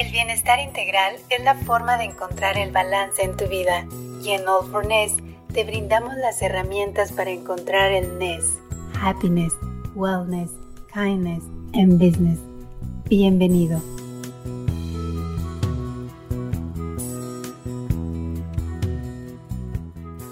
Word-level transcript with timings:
El 0.00 0.10
bienestar 0.12 0.58
integral 0.60 1.16
es 1.28 1.44
la 1.44 1.54
forma 1.54 1.98
de 1.98 2.04
encontrar 2.04 2.56
el 2.56 2.72
balance 2.72 3.22
en 3.22 3.36
tu 3.36 3.46
vida 3.48 3.86
y 4.24 4.30
en 4.30 4.48
All 4.48 4.66
for 4.70 4.86
Ness 4.86 5.14
te 5.52 5.62
brindamos 5.62 6.14
las 6.16 6.40
herramientas 6.40 7.12
para 7.12 7.30
encontrar 7.30 7.92
el 7.92 8.18
Ness. 8.18 8.58
Happiness, 8.98 9.52
Wellness, 9.94 10.50
Kindness 10.94 11.44
and 11.74 11.98
Business. 12.02 12.38
Bienvenido. 13.10 13.78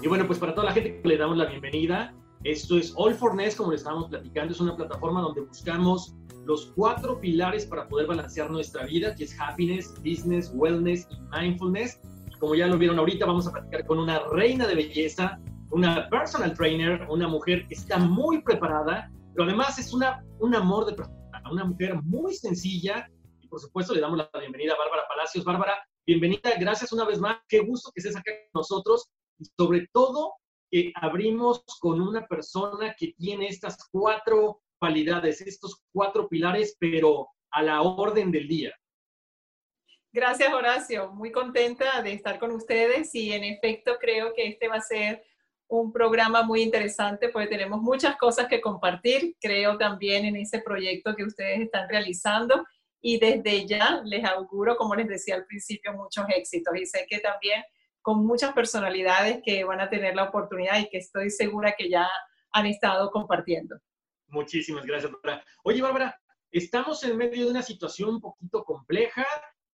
Y 0.01 0.07
bueno, 0.07 0.25
pues 0.25 0.39
para 0.39 0.55
toda 0.55 0.65
la 0.65 0.71
gente 0.73 0.99
le 1.03 1.15
damos 1.15 1.37
la 1.37 1.45
bienvenida, 1.45 2.15
esto 2.43 2.75
es 2.75 2.91
All 2.95 3.13
for 3.13 3.35
Ness, 3.35 3.55
como 3.55 3.69
le 3.69 3.77
estábamos 3.77 4.09
platicando, 4.09 4.51
es 4.51 4.59
una 4.59 4.75
plataforma 4.75 5.21
donde 5.21 5.41
buscamos 5.41 6.15
los 6.45 6.71
cuatro 6.75 7.19
pilares 7.19 7.65
para 7.65 7.87
poder 7.87 8.07
balancear 8.07 8.49
nuestra 8.49 8.85
vida, 8.85 9.15
que 9.15 9.25
es 9.25 9.39
happiness, 9.39 9.93
business, 10.03 10.51
wellness 10.53 11.07
y 11.11 11.19
mindfulness. 11.37 11.99
Como 12.39 12.55
ya 12.55 12.67
lo 12.67 12.77
vieron 12.77 12.97
ahorita, 12.99 13.25
vamos 13.25 13.47
a 13.47 13.51
platicar 13.51 13.85
con 13.85 13.99
una 13.99 14.19
reina 14.31 14.65
de 14.65 14.75
belleza, 14.75 15.39
una 15.71 16.09
personal 16.09 16.53
trainer, 16.53 17.05
una 17.09 17.27
mujer 17.27 17.67
que 17.67 17.75
está 17.75 17.97
muy 17.97 18.41
preparada, 18.41 19.11
pero 19.33 19.45
además 19.45 19.77
es 19.77 19.93
una, 19.93 20.23
un 20.39 20.55
amor 20.55 20.85
de 20.85 20.93
persona, 20.93 21.43
una 21.51 21.65
mujer 21.65 22.01
muy 22.03 22.33
sencilla. 22.33 23.07
Y 23.41 23.47
por 23.47 23.59
supuesto 23.59 23.93
le 23.93 24.01
damos 24.01 24.17
la 24.17 24.39
bienvenida 24.39 24.73
a 24.73 24.77
Bárbara 24.77 25.03
Palacios. 25.07 25.43
Bárbara, 25.43 25.73
bienvenida, 26.05 26.51
gracias 26.59 26.91
una 26.91 27.05
vez 27.05 27.19
más. 27.19 27.37
Qué 27.47 27.59
gusto 27.59 27.91
que 27.93 27.99
estés 27.99 28.15
acá 28.15 28.31
con 28.51 28.61
nosotros 28.61 29.09
y 29.37 29.45
sobre 29.57 29.87
todo 29.93 30.33
que 30.71 30.91
abrimos 30.95 31.63
con 31.79 32.01
una 32.01 32.27
persona 32.27 32.95
que 32.97 33.13
tiene 33.17 33.47
estas 33.47 33.77
cuatro 33.91 34.61
cualidades, 34.79 35.41
estos 35.41 35.83
cuatro 35.91 36.27
pilares, 36.27 36.75
pero 36.79 37.27
a 37.51 37.61
la 37.61 37.81
orden 37.81 38.31
del 38.31 38.47
día. 38.47 38.73
Gracias, 40.11 40.51
Horacio. 40.51 41.11
Muy 41.11 41.31
contenta 41.31 42.01
de 42.01 42.13
estar 42.13 42.39
con 42.39 42.51
ustedes 42.51 43.13
y 43.13 43.31
en 43.31 43.43
efecto 43.43 43.97
creo 43.99 44.33
que 44.33 44.47
este 44.47 44.67
va 44.67 44.75
a 44.75 44.81
ser 44.81 45.23
un 45.67 45.93
programa 45.93 46.41
muy 46.41 46.63
interesante 46.63 47.29
porque 47.29 47.47
tenemos 47.47 47.79
muchas 47.79 48.17
cosas 48.17 48.47
que 48.47 48.59
compartir. 48.59 49.35
Creo 49.39 49.77
también 49.77 50.25
en 50.25 50.35
ese 50.35 50.61
proyecto 50.61 51.15
que 51.15 51.25
ustedes 51.25 51.61
están 51.61 51.87
realizando 51.87 52.65
y 53.01 53.19
desde 53.19 53.67
ya 53.67 54.01
les 54.03 54.25
auguro, 54.25 54.75
como 54.75 54.95
les 54.95 55.07
decía 55.07 55.35
al 55.35 55.45
principio, 55.45 55.93
muchos 55.93 56.25
éxitos 56.35 56.75
y 56.75 56.85
sé 56.87 57.05
que 57.07 57.19
también 57.19 57.63
con 58.01 58.25
muchas 58.25 58.53
personalidades 58.53 59.41
que 59.43 59.63
van 59.63 59.79
a 59.79 59.89
tener 59.89 60.15
la 60.15 60.23
oportunidad 60.23 60.79
y 60.79 60.89
que 60.89 60.97
estoy 60.97 61.29
segura 61.29 61.75
que 61.77 61.89
ya 61.89 62.09
han 62.51 62.65
estado 62.65 63.11
compartiendo. 63.11 63.75
Muchísimas 64.29 64.85
gracias, 64.85 65.11
Bárbara. 65.11 65.43
Oye, 65.63 65.81
Bárbara, 65.81 66.21
estamos 66.51 67.03
en 67.03 67.17
medio 67.17 67.45
de 67.45 67.51
una 67.51 67.61
situación 67.61 68.09
un 68.09 68.21
poquito 68.21 68.63
compleja, 68.63 69.25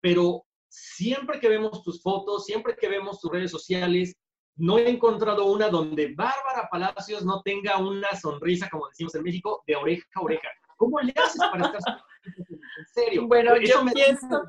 pero 0.01 0.45
siempre 0.67 1.39
que 1.39 1.49
vemos 1.49 1.83
tus 1.83 2.01
fotos, 2.01 2.45
siempre 2.45 2.75
que 2.75 2.87
vemos 2.87 3.19
tus 3.19 3.31
redes 3.31 3.51
sociales, 3.51 4.15
no 4.55 4.77
he 4.77 4.89
encontrado 4.89 5.45
una 5.45 5.69
donde 5.69 6.13
Bárbara 6.13 6.67
Palacios 6.69 7.23
no 7.23 7.41
tenga 7.41 7.77
una 7.77 8.09
sonrisa, 8.19 8.69
como 8.69 8.89
decimos 8.89 9.15
en 9.15 9.23
México, 9.23 9.63
de 9.65 9.75
oreja 9.75 10.05
a 10.15 10.21
oreja. 10.21 10.49
¿Cómo 10.75 10.99
le 10.99 11.13
haces 11.15 11.41
para 11.51 11.65
estar 11.65 11.81
en 12.25 12.85
serio? 12.93 13.27
Bueno, 13.27 13.55
yo 13.61 13.83
pienso... 13.93 14.43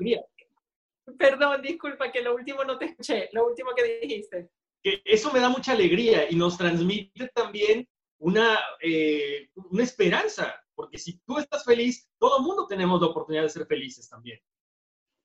Perdón, 1.17 1.61
disculpa, 1.61 2.11
que 2.11 2.21
lo 2.21 2.35
último 2.35 2.63
no 2.63 2.77
te 2.77 2.85
escuché, 2.85 3.29
lo 3.33 3.47
último 3.47 3.71
que 3.75 3.99
dijiste. 4.01 4.49
Eso 4.83 5.31
me 5.31 5.39
da 5.39 5.49
mucha 5.49 5.73
alegría 5.73 6.29
y 6.29 6.35
nos 6.35 6.57
transmite 6.57 7.27
también 7.33 7.87
una, 8.21 8.59
eh, 8.79 9.49
una 9.55 9.83
esperanza, 9.83 10.55
porque 10.75 10.99
si 10.99 11.19
tú 11.21 11.39
estás 11.39 11.65
feliz, 11.65 12.07
todo 12.19 12.37
el 12.37 12.43
mundo 12.43 12.67
tenemos 12.67 13.01
la 13.01 13.07
oportunidad 13.07 13.43
de 13.43 13.49
ser 13.49 13.65
felices 13.65 14.07
también. 14.07 14.39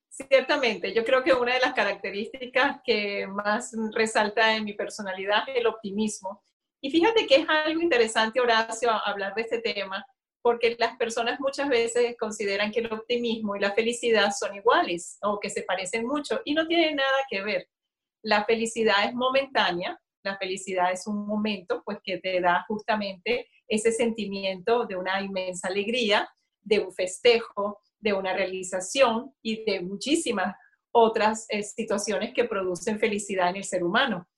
Ciertamente, 0.09 0.95
yo 0.95 1.05
creo 1.05 1.23
que 1.23 1.35
una 1.35 1.53
de 1.53 1.61
las 1.61 1.75
características 1.75 2.81
que 2.83 3.27
más 3.27 3.73
resalta 3.93 4.56
en 4.56 4.65
mi 4.65 4.73
personalidad 4.73 5.47
es 5.49 5.56
el 5.56 5.67
optimismo. 5.67 6.43
Y 6.81 6.91
fíjate 6.91 7.27
que 7.27 7.37
es 7.37 7.49
algo 7.49 7.83
interesante, 7.83 8.41
Horacio, 8.41 8.91
hablar 8.91 9.35
de 9.35 9.43
este 9.43 9.61
tema, 9.61 10.03
porque 10.41 10.75
las 10.79 10.97
personas 10.97 11.39
muchas 11.39 11.69
veces 11.69 12.17
consideran 12.19 12.73
que 12.73 12.81
el 12.81 12.93
optimismo 12.93 13.56
y 13.56 13.61
la 13.61 13.73
felicidad 13.73 14.31
son 14.31 14.55
iguales 14.55 15.19
o 15.21 15.39
que 15.39 15.51
se 15.51 15.65
parecen 15.65 16.06
mucho 16.06 16.41
y 16.47 16.55
no 16.55 16.67
tienen 16.67 16.97
nada 16.97 17.19
que 17.29 17.43
ver. 17.43 17.69
La 18.23 18.45
felicidad 18.47 19.05
es 19.05 19.12
momentánea, 19.12 20.01
la 20.26 20.37
felicidad 20.37 20.92
es 20.92 21.06
un 21.06 21.26
momento 21.26 21.82
pues 21.84 21.98
que 22.03 22.19
te 22.19 22.41
da 22.41 22.64
justamente 22.69 23.48
ese 23.69 23.92
sentimiento 23.92 24.87
de 24.87 24.97
una 24.97 25.20
inmensa 25.22 25.69
alegría, 25.69 26.28
de 26.62 26.81
un 26.81 26.92
festejo, 26.92 27.81
de 27.98 28.12
una 28.12 28.34
realización 28.34 29.32
y 29.42 29.64
de 29.64 29.81
muchísimas 29.81 30.54
otras 30.92 31.47
eh, 31.48 31.62
situaciones 31.62 32.32
que 32.34 32.44
producen 32.44 32.98
felicidad 32.98 33.50
en 33.50 33.56
el 33.56 33.64
ser 33.64 33.84
humano. 33.84 34.28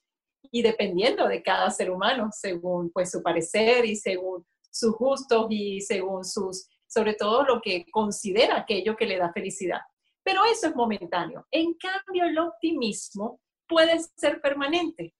Y 0.51 0.63
dependiendo 0.63 1.27
de 1.27 1.43
cada 1.43 1.71
ser 1.71 1.91
humano, 1.91 2.31
según 2.33 2.91
pues 2.91 3.11
su 3.11 3.23
parecer 3.23 3.85
y 3.85 3.97
según 3.97 4.47
sus 4.71 4.95
gustos 4.97 5.47
y 5.51 5.81
según 5.81 6.25
sus, 6.25 6.69
sobre 6.87 7.15
todo 7.15 7.45
lo 7.45 7.61
que 7.61 7.85
considera 7.91 8.59
aquello 8.59 8.97
que 8.97 9.07
le 9.07 9.19
da 9.19 9.33
felicidad. 9.33 9.81
Pero 10.23 10.45
eso 10.45 10.69
es 10.69 10.77
momentáneo. 10.77 11.47
En 11.51 11.75
cambio, 11.75 12.25
el 12.25 12.39
optimismo 12.39 13.41
puede 13.69 13.99
ser 14.17 14.41
permanente. 14.41 15.15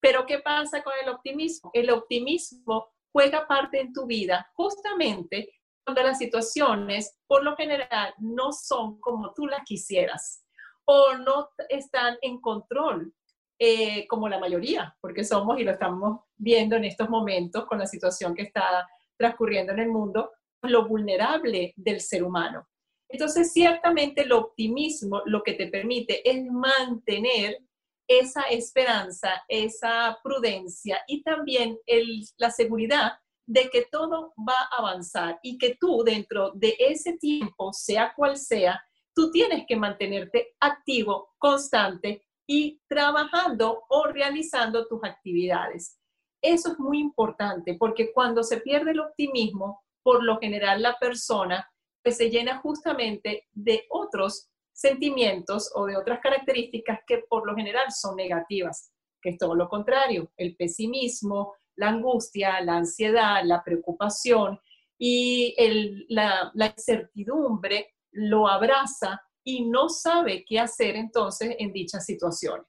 Pero 0.00 0.26
¿qué 0.26 0.38
pasa 0.38 0.82
con 0.82 0.92
el 1.02 1.10
optimismo? 1.10 1.70
El 1.74 1.90
optimismo 1.90 2.88
juega 3.12 3.46
parte 3.46 3.80
en 3.80 3.92
tu 3.92 4.06
vida 4.06 4.50
justamente 4.54 5.52
cuando 5.84 6.02
las 6.02 6.18
situaciones, 6.18 7.18
por 7.26 7.42
lo 7.42 7.56
general, 7.56 8.14
no 8.18 8.52
son 8.52 9.00
como 9.00 9.32
tú 9.34 9.46
las 9.46 9.62
quisieras 9.64 10.44
o 10.84 11.14
no 11.14 11.50
están 11.68 12.16
en 12.22 12.40
control, 12.40 13.14
eh, 13.58 14.06
como 14.08 14.28
la 14.28 14.38
mayoría, 14.38 14.96
porque 15.00 15.24
somos 15.24 15.58
y 15.58 15.64
lo 15.64 15.72
estamos 15.72 16.20
viendo 16.36 16.76
en 16.76 16.84
estos 16.84 17.08
momentos 17.08 17.66
con 17.66 17.78
la 17.78 17.86
situación 17.86 18.34
que 18.34 18.42
está 18.42 18.88
transcurriendo 19.16 19.72
en 19.72 19.80
el 19.80 19.88
mundo, 19.88 20.32
lo 20.62 20.88
vulnerable 20.88 21.74
del 21.76 22.00
ser 22.00 22.22
humano. 22.22 22.66
Entonces, 23.08 23.52
ciertamente 23.52 24.22
el 24.22 24.32
optimismo 24.32 25.22
lo 25.26 25.42
que 25.42 25.54
te 25.54 25.66
permite 25.66 26.28
es 26.28 26.44
mantener 26.44 27.58
esa 28.10 28.42
esperanza, 28.50 29.44
esa 29.46 30.18
prudencia 30.24 31.00
y 31.06 31.22
también 31.22 31.78
la 32.38 32.50
seguridad 32.50 33.12
de 33.46 33.70
que 33.70 33.86
todo 33.90 34.34
va 34.36 34.68
a 34.72 34.78
avanzar 34.78 35.38
y 35.44 35.58
que 35.58 35.76
tú 35.78 36.02
dentro 36.04 36.50
de 36.54 36.74
ese 36.80 37.18
tiempo, 37.18 37.72
sea 37.72 38.12
cual 38.16 38.36
sea, 38.36 38.82
tú 39.14 39.30
tienes 39.30 39.64
que 39.68 39.76
mantenerte 39.76 40.56
activo, 40.58 41.34
constante 41.38 42.26
y 42.48 42.80
trabajando 42.88 43.84
o 43.88 44.06
realizando 44.06 44.88
tus 44.88 45.04
actividades. 45.04 45.96
Eso 46.42 46.72
es 46.72 46.78
muy 46.80 46.98
importante 46.98 47.76
porque 47.78 48.12
cuando 48.12 48.42
se 48.42 48.58
pierde 48.58 48.90
el 48.90 49.00
optimismo, 49.00 49.84
por 50.02 50.24
lo 50.24 50.40
general 50.40 50.82
la 50.82 50.98
persona 50.98 51.70
pues, 52.02 52.16
se 52.16 52.28
llena 52.28 52.58
justamente 52.58 53.46
de 53.52 53.84
otros 53.88 54.49
sentimientos 54.80 55.70
o 55.74 55.84
de 55.84 55.96
otras 55.96 56.20
características 56.20 57.00
que 57.06 57.18
por 57.28 57.46
lo 57.46 57.54
general 57.54 57.92
son 57.92 58.16
negativas, 58.16 58.92
que 59.20 59.30
es 59.30 59.38
todo 59.38 59.54
lo 59.54 59.68
contrario, 59.68 60.32
el 60.38 60.56
pesimismo, 60.56 61.54
la 61.76 61.88
angustia, 61.88 62.60
la 62.62 62.76
ansiedad, 62.76 63.42
la 63.44 63.62
preocupación 63.62 64.58
y 64.98 65.54
la, 66.08 66.50
la 66.54 66.66
incertidumbre 66.66 67.94
lo 68.12 68.48
abraza 68.48 69.20
y 69.44 69.66
no 69.66 69.90
sabe 69.90 70.44
qué 70.46 70.58
hacer 70.58 70.96
entonces 70.96 71.56
en 71.58 71.72
dichas 71.72 72.06
situaciones. 72.06 72.66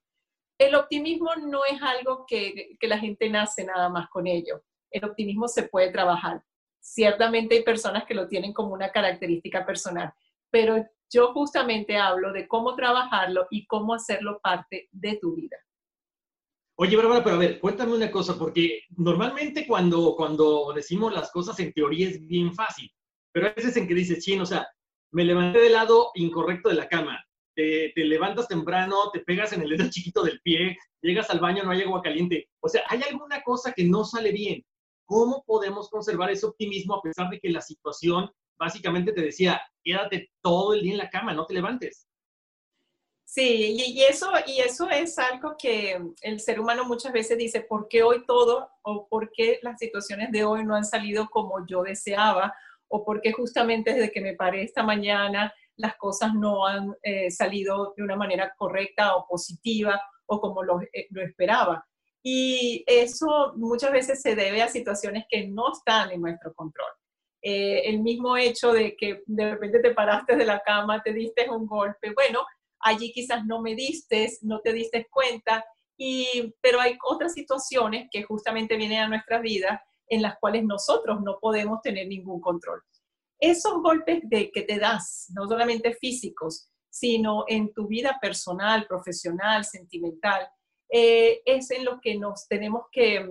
El 0.57 0.75
optimismo 0.75 1.33
no 1.35 1.61
es 1.63 1.81
algo 1.81 2.25
que, 2.27 2.75
que 2.77 2.87
la 2.87 2.99
gente 2.99 3.29
nace 3.29 3.63
nada 3.63 3.87
más 3.87 4.09
con 4.09 4.27
ello. 4.27 4.63
El 4.91 5.05
optimismo 5.05 5.47
se 5.47 5.63
puede 5.63 5.91
trabajar. 5.91 6.43
Ciertamente 6.81 7.55
hay 7.55 7.63
personas 7.63 8.03
que 8.05 8.13
lo 8.13 8.27
tienen 8.27 8.53
como 8.53 8.73
una 8.73 8.91
característica 8.91 9.65
personal, 9.65 10.13
pero 10.51 10.85
yo 11.11 11.33
justamente 11.33 11.97
hablo 11.97 12.31
de 12.31 12.47
cómo 12.47 12.75
trabajarlo 12.75 13.47
y 13.49 13.65
cómo 13.65 13.93
hacerlo 13.93 14.39
parte 14.41 14.87
de 14.91 15.17
tu 15.17 15.35
vida. 15.35 15.57
Oye, 16.75 16.95
Bárbara, 16.95 17.23
pero 17.23 17.35
a 17.35 17.39
ver, 17.39 17.59
cuéntame 17.59 17.93
una 17.93 18.09
cosa, 18.09 18.37
porque 18.37 18.83
normalmente 18.97 19.67
cuando, 19.67 20.15
cuando 20.15 20.71
decimos 20.73 21.13
las 21.13 21.31
cosas 21.31 21.59
en 21.59 21.73
teoría 21.73 22.09
es 22.09 22.25
bien 22.25 22.53
fácil, 22.53 22.89
pero 23.31 23.47
a 23.47 23.53
veces 23.53 23.75
en 23.77 23.87
que 23.87 23.93
dices, 23.93 24.23
chino, 24.23 24.43
o 24.43 24.45
sea, 24.45 24.67
me 25.11 25.25
levanté 25.25 25.59
del 25.59 25.73
lado 25.73 26.11
incorrecto 26.15 26.69
de 26.69 26.75
la 26.75 26.87
cama, 26.87 27.23
te, 27.55 27.91
te, 27.93 28.05
levantas 28.05 28.47
temprano, 28.47 29.11
te 29.11 29.19
pegas 29.19 29.51
en 29.53 29.61
el 29.61 29.69
dedo 29.69 29.89
chiquito 29.89 30.23
del 30.23 30.39
pie, 30.41 30.77
llegas 31.01 31.29
al 31.29 31.39
baño, 31.39 31.63
no 31.63 31.71
hay 31.71 31.81
agua 31.81 32.01
caliente. 32.01 32.49
O 32.61 32.69
sea, 32.69 32.81
hay 32.87 33.01
alguna 33.03 33.41
cosa 33.43 33.73
que 33.73 33.83
no 33.83 34.05
sale 34.05 34.31
bien. 34.31 34.63
¿Cómo 35.05 35.43
podemos 35.45 35.89
conservar 35.89 36.31
ese 36.31 36.45
optimismo 36.45 36.95
a 36.95 37.01
pesar 37.01 37.29
de 37.29 37.39
que 37.39 37.49
la 37.49 37.61
situación 37.61 38.31
básicamente 38.57 39.13
te 39.13 39.21
decía, 39.21 39.61
quédate 39.83 40.31
todo 40.41 40.73
el 40.73 40.81
día 40.81 40.93
en 40.93 40.97
la 40.97 41.09
cama, 41.09 41.33
no 41.33 41.45
te 41.45 41.53
levantes? 41.53 42.07
Sí, 43.25 43.77
y, 43.79 44.03
eso, 44.03 44.29
y 44.45 44.59
eso 44.59 44.89
es 44.89 45.17
algo 45.17 45.55
que 45.57 46.01
el 46.21 46.39
ser 46.41 46.59
humano 46.59 46.83
muchas 46.83 47.13
veces 47.13 47.37
dice, 47.37 47.61
¿por 47.61 47.87
qué 47.87 48.03
hoy 48.03 48.25
todo 48.25 48.69
o 48.81 49.07
por 49.07 49.31
qué 49.31 49.57
las 49.61 49.79
situaciones 49.79 50.31
de 50.31 50.43
hoy 50.43 50.65
no 50.65 50.75
han 50.75 50.83
salido 50.83 51.29
como 51.29 51.65
yo 51.65 51.81
deseaba? 51.83 52.53
O 52.89 53.05
por 53.05 53.21
qué 53.21 53.31
justamente 53.31 53.93
desde 53.93 54.11
que 54.11 54.19
me 54.19 54.33
paré 54.33 54.63
esta 54.63 54.83
mañana 54.83 55.53
las 55.77 55.95
cosas 55.95 56.33
no 56.33 56.65
han 56.67 56.93
eh, 57.03 57.31
salido 57.31 57.93
de 57.95 58.03
una 58.03 58.15
manera 58.15 58.53
correcta 58.57 59.15
o 59.15 59.25
positiva 59.27 59.99
o 60.25 60.41
como 60.41 60.61
eh, 60.93 61.07
lo 61.09 61.21
esperaba. 61.21 61.85
Y 62.23 62.83
eso 62.85 63.53
muchas 63.55 63.91
veces 63.91 64.21
se 64.21 64.35
debe 64.35 64.61
a 64.61 64.67
situaciones 64.67 65.25
que 65.29 65.47
no 65.47 65.71
están 65.71 66.11
en 66.11 66.21
nuestro 66.21 66.53
control. 66.53 66.91
Eh, 67.41 67.89
el 67.89 68.01
mismo 68.01 68.37
hecho 68.37 68.71
de 68.71 68.95
que 68.95 69.23
de 69.25 69.51
repente 69.51 69.79
te 69.79 69.93
paraste 69.93 70.35
de 70.35 70.45
la 70.45 70.61
cama, 70.61 71.01
te 71.01 71.11
diste 71.11 71.49
un 71.49 71.65
golpe, 71.65 72.13
bueno, 72.13 72.45
allí 72.79 73.11
quizás 73.11 73.45
no 73.45 73.61
me 73.61 73.75
diste, 73.75 74.29
no 74.41 74.59
te 74.59 74.73
diste 74.73 75.07
cuenta, 75.09 75.65
y, 75.97 76.53
pero 76.61 76.79
hay 76.79 76.97
otras 77.07 77.33
situaciones 77.33 78.07
que 78.11 78.23
justamente 78.23 78.77
vienen 78.77 78.99
a 78.99 79.07
nuestras 79.07 79.41
vidas 79.41 79.79
en 80.07 80.21
las 80.21 80.37
cuales 80.39 80.63
nosotros 80.65 81.19
no 81.23 81.39
podemos 81.39 81.81
tener 81.81 82.07
ningún 82.07 82.41
control. 82.41 82.81
Esos 83.39 83.81
golpes 83.81 84.19
de, 84.23 84.51
que 84.51 84.61
te 84.61 84.77
das, 84.77 85.27
no 85.33 85.47
solamente 85.47 85.93
físicos, 85.93 86.69
sino 86.89 87.45
en 87.47 87.73
tu 87.73 87.87
vida 87.87 88.19
personal, 88.21 88.85
profesional, 88.87 89.63
sentimental, 89.63 90.47
eh, 90.89 91.41
es 91.45 91.71
en 91.71 91.85
lo 91.85 91.99
que 92.01 92.17
nos 92.17 92.47
tenemos 92.47 92.83
que, 92.91 93.27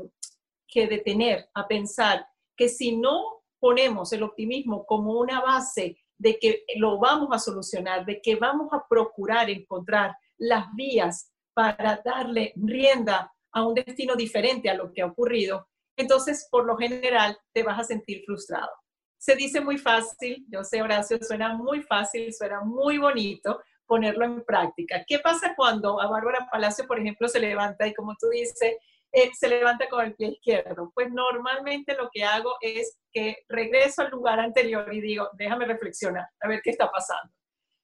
que 0.67 0.87
detener 0.87 1.49
a 1.55 1.69
pensar 1.69 2.27
que 2.57 2.69
si 2.69 2.97
no 2.97 3.40
ponemos 3.61 4.13
el 4.13 4.23
optimismo 4.23 4.85
como 4.87 5.21
una 5.21 5.41
base 5.41 5.99
de 6.19 6.39
que 6.39 6.65
lo 6.77 6.99
vamos 6.99 7.29
a 7.33 7.39
solucionar, 7.39 8.05
de 8.05 8.21
que 8.21 8.37
vamos 8.37 8.73
a 8.73 8.85
procurar 8.89 9.49
encontrar 9.49 10.17
las 10.39 10.67
vías 10.75 11.33
para 11.55 12.01
darle 12.05 12.53
rienda 12.57 13.33
a 13.53 13.67
un 13.67 13.75
destino 13.75 14.17
diferente 14.17 14.71
a 14.71 14.75
lo 14.75 14.93
que 14.93 15.03
ha 15.03 15.07
ocurrido, 15.07 15.69
entonces 15.97 16.49
por 16.51 16.65
lo 16.65 16.77
general 16.77 17.37
te 17.53 17.63
vas 17.63 17.79
a 17.79 17.85
sentir 17.85 18.23
frustrado. 18.25 18.71
Se 19.19 19.37
dice 19.37 19.61
muy 19.61 19.77
fácil, 19.77 20.47
yo 20.49 20.65
sé 20.65 20.81
Horacio, 20.81 21.19
suena 21.23 21.55
muy 21.55 21.83
fácil, 21.83 22.33
suena 22.33 22.63
muy 22.63 22.97
bonito 22.97 23.61
ponerlo 23.87 24.25
en 24.25 24.45
práctica. 24.45 25.05
¿Qué 25.07 25.19
pasa 25.19 25.55
cuando 25.57 26.01
a 26.01 26.07
Bárbara 26.07 26.49
Palacio, 26.51 26.87
por 26.87 26.99
ejemplo, 26.99 27.29
se 27.29 27.41
levanta 27.41 27.87
y 27.87 27.93
como 27.93 28.15
tú 28.19 28.29
dices, 28.29 28.77
eh, 29.13 29.31
se 29.33 29.49
levanta 29.49 29.89
con 29.89 30.05
el 30.05 30.15
pie 30.15 30.29
izquierdo. 30.29 30.93
Pues 30.95 31.11
normalmente 31.11 31.95
lo 31.95 32.09
que 32.13 32.25
hago 32.25 32.55
es 32.61 32.99
que 33.13 33.39
regreso 33.49 34.03
al 34.03 34.11
lugar 34.11 34.41
anterior 34.41 34.93
y 34.93 35.01
digo, 35.01 35.29
déjame 35.35 35.67
reflexionar, 35.67 36.27
a 36.41 36.49
ver 36.49 36.61
qué 36.63 36.71
está 36.71 36.91
pasando. 36.91 37.33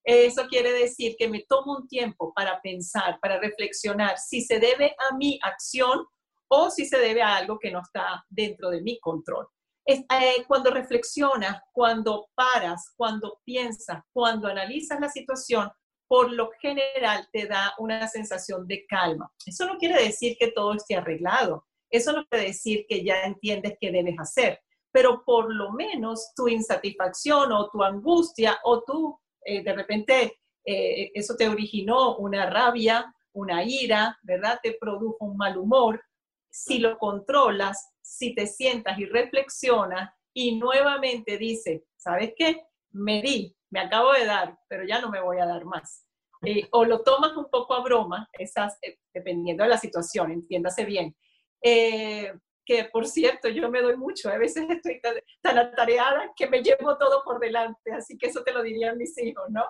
Eso 0.04 0.46
quiere 0.46 0.72
decir 0.72 1.16
que 1.18 1.28
me 1.28 1.44
tomo 1.48 1.78
un 1.78 1.88
tiempo 1.88 2.32
para 2.32 2.60
pensar, 2.60 3.18
para 3.20 3.40
reflexionar 3.40 4.18
si 4.18 4.40
se 4.40 4.60
debe 4.60 4.94
a 5.10 5.16
mi 5.16 5.38
acción 5.42 6.06
o 6.48 6.70
si 6.70 6.86
se 6.86 6.98
debe 6.98 7.22
a 7.22 7.34
algo 7.34 7.58
que 7.58 7.72
no 7.72 7.80
está 7.80 8.24
dentro 8.28 8.70
de 8.70 8.82
mi 8.82 9.00
control. 9.00 9.48
Es, 9.84 10.00
eh, 10.00 10.44
cuando 10.46 10.70
reflexionas, 10.70 11.60
cuando 11.72 12.28
paras, 12.36 12.92
cuando 12.96 13.40
piensas, 13.44 14.02
cuando 14.12 14.46
analizas 14.46 15.00
la 15.00 15.08
situación, 15.08 15.70
por 16.08 16.32
lo 16.32 16.50
general 16.60 17.28
te 17.32 17.46
da 17.46 17.74
una 17.78 18.06
sensación 18.08 18.66
de 18.66 18.86
calma. 18.86 19.30
Eso 19.44 19.66
no 19.66 19.78
quiere 19.78 20.02
decir 20.02 20.36
que 20.38 20.52
todo 20.52 20.74
esté 20.74 20.96
arreglado, 20.96 21.66
eso 21.90 22.12
no 22.12 22.26
quiere 22.26 22.46
decir 22.46 22.86
que 22.88 23.04
ya 23.04 23.22
entiendes 23.24 23.76
qué 23.80 23.90
debes 23.90 24.18
hacer, 24.18 24.60
pero 24.92 25.22
por 25.24 25.52
lo 25.52 25.72
menos 25.72 26.32
tu 26.34 26.48
insatisfacción 26.48 27.52
o 27.52 27.70
tu 27.70 27.82
angustia 27.82 28.58
o 28.64 28.82
tú 28.82 29.18
eh, 29.44 29.62
de 29.62 29.72
repente 29.72 30.40
eh, 30.64 31.12
eso 31.14 31.36
te 31.36 31.48
originó 31.48 32.16
una 32.16 32.50
rabia, 32.50 33.14
una 33.32 33.62
ira, 33.62 34.18
¿verdad? 34.22 34.58
Te 34.62 34.76
produjo 34.80 35.18
un 35.20 35.36
mal 35.36 35.56
humor. 35.56 36.02
Si 36.50 36.78
lo 36.78 36.98
controlas, 36.98 37.92
si 38.02 38.34
te 38.34 38.46
sientas 38.46 38.98
y 38.98 39.04
reflexionas 39.04 40.10
y 40.34 40.56
nuevamente 40.58 41.38
dices, 41.38 41.82
¿sabes 41.96 42.32
qué? 42.36 42.64
Me 42.90 43.22
di, 43.22 43.55
me 43.70 43.80
acabo 43.80 44.12
de 44.12 44.24
dar, 44.24 44.58
pero 44.68 44.84
ya 44.84 45.00
no 45.00 45.10
me 45.10 45.20
voy 45.20 45.38
a 45.38 45.46
dar 45.46 45.64
más. 45.64 46.06
Eh, 46.44 46.68
o 46.72 46.84
lo 46.84 47.02
tomas 47.02 47.36
un 47.36 47.48
poco 47.50 47.74
a 47.74 47.82
broma, 47.82 48.28
esas, 48.32 48.78
eh, 48.82 48.98
dependiendo 49.12 49.64
de 49.64 49.70
la 49.70 49.78
situación, 49.78 50.30
entiéndase 50.30 50.84
bien. 50.84 51.16
Eh, 51.62 52.32
que 52.64 52.84
por 52.84 53.06
cierto, 53.06 53.48
yo 53.48 53.70
me 53.70 53.80
doy 53.80 53.96
mucho, 53.96 54.28
a 54.28 54.38
veces 54.38 54.68
estoy 54.68 55.00
tan, 55.00 55.58
atareada 55.58 56.32
que 56.36 56.48
me 56.48 56.62
llevo 56.62 56.98
todo 56.98 57.22
por 57.24 57.40
delante, 57.40 57.92
así 57.92 58.18
que 58.18 58.26
eso 58.26 58.42
te 58.42 58.52
lo 58.52 58.62
dirían 58.62 58.98
mis 58.98 59.16
hijos, 59.18 59.46
¿no? 59.50 59.64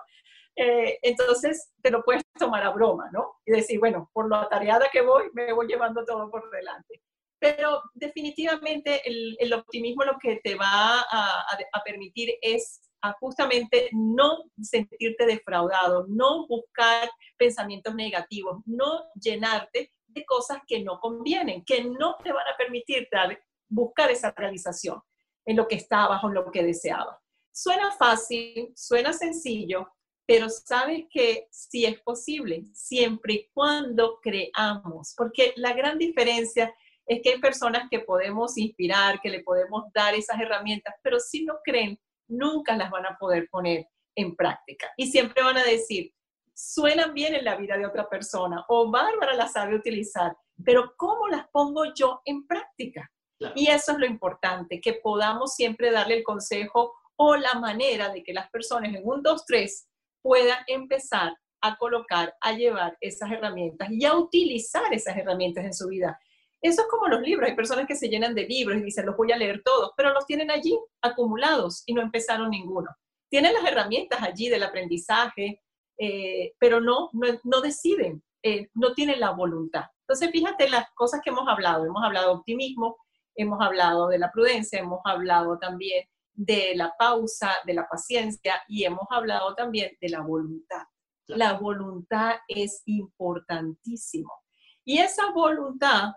entonces 0.59 1.71
te 1.83 1.91
lo 1.91 2.01
puedes 2.01 2.23
tomar 2.33 2.63
a 2.63 2.71
broma, 2.71 3.11
¿no? 3.13 3.35
Y 3.45 3.51
decir, 3.51 3.79
bueno, 3.79 4.09
por 4.11 4.27
lo 4.27 4.37
atareada 4.37 4.89
que 4.91 5.01
voy, 5.01 5.25
me 5.33 5.53
voy 5.53 5.67
llevando 5.67 6.03
todo 6.03 6.31
por 6.31 6.49
delante. 6.49 7.03
Pero 7.37 7.83
definitivamente 7.93 9.03
el, 9.05 9.53
optimismo 9.53 10.03
lo 10.03 10.17
que 10.19 10.37
te 10.43 10.55
va 10.55 11.01
a 11.01 11.83
permitir 11.85 12.39
es 12.41 12.86
a 13.01 13.13
justamente 13.13 13.89
no 13.93 14.43
sentirte 14.61 15.25
defraudado, 15.25 16.05
no 16.07 16.47
buscar 16.47 17.09
pensamientos 17.37 17.93
negativos, 17.95 18.61
no 18.65 19.03
llenarte 19.19 19.93
de 20.07 20.25
cosas 20.25 20.59
que 20.67 20.83
no 20.83 20.99
convienen, 20.99 21.63
que 21.63 21.83
no 21.83 22.15
te 22.23 22.31
van 22.31 22.47
a 22.47 22.57
permitir 22.57 23.07
buscar 23.69 24.09
esa 24.11 24.33
realización 24.35 25.01
en 25.45 25.57
lo 25.57 25.67
que 25.67 25.75
estabas 25.75 26.23
o 26.23 26.27
en 26.27 26.33
lo 26.33 26.51
que 26.51 26.63
deseabas. 26.63 27.17
Suena 27.51 27.91
fácil, 27.91 28.71
suena 28.75 29.13
sencillo, 29.13 29.89
pero 30.25 30.49
sabes 30.49 31.05
que 31.09 31.47
sí 31.51 31.85
es 31.85 31.99
posible, 32.01 32.65
siempre 32.73 33.33
y 33.33 33.49
cuando 33.53 34.19
creamos, 34.21 35.13
porque 35.15 35.53
la 35.55 35.73
gran 35.73 35.97
diferencia 35.97 36.73
es 37.05 37.21
que 37.21 37.29
hay 37.29 37.39
personas 37.39 37.87
que 37.89 38.01
podemos 38.01 38.57
inspirar, 38.57 39.21
que 39.21 39.29
le 39.29 39.41
podemos 39.41 39.85
dar 39.93 40.13
esas 40.13 40.39
herramientas, 40.39 40.93
pero 41.01 41.19
si 41.19 41.45
no 41.45 41.55
creen, 41.63 41.97
nunca 42.27 42.75
las 42.75 42.89
van 42.91 43.05
a 43.05 43.17
poder 43.17 43.47
poner 43.49 43.87
en 44.15 44.35
práctica. 44.35 44.91
Y 44.97 45.07
siempre 45.07 45.43
van 45.43 45.57
a 45.57 45.63
decir, 45.63 46.11
suenan 46.53 47.13
bien 47.13 47.35
en 47.35 47.45
la 47.45 47.55
vida 47.55 47.77
de 47.77 47.85
otra 47.85 48.09
persona 48.09 48.65
o 48.67 48.89
Bárbara 48.89 49.35
las 49.35 49.53
sabe 49.53 49.75
utilizar, 49.75 50.35
pero 50.65 50.93
¿cómo 50.97 51.27
las 51.27 51.47
pongo 51.49 51.93
yo 51.93 52.21
en 52.25 52.47
práctica? 52.47 53.09
Y 53.53 53.67
eso 53.67 53.91
es 53.91 53.99
lo 53.99 54.07
importante, 54.07 54.81
que 54.81 54.93
podamos 54.93 55.53
siempre 55.53 55.91
darle 55.91 56.17
el 56.17 56.23
consejo 56.23 56.95
o 57.15 57.35
la 57.35 57.53
manera 57.53 58.09
de 58.09 58.23
que 58.23 58.33
las 58.33 58.49
personas 58.49 58.93
en 58.93 59.01
un 59.03 59.21
2, 59.21 59.45
3 59.45 59.87
puedan 60.23 60.57
empezar 60.65 61.33
a 61.61 61.77
colocar, 61.77 62.35
a 62.41 62.53
llevar 62.53 62.97
esas 63.01 63.31
herramientas 63.31 63.89
y 63.91 64.05
a 64.05 64.15
utilizar 64.15 64.91
esas 64.91 65.15
herramientas 65.17 65.65
en 65.65 65.73
su 65.73 65.87
vida. 65.87 66.19
Eso 66.61 66.81
es 66.81 66.87
como 66.87 67.07
los 67.07 67.21
libros. 67.21 67.49
Hay 67.49 67.55
personas 67.55 67.87
que 67.87 67.95
se 67.95 68.09
llenan 68.09 68.33
de 68.33 68.45
libros 68.45 68.77
y 68.77 68.83
dicen, 68.83 69.05
los 69.05 69.15
voy 69.15 69.31
a 69.31 69.37
leer 69.37 69.61
todos, 69.63 69.91
pero 69.95 70.13
los 70.13 70.25
tienen 70.25 70.49
allí 70.51 70.77
acumulados 71.01 71.83
y 71.85 71.93
no 71.93 72.01
empezaron 72.01 72.49
ninguno. 72.49 72.89
Tienen 73.29 73.53
las 73.53 73.65
herramientas 73.65 74.21
allí 74.21 74.49
del 74.49 74.63
aprendizaje, 74.63 75.61
eh, 75.99 76.53
pero 76.59 76.79
no, 76.79 77.09
no, 77.43 77.61
deciden, 77.61 78.23
eh, 78.43 78.69
no 78.73 78.93
tienen 78.93 79.19
la 79.19 79.31
voluntad. 79.31 79.85
Entonces, 80.07 80.31
fíjate 80.31 80.69
las 80.69 80.85
cosas 80.95 81.21
que 81.23 81.29
hemos 81.29 81.47
hablado. 81.47 81.85
Hemos 81.85 82.03
hablado 82.03 82.27
de 82.27 82.39
optimismo, 82.39 82.97
hemos 83.35 83.61
hablado 83.61 84.07
de 84.07 84.17
la 84.17 84.31
prudencia, 84.31 84.79
hemos 84.79 85.01
hablado 85.05 85.59
también 85.59 86.05
de 86.33 86.73
la 86.75 86.93
pausa, 86.97 87.51
de 87.65 87.73
la 87.73 87.87
paciencia 87.87 88.61
y 88.67 88.83
hemos 88.85 89.07
hablado 89.09 89.55
también 89.55 89.97
de 89.99 90.09
la 90.09 90.21
voluntad. 90.21 90.83
La 91.27 91.53
voluntad 91.53 92.35
es 92.47 92.83
importantísimo. 92.85 94.31
Y 94.85 94.99
esa 94.99 95.31
voluntad 95.31 96.13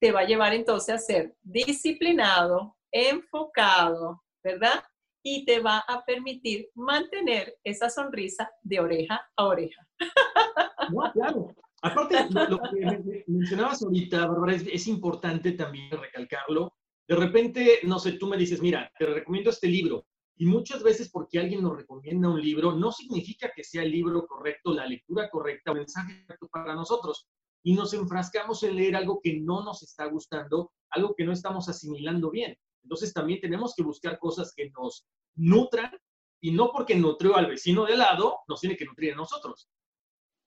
te 0.00 0.12
va 0.12 0.20
a 0.20 0.26
llevar 0.26 0.54
entonces 0.54 0.94
a 0.94 0.98
ser 0.98 1.36
disciplinado, 1.42 2.76
enfocado, 2.90 4.22
¿verdad? 4.42 4.82
y 5.22 5.44
te 5.44 5.60
va 5.60 5.78
a 5.86 6.04
permitir 6.04 6.68
mantener 6.74 7.58
esa 7.64 7.90
sonrisa 7.90 8.50
de 8.62 8.80
oreja 8.80 9.20
a 9.36 9.44
oreja. 9.44 9.86
claro. 11.12 11.54
Aparte, 11.82 12.16
lo, 12.30 12.60
que 12.60 13.24
mencionabas 13.26 13.82
ahorita, 13.82 14.26
Bárbara, 14.26 14.54
es, 14.54 14.86
importante 14.86 15.52
también 15.52 15.90
recalcarlo. 15.90 16.74
De 17.08 17.16
repente, 17.16 17.80
no 17.84 17.98
sé, 17.98 18.12
tú 18.12 18.26
me 18.26 18.36
dices, 18.36 18.60
mira, 18.60 18.90
te 18.98 19.06
recomiendo 19.06 19.48
este 19.48 19.66
libro. 19.66 20.04
Y 20.36 20.46
muchas 20.46 20.82
veces 20.82 21.10
porque 21.10 21.38
alguien 21.38 21.62
nos 21.62 21.76
recomienda 21.76 22.28
un 22.28 22.40
libro, 22.40 22.72
no 22.72 22.92
significa 22.92 23.50
que 23.54 23.64
sea 23.64 23.82
el 23.82 23.90
libro 23.90 24.26
correcto, 24.26 24.74
la 24.74 24.86
lectura 24.86 25.30
correcta, 25.30 25.70
el 25.70 25.78
mensaje 25.78 26.22
correcto 26.22 26.48
para 26.48 26.74
nosotros. 26.74 27.26
Y 27.62 27.74
nos 27.74 27.92
enfrascamos 27.94 28.62
en 28.62 28.76
leer 28.76 28.96
algo 28.96 29.20
que 29.22 29.40
no 29.40 29.62
nos 29.62 29.82
está 29.82 30.06
gustando, 30.06 30.72
algo 30.90 31.14
que 31.14 31.24
no 31.24 31.32
estamos 31.32 31.68
asimilando 31.68 32.30
bien. 32.30 32.56
Entonces 32.82 33.12
también 33.12 33.40
tenemos 33.40 33.74
que 33.74 33.82
buscar 33.82 34.18
cosas 34.18 34.52
que 34.54 34.70
nos 34.70 35.06
nutran 35.36 35.92
y 36.40 36.52
no 36.52 36.72
porque 36.72 36.94
nutrió 36.94 37.36
al 37.36 37.46
vecino 37.46 37.84
de 37.84 37.96
lado, 37.96 38.38
nos 38.48 38.60
tiene 38.60 38.76
que 38.76 38.86
nutrir 38.86 39.12
a 39.12 39.16
nosotros. 39.16 39.68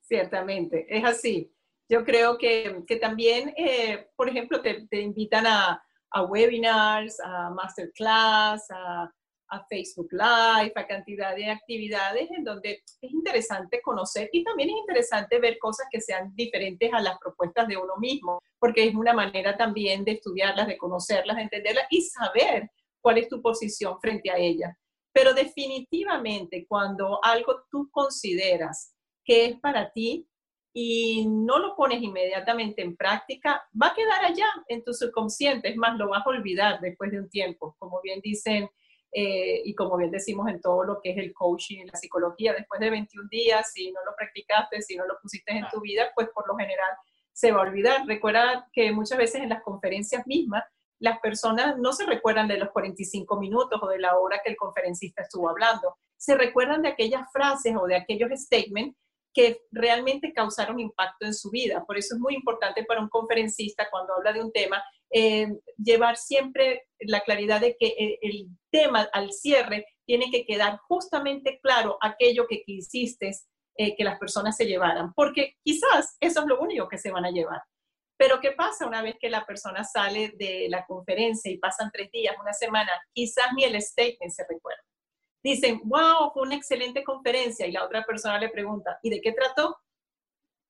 Ciertamente, 0.02 0.86
es 0.90 1.04
así. 1.06 1.54
Yo 1.90 2.04
creo 2.04 2.38
que, 2.38 2.84
que 2.88 2.96
también, 2.96 3.54
eh, 3.58 4.10
por 4.16 4.28
ejemplo, 4.30 4.62
te, 4.62 4.88
te 4.88 5.02
invitan 5.02 5.46
a, 5.46 5.84
a, 6.12 6.24
webinars, 6.24 7.20
a 7.20 7.52
masterclass, 7.52 8.70
a, 8.72 9.12
a, 9.54 9.66
Facebook 9.70 10.10
Live, 10.12 10.74
a 10.76 10.88
cantidad 10.88 11.36
de 11.36 11.50
actividades 11.50 12.30
en 12.32 12.44
donde 12.44 12.84
es 13.02 13.12
interesante 13.12 13.82
conocer 13.82 14.30
y 14.32 14.44
también 14.44 14.70
es 14.70 14.76
interesante 14.76 15.40
ver 15.40 15.58
cosas 15.60 15.88
que 15.92 16.02
sean 16.02 16.34
diferentes 16.36 16.92
a 16.94 17.02
las 17.02 17.18
propuestas 17.20 17.68
de 17.68 17.78
uno 17.78 17.98
mismo, 17.98 18.40
porque 18.60 18.86
es 18.88 18.96
una 18.96 19.14
manera 19.14 19.56
también 19.58 20.04
de 20.04 20.14
estudiarlas, 20.14 20.68
de 20.68 20.78
conocerlas, 20.78 21.38
de 21.38 21.44
entenderlas 21.44 21.86
y 21.90 22.02
saber 22.02 22.70
cuál 23.02 23.18
es 23.18 23.28
tu 23.28 23.42
posición 23.42 24.00
frente 24.00 24.32
a 24.32 24.38
ellas. 24.38 24.76
Pero 25.12 25.34
definitivamente 25.34 26.66
cuando 26.68 27.20
algo 27.24 27.64
tú 27.70 27.90
consideras 27.92 28.94
que 29.24 29.46
es 29.46 29.60
para 29.60 29.92
ti 29.92 30.28
y 30.74 31.28
no 31.28 31.60
lo 31.60 31.76
pones 31.76 32.02
inmediatamente 32.02 32.82
en 32.82 32.96
práctica, 32.96 33.64
va 33.80 33.88
a 33.88 33.94
quedar 33.94 34.26
allá 34.26 34.48
en 34.68 34.84
tu 34.84 34.92
subconsciente, 34.92 35.70
es 35.70 35.78
más, 35.78 35.98
lo 35.98 36.10
vas 36.10 36.26
a 36.26 36.30
olvidar 36.30 36.82
después 36.82 37.12
de 37.12 37.20
un 37.20 37.30
tiempo, 37.30 37.76
como 37.78 38.02
bien 38.02 38.20
dicen 38.22 38.68
eh, 39.14 39.62
y 39.64 39.76
como 39.76 39.98
bien 39.98 40.12
decimos 40.12 40.48
en 40.50 40.60
todo 40.60 40.84
lo 40.84 41.00
que 41.02 41.12
es 41.12 41.18
el 41.18 41.34
coaching 41.34 41.82
y 41.82 41.86
la 41.86 41.98
psicología, 41.98 42.54
después 42.54 42.80
de 42.80 42.90
21 42.90 43.30
días, 43.30 43.72
si 43.72 43.92
no 43.92 44.00
lo 44.06 44.16
practicaste, 44.18 44.82
si 44.82 44.96
no 44.96 45.06
lo 45.06 45.20
pusiste 45.22 45.52
en 45.52 45.66
tu 45.72 45.82
vida, 45.82 46.10
pues 46.16 46.30
por 46.34 46.48
lo 46.48 46.56
general 46.56 46.90
se 47.32 47.52
va 47.52 47.60
a 47.60 47.68
olvidar. 47.68 48.06
Recuerda 48.08 48.68
que 48.74 48.92
muchas 48.92 49.18
veces 49.18 49.42
en 49.42 49.50
las 49.50 49.62
conferencias 49.62 50.26
mismas 50.26 50.64
las 51.00 51.20
personas 51.20 51.78
no 51.78 51.92
se 51.92 52.06
recuerdan 52.06 52.48
de 52.48 52.58
los 52.58 52.72
45 52.72 53.38
minutos 53.38 53.80
o 53.84 53.88
de 53.88 54.00
la 54.00 54.18
hora 54.18 54.40
que 54.44 54.52
el 54.52 54.58
conferencista 54.58 55.24
estuvo 55.24 55.50
hablando, 55.50 55.98
se 56.18 56.36
recuerdan 56.36 56.82
de 56.82 56.90
aquellas 56.90 57.30
frases 57.32 57.76
o 57.76 57.86
de 57.86 57.98
aquellos 57.98 58.32
statements 58.32 58.98
que 59.34 59.62
realmente 59.72 60.32
causaron 60.32 60.80
impacto 60.80 61.26
en 61.26 61.34
su 61.34 61.50
vida. 61.50 61.84
Por 61.86 61.98
eso 61.98 62.16
es 62.16 62.22
muy 62.22 62.36
importante 62.36 62.86
para 62.86 63.02
un 63.02 63.10
conferencista 63.10 63.90
cuando 63.92 64.14
habla 64.14 64.32
de 64.32 64.42
un 64.42 64.52
tema, 64.52 64.82
eh, 65.14 65.48
llevar 65.78 66.18
siempre 66.18 66.88
la 67.00 67.22
claridad 67.22 67.62
de 67.62 67.76
que 67.80 67.96
el, 67.98 68.18
el, 68.22 68.48
tema 68.72 69.08
al 69.14 69.32
cierre 69.32 69.86
tiene 70.08 70.32
que 70.32 70.46
quedar 70.46 70.80
justamente 70.88 71.60
claro 71.62 71.98
aquello 72.02 72.48
que 72.48 72.64
quisiste 72.64 73.32
eh, 73.78 73.96
que 73.96 74.04
las 74.04 74.20
personas 74.20 74.56
se 74.56 74.66
llevaran, 74.66 75.14
porque 75.14 75.56
quizás 75.64 76.18
eso 76.20 76.42
es 76.42 76.46
lo 76.48 76.60
único 76.60 76.88
que 76.88 76.98
se 76.98 77.12
van 77.12 77.26
a 77.26 77.32
llevar. 77.32 77.62
Pero 78.18 78.40
¿qué 78.40 78.52
pasa 78.52 78.88
una 78.88 79.02
vez 79.02 79.16
que 79.20 79.30
la 79.30 79.46
persona 79.46 79.84
sale 79.84 80.34
de 80.38 80.68
la 80.70 80.86
conferencia 80.86 81.52
y 81.52 81.58
pasan 81.58 81.90
tres 81.92 82.12
días, 82.12 82.36
una 82.40 82.54
semana? 82.54 82.92
Quizás 83.14 83.48
ni 83.56 83.64
el 83.64 83.82
statement 83.82 84.32
se 84.32 84.46
recuerda. 84.48 84.82
Dicen, 85.44 85.82
wow, 85.86 86.32
fue 86.34 86.44
una 86.44 86.56
excelente 86.56 87.04
conferencia 87.04 87.66
y 87.66 87.72
la 87.72 87.84
otra 87.84 88.04
persona 88.06 88.40
le 88.40 88.50
pregunta, 88.50 88.98
¿y 89.02 89.10
de 89.10 89.22
qué 89.22 89.34
trató? 89.34 89.78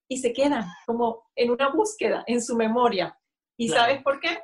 Y 0.09 0.17
se 0.17 0.33
quedan 0.33 0.65
como 0.85 1.29
en 1.35 1.51
una 1.51 1.69
búsqueda 1.69 2.23
en 2.25 2.41
su 2.41 2.55
memoria. 2.55 3.17
¿Y 3.57 3.69
sabes 3.69 4.01
por 4.03 4.19
qué? 4.19 4.39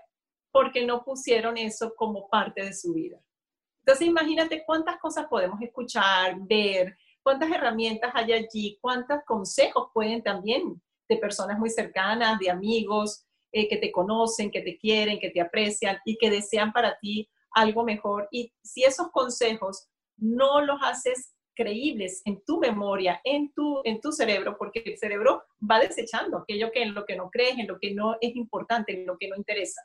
Porque 0.51 0.85
no 0.85 1.03
pusieron 1.03 1.57
eso 1.57 1.93
como 1.95 2.27
parte 2.29 2.63
de 2.63 2.73
su 2.73 2.93
vida. 2.93 3.19
Entonces 3.79 4.07
imagínate 4.07 4.63
cuántas 4.65 4.97
cosas 4.99 5.27
podemos 5.27 5.61
escuchar, 5.61 6.35
ver, 6.41 6.97
cuántas 7.23 7.51
herramientas 7.51 8.11
hay 8.13 8.33
allí, 8.33 8.77
cuántos 8.81 9.19
consejos 9.25 9.89
pueden 9.93 10.21
también 10.21 10.81
de 11.07 11.17
personas 11.17 11.57
muy 11.57 11.69
cercanas, 11.69 12.39
de 12.39 12.51
amigos 12.51 13.25
eh, 13.51 13.67
que 13.67 13.77
te 13.77 13.91
conocen, 13.91 14.51
que 14.51 14.61
te 14.61 14.77
quieren, 14.77 15.19
que 15.19 15.31
te 15.31 15.41
aprecian 15.41 15.97
y 16.05 16.17
que 16.17 16.29
desean 16.29 16.71
para 16.71 16.97
ti 16.99 17.27
algo 17.51 17.83
mejor. 17.83 18.27
Y 18.31 18.53
si 18.63 18.83
esos 18.83 19.09
consejos 19.11 19.87
no 20.17 20.61
los 20.61 20.79
haces 20.83 21.33
creíbles 21.59 22.21
en 22.23 22.41
tu 22.45 22.57
memoria, 22.57 23.19
en 23.25 23.51
tu, 23.51 23.81
en 23.83 23.99
tu 23.99 24.13
cerebro, 24.13 24.57
porque 24.57 24.81
el 24.85 24.97
cerebro 24.97 25.43
va 25.59 25.77
desechando 25.77 26.37
aquello 26.37 26.71
que 26.71 26.83
en 26.83 26.93
lo 26.93 27.05
que 27.05 27.17
no 27.17 27.29
crees, 27.29 27.59
en 27.59 27.67
lo 27.67 27.77
que 27.77 27.93
no 27.93 28.15
es 28.21 28.33
importante, 28.33 28.93
en 28.93 29.05
lo 29.05 29.17
que 29.17 29.27
no 29.27 29.35
interesa. 29.35 29.81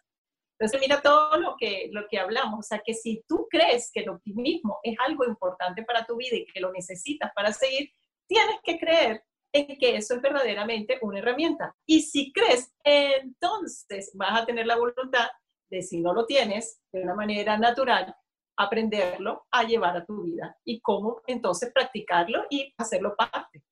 Entonces, 0.56 0.80
mira 0.80 1.02
todo 1.02 1.36
lo 1.36 1.56
que, 1.58 1.88
lo 1.90 2.06
que 2.08 2.20
hablamos. 2.20 2.60
O 2.60 2.62
sea, 2.62 2.80
que 2.84 2.94
si 2.94 3.24
tú 3.26 3.48
crees 3.50 3.90
que 3.92 4.02
el 4.02 4.10
optimismo 4.10 4.78
es 4.84 4.94
algo 5.04 5.24
importante 5.24 5.82
para 5.82 6.06
tu 6.06 6.16
vida 6.16 6.36
y 6.36 6.46
que 6.46 6.60
lo 6.60 6.70
necesitas 6.70 7.32
para 7.34 7.52
seguir, 7.52 7.90
tienes 8.28 8.56
que 8.62 8.78
creer 8.78 9.24
en 9.52 9.76
que 9.76 9.96
eso 9.96 10.14
es 10.14 10.22
verdaderamente 10.22 10.98
una 11.02 11.18
herramienta. 11.18 11.74
Y 11.86 12.02
si 12.02 12.32
crees, 12.32 12.72
entonces 12.84 14.12
vas 14.14 14.42
a 14.42 14.46
tener 14.46 14.68
la 14.68 14.76
voluntad 14.76 15.26
de, 15.70 15.82
si 15.82 16.00
no 16.00 16.14
lo 16.14 16.24
tienes, 16.24 16.80
de 16.92 17.02
una 17.02 17.16
manera 17.16 17.58
natural, 17.58 18.14
aprenderlo 18.56 19.46
a 19.50 19.64
llevar 19.64 19.96
a 19.96 20.04
tu 20.04 20.22
vida 20.22 20.56
y 20.64 20.80
cómo 20.80 21.22
entonces 21.26 21.72
practicarlo 21.72 22.44
y 22.50 22.72
hacerlo 22.78 23.14
parte. 23.16 23.62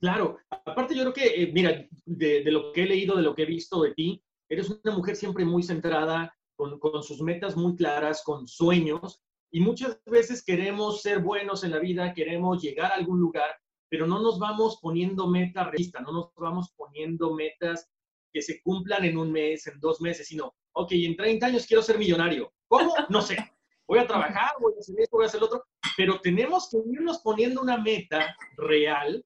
Claro, 0.00 0.38
aparte 0.50 0.94
yo 0.94 1.02
creo 1.02 1.14
que, 1.14 1.42
eh, 1.42 1.50
mira, 1.52 1.86
de, 2.04 2.42
lo 2.50 2.72
que 2.72 2.82
he 2.82 2.86
leído, 2.86 3.16
de 3.16 3.22
lo 3.22 3.34
que 3.34 3.42
he 3.42 3.46
visto 3.46 3.82
de 3.82 3.94
ti, 3.94 4.22
eres 4.48 4.68
una 4.68 4.94
mujer 4.94 5.16
siempre 5.16 5.44
muy 5.44 5.62
centrada, 5.62 6.34
con, 6.54 6.78
con 6.78 7.02
sus 7.02 7.20
metas 7.20 7.56
muy 7.56 7.76
claras, 7.76 8.22
con 8.22 8.46
sueños, 8.46 9.22
y 9.50 9.60
muchas 9.60 10.00
veces 10.04 10.44
queremos 10.44 11.02
ser 11.02 11.20
buenos 11.20 11.64
en 11.64 11.70
la 11.70 11.78
vida, 11.78 12.12
queremos 12.12 12.62
llegar 12.62 12.92
a 12.92 12.96
algún 12.96 13.20
lugar, 13.20 13.56
pero 13.88 14.06
no 14.06 14.20
nos 14.20 14.38
vamos 14.38 14.78
poniendo 14.82 15.26
metas 15.26 15.66
realistas, 15.66 16.02
no 16.02 16.12
nos 16.12 16.34
vamos 16.36 16.72
poniendo 16.76 17.34
metas 17.34 17.88
que 18.32 18.42
se 18.42 18.60
cumplan 18.60 19.04
en 19.04 19.16
un 19.16 19.32
mes, 19.32 19.66
en 19.66 19.80
dos 19.80 20.00
meses, 20.00 20.28
sino, 20.28 20.54
ok, 20.72 20.92
en 20.92 21.16
30 21.16 21.46
años 21.46 21.66
quiero 21.66 21.82
ser 21.82 21.98
millonario. 21.98 22.52
¿Cómo? 22.68 22.94
No 23.08 23.22
sé. 23.22 23.36
Voy 23.86 23.98
a 23.98 24.06
trabajar, 24.06 24.52
voy 24.60 24.74
a 24.76 24.80
hacer 24.80 24.96
esto, 24.98 25.16
voy 25.16 25.24
a 25.24 25.28
hacer 25.28 25.40
lo 25.40 25.46
otro, 25.46 25.64
pero 25.96 26.20
tenemos 26.20 26.68
que 26.70 26.78
irnos 26.90 27.18
poniendo 27.18 27.62
una 27.62 27.78
meta 27.78 28.36
real, 28.56 29.24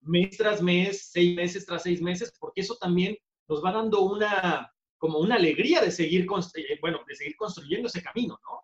mes 0.00 0.36
tras 0.36 0.60
mes, 0.62 1.10
seis 1.10 1.36
meses 1.36 1.66
tras 1.66 1.82
seis 1.82 2.00
meses, 2.00 2.32
porque 2.38 2.62
eso 2.62 2.76
también 2.80 3.16
nos 3.48 3.64
va 3.64 3.72
dando 3.72 4.02
una, 4.02 4.72
como 4.98 5.18
una 5.18 5.36
alegría 5.36 5.80
de 5.80 5.90
seguir, 5.90 6.26
eh, 6.56 6.78
bueno, 6.80 7.00
de 7.06 7.14
seguir 7.14 7.36
construyendo 7.36 7.88
ese 7.88 8.02
camino, 8.02 8.38
¿no? 8.44 8.62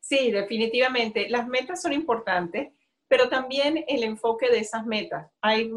Sí, 0.00 0.30
definitivamente. 0.30 1.28
Las 1.30 1.46
metas 1.48 1.80
son 1.80 1.92
importantes 1.92 2.72
pero 3.12 3.28
también 3.28 3.84
el 3.88 4.04
enfoque 4.04 4.48
de 4.48 4.60
esas 4.60 4.86
metas. 4.86 5.30
Hay, 5.42 5.70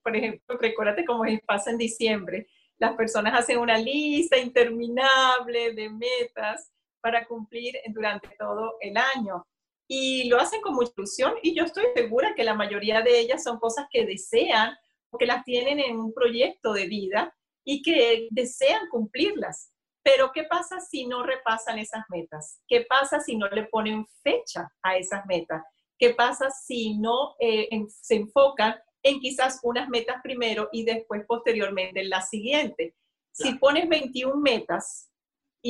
por 0.00 0.14
ejemplo, 0.14 0.56
recuérdate 0.60 1.04
cómo 1.04 1.24
pasa 1.44 1.72
en 1.72 1.76
diciembre, 1.76 2.46
las 2.78 2.94
personas 2.94 3.36
hacen 3.36 3.58
una 3.58 3.76
lista 3.78 4.38
interminable 4.38 5.72
de 5.72 5.90
metas 5.90 6.70
para 7.06 7.24
cumplir 7.24 7.78
durante 7.94 8.30
todo 8.36 8.78
el 8.80 8.96
año. 8.96 9.46
Y 9.88 10.28
lo 10.28 10.40
hacen 10.40 10.60
con 10.60 10.74
mucha 10.74 10.90
ilusión 10.96 11.34
y 11.40 11.54
yo 11.54 11.62
estoy 11.62 11.84
segura 11.94 12.34
que 12.34 12.42
la 12.42 12.54
mayoría 12.54 13.00
de 13.00 13.20
ellas 13.20 13.44
son 13.44 13.60
cosas 13.60 13.86
que 13.92 14.04
desean 14.04 14.76
o 15.10 15.16
que 15.16 15.24
las 15.24 15.44
tienen 15.44 15.78
en 15.78 16.00
un 16.00 16.12
proyecto 16.12 16.72
de 16.72 16.88
vida 16.88 17.32
y 17.64 17.80
que 17.80 18.26
desean 18.32 18.88
cumplirlas. 18.90 19.70
Pero 20.02 20.32
¿qué 20.34 20.42
pasa 20.50 20.80
si 20.80 21.06
no 21.06 21.22
repasan 21.22 21.78
esas 21.78 22.02
metas? 22.08 22.60
¿Qué 22.66 22.84
pasa 22.88 23.20
si 23.20 23.36
no 23.36 23.46
le 23.50 23.66
ponen 23.66 24.04
fecha 24.24 24.68
a 24.82 24.96
esas 24.96 25.24
metas? 25.26 25.62
¿Qué 25.96 26.12
pasa 26.12 26.50
si 26.50 26.98
no 26.98 27.36
eh, 27.38 27.68
se 27.88 28.16
enfocan 28.16 28.74
en 29.04 29.20
quizás 29.20 29.60
unas 29.62 29.88
metas 29.88 30.16
primero 30.24 30.68
y 30.72 30.82
después 30.84 31.22
posteriormente 31.24 32.00
en 32.00 32.10
la 32.10 32.22
siguiente? 32.22 32.96
Si 33.30 33.54
pones 33.54 33.88
21 33.88 34.38
metas, 34.38 35.12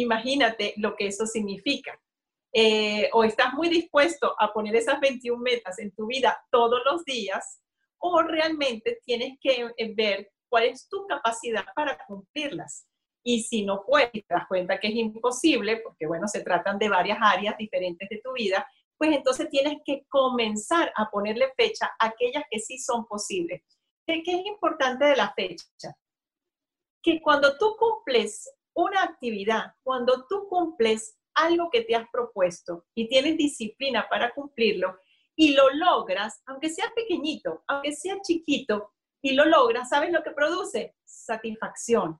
imagínate 0.00 0.74
lo 0.76 0.96
que 0.96 1.08
eso 1.08 1.26
significa. 1.26 2.00
Eh, 2.52 3.10
o 3.12 3.24
estás 3.24 3.52
muy 3.52 3.68
dispuesto 3.68 4.34
a 4.38 4.52
poner 4.52 4.76
esas 4.76 4.98
21 5.00 5.42
metas 5.42 5.78
en 5.78 5.94
tu 5.94 6.06
vida 6.06 6.38
todos 6.50 6.80
los 6.84 7.04
días, 7.04 7.60
o 7.98 8.22
realmente 8.22 9.00
tienes 9.04 9.38
que 9.40 9.68
eh, 9.76 9.94
ver 9.94 10.32
cuál 10.48 10.64
es 10.64 10.88
tu 10.88 11.06
capacidad 11.06 11.66
para 11.74 11.98
cumplirlas. 12.06 12.86
Y 13.22 13.42
si 13.42 13.64
no 13.64 13.84
puedes, 13.84 14.12
te 14.12 14.24
das 14.28 14.46
cuenta 14.46 14.78
que 14.78 14.88
es 14.88 14.94
imposible, 14.94 15.78
porque 15.78 16.06
bueno, 16.06 16.28
se 16.28 16.42
tratan 16.42 16.78
de 16.78 16.88
varias 16.88 17.18
áreas 17.20 17.58
diferentes 17.58 18.08
de 18.08 18.20
tu 18.22 18.32
vida, 18.32 18.66
pues 18.96 19.14
entonces 19.14 19.50
tienes 19.50 19.78
que 19.84 20.06
comenzar 20.08 20.92
a 20.96 21.10
ponerle 21.10 21.52
fecha 21.56 21.90
a 21.98 22.06
aquellas 22.06 22.44
que 22.50 22.58
sí 22.58 22.78
son 22.78 23.04
posibles. 23.06 23.62
¿Qué, 24.06 24.22
es 24.24 24.46
importante 24.46 25.04
de 25.04 25.16
la 25.16 25.32
fecha? 25.34 25.94
Que 27.02 27.20
cuando 27.20 27.58
tú 27.58 27.76
cumples 27.76 28.48
una 28.76 29.02
actividad, 29.02 29.72
cuando 29.82 30.26
tú 30.28 30.46
cumples 30.48 31.18
algo 31.34 31.70
que 31.70 31.82
te 31.82 31.94
has 31.94 32.08
propuesto 32.10 32.84
y 32.94 33.08
tienes 33.08 33.36
disciplina 33.36 34.06
para 34.08 34.32
cumplirlo 34.32 34.98
y 35.34 35.52
lo 35.54 35.68
logras, 35.70 36.42
aunque 36.46 36.70
sea 36.70 36.92
pequeñito, 36.94 37.62
aunque 37.66 37.92
sea 37.92 38.20
chiquito, 38.22 38.92
y 39.22 39.32
lo 39.32 39.44
logras, 39.44 39.88
¿sabes 39.88 40.12
lo 40.12 40.22
que 40.22 40.30
produce? 40.30 40.94
Satisfacción. 41.04 42.18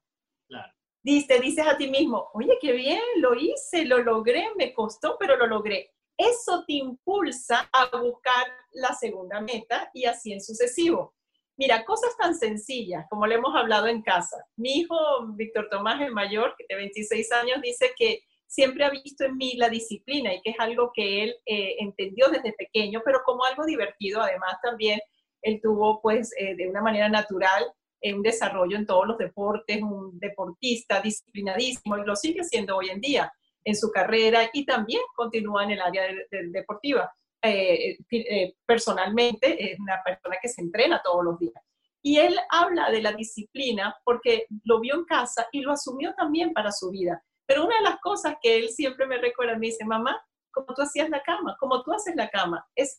Claro. 0.49 0.73
Dice, 1.03 1.41
dices 1.41 1.67
a 1.67 1.77
ti 1.77 1.89
mismo, 1.89 2.31
oye, 2.35 2.59
qué 2.61 2.73
bien, 2.73 3.01
lo 3.19 3.35
hice, 3.35 3.85
lo 3.85 3.99
logré, 3.99 4.47
me 4.57 4.75
costó, 4.75 5.17
pero 5.19 5.37
lo 5.37 5.47
logré. 5.47 5.95
Eso 6.19 6.65
te 6.67 6.75
impulsa 6.75 7.69
a 7.73 7.97
buscar 7.97 8.47
la 8.73 8.93
segunda 8.95 9.41
meta 9.41 9.91
y 9.95 10.05
así 10.07 10.33
en 10.33 10.41
sucesivo. 10.41 11.15
Mira, 11.59 11.85
cosas 11.87 12.15
tan 12.19 12.35
sencillas 12.35 13.07
como 13.09 13.27
le 13.27 13.37
hemos 13.37 13.55
hablado 13.55 13.87
en 13.87 14.03
casa. 14.03 14.37
Mi 14.57 14.81
hijo, 14.81 14.97
Víctor 15.29 15.69
Tomás, 15.71 16.01
el 16.03 16.13
mayor, 16.13 16.55
de 16.69 16.77
26 16.77 17.33
años, 17.33 17.63
dice 17.63 17.93
que 17.97 18.21
siempre 18.47 18.85
ha 18.85 18.91
visto 18.91 19.25
en 19.25 19.37
mí 19.37 19.55
la 19.57 19.71
disciplina 19.71 20.35
y 20.35 20.43
que 20.43 20.51
es 20.51 20.61
algo 20.61 20.93
que 20.95 21.25
él 21.25 21.37
eh, 21.47 21.77
entendió 21.79 22.29
desde 22.29 22.53
pequeño, 22.53 23.01
pero 23.05 23.23
como 23.25 23.45
algo 23.45 23.65
divertido. 23.65 24.21
Además, 24.21 24.57
también 24.63 25.01
él 25.41 25.61
tuvo, 25.63 26.01
pues, 26.03 26.31
eh, 26.39 26.55
de 26.57 26.69
una 26.69 26.83
manera 26.83 27.09
natural, 27.09 27.65
eh, 28.03 28.13
un 28.13 28.23
desarrollo 28.23 28.77
en 28.77 28.85
todos 28.85 29.07
los 29.07 29.17
deportes, 29.17 29.81
un 29.83 30.19
deportista 30.19 31.01
disciplinadísimo 31.01 31.97
y 31.97 32.05
lo 32.05 32.17
sigue 32.17 32.45
siendo 32.45 32.77
hoy 32.77 32.91
en 32.91 33.01
día 33.01 33.33
en 33.65 33.75
su 33.75 33.91
carrera 33.91 34.49
y 34.53 34.65
también 34.65 35.03
continúa 35.15 35.65
en 35.65 35.73
el 35.73 35.81
área 35.81 36.05
deportiva. 36.53 37.13
Eh, 37.43 37.99
eh, 38.11 38.55
personalmente 38.67 39.73
es 39.73 39.79
una 39.79 40.03
persona 40.05 40.37
que 40.41 40.49
se 40.49 40.63
entrena 40.63 41.01
todos 41.03 41.25
los 41.25 41.39
días. 41.39 41.63
Y 42.03 42.19
él 42.19 42.39
habla 42.51 42.91
de 42.91 43.03
la 43.03 43.13
disciplina 43.13 43.97
porque 44.05 44.47
lo 44.65 44.81
vio 44.81 44.95
en 44.95 45.05
casa 45.05 45.49
y 45.53 45.61
lo 45.61 45.73
asumió 45.73 46.15
también 46.15 46.53
para 46.53 46.73
su 46.73 46.91
vida. 46.91 47.23
Pero 47.47 47.65
una 47.65 47.77
de 47.77 47.83
las 47.83 48.01
cosas 48.01 48.37
que 48.41 48.57
él 48.57 48.69
siempre 48.69 49.07
me 49.07 49.19
recuerda, 49.19 49.59
me 49.59 49.67
dice, 49.67 49.85
mamá, 49.85 50.21
como 50.53 50.75
tú 50.75 50.83
hacías 50.83 51.11
la 51.11 51.23
cama, 51.23 51.57
como 51.61 51.83
tú 51.83 51.93
haces 51.93 52.17
la 52.17 52.31
cama, 52.31 52.67
es 52.75 52.99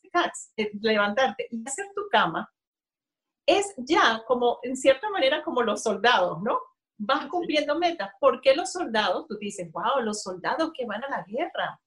levantarte 0.82 1.48
y 1.50 1.68
hacer 1.68 1.88
tu 1.96 2.08
cama, 2.10 2.50
es 3.48 3.74
ya 3.78 4.24
como, 4.28 4.60
en 4.62 4.76
cierta 4.76 5.10
manera, 5.10 5.44
como 5.44 5.64
los 5.64 5.82
soldados, 5.82 6.42
¿no? 6.44 6.60
Vas 7.00 7.28
cumpliendo 7.28 7.80
metas. 7.80 8.12
¿Por 8.20 8.42
qué 8.42 8.54
los 8.56 8.72
soldados? 8.72 9.26
Tú 9.28 9.38
dices, 9.38 9.72
wow, 9.72 10.02
los 10.04 10.22
soldados 10.22 10.72
que 10.74 10.86
van 10.86 11.04
a 11.04 11.10
la 11.10 11.24
guerra, 11.24 11.80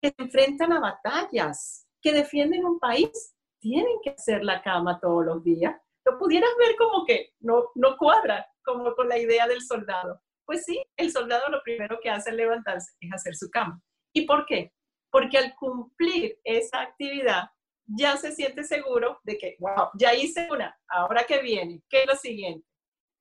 que 0.00 0.12
enfrentan 0.18 0.72
a 0.74 0.80
batallas, 0.80 1.87
que 2.02 2.12
defienden 2.12 2.64
un 2.64 2.78
país 2.78 3.34
tienen 3.60 3.98
que 4.02 4.10
hacer 4.10 4.44
la 4.44 4.62
cama 4.62 5.00
todos 5.00 5.24
los 5.24 5.44
días. 5.44 5.74
Lo 6.04 6.18
pudieras 6.18 6.50
ver 6.58 6.76
como 6.76 7.04
que 7.04 7.34
no, 7.40 7.70
no 7.74 7.96
cuadra 7.96 8.46
como 8.64 8.94
con 8.94 9.08
la 9.08 9.18
idea 9.18 9.46
del 9.46 9.62
soldado. 9.62 10.20
Pues 10.46 10.64
sí, 10.64 10.82
el 10.96 11.10
soldado 11.10 11.48
lo 11.50 11.62
primero 11.62 11.98
que 12.02 12.10
hace 12.10 12.30
al 12.30 12.36
levantarse 12.36 12.92
es 13.00 13.12
hacer 13.12 13.34
su 13.34 13.50
cama. 13.50 13.82
¿Y 14.14 14.26
por 14.26 14.46
qué? 14.46 14.72
Porque 15.10 15.38
al 15.38 15.54
cumplir 15.56 16.38
esa 16.44 16.80
actividad 16.80 17.50
ya 17.86 18.16
se 18.16 18.32
siente 18.32 18.64
seguro 18.64 19.20
de 19.24 19.38
que, 19.38 19.56
wow, 19.58 19.90
ya 19.94 20.14
hice 20.14 20.48
una, 20.50 20.78
ahora 20.88 21.24
que 21.24 21.40
viene, 21.40 21.82
¿qué 21.88 22.02
es 22.02 22.06
lo 22.06 22.14
siguiente? 22.16 22.66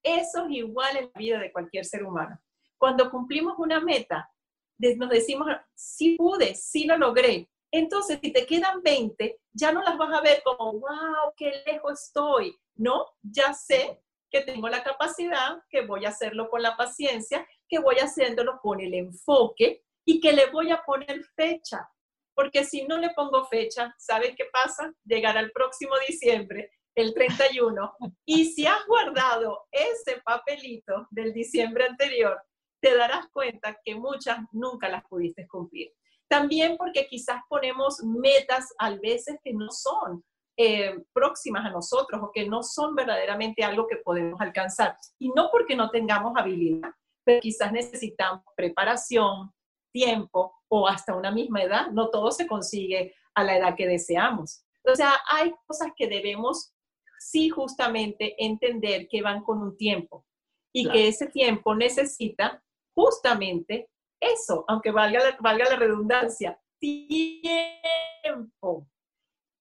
Eso 0.03 0.46
es 0.46 0.51
igual 0.51 0.98
en 0.98 1.12
la 1.13 1.19
vida 1.19 1.39
de 1.39 1.51
cualquier 1.51 1.86
ser 1.86 2.03
humano. 2.03 2.39
Cuando 2.77 3.10
cumplimos 3.10 3.55
una 3.57 3.79
meta, 3.79 4.29
nos 4.77 5.10
decimos, 5.10 5.48
sí 5.74 6.15
pude, 6.17 6.53
sí 6.55 6.86
lo 6.86 6.98
logré, 6.98 7.50
entonces, 7.71 8.19
si 8.21 8.31
te 8.31 8.45
quedan 8.45 8.81
20, 8.81 9.39
ya 9.53 9.71
no 9.71 9.81
las 9.81 9.97
vas 9.97 10.17
a 10.17 10.21
ver 10.21 10.41
como, 10.43 10.74
wow, 10.74 11.33
qué 11.36 11.63
lejos 11.65 12.03
estoy. 12.03 12.57
No, 12.75 13.05
ya 13.21 13.53
sé 13.53 14.01
que 14.29 14.41
tengo 14.41 14.69
la 14.69 14.83
capacidad, 14.83 15.57
que 15.69 15.86
voy 15.86 16.05
a 16.05 16.09
hacerlo 16.09 16.50
con 16.50 16.62
la 16.62 16.77
paciencia, 16.77 17.47
que 17.67 17.79
voy 17.79 17.95
haciéndolo 17.95 18.59
con 18.62 18.79
el 18.79 18.93
enfoque 18.93 19.83
y 20.05 20.19
que 20.19 20.33
le 20.33 20.50
voy 20.51 20.71
a 20.71 20.83
poner 20.83 21.24
fecha. 21.36 21.89
Porque 22.33 22.63
si 22.63 22.86
no 22.86 22.97
le 22.97 23.09
pongo 23.12 23.45
fecha, 23.45 23.93
¿sabes 23.97 24.36
qué 24.38 24.45
pasa? 24.51 24.93
Llegará 25.03 25.39
el 25.39 25.51
próximo 25.51 25.93
diciembre, 26.07 26.71
el 26.95 27.13
31, 27.13 27.95
y 28.25 28.45
si 28.45 28.65
has 28.65 28.86
guardado 28.88 29.67
ese 29.71 30.21
papelito 30.24 31.08
del 31.12 31.34
diciembre 31.34 31.86
anterior, 31.86 32.39
te 32.80 32.95
darás 32.95 33.27
cuenta 33.30 33.77
que 33.84 33.95
muchas 33.95 34.39
nunca 34.51 34.88
las 34.88 35.03
pudiste 35.06 35.47
cumplir. 35.47 35.91
También 36.29 36.77
porque 36.77 37.07
quizás 37.07 37.41
ponemos 37.49 38.03
metas 38.03 38.73
a 38.79 38.91
veces 38.95 39.37
que 39.43 39.53
no 39.53 39.69
son 39.71 40.23
eh, 40.57 40.97
próximas 41.13 41.65
a 41.65 41.69
nosotros 41.69 42.21
o 42.23 42.31
que 42.31 42.47
no 42.47 42.63
son 42.63 42.95
verdaderamente 42.95 43.63
algo 43.63 43.87
que 43.87 43.97
podemos 43.97 44.39
alcanzar. 44.41 44.97
Y 45.19 45.29
no 45.29 45.49
porque 45.51 45.75
no 45.75 45.89
tengamos 45.89 46.33
habilidad, 46.35 46.91
pero 47.23 47.39
quizás 47.39 47.71
necesitamos 47.71 48.43
preparación, 48.55 49.51
tiempo 49.93 50.53
o 50.67 50.87
hasta 50.87 51.15
una 51.15 51.31
misma 51.31 51.63
edad. 51.63 51.87
No 51.91 52.09
todo 52.09 52.31
se 52.31 52.47
consigue 52.47 53.13
a 53.35 53.43
la 53.43 53.57
edad 53.57 53.75
que 53.75 53.87
deseamos. 53.87 54.63
O 54.83 54.95
sea, 54.95 55.13
hay 55.29 55.53
cosas 55.65 55.89
que 55.95 56.07
debemos 56.07 56.73
sí 57.19 57.49
justamente 57.49 58.35
entender 58.43 59.07
que 59.09 59.21
van 59.21 59.43
con 59.43 59.61
un 59.61 59.77
tiempo 59.77 60.25
y 60.73 60.89
que 60.89 61.07
ese 61.07 61.27
tiempo 61.27 61.75
necesita 61.75 62.63
justamente 62.95 63.89
eso, 64.19 64.65
aunque 64.67 64.91
valga 64.91 65.19
la, 65.19 65.38
valga 65.39 65.69
la 65.69 65.75
redundancia, 65.75 66.60
tiempo, 66.80 67.47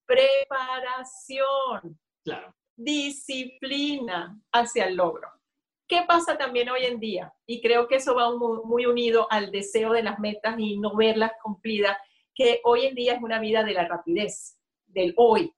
preparación, 0.06 1.98
disciplina 2.76 4.38
hacia 4.52 4.86
el 4.86 4.96
logro. 4.96 5.28
¿Qué 5.88 6.02
pasa 6.06 6.36
también 6.36 6.68
hoy 6.68 6.84
en 6.84 6.98
día? 6.98 7.32
Y 7.46 7.60
creo 7.60 7.86
que 7.86 7.96
eso 7.96 8.14
va 8.14 8.34
muy, 8.36 8.86
unido 8.86 9.28
al 9.30 9.52
deseo 9.52 9.92
de 9.92 10.02
las 10.02 10.18
metas 10.18 10.58
y 10.58 10.78
no 10.78 10.96
verlas 10.96 11.32
cumplidas, 11.42 11.96
que 12.34 12.60
hoy 12.64 12.86
en 12.86 12.94
día 12.94 13.14
es 13.14 13.22
una 13.22 13.38
vida 13.38 13.62
de 13.62 13.72
la 13.72 13.86
rapidez, 13.86 14.58
del 14.86 15.14
hoy. 15.16 15.54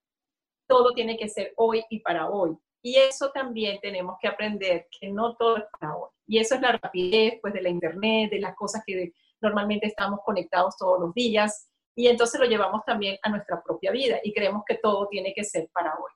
Todo 0.67 0.93
tiene 0.93 1.17
que 1.17 1.29
ser 1.29 1.55
hoy 1.57 1.83
y 1.89 2.01
para 2.01 2.29
hoy. 2.29 2.57
Y 2.83 2.97
eso 2.97 3.31
también 3.33 3.79
tenemos 3.81 4.17
que 4.21 4.29
aprender, 4.29 4.87
que 4.99 5.09
no 5.09 5.37
todo 5.37 5.57
es 5.59 5.65
para 5.79 5.97
hoy. 5.97 6.11
Y 6.27 6.39
eso 6.39 6.55
es 6.55 6.61
la 6.61 6.73
rapidez 6.73 7.39
pues, 7.41 7.53
de 7.53 7.63
la 7.63 7.69
Internet, 7.69 8.31
de 8.31 8.41
las 8.41 8.55
cosas 8.55 8.83
que 8.87 9.13
normalmente 9.41 9.87
estamos 9.87 10.21
conectados 10.25 10.77
todos 10.77 11.01
los 11.01 11.15
días. 11.15 11.69
Y 11.95 12.07
entonces 12.07 12.41
lo 12.41 12.47
llevamos 12.47 12.85
también 12.85 13.19
a 13.23 13.31
nuestra 13.31 13.63
propia 13.63 13.91
vida 13.91 14.21
y 14.23 14.33
creemos 14.33 14.63
que 14.67 14.77
todo 14.77 15.09
tiene 15.09 15.33
que 15.35 15.45
ser 15.45 15.69
para 15.73 15.95
hoy. 15.95 16.13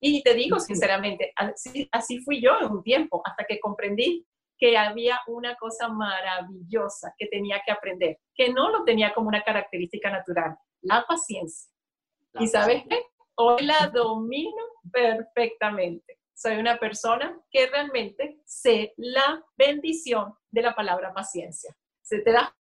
Y 0.00 0.22
te 0.22 0.34
digo 0.34 0.60
sinceramente, 0.60 1.32
así, 1.34 1.88
así 1.90 2.18
fui 2.20 2.40
yo 2.40 2.50
en 2.60 2.70
un 2.70 2.82
tiempo, 2.82 3.22
hasta 3.24 3.44
que 3.44 3.58
comprendí 3.58 4.26
que 4.58 4.76
había 4.76 5.20
una 5.26 5.56
cosa 5.56 5.88
maravillosa 5.88 7.14
que 7.18 7.26
tenía 7.26 7.60
que 7.64 7.72
aprender, 7.72 8.18
que 8.34 8.52
no 8.52 8.70
lo 8.70 8.84
tenía 8.84 9.12
como 9.14 9.28
una 9.28 9.42
característica 9.42 10.10
natural, 10.10 10.56
la 10.82 11.04
paciencia. 11.08 11.72
¿Y 12.38 12.46
sabes 12.46 12.82
qué? 12.88 13.00
Hoy 13.36 13.64
la 13.64 13.90
domino 13.92 14.62
perfectamente 14.92 16.18
soy 16.34 16.56
una 16.56 16.78
persona 16.78 17.40
que 17.50 17.66
realmente 17.68 18.40
sé 18.44 18.92
la 18.96 19.42
bendición 19.56 20.34
de 20.50 20.62
la 20.62 20.74
palabra 20.74 21.12
paciencia. 21.14 21.74
Se 22.02 22.20
te 22.20 22.32
da, 22.32 22.54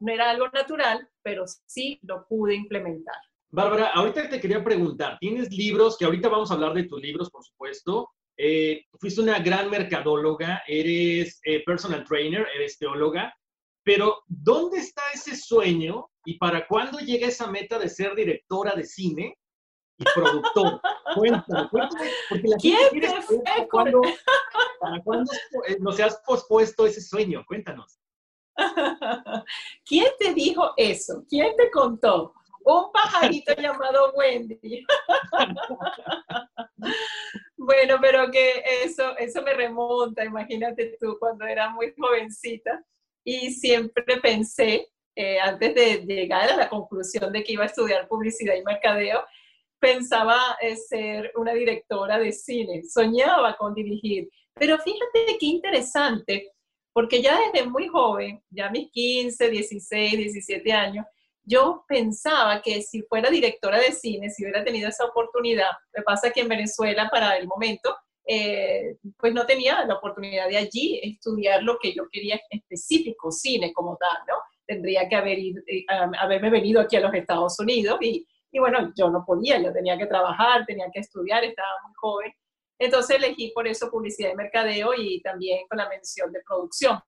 no 0.00 0.12
era 0.12 0.30
algo 0.30 0.48
natural, 0.48 1.08
pero 1.22 1.44
sí 1.66 1.98
lo 2.02 2.26
pude 2.26 2.54
implementar. 2.54 3.16
Bárbara, 3.48 3.92
ahorita 3.94 4.28
te 4.28 4.40
quería 4.40 4.62
preguntar, 4.62 5.16
¿tienes 5.18 5.50
libros, 5.52 5.96
que 5.96 6.04
ahorita 6.04 6.28
vamos 6.28 6.50
a 6.50 6.54
hablar 6.54 6.74
de 6.74 6.84
tus 6.84 7.00
libros, 7.00 7.30
por 7.30 7.42
supuesto? 7.44 8.10
Eh, 8.36 8.84
fuiste 9.00 9.20
una 9.20 9.38
gran 9.38 9.70
mercadóloga, 9.70 10.62
eres 10.66 11.40
eh, 11.44 11.64
personal 11.64 12.04
trainer, 12.04 12.46
eres 12.54 12.78
teóloga, 12.78 13.34
pero 13.82 14.22
¿dónde 14.26 14.78
está 14.78 15.02
ese 15.14 15.34
sueño 15.34 16.10
y 16.24 16.36
para 16.38 16.66
cuándo 16.66 16.98
llega 16.98 17.26
esa 17.26 17.50
meta 17.50 17.78
de 17.78 17.88
ser 17.88 18.14
directora 18.14 18.74
de 18.74 18.84
cine 18.84 19.36
y 20.00 20.04
productor. 20.14 20.80
cuéntame, 21.14 21.68
cuéntame, 21.68 22.10
porque 22.28 22.48
la 22.48 22.56
gente 22.58 22.88
quiere 22.90 23.08
saber 23.22 23.68
cuándo, 23.70 24.00
para 24.80 25.02
cuándo 25.02 25.30
no 25.80 25.92
se 25.92 26.02
has 26.02 26.16
pospuesto 26.26 26.86
ese 26.86 27.00
sueño. 27.00 27.44
Cuéntanos. 27.46 28.00
¿Quién 29.84 30.08
te 30.18 30.34
dijo 30.34 30.72
eso? 30.76 31.24
¿Quién 31.28 31.54
te 31.56 31.70
contó? 31.70 32.34
Un 32.64 32.92
pajarito 32.92 33.54
llamado 33.58 34.12
Wendy. 34.14 34.84
bueno, 37.56 37.96
pero 38.00 38.30
que 38.30 38.62
eso, 38.84 39.16
eso 39.18 39.42
me 39.42 39.54
remonta, 39.54 40.24
imagínate 40.24 40.96
tú, 41.00 41.16
cuando 41.18 41.46
era 41.46 41.70
muy 41.70 41.94
jovencita 41.98 42.84
y 43.24 43.50
siempre 43.52 44.20
pensé, 44.20 44.88
eh, 45.16 45.40
antes 45.40 45.74
de 45.74 46.04
llegar 46.06 46.50
a 46.50 46.56
la 46.56 46.68
conclusión 46.68 47.32
de 47.32 47.42
que 47.42 47.52
iba 47.52 47.64
a 47.64 47.66
estudiar 47.66 48.08
publicidad 48.08 48.54
y 48.54 48.62
mercadeo, 48.62 49.24
pensaba 49.80 50.56
eh, 50.60 50.76
ser 50.76 51.32
una 51.36 51.52
directora 51.52 52.18
de 52.18 52.32
cine, 52.32 52.82
soñaba 52.84 53.56
con 53.56 53.74
dirigir. 53.74 54.28
Pero 54.54 54.78
fíjate 54.78 55.38
qué 55.38 55.46
interesante, 55.46 56.52
porque 56.92 57.22
ya 57.22 57.38
desde 57.38 57.66
muy 57.66 57.88
joven, 57.88 58.42
ya 58.50 58.70
mis 58.70 58.90
15, 58.90 59.48
16, 59.48 60.18
17 60.18 60.72
años, 60.72 61.06
yo 61.42 61.84
pensaba 61.88 62.60
que 62.60 62.82
si 62.82 63.02
fuera 63.02 63.30
directora 63.30 63.78
de 63.78 63.92
cine, 63.92 64.30
si 64.30 64.44
hubiera 64.44 64.62
tenido 64.62 64.88
esa 64.88 65.06
oportunidad, 65.06 65.70
me 65.96 66.02
pasa 66.02 66.30
que 66.30 66.40
en 66.40 66.48
Venezuela 66.48 67.08
para 67.10 67.36
el 67.38 67.46
momento, 67.46 67.96
eh, 68.26 68.96
pues 69.16 69.32
no 69.32 69.46
tenía 69.46 69.84
la 69.86 69.94
oportunidad 69.94 70.48
de 70.48 70.58
allí 70.58 71.00
estudiar 71.02 71.62
lo 71.62 71.78
que 71.78 71.94
yo 71.94 72.04
quería 72.12 72.38
específico, 72.50 73.32
cine 73.32 73.72
como 73.72 73.96
tal, 73.96 74.18
¿no? 74.28 74.34
tendría 74.70 75.08
que 75.08 75.16
haber 75.16 75.38
eh, 75.38 75.84
haberme 75.88 76.48
venido 76.48 76.80
aquí 76.80 76.94
a 76.94 77.00
los 77.00 77.12
Estados 77.12 77.58
Unidos 77.58 77.98
y, 78.00 78.24
y 78.52 78.58
bueno, 78.58 78.92
yo 78.96 79.10
no 79.10 79.24
podía, 79.24 79.62
yo 79.62 79.72
tenía 79.72 79.96
que 79.96 80.06
trabajar, 80.06 80.66
tenía 80.66 80.90
que 80.92 81.00
estudiar, 81.00 81.44
estaba 81.44 81.68
muy 81.84 81.94
joven. 81.94 82.32
Entonces 82.78 83.16
elegí 83.16 83.52
por 83.54 83.68
eso 83.68 83.90
publicidad 83.90 84.32
y 84.32 84.36
mercadeo 84.36 84.94
y 84.96 85.20
también 85.22 85.66
con 85.68 85.78
la 85.78 85.88
mención 85.88 86.32
de 86.32 86.40
producción. 86.46 86.98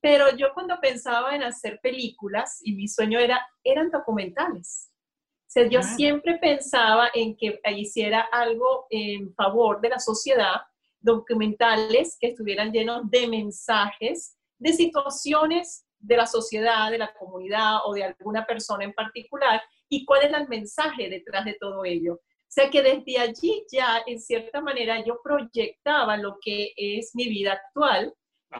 Pero 0.00 0.36
yo 0.36 0.48
cuando 0.52 0.78
pensaba 0.80 1.34
en 1.34 1.42
hacer 1.42 1.80
películas 1.82 2.60
y 2.62 2.74
mi 2.74 2.88
sueño 2.88 3.18
era, 3.18 3.46
eran 3.64 3.90
documentales. 3.90 4.90
O 5.46 5.48
sea, 5.48 5.68
yo 5.68 5.82
siempre 5.82 6.38
pensaba 6.38 7.08
en 7.14 7.36
que 7.36 7.58
hiciera 7.76 8.28
algo 8.32 8.86
en 8.90 9.32
favor 9.34 9.80
de 9.80 9.90
la 9.90 9.98
sociedad, 9.98 10.62
documentales 11.00 12.18
que 12.20 12.28
estuvieran 12.28 12.72
llenos 12.72 13.08
de 13.10 13.28
mensajes, 13.28 14.36
de 14.58 14.72
situaciones 14.72 15.85
de 16.06 16.16
la 16.16 16.26
sociedad, 16.26 16.90
de 16.90 16.98
la 16.98 17.12
comunidad 17.14 17.78
o 17.84 17.94
de 17.94 18.04
alguna 18.04 18.46
persona 18.46 18.84
en 18.84 18.92
particular 18.92 19.60
y 19.88 20.04
cuál 20.04 20.22
es 20.22 20.32
el 20.32 20.48
mensaje 20.48 21.08
detrás 21.08 21.44
de 21.44 21.54
todo 21.54 21.84
ello. 21.84 22.14
O 22.14 22.48
sea 22.56 22.70
que 22.70 22.82
desde 22.82 23.18
allí 23.18 23.64
ya, 23.70 24.02
en 24.06 24.20
cierta 24.20 24.60
manera, 24.60 25.04
yo 25.04 25.20
proyectaba 25.22 26.16
lo 26.16 26.38
que 26.40 26.72
es 26.76 27.10
mi 27.14 27.28
vida 27.28 27.52
actual, 27.54 28.14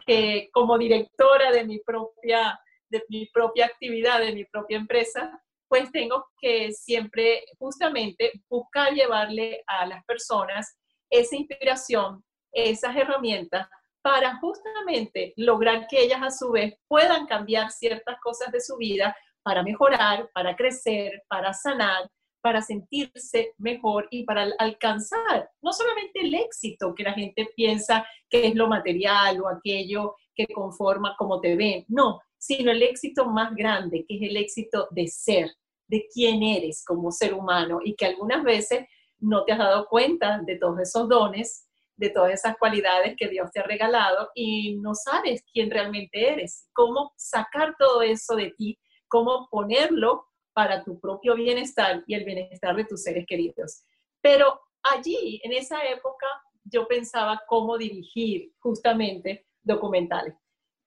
que 0.04 0.50
como 0.52 0.76
directora 0.76 1.52
de 1.52 1.64
mi 1.64 1.78
propia, 1.78 2.58
de 2.88 3.04
mi 3.08 3.26
propia 3.26 3.66
actividad, 3.66 4.20
de 4.20 4.32
mi 4.32 4.44
propia 4.44 4.76
empresa, 4.76 5.40
pues 5.68 5.90
tengo 5.92 6.26
que 6.40 6.72
siempre 6.72 7.44
justamente 7.58 8.32
buscar 8.48 8.92
llevarle 8.92 9.62
a 9.66 9.86
las 9.86 10.04
personas 10.04 10.76
esa 11.08 11.36
inspiración, 11.36 12.24
esas 12.52 12.96
herramientas 12.96 13.68
para 14.06 14.36
justamente 14.36 15.34
lograr 15.36 15.88
que 15.88 16.00
ellas 16.00 16.22
a 16.22 16.30
su 16.30 16.52
vez 16.52 16.78
puedan 16.86 17.26
cambiar 17.26 17.72
ciertas 17.72 18.16
cosas 18.22 18.52
de 18.52 18.60
su 18.60 18.76
vida 18.76 19.16
para 19.42 19.64
mejorar, 19.64 20.30
para 20.32 20.54
crecer, 20.54 21.24
para 21.28 21.52
sanar, 21.52 22.08
para 22.40 22.62
sentirse 22.62 23.54
mejor 23.58 24.06
y 24.12 24.22
para 24.22 24.46
alcanzar 24.60 25.50
no 25.60 25.72
solamente 25.72 26.20
el 26.20 26.36
éxito 26.36 26.94
que 26.94 27.02
la 27.02 27.14
gente 27.14 27.48
piensa 27.56 28.06
que 28.30 28.46
es 28.46 28.54
lo 28.54 28.68
material 28.68 29.40
o 29.40 29.48
aquello 29.48 30.14
que 30.36 30.46
conforma 30.54 31.16
como 31.18 31.40
te 31.40 31.56
ven, 31.56 31.84
no, 31.88 32.20
sino 32.38 32.70
el 32.70 32.84
éxito 32.84 33.26
más 33.26 33.56
grande, 33.56 34.04
que 34.06 34.18
es 34.18 34.30
el 34.30 34.36
éxito 34.36 34.86
de 34.92 35.08
ser, 35.08 35.50
de 35.88 36.06
quién 36.14 36.44
eres 36.44 36.84
como 36.84 37.10
ser 37.10 37.34
humano. 37.34 37.80
Y 37.82 37.96
que 37.96 38.06
algunas 38.06 38.44
veces 38.44 38.86
no 39.18 39.44
te 39.44 39.50
has 39.50 39.58
dado 39.58 39.88
cuenta 39.88 40.40
de 40.46 40.58
todos 40.58 40.78
esos 40.78 41.08
dones, 41.08 41.65
de 41.96 42.10
todas 42.10 42.32
esas 42.32 42.56
cualidades 42.58 43.14
que 43.16 43.28
Dios 43.28 43.50
te 43.50 43.60
ha 43.60 43.64
regalado 43.64 44.30
y 44.34 44.76
no 44.76 44.94
sabes 44.94 45.42
quién 45.52 45.70
realmente 45.70 46.30
eres, 46.30 46.68
cómo 46.72 47.12
sacar 47.16 47.74
todo 47.78 48.02
eso 48.02 48.36
de 48.36 48.50
ti, 48.56 48.78
cómo 49.08 49.48
ponerlo 49.50 50.26
para 50.52 50.84
tu 50.84 51.00
propio 51.00 51.34
bienestar 51.34 52.02
y 52.06 52.14
el 52.14 52.24
bienestar 52.24 52.76
de 52.76 52.84
tus 52.84 53.02
seres 53.02 53.26
queridos. 53.26 53.84
Pero 54.20 54.60
allí, 54.82 55.40
en 55.44 55.52
esa 55.52 55.84
época, 55.84 56.26
yo 56.64 56.86
pensaba 56.86 57.42
cómo 57.46 57.78
dirigir 57.78 58.52
justamente 58.58 59.46
documentales. 59.62 60.34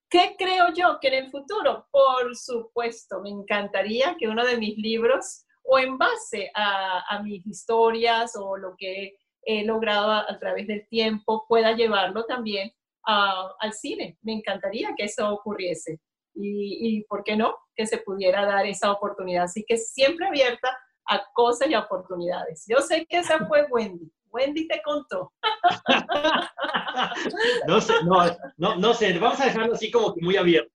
¿Qué 0.10 0.36
creo 0.38 0.74
yo 0.74 0.98
que 1.00 1.10
en 1.10 1.26
el 1.26 1.30
futuro? 1.30 1.88
Por 1.92 2.36
supuesto, 2.36 3.22
me 3.22 3.30
encantaría 3.30 4.16
que 4.18 4.28
uno 4.28 4.44
de 4.44 4.58
mis 4.58 4.76
libros, 4.78 5.46
o 5.64 5.78
en 5.78 5.98
base 5.98 6.52
a, 6.56 7.22
mis 7.24 7.46
historias 7.46 8.36
o 8.36 8.58
lo 8.58 8.76
que 8.76 9.16
he 9.44 9.64
logrado 9.64 10.12
a, 10.12 10.40
través 10.40 10.68
del 10.68 10.88
tiempo, 10.88 11.46
pueda 11.48 11.74
llevarlo 11.74 12.26
también 12.26 12.72
al 13.04 13.74
cine. 13.74 14.18
Me 14.22 14.34
encantaría 14.34 14.94
que 14.96 15.06
eso 15.06 15.34
ocurriese 15.34 16.00
y, 16.36 17.04
¿por 17.10 17.24
qué 17.24 17.36
no? 17.36 17.56
Que 17.76 17.86
se 17.86 17.98
pudiera 17.98 18.46
dar 18.46 18.66
esa 18.66 18.92
oportunidad. 18.92 19.46
Así 19.46 19.66
que 19.68 19.78
siempre 19.78 20.28
abierta 20.28 20.78
a 21.08 21.24
cosas 21.34 21.70
y 21.70 21.76
oportunidades. 21.76 22.66
Yo 22.68 22.78
sé 22.78 23.06
que 23.08 23.18
esa 23.18 23.46
fue 23.48 23.66
Wendy. 23.70 24.12
Wendy 24.32 24.68
te 24.68 24.80
contó. 24.84 25.34
no 27.68 27.82
sé, 27.82 27.94
no, 28.06 28.18
no, 28.58 28.76
no 28.76 28.94
sé, 28.94 29.18
vamos 29.18 29.42
a 29.42 29.46
dejarlo 29.46 29.74
así 29.74 29.90
como 29.90 30.14
que 30.14 30.22
muy 30.22 30.38
abierto. 30.38 30.72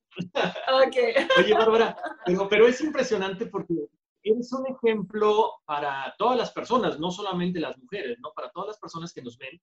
Okay. 0.86 1.14
Oye, 1.38 1.54
Bárbara, 1.54 1.96
pero, 2.24 2.48
pero 2.48 2.66
es 2.66 2.80
impresionante 2.80 3.46
porque 3.46 3.74
eres 4.24 4.52
un 4.52 4.66
ejemplo 4.66 5.52
para 5.66 6.14
todas 6.18 6.38
las 6.38 6.50
personas, 6.50 6.98
no 6.98 7.10
solamente 7.10 7.60
las 7.60 7.78
mujeres, 7.78 8.18
¿no? 8.20 8.32
Para 8.34 8.50
todas 8.50 8.68
las 8.68 8.78
personas 8.78 9.12
que 9.12 9.22
nos 9.22 9.36
ven, 9.36 9.60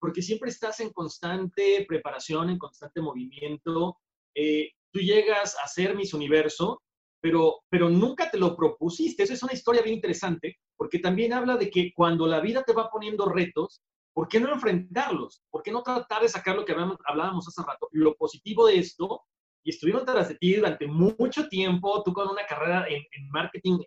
porque 0.00 0.22
siempre 0.22 0.50
estás 0.50 0.80
en 0.80 0.90
constante 0.92 1.84
preparación, 1.86 2.50
en 2.50 2.58
constante 2.58 3.00
movimiento. 3.00 3.98
Eh, 4.34 4.70
tú 4.92 5.00
llegas 5.00 5.56
a 5.62 5.68
ser 5.68 5.94
Miss 5.94 6.14
Universo, 6.14 6.82
pero, 7.20 7.60
pero 7.68 7.90
nunca 7.90 8.30
te 8.30 8.38
lo 8.38 8.56
propusiste. 8.56 9.22
Esa 9.22 9.34
es 9.34 9.42
una 9.42 9.52
historia 9.52 9.82
bien 9.82 9.96
interesante, 9.96 10.58
porque 10.76 11.00
también 11.00 11.32
habla 11.32 11.56
de 11.56 11.70
que 11.70 11.92
cuando 11.94 12.26
la 12.26 12.40
vida 12.40 12.62
te 12.62 12.72
va 12.72 12.90
poniendo 12.90 13.26
retos, 13.26 13.82
¿por 14.14 14.28
qué 14.28 14.40
no 14.40 14.52
enfrentarlos? 14.52 15.42
¿Por 15.50 15.62
qué 15.62 15.70
no 15.70 15.82
tratar 15.82 16.22
de 16.22 16.28
sacar 16.28 16.56
lo 16.56 16.64
que 16.64 16.72
hablábamos 16.72 17.46
hace 17.48 17.62
rato? 17.62 17.88
Lo 17.92 18.14
positivo 18.14 18.66
de 18.66 18.78
esto, 18.78 19.22
y 19.64 19.70
estuvieron 19.70 20.06
tras 20.06 20.28
de 20.28 20.36
ti 20.36 20.54
durante 20.54 20.86
mucho 20.86 21.48
tiempo, 21.48 22.02
tú 22.02 22.12
con 22.12 22.28
una 22.28 22.46
carrera 22.46 22.86
en, 22.88 23.02
en 23.10 23.30
marketing, 23.30 23.78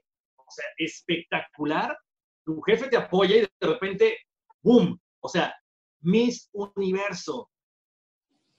o 0.52 0.54
sea, 0.54 0.66
espectacular, 0.78 1.98
tu 2.44 2.62
jefe 2.62 2.90
te 2.90 2.98
apoya 2.98 3.38
y 3.38 3.42
de 3.42 3.50
repente, 3.62 4.18
¡boom! 4.62 5.00
O 5.22 5.30
sea, 5.30 5.56
Miss 6.02 6.50
Universo. 6.52 7.50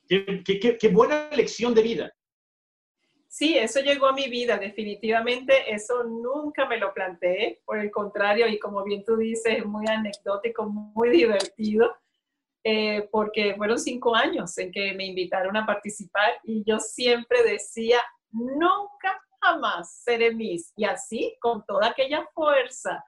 Qué, 0.08 0.88
buena 0.92 1.28
lección 1.30 1.74
de 1.74 1.82
vida. 1.82 2.12
Sí, 3.28 3.56
eso 3.56 3.80
llegó 3.80 4.06
a 4.06 4.12
mi 4.12 4.28
vida, 4.28 4.58
definitivamente 4.58 5.72
eso 5.72 6.04
nunca 6.04 6.66
me 6.66 6.76
lo 6.76 6.92
planteé, 6.92 7.62
por 7.64 7.78
el 7.78 7.90
contrario, 7.90 8.46
y 8.46 8.58
como 8.58 8.84
bien 8.84 9.04
tú 9.04 9.16
dices, 9.16 9.58
es 9.58 9.64
muy 9.64 9.86
anecdótico, 9.86 10.66
muy 10.66 11.08
divertido, 11.08 11.96
eh, 12.62 13.08
porque 13.10 13.54
fueron 13.56 13.78
cinco 13.78 14.14
años 14.14 14.56
en 14.58 14.70
que 14.70 14.92
me 14.92 15.06
invitaron 15.06 15.56
a 15.56 15.64
participar 15.64 16.40
y 16.44 16.62
yo 16.64 16.78
siempre 16.78 17.42
decía, 17.42 18.00
nunca 18.30 19.21
jamás 19.42 20.02
seré 20.02 20.34
Miss, 20.34 20.72
y 20.76 20.84
así, 20.84 21.36
con 21.40 21.64
toda 21.66 21.88
aquella 21.88 22.26
fuerza 22.32 23.04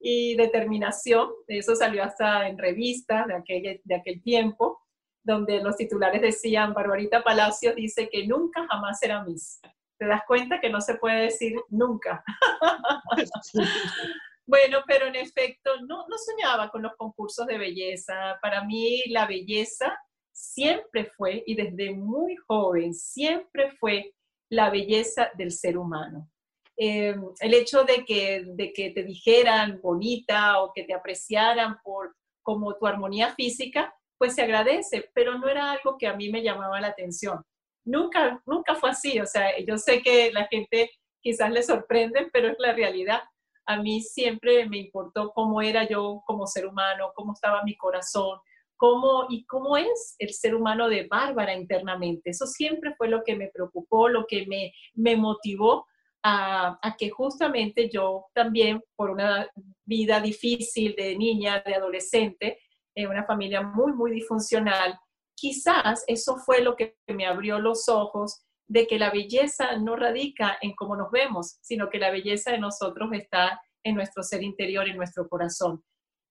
y 0.00 0.36
determinación, 0.36 1.30
eso 1.48 1.74
salió 1.74 2.02
hasta 2.02 2.48
en 2.48 2.58
revistas 2.58 3.26
de 3.26 3.34
aquel, 3.34 3.80
de 3.82 3.94
aquel 3.94 4.22
tiempo, 4.22 4.80
donde 5.22 5.60
los 5.60 5.76
titulares 5.76 6.20
decían, 6.20 6.74
Barbarita 6.74 7.22
Palacios 7.22 7.74
dice 7.74 8.08
que 8.08 8.26
nunca 8.26 8.66
jamás 8.68 8.98
será 8.98 9.24
Miss. 9.24 9.60
Te 9.98 10.06
das 10.06 10.22
cuenta 10.26 10.60
que 10.60 10.70
no 10.70 10.80
se 10.80 10.96
puede 10.96 11.22
decir 11.22 11.54
nunca. 11.68 12.22
bueno, 14.46 14.80
pero 14.86 15.06
en 15.06 15.16
efecto, 15.16 15.80
no, 15.80 16.06
no 16.06 16.18
soñaba 16.18 16.70
con 16.70 16.82
los 16.82 16.94
concursos 16.96 17.46
de 17.46 17.58
belleza. 17.58 18.38
Para 18.42 18.62
mí 18.64 19.02
la 19.08 19.26
belleza 19.26 19.98
siempre 20.32 21.06
fue, 21.16 21.42
y 21.46 21.54
desde 21.56 21.94
muy 21.94 22.36
joven, 22.36 22.92
siempre 22.92 23.72
fue 23.80 24.14
la 24.50 24.70
belleza 24.70 25.30
del 25.34 25.50
ser 25.50 25.78
humano. 25.78 26.30
Eh, 26.76 27.16
el 27.40 27.54
hecho 27.54 27.84
de 27.84 28.04
que, 28.04 28.44
de 28.46 28.72
que 28.72 28.90
te 28.90 29.02
dijeran 29.02 29.80
bonita 29.82 30.60
o 30.62 30.72
que 30.74 30.84
te 30.84 30.92
apreciaran 30.92 31.80
por 31.82 32.14
como 32.42 32.76
tu 32.76 32.86
armonía 32.86 33.34
física, 33.34 33.94
pues 34.18 34.34
se 34.34 34.42
agradece, 34.42 35.10
pero 35.14 35.38
no 35.38 35.48
era 35.48 35.72
algo 35.72 35.96
que 35.98 36.06
a 36.06 36.14
mí 36.14 36.30
me 36.30 36.42
llamaba 36.42 36.80
la 36.80 36.88
atención. 36.88 37.42
Nunca, 37.84 38.42
nunca 38.46 38.74
fue 38.74 38.90
así, 38.90 39.18
o 39.20 39.26
sea, 39.26 39.58
yo 39.64 39.78
sé 39.78 40.02
que 40.02 40.30
la 40.32 40.46
gente 40.46 40.90
quizás 41.20 41.50
le 41.50 41.62
sorprende, 41.62 42.28
pero 42.32 42.48
es 42.48 42.56
la 42.58 42.72
realidad. 42.72 43.22
A 43.66 43.82
mí 43.82 44.00
siempre 44.00 44.68
me 44.68 44.78
importó 44.78 45.32
cómo 45.34 45.60
era 45.60 45.88
yo 45.88 46.22
como 46.24 46.46
ser 46.46 46.66
humano, 46.66 47.12
cómo 47.14 47.32
estaba 47.32 47.64
mi 47.64 47.76
corazón, 47.76 48.38
cómo 48.76 49.26
y 49.28 49.44
cómo 49.46 49.76
es 49.76 50.16
el 50.18 50.32
ser 50.32 50.54
humano 50.54 50.88
de 50.88 51.06
Bárbara 51.06 51.54
internamente. 51.54 52.30
Eso 52.30 52.46
siempre 52.46 52.94
fue 52.96 53.08
lo 53.08 53.22
que 53.24 53.36
me 53.36 53.48
preocupó, 53.48 54.08
lo 54.08 54.26
que 54.26 54.46
me, 54.46 54.72
me 54.94 55.16
motivó 55.16 55.86
a, 56.22 56.78
a, 56.82 56.96
que 56.96 57.10
justamente 57.10 57.88
yo 57.88 58.26
también, 58.34 58.82
por 58.96 59.10
una 59.10 59.48
vida 59.84 60.20
difícil 60.20 60.94
de 60.96 61.16
niña, 61.16 61.62
de 61.64 61.74
adolescente, 61.74 62.58
en 62.94 63.08
una 63.08 63.24
familia 63.24 63.62
muy, 63.62 63.92
muy 63.92 64.10
disfuncional, 64.10 64.98
quizás 65.34 66.02
eso 66.06 66.36
fue 66.38 66.62
lo 66.62 66.74
que 66.76 66.96
me 67.08 67.26
abrió 67.26 67.58
los 67.58 67.88
ojos 67.88 68.42
de 68.68 68.86
que 68.86 68.98
la 68.98 69.10
belleza 69.10 69.76
no 69.76 69.94
radica 69.94 70.58
en 70.60 70.74
cómo 70.74 70.96
nos 70.96 71.10
vemos, 71.10 71.58
sino 71.60 71.88
que 71.88 71.98
la 71.98 72.10
belleza 72.10 72.50
de 72.50 72.58
nosotros 72.58 73.10
está 73.12 73.60
en 73.84 73.94
nuestro 73.94 74.22
ser 74.22 74.42
interior, 74.42 74.88
en 74.88 74.96
nuestro 74.96 75.28
corazón. 75.28 75.84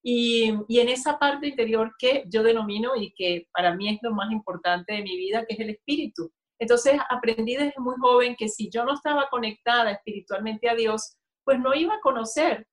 Y, 0.08 0.54
y, 0.68 0.78
en 0.78 0.88
esa 0.88 1.18
parte 1.18 1.48
interior 1.48 1.92
que 1.98 2.22
yo 2.28 2.44
denomino 2.44 2.94
y 2.94 3.12
que 3.16 3.48
para 3.52 3.74
mí 3.74 3.88
es 3.88 3.98
lo 4.02 4.12
más 4.12 4.30
importante 4.30 4.92
de 4.92 5.02
mi 5.02 5.16
vida, 5.16 5.44
que 5.44 5.54
es 5.54 5.60
el 5.60 5.70
espíritu. 5.70 6.30
Entonces 6.60 6.94
aprendí 7.10 7.56
desde 7.56 7.74
muy 7.78 7.96
joven 8.00 8.36
que 8.38 8.48
si 8.48 8.70
yo 8.70 8.84
no 8.84 8.94
estaba 8.94 9.28
conectada 9.28 9.90
espiritualmente 9.90 10.68
a 10.68 10.76
Dios, 10.76 11.16
pues 11.44 11.58
no 11.58 11.74
iba 11.74 11.94
a 11.94 12.00
conocer 12.00 12.66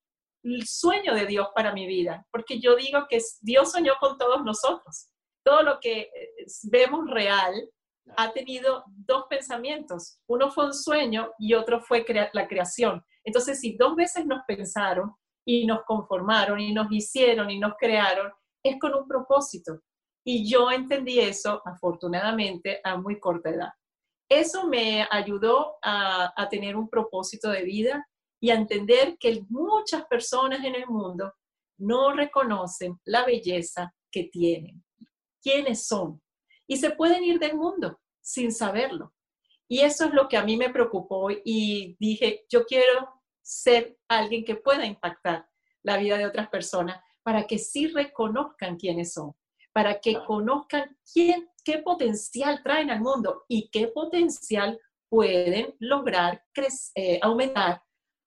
el 0.44 0.64
sueño 0.66 1.14
de 1.14 1.26
Dios 1.26 1.48
para 1.54 1.72
mi 1.72 1.86
vida, 1.86 2.24
porque 2.30 2.60
yo 2.60 2.76
digo 2.76 3.06
que 3.08 3.18
Dios 3.40 3.72
soñó 3.72 3.94
con 3.98 4.16
todos 4.18 4.44
nosotros. 4.44 5.08
Todo 5.44 5.62
lo 5.62 5.80
que 5.80 6.02
eh, 6.02 6.10
vemos 6.70 7.10
real 7.10 7.52
ha 8.16 8.32
tenido 8.32 8.84
dos 8.86 9.24
pensamientos. 9.28 10.18
Uno 10.28 10.50
fue 10.50 10.66
un 10.66 10.74
sueño 10.74 11.32
y 11.38 11.54
otro 11.54 11.80
fue 11.80 12.04
la 12.32 12.46
creación. 12.46 13.02
Entonces, 13.24 13.60
si 13.60 13.76
dos 13.76 13.96
veces 13.96 14.26
nos 14.26 14.42
pensaron 14.46 15.14
y 15.44 15.66
nos 15.66 15.84
conformaron 15.84 16.60
y 16.60 16.72
nos 16.72 16.90
hicieron 16.90 17.50
y 17.50 17.58
nos 17.58 17.74
crearon, 17.78 18.32
es 18.62 18.78
con 18.78 18.94
un 18.94 19.06
propósito. 19.06 19.80
Y 20.26 20.48
yo 20.48 20.70
entendí 20.70 21.20
eso, 21.20 21.60
afortunadamente, 21.64 22.80
a 22.82 22.96
muy 22.96 23.20
corta 23.20 23.50
edad. 23.50 23.70
Eso 24.28 24.66
me 24.66 25.06
ayudó 25.10 25.76
a, 25.82 26.32
tener 26.50 26.76
un 26.76 26.88
propósito 26.88 27.50
de 27.50 27.62
vida 27.62 28.06
y 28.40 28.50
a 28.50 28.54
entender 28.54 29.16
que 29.18 29.42
muchas 29.48 30.06
personas 30.06 30.64
en 30.64 30.74
el 30.74 30.86
mundo 30.86 31.32
no 31.78 32.12
reconocen 32.12 32.98
la 33.04 33.24
belleza 33.24 33.92
que 34.10 34.24
tienen, 34.24 34.82
quiénes 35.42 35.86
son, 35.86 36.22
y 36.66 36.76
se 36.78 36.90
pueden 36.90 37.22
ir 37.22 37.38
del 37.38 37.56
mundo 37.56 37.98
sin 38.22 38.50
saberlo. 38.50 39.12
Y 39.68 39.80
eso 39.80 40.06
es 40.06 40.14
lo 40.14 40.28
que 40.28 40.36
a 40.36 40.44
mí 40.44 40.56
me 40.56 40.70
preocupó 40.70 41.30
y 41.30 41.96
dije, 41.98 42.44
yo 42.48 42.64
quiero 42.64 43.13
ser 43.44 43.98
alguien 44.08 44.44
que 44.44 44.56
pueda 44.56 44.86
impactar 44.86 45.46
la 45.82 45.98
vida 45.98 46.16
de 46.16 46.26
otras 46.26 46.48
personas 46.48 47.00
para 47.22 47.46
que 47.46 47.58
sí 47.58 47.88
reconozcan 47.88 48.76
quiénes 48.76 49.12
son, 49.12 49.34
para 49.72 50.00
que 50.00 50.16
conozcan 50.26 50.96
quién, 51.12 51.48
qué 51.62 51.78
potencial 51.78 52.62
traen 52.62 52.90
al 52.90 53.00
mundo 53.00 53.44
y 53.48 53.68
qué 53.70 53.88
potencial 53.88 54.80
pueden 55.08 55.74
lograr 55.78 56.42
eh, 56.94 57.20
aumentar 57.22 57.82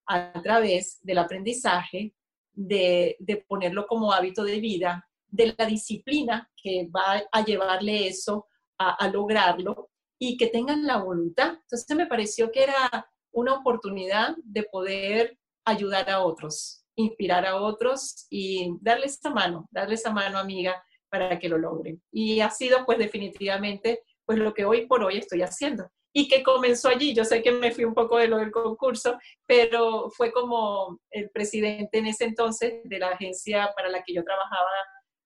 a 0.05 0.41
través 0.41 0.99
del 1.01 1.17
aprendizaje, 1.17 2.13
de, 2.53 3.17
de 3.19 3.37
ponerlo 3.47 3.85
como 3.87 4.13
hábito 4.13 4.43
de 4.43 4.59
vida, 4.59 5.05
de 5.27 5.53
la 5.57 5.65
disciplina 5.65 6.49
que 6.55 6.87
va 6.95 7.23
a 7.31 7.43
llevarle 7.43 8.07
eso 8.07 8.47
a, 8.77 8.91
a 8.95 9.09
lograrlo 9.09 9.89
y 10.19 10.37
que 10.37 10.47
tengan 10.47 10.85
la 10.85 10.97
voluntad. 10.97 11.59
Entonces 11.61 11.97
me 11.97 12.07
pareció 12.07 12.51
que 12.51 12.63
era 12.63 13.07
una 13.37 13.53
oportunidad 13.53 14.35
de 14.43 14.63
poder 14.63 15.37
ayudar 15.63 16.09
a 16.09 16.21
otros, 16.21 16.83
inspirar 16.95 17.45
a 17.45 17.61
otros 17.61 18.25
y 18.31 18.73
darles 18.81 19.19
esa 19.19 19.29
mano, 19.29 19.67
darles 19.69 19.99
esa 19.99 20.11
mano 20.11 20.39
amiga 20.39 20.83
para 21.07 21.37
que 21.37 21.47
lo 21.47 21.59
logren. 21.59 22.01
Y 22.11 22.39
ha 22.39 22.49
sido 22.49 22.83
pues 22.83 22.97
definitivamente 22.97 24.01
pues 24.25 24.39
lo 24.39 24.55
que 24.55 24.65
hoy 24.65 24.87
por 24.87 25.03
hoy 25.03 25.17
estoy 25.17 25.43
haciendo. 25.43 25.87
Y 26.11 26.27
que 26.27 26.41
comenzó 26.41 26.89
allí, 26.89 27.13
yo 27.13 27.23
sé 27.25 27.43
que 27.43 27.51
me 27.51 27.71
fui 27.71 27.83
un 27.83 27.93
poco 27.93 28.17
de 28.17 28.27
lo 28.27 28.39
del 28.39 28.49
concurso, 28.49 29.19
pero 29.45 30.09
fue 30.09 30.31
como 30.31 30.99
el 31.11 31.29
presidente 31.29 31.99
en 31.99 32.07
ese 32.07 32.25
entonces 32.25 32.81
de 32.85 32.97
la 32.97 33.09
agencia 33.09 33.71
para 33.75 33.89
la 33.89 34.01
que 34.01 34.15
yo 34.15 34.23
trabajaba 34.23 34.71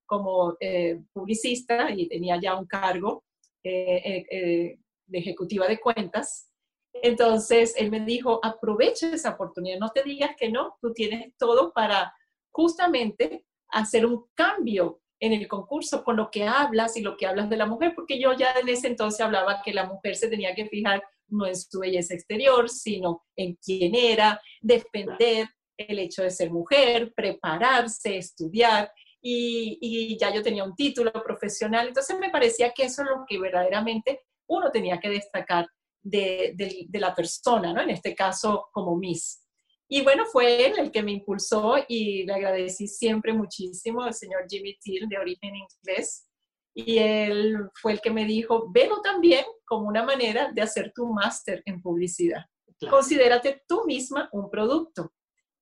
como 0.06 0.58
eh, 0.60 1.00
publicista 1.14 1.90
y 1.92 2.10
tenía 2.10 2.38
ya 2.42 2.58
un 2.58 2.66
cargo 2.68 3.24
eh, 3.64 4.26
eh, 4.30 4.80
de 5.06 5.18
ejecutiva 5.18 5.66
de 5.66 5.80
cuentas. 5.80 6.51
Entonces, 6.94 7.74
él 7.78 7.90
me 7.90 8.02
dijo, 8.02 8.40
aprovecha 8.44 9.14
esa 9.14 9.32
oportunidad, 9.32 9.80
no 9.80 9.90
te 9.90 10.04
digas 10.04 10.32
que 10.38 10.50
no, 10.50 10.78
tú 10.82 10.94
tienes 10.94 11.34
todo 11.38 11.72
para 11.74 12.14
justamente 12.52 13.46
hacer 13.70 14.06
un 14.06 14.26
cambio 14.36 15.02
en 15.20 15.34
el 15.34 15.48
concurso 15.48 16.04
con 16.04 16.18
lo 16.18 16.30
que 16.32 16.46
hablas 16.46 16.98
y 16.98 17.02
lo 17.02 17.16
que 17.16 17.28
hablas 17.28 17.50
de 17.50 17.58
la 17.58 17.68
mujer, 17.68 17.94
porque 17.96 18.20
yo 18.20 18.34
ya 18.34 18.54
en 18.60 18.68
ese 18.68 18.88
entonces 18.88 19.22
hablaba 19.22 19.62
que 19.64 19.74
la 19.74 19.86
mujer 19.86 20.16
se 20.16 20.28
tenía 20.28 20.56
que 20.56 20.68
fijar 20.68 21.04
no 21.28 21.46
en 21.46 21.56
su 21.56 21.80
belleza 21.80 22.14
exterior, 22.14 22.70
sino 22.70 23.24
en 23.36 23.56
quién 23.56 23.96
era, 23.96 24.42
defender 24.60 25.48
el 25.78 26.00
hecho 26.00 26.24
de 26.24 26.32
ser 26.32 26.52
mujer, 26.52 27.14
prepararse, 27.16 28.18
estudiar 28.18 28.92
y, 29.22 30.18
ya 30.20 30.34
yo 30.34 30.42
tenía 30.42 30.64
un 30.64 30.76
título 30.76 31.12
profesional, 31.24 31.88
entonces 31.88 32.18
me 32.20 32.30
parecía 32.30 32.72
que 32.72 32.84
eso 32.86 33.04
es 33.04 33.10
lo 33.10 33.24
que 33.28 33.40
verdaderamente 33.40 34.22
uno 34.48 34.72
tenía 34.72 35.00
que 35.00 35.10
destacar 35.10 35.68
de, 36.02 36.88
la 36.94 37.14
persona, 37.14 37.74
¿no? 37.74 37.82
En 37.82 37.90
este 37.90 38.16
caso 38.16 38.70
como 38.72 38.96
Miss. 38.96 39.46
Y 39.88 40.04
bueno, 40.04 40.26
fue 40.26 40.66
él 40.66 40.74
el 40.78 40.92
que 40.92 41.04
me 41.04 41.12
impulsó 41.12 41.76
y 41.88 42.24
le 42.24 42.34
agradecí 42.34 42.88
siempre 42.88 43.34
muchísimo 43.34 44.02
al 44.02 44.14
señor 44.14 44.46
Jimmy 44.50 44.78
Till, 44.80 45.08
de 45.10 45.18
origen 45.18 45.54
inglés. 45.56 46.28
Y 46.74 46.98
él 47.00 47.58
fue 47.76 47.94
el 47.94 48.02
que 48.02 48.12
me 48.12 48.26
dijo, 48.26 48.72
velo 48.72 49.02
también 49.02 49.44
como 49.66 49.88
una 49.88 50.04
manera 50.04 50.52
de 50.54 50.62
hacer 50.62 50.94
tu 50.96 51.08
máster 51.08 51.62
en 51.66 51.82
publicidad. 51.82 52.46
Considérate 52.90 53.64
tú 53.68 53.84
misma 53.86 54.30
un 54.32 54.50
producto. 54.50 55.14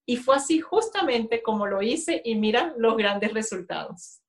Y 0.06 0.18
fue 0.18 0.36
así 0.36 0.60
justamente 0.60 1.42
como 1.42 1.68
lo 1.68 1.82
hice 1.82 2.22
y 2.24 2.36
mira 2.36 2.74
los 2.78 2.96
grandes 2.98 3.34
resultados. 3.34 4.22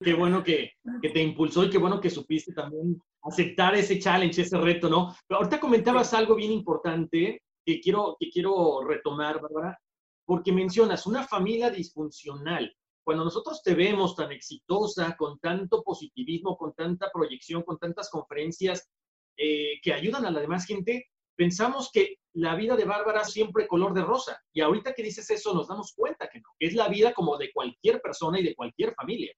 Qué 0.00 0.12
bueno 0.12 0.44
que, 0.44 0.72
que 1.00 1.08
te 1.08 1.22
impulsó 1.22 1.64
y 1.64 1.70
qué 1.70 1.78
bueno 1.78 2.00
que 2.00 2.10
supiste 2.10 2.52
también 2.52 3.00
aceptar 3.28 3.74
ese 3.74 3.98
challenge, 3.98 4.42
ese 4.42 4.58
reto, 4.58 4.88
¿no? 4.88 5.14
Pero 5.26 5.38
ahorita 5.38 5.60
comentabas 5.60 6.14
algo 6.14 6.34
bien 6.34 6.52
importante 6.52 7.42
que 7.64 7.80
quiero, 7.80 8.16
que 8.18 8.30
quiero 8.30 8.82
retomar, 8.86 9.40
Bárbara, 9.40 9.78
porque 10.24 10.52
mencionas 10.52 11.06
una 11.06 11.26
familia 11.26 11.70
disfuncional. 11.70 12.72
Cuando 13.04 13.24
nosotros 13.24 13.62
te 13.62 13.74
vemos 13.74 14.16
tan 14.16 14.32
exitosa, 14.32 15.16
con 15.16 15.38
tanto 15.38 15.82
positivismo, 15.82 16.56
con 16.56 16.74
tanta 16.74 17.10
proyección, 17.12 17.62
con 17.62 17.78
tantas 17.78 18.10
conferencias 18.10 18.88
eh, 19.36 19.80
que 19.82 19.92
ayudan 19.92 20.26
a 20.26 20.30
la 20.30 20.40
demás 20.40 20.66
gente, 20.66 21.06
pensamos 21.36 21.90
que 21.92 22.18
la 22.32 22.54
vida 22.54 22.76
de 22.76 22.84
Bárbara 22.84 23.24
siempre 23.24 23.66
color 23.66 23.94
de 23.94 24.02
rosa. 24.02 24.40
Y 24.52 24.60
ahorita 24.60 24.92
que 24.92 25.02
dices 25.02 25.30
eso, 25.30 25.54
nos 25.54 25.68
damos 25.68 25.92
cuenta 25.94 26.28
que 26.28 26.40
no. 26.40 26.48
Es 26.58 26.74
la 26.74 26.88
vida 26.88 27.12
como 27.14 27.36
de 27.36 27.52
cualquier 27.52 28.00
persona 28.00 28.40
y 28.40 28.44
de 28.44 28.54
cualquier 28.54 28.94
familia. 28.94 29.32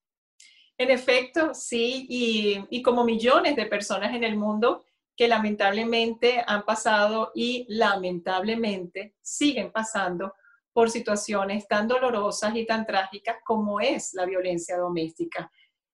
En 0.79 0.93
efecto, 0.93 1.55
sí, 1.55 2.07
y, 2.09 2.83
como 2.83 3.03
millones 3.03 3.57
de 3.57 3.67
personas 3.67 4.14
en 4.14 4.23
el 4.23 4.37
mundo 4.37 4.85
que 5.17 5.27
lamentablemente 5.27 6.45
han 6.47 6.64
pasado 6.64 7.33
y 7.35 7.67
lamentablemente 7.69 9.17
siguen 9.21 9.73
pasando 9.73 10.35
por 10.73 10.88
situaciones 10.88 11.67
tan 11.67 11.88
dolorosas 11.88 12.55
y 12.55 12.64
tan 12.64 12.87
trágicas 12.87 13.38
como 13.45 13.81
es 13.81 14.14
la 14.14 14.25
violencia 14.25 14.77
doméstica 14.77 15.51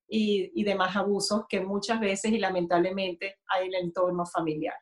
y, 0.07 0.51
y 0.53 0.63
demás 0.63 0.95
abusos 0.95 1.45
que 1.49 1.61
muchas 1.61 1.99
veces 1.99 2.31
y 2.31 2.37
lamentablemente 2.37 3.37
hay 3.47 3.65
en 3.65 3.73
el 3.73 3.85
entorno 3.85 4.27
familiar. 4.27 4.75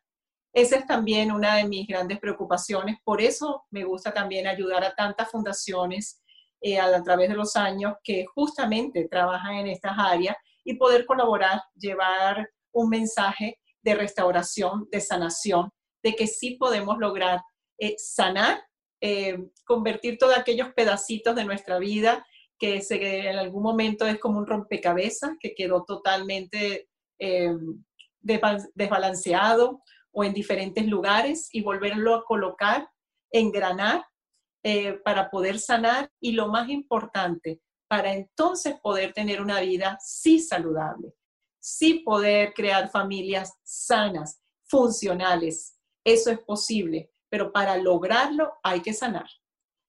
Esa 0.52 0.76
es 0.76 0.86
también 0.86 1.32
una 1.32 1.56
de 1.56 1.64
mis 1.64 1.88
grandes 1.88 2.20
preocupaciones. 2.20 2.98
Por 3.06 3.22
eso 3.22 3.64
me 3.72 3.86
gusta 3.86 4.14
también 4.14 4.48
ayudar 4.48 4.84
a 4.84 4.94
tantas 4.94 5.32
fundaciones 5.32 6.22
eh, 6.66 6.80
a, 6.80 7.04
través 7.04 7.28
de 7.28 7.36
los 7.36 7.58
años 7.58 7.96
que 8.06 8.26
justamente 8.26 9.10
trabajan 9.10 9.56
en 9.56 9.68
estas 9.68 10.00
áreas 10.00 10.38
y 10.64 10.76
poder 10.76 11.06
colaborar, 11.06 11.62
llevar 11.76 12.50
un 12.72 12.88
mensaje 12.88 13.60
de 13.82 13.96
restauración, 13.96 14.88
de 14.90 15.02
sanación, 15.02 15.72
de 16.02 16.16
que 16.16 16.26
sí 16.26 16.52
podemos 16.52 16.98
lograr 17.00 17.42
eh, 17.78 17.96
sanar, 17.98 18.64
eh, 19.02 19.38
convertir 19.66 20.18
todos 20.18 20.38
aquellos 20.38 20.70
pedacitos 20.74 21.36
de 21.36 21.44
nuestra 21.44 21.80
vida 21.80 22.26
que 22.58 22.82
se, 22.82 23.28
en 23.28 23.36
algún 23.36 23.62
momento 23.62 24.08
es 24.08 24.18
como 24.18 24.40
un 24.40 24.48
rompecabezas 24.48 25.32
que 25.42 25.54
quedó 25.56 25.84
totalmente 25.84 26.88
desbalanceado 28.22 29.82
o 30.12 30.24
en 30.24 30.34
diferentes 30.34 30.88
lugares 30.88 31.50
y 31.52 31.62
volverlo 31.62 32.16
a 32.16 32.24
colocar, 32.24 32.88
engranar 33.32 34.06
eh, 34.64 34.94
para 35.04 35.30
poder 35.30 35.60
sanar 35.60 36.10
y 36.22 36.32
lo 36.32 36.48
más 36.48 36.70
importante, 36.70 37.62
para 37.90 38.14
entonces 38.14 38.76
poder 38.82 39.14
tener 39.14 39.42
una 39.42 39.60
vida 39.60 39.98
sí 40.02 40.40
saludable, 40.40 41.14
sí 41.60 42.00
poder 42.00 42.54
crear 42.54 42.90
familias 42.90 43.54
sanas, 43.64 44.42
funcionales. 44.64 45.78
Eso 46.04 46.32
es 46.32 46.40
posible, 46.40 47.12
pero 47.30 47.52
para 47.52 47.78
lograrlo 47.78 48.54
hay 48.64 48.82
que 48.82 48.94
sanar. 48.94 49.28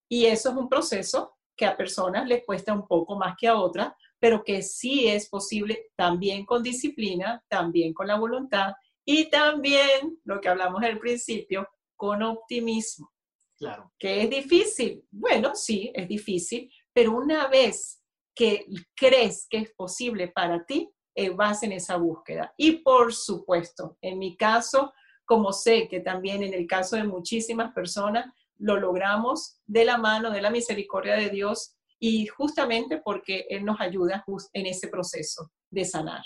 Y 0.08 0.26
eso 0.26 0.50
es 0.50 0.56
un 0.56 0.68
proceso 0.68 1.38
que 1.56 1.66
a 1.66 1.76
personas 1.76 2.26
les 2.26 2.44
cuesta 2.44 2.72
un 2.72 2.87
poco 2.87 3.16
más 3.16 3.37
que 3.38 3.48
a 3.48 3.56
otras, 3.56 3.94
pero 4.18 4.42
que 4.42 4.62
sí 4.62 5.06
es 5.08 5.28
posible 5.28 5.90
también 5.96 6.44
con 6.44 6.62
disciplina, 6.62 7.42
también 7.48 7.94
con 7.94 8.08
la 8.08 8.18
voluntad 8.18 8.72
y 9.06 9.30
también, 9.30 10.18
lo 10.24 10.40
que 10.40 10.48
hablamos 10.48 10.82
al 10.82 10.98
principio, 10.98 11.68
con 11.96 12.22
optimismo. 12.22 13.13
Claro. 13.58 13.92
Que 13.98 14.22
es 14.22 14.30
difícil. 14.30 15.04
Bueno, 15.10 15.54
sí, 15.54 15.92
es 15.94 16.08
difícil, 16.08 16.70
pero 16.92 17.12
una 17.12 17.48
vez 17.48 18.00
que 18.34 18.66
crees 18.96 19.46
que 19.48 19.58
es 19.58 19.72
posible 19.74 20.28
para 20.28 20.64
ti, 20.64 20.90
eh, 21.14 21.30
vas 21.30 21.62
en 21.62 21.72
esa 21.72 21.96
búsqueda. 21.96 22.52
Y 22.56 22.78
por 22.78 23.14
supuesto, 23.14 23.96
en 24.02 24.18
mi 24.18 24.36
caso, 24.36 24.92
como 25.24 25.52
sé 25.52 25.88
que 25.88 26.00
también 26.00 26.42
en 26.42 26.52
el 26.52 26.66
caso 26.66 26.96
de 26.96 27.04
muchísimas 27.04 27.72
personas, 27.72 28.26
lo 28.58 28.76
logramos 28.78 29.58
de 29.66 29.84
la 29.84 29.98
mano 29.98 30.30
de 30.30 30.42
la 30.42 30.50
misericordia 30.50 31.14
de 31.14 31.30
Dios 31.30 31.76
y 31.98 32.26
justamente 32.26 33.00
porque 33.04 33.46
Él 33.48 33.64
nos 33.64 33.80
ayuda 33.80 34.24
en 34.52 34.66
ese 34.66 34.88
proceso 34.88 35.50
de 35.70 35.84
sanar. 35.84 36.22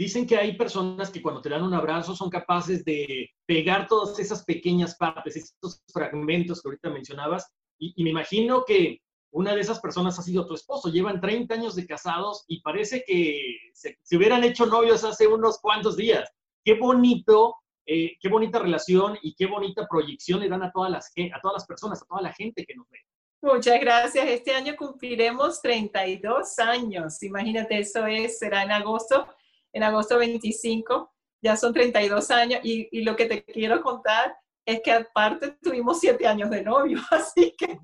Dicen 0.00 0.26
que 0.26 0.38
hay 0.38 0.56
personas 0.56 1.10
que 1.10 1.20
cuando 1.20 1.42
te 1.42 1.50
dan 1.50 1.62
un 1.62 1.74
abrazo 1.74 2.16
son 2.16 2.30
capaces 2.30 2.82
de 2.86 3.28
pegar 3.44 3.86
todas 3.86 4.18
esas 4.18 4.42
pequeñas 4.46 4.96
partes, 4.96 5.36
estos 5.36 5.82
fragmentos 5.92 6.62
que 6.62 6.68
ahorita 6.70 6.88
mencionabas, 6.88 7.52
y, 7.78 8.02
me 8.02 8.08
imagino 8.08 8.64
que 8.64 9.02
una 9.30 9.54
de 9.54 9.60
esas 9.60 9.78
personas 9.78 10.18
ha 10.18 10.22
sido 10.22 10.46
tu 10.46 10.54
esposo. 10.54 10.88
Llevan 10.88 11.20
30 11.20 11.52
años 11.52 11.76
de 11.76 11.86
casados 11.86 12.46
y 12.48 12.62
parece 12.62 13.04
que 13.06 13.58
se, 13.74 13.98
hubieran 14.16 14.42
hecho 14.42 14.64
novios 14.64 15.04
hace 15.04 15.26
unos 15.26 15.58
cuantos 15.60 15.98
días. 15.98 16.30
qué 16.64 16.78
bonito, 16.78 17.56
eh, 17.84 18.16
qué 18.22 18.28
bonita 18.30 18.58
relación 18.58 19.18
y 19.20 19.34
qué 19.34 19.44
bonita 19.48 19.86
proyección 19.86 20.40
le 20.40 20.48
dan 20.48 20.62
a 20.62 20.72
todas, 20.72 20.90
las, 20.90 21.12
a 21.34 21.40
todas 21.42 21.56
las 21.56 21.66
personas, 21.66 22.00
a 22.00 22.06
toda 22.06 22.22
la 22.22 22.32
gente 22.32 22.64
que 22.64 22.74
nos 22.74 22.88
ve. 22.88 23.00
Muchas 23.42 23.78
gracias. 23.78 24.26
Este 24.26 24.52
año 24.52 24.76
cumpliremos 24.76 25.60
32 25.60 26.58
años. 26.58 27.22
Imagínate, 27.22 27.78
eso 27.78 28.06
es, 28.06 28.38
será 28.38 28.62
en 28.62 28.72
agosto, 28.72 29.26
en 29.72 29.82
agosto 29.82 30.18
25. 30.18 31.12
Ya 31.42 31.56
son 31.56 31.72
32 31.72 32.30
años 32.30 32.60
y, 32.62 32.88
y 32.92 33.02
lo 33.02 33.16
que 33.16 33.26
te 33.26 33.44
quiero 33.44 33.82
contar 33.82 34.36
es 34.70 34.80
que 34.82 34.92
aparte 34.92 35.56
tuvimos 35.62 36.00
siete 36.00 36.26
años 36.26 36.50
de 36.50 36.62
novio, 36.62 36.98
así 37.10 37.54
que... 37.56 37.66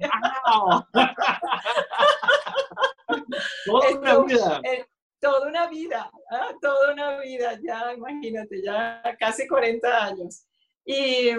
toda 3.64 3.98
una 3.98 4.18
vida. 4.24 4.60
toda 5.20 5.48
una 5.48 5.68
vida, 5.68 6.10
¿ah? 6.30 6.52
toda 6.60 6.92
una 6.92 7.18
vida, 7.20 7.58
ya 7.62 7.94
imagínate, 7.94 8.62
ya 8.62 9.02
casi 9.18 9.48
40 9.48 10.04
años. 10.04 10.44
Y, 10.84 11.30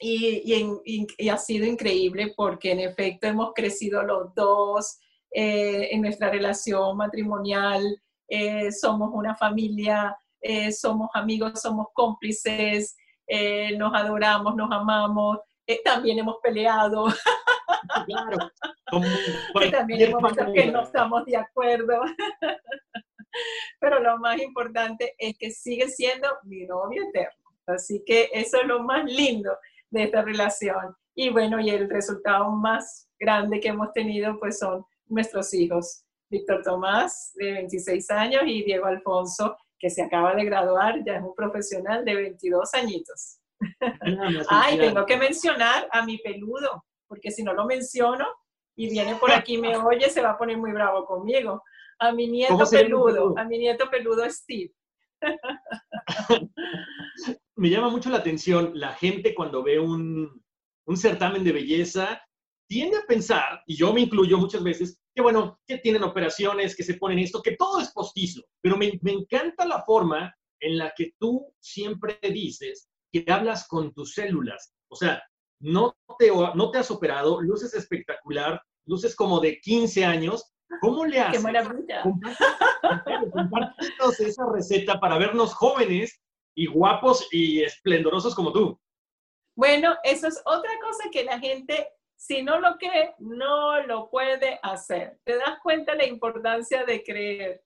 y, 0.00 1.06
y, 1.18 1.28
ha 1.28 1.38
sido 1.38 1.66
increíble 1.66 2.34
porque 2.36 2.72
en 2.72 2.80
efecto 2.80 3.26
hemos 3.26 3.52
crecido 3.54 4.02
los 4.02 4.34
dos 4.34 4.98
eh, 5.30 5.88
en 5.92 6.02
nuestra 6.02 6.30
relación 6.30 6.96
matrimonial, 6.96 7.82
eh, 8.28 8.72
somos 8.72 9.10
una 9.12 9.34
familia, 9.34 10.16
eh, 10.40 10.72
somos 10.72 11.08
amigos, 11.14 11.60
somos 11.60 11.88
cómplices, 11.94 12.96
eh, 13.26 13.76
nos 13.76 13.94
adoramos, 13.94 14.54
nos 14.56 14.70
amamos, 14.70 15.38
también 15.84 16.18
hemos 16.18 16.36
peleado. 16.42 17.06
Claro, 18.06 18.50
también 19.70 20.10
hemos 20.10 20.22
visto 20.22 20.52
que 20.52 20.66
no 20.66 20.82
estamos 20.82 21.24
de 21.26 21.36
acuerdo. 21.36 22.00
Pero 23.80 24.00
lo 24.00 24.18
más 24.18 24.40
importante 24.40 25.14
es 25.18 25.36
que 25.38 25.50
sigue 25.50 25.88
siendo 25.88 26.28
mi 26.44 26.66
novio 26.66 27.02
eterno. 27.08 27.44
Así 27.66 28.02
que 28.04 28.30
eso 28.32 28.60
es 28.60 28.66
lo 28.66 28.82
más 28.82 29.04
lindo 29.04 29.56
de 29.90 30.04
esta 30.04 30.22
relación. 30.22 30.96
Y 31.14 31.30
bueno, 31.30 31.60
y 31.60 31.70
el 31.70 31.88
resultado 31.88 32.50
más 32.50 33.08
grande 33.18 33.60
que 33.60 33.68
hemos 33.68 33.92
tenido 33.92 34.38
pues 34.38 34.58
son 34.58 34.84
nuestros 35.06 35.52
hijos. 35.54 36.03
Víctor 36.34 36.62
Tomás, 36.64 37.32
de 37.36 37.52
26 37.52 38.10
años, 38.10 38.42
y 38.44 38.64
Diego 38.64 38.86
Alfonso, 38.86 39.56
que 39.78 39.88
se 39.88 40.02
acaba 40.02 40.34
de 40.34 40.44
graduar, 40.44 41.04
ya 41.06 41.16
es 41.16 41.22
un 41.22 41.34
profesional 41.34 42.04
de 42.04 42.14
22 42.14 42.74
añitos. 42.74 43.38
Ay, 44.48 44.78
tengo 44.78 45.06
que 45.06 45.16
mencionar 45.16 45.86
a 45.92 46.04
mi 46.04 46.18
peludo, 46.18 46.84
porque 47.06 47.30
si 47.30 47.44
no 47.44 47.54
lo 47.54 47.66
menciono 47.66 48.26
y 48.76 48.90
viene 48.90 49.14
por 49.14 49.30
aquí 49.30 49.58
me 49.58 49.76
oye, 49.76 50.10
se 50.10 50.22
va 50.22 50.30
a 50.30 50.38
poner 50.38 50.58
muy 50.58 50.72
bravo 50.72 51.06
conmigo. 51.06 51.62
A 52.00 52.10
mi 52.10 52.26
nieto 52.26 52.64
peludo, 52.68 53.38
a 53.38 53.44
mi 53.44 53.58
nieto 53.58 53.88
peludo 53.88 54.28
Steve. 54.28 54.72
me 57.54 57.70
llama 57.70 57.90
mucho 57.90 58.10
la 58.10 58.18
atención 58.18 58.72
la 58.74 58.92
gente 58.94 59.36
cuando 59.36 59.62
ve 59.62 59.78
un, 59.78 60.42
un 60.86 60.96
certamen 60.96 61.44
de 61.44 61.52
belleza, 61.52 62.20
tiende 62.68 62.98
a 62.98 63.06
pensar, 63.06 63.62
y 63.66 63.76
yo 63.76 63.92
me 63.92 64.02
incluyo 64.02 64.38
muchas 64.38 64.62
veces, 64.62 64.98
que 65.14 65.22
bueno, 65.22 65.60
que 65.66 65.78
tienen 65.78 66.02
operaciones, 66.02 66.74
que 66.74 66.82
se 66.82 66.94
ponen 66.94 67.18
esto, 67.18 67.42
que 67.42 67.56
todo 67.56 67.80
es 67.80 67.92
postizo, 67.92 68.42
pero 68.60 68.76
me, 68.76 68.98
me 69.02 69.12
encanta 69.12 69.66
la 69.66 69.82
forma 69.82 70.34
en 70.60 70.78
la 70.78 70.92
que 70.96 71.12
tú 71.18 71.52
siempre 71.60 72.18
dices 72.22 72.88
que 73.12 73.24
hablas 73.30 73.68
con 73.68 73.92
tus 73.92 74.14
células. 74.14 74.74
O 74.88 74.96
sea, 74.96 75.22
no 75.60 75.96
te, 76.18 76.30
no 76.30 76.70
te 76.70 76.78
has 76.78 76.90
operado, 76.90 77.40
luces 77.40 77.74
espectacular, 77.74 78.60
luces 78.86 79.14
como 79.14 79.40
de 79.40 79.60
15 79.60 80.04
años. 80.04 80.52
¿Cómo 80.80 81.04
le 81.04 81.20
haces? 81.20 81.36
¡Qué 81.36 81.42
maravilla! 81.42 82.02
Compártenos 83.32 84.20
esa 84.20 84.44
receta 84.52 84.98
para 84.98 85.18
vernos 85.18 85.54
jóvenes 85.54 86.20
y 86.56 86.66
guapos 86.66 87.28
y 87.30 87.62
esplendorosos 87.62 88.34
como 88.34 88.52
tú. 88.52 88.80
Bueno, 89.56 89.94
eso 90.02 90.26
es 90.26 90.40
otra 90.44 90.72
cosa 90.82 91.08
que 91.12 91.24
la 91.24 91.38
gente 91.38 91.88
si 92.26 92.42
no 92.42 92.58
lo 92.58 92.78
cree, 92.78 93.14
no 93.18 93.82
lo 93.82 94.08
puede 94.08 94.58
hacer. 94.62 95.18
Te 95.24 95.36
das 95.36 95.58
cuenta 95.62 95.94
la 95.94 96.06
importancia 96.06 96.82
de 96.84 97.02
creer. 97.02 97.62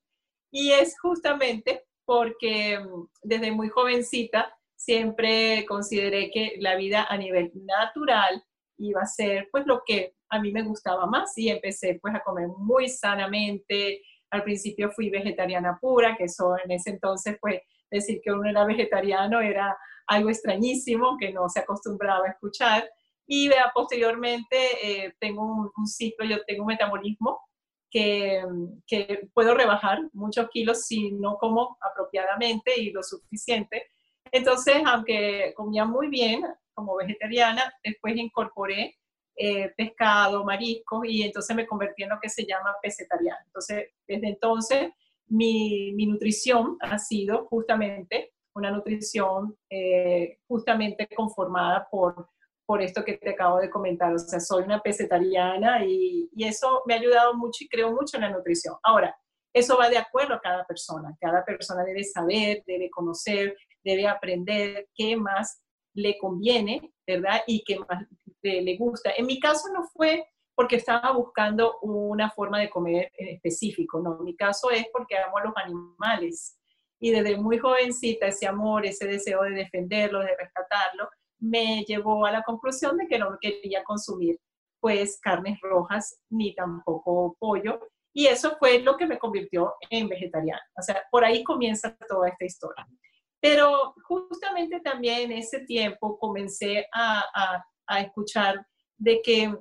Y 0.50 0.72
es 0.72 0.98
justamente 0.98 1.84
porque 2.04 2.80
mm, 2.80 3.06
desde 3.22 3.52
muy 3.52 3.68
jovencita 3.68 4.52
siempre 4.74 5.64
consideré 5.64 6.32
que 6.32 6.54
la 6.58 6.74
vida 6.74 7.06
a 7.08 7.16
nivel 7.16 7.52
natural 7.54 8.42
iba 8.78 9.02
a 9.02 9.06
ser 9.06 9.48
pues 9.52 9.64
lo 9.64 9.82
que 9.86 10.14
a 10.28 10.40
mí 10.40 10.50
me 10.50 10.62
gustaba 10.62 11.06
más 11.06 11.38
y 11.38 11.50
empecé 11.50 12.00
pues 12.02 12.16
a 12.16 12.24
comer 12.24 12.48
muy 12.48 12.88
sanamente. 12.88 14.02
Al 14.30 14.42
principio 14.42 14.90
fui 14.90 15.08
vegetariana 15.08 15.78
pura, 15.80 16.16
que 16.16 16.24
eso 16.24 16.56
en 16.64 16.72
ese 16.72 16.90
entonces 16.90 17.38
pues 17.40 17.60
decir 17.92 18.20
que 18.24 18.32
uno 18.32 18.50
era 18.50 18.64
vegetariano 18.64 19.40
era 19.40 19.78
algo 20.08 20.30
extrañísimo 20.30 21.16
que 21.16 21.32
no 21.32 21.48
se 21.48 21.60
acostumbraba 21.60 22.26
a 22.26 22.30
escuchar. 22.30 22.90
Y 23.30 23.48
vea, 23.48 23.70
posteriormente 23.74 24.56
eh, 24.82 25.14
tengo 25.20 25.70
un, 25.76 25.86
ciclo, 25.86 26.24
yo 26.24 26.42
tengo 26.46 26.62
un 26.62 26.68
metabolismo 26.68 27.38
que, 27.90 28.42
que, 28.86 29.28
puedo 29.34 29.54
rebajar 29.54 30.00
muchos 30.14 30.48
kilos 30.48 30.86
si 30.86 31.12
no 31.12 31.36
como 31.36 31.76
apropiadamente 31.80 32.80
y 32.80 32.90
lo 32.90 33.02
suficiente. 33.02 33.90
Entonces, 34.32 34.76
aunque 34.86 35.52
comía 35.54 35.84
muy 35.84 36.08
bien 36.08 36.42
como 36.72 36.96
vegetariana, 36.96 37.70
después 37.84 38.16
incorporé 38.16 38.96
eh, 39.36 39.72
pescado, 39.76 40.42
mariscos 40.42 41.06
y 41.06 41.22
entonces 41.22 41.54
me 41.54 41.66
convertí 41.66 42.04
en 42.04 42.08
lo 42.08 42.18
que 42.20 42.30
se 42.30 42.46
llama 42.46 42.74
pesetariana. 42.82 43.40
Entonces, 43.44 43.90
desde 44.06 44.26
entonces, 44.26 44.90
mi, 45.26 45.92
mi 45.92 46.06
nutrición 46.06 46.78
ha 46.80 46.98
sido 46.98 47.46
justamente 47.46 48.32
una 48.54 48.70
nutrición 48.70 49.56
eh, 49.70 50.38
justamente 50.48 51.08
conformada 51.14 51.86
por 51.90 52.28
por 52.68 52.82
esto 52.82 53.02
que 53.02 53.14
te 53.16 53.30
acabo 53.30 53.60
de 53.60 53.70
comentar. 53.70 54.12
O 54.12 54.18
sea, 54.18 54.38
soy 54.40 54.64
una 54.64 54.82
pesetariana 54.82 55.86
y, 55.86 56.28
y, 56.36 56.44
eso 56.44 56.82
me 56.84 56.92
ha 56.92 56.98
ayudado 56.98 57.32
mucho 57.32 57.64
y 57.64 57.68
creo 57.68 57.92
mucho 57.92 58.18
en 58.18 58.24
la 58.24 58.28
nutrición. 58.28 58.76
Ahora, 58.82 59.16
eso 59.54 59.78
va 59.78 59.88
de 59.88 59.96
acuerdo 59.96 60.34
a 60.34 60.40
cada 60.40 60.66
persona. 60.66 61.16
Cada 61.18 61.46
persona 61.46 61.82
debe 61.82 62.04
saber, 62.04 62.62
debe 62.66 62.90
conocer, 62.90 63.56
debe 63.82 64.06
aprender 64.06 64.86
qué 64.94 65.16
más 65.16 65.62
le 65.94 66.18
conviene, 66.18 66.92
¿verdad? 67.06 67.40
Y 67.46 67.64
qué 67.64 67.78
más 67.78 68.04
le, 68.42 68.76
gusta. 68.76 69.12
En 69.16 69.24
mi 69.24 69.40
caso 69.40 69.72
no 69.72 69.84
fue 69.84 70.26
porque 70.54 70.76
estaba 70.76 71.12
buscando 71.12 71.78
una 71.80 72.30
forma 72.30 72.60
de 72.60 72.68
comer 72.68 73.10
en 73.16 73.28
específico, 73.28 73.98
no. 73.98 74.18
En 74.18 74.24
mi 74.24 74.36
caso 74.36 74.70
es 74.70 74.86
porque 74.92 75.16
amo 75.16 75.38
a 75.38 75.44
los 75.44 75.56
animales. 75.56 76.58
Y 77.00 77.12
desde 77.12 77.38
muy 77.38 77.56
jovencita 77.56 78.26
ese 78.26 78.46
amor, 78.46 78.84
ese 78.84 79.06
deseo 79.06 79.42
de 79.44 79.52
defenderlos, 79.52 80.26
de 80.26 80.36
rescatarlos, 80.36 81.08
me 81.38 81.84
llevó 81.84 82.26
a 82.26 82.32
la 82.32 82.42
conclusión 82.42 82.96
de 82.96 83.06
que 83.06 83.18
no 83.18 83.38
quería 83.40 83.82
consumir 83.84 84.38
pues 84.80 85.18
carnes 85.20 85.58
rojas 85.60 86.20
ni 86.30 86.54
tampoco 86.54 87.36
pollo 87.38 87.80
y 88.18 88.26
eso 88.26 88.56
fue 88.58 88.80
lo 88.80 88.96
que 88.96 89.06
me 89.06 89.18
convirtió 89.18 89.74
en 89.90 90.08
vegetariana. 90.08 90.60
O 90.76 90.82
sea, 90.82 91.04
por 91.10 91.24
ahí 91.24 91.44
comienza 91.44 91.96
toda 92.08 92.28
esta 92.28 92.44
historia. 92.44 92.86
Pero 93.40 93.94
justamente 94.08 94.80
también 94.80 95.30
en 95.30 95.38
ese 95.38 95.60
tiempo 95.60 96.18
comencé 96.18 96.86
a, 96.92 97.62
a, 97.86 98.00
escuchar 98.00 98.66
de 98.96 99.22
que 99.22 99.54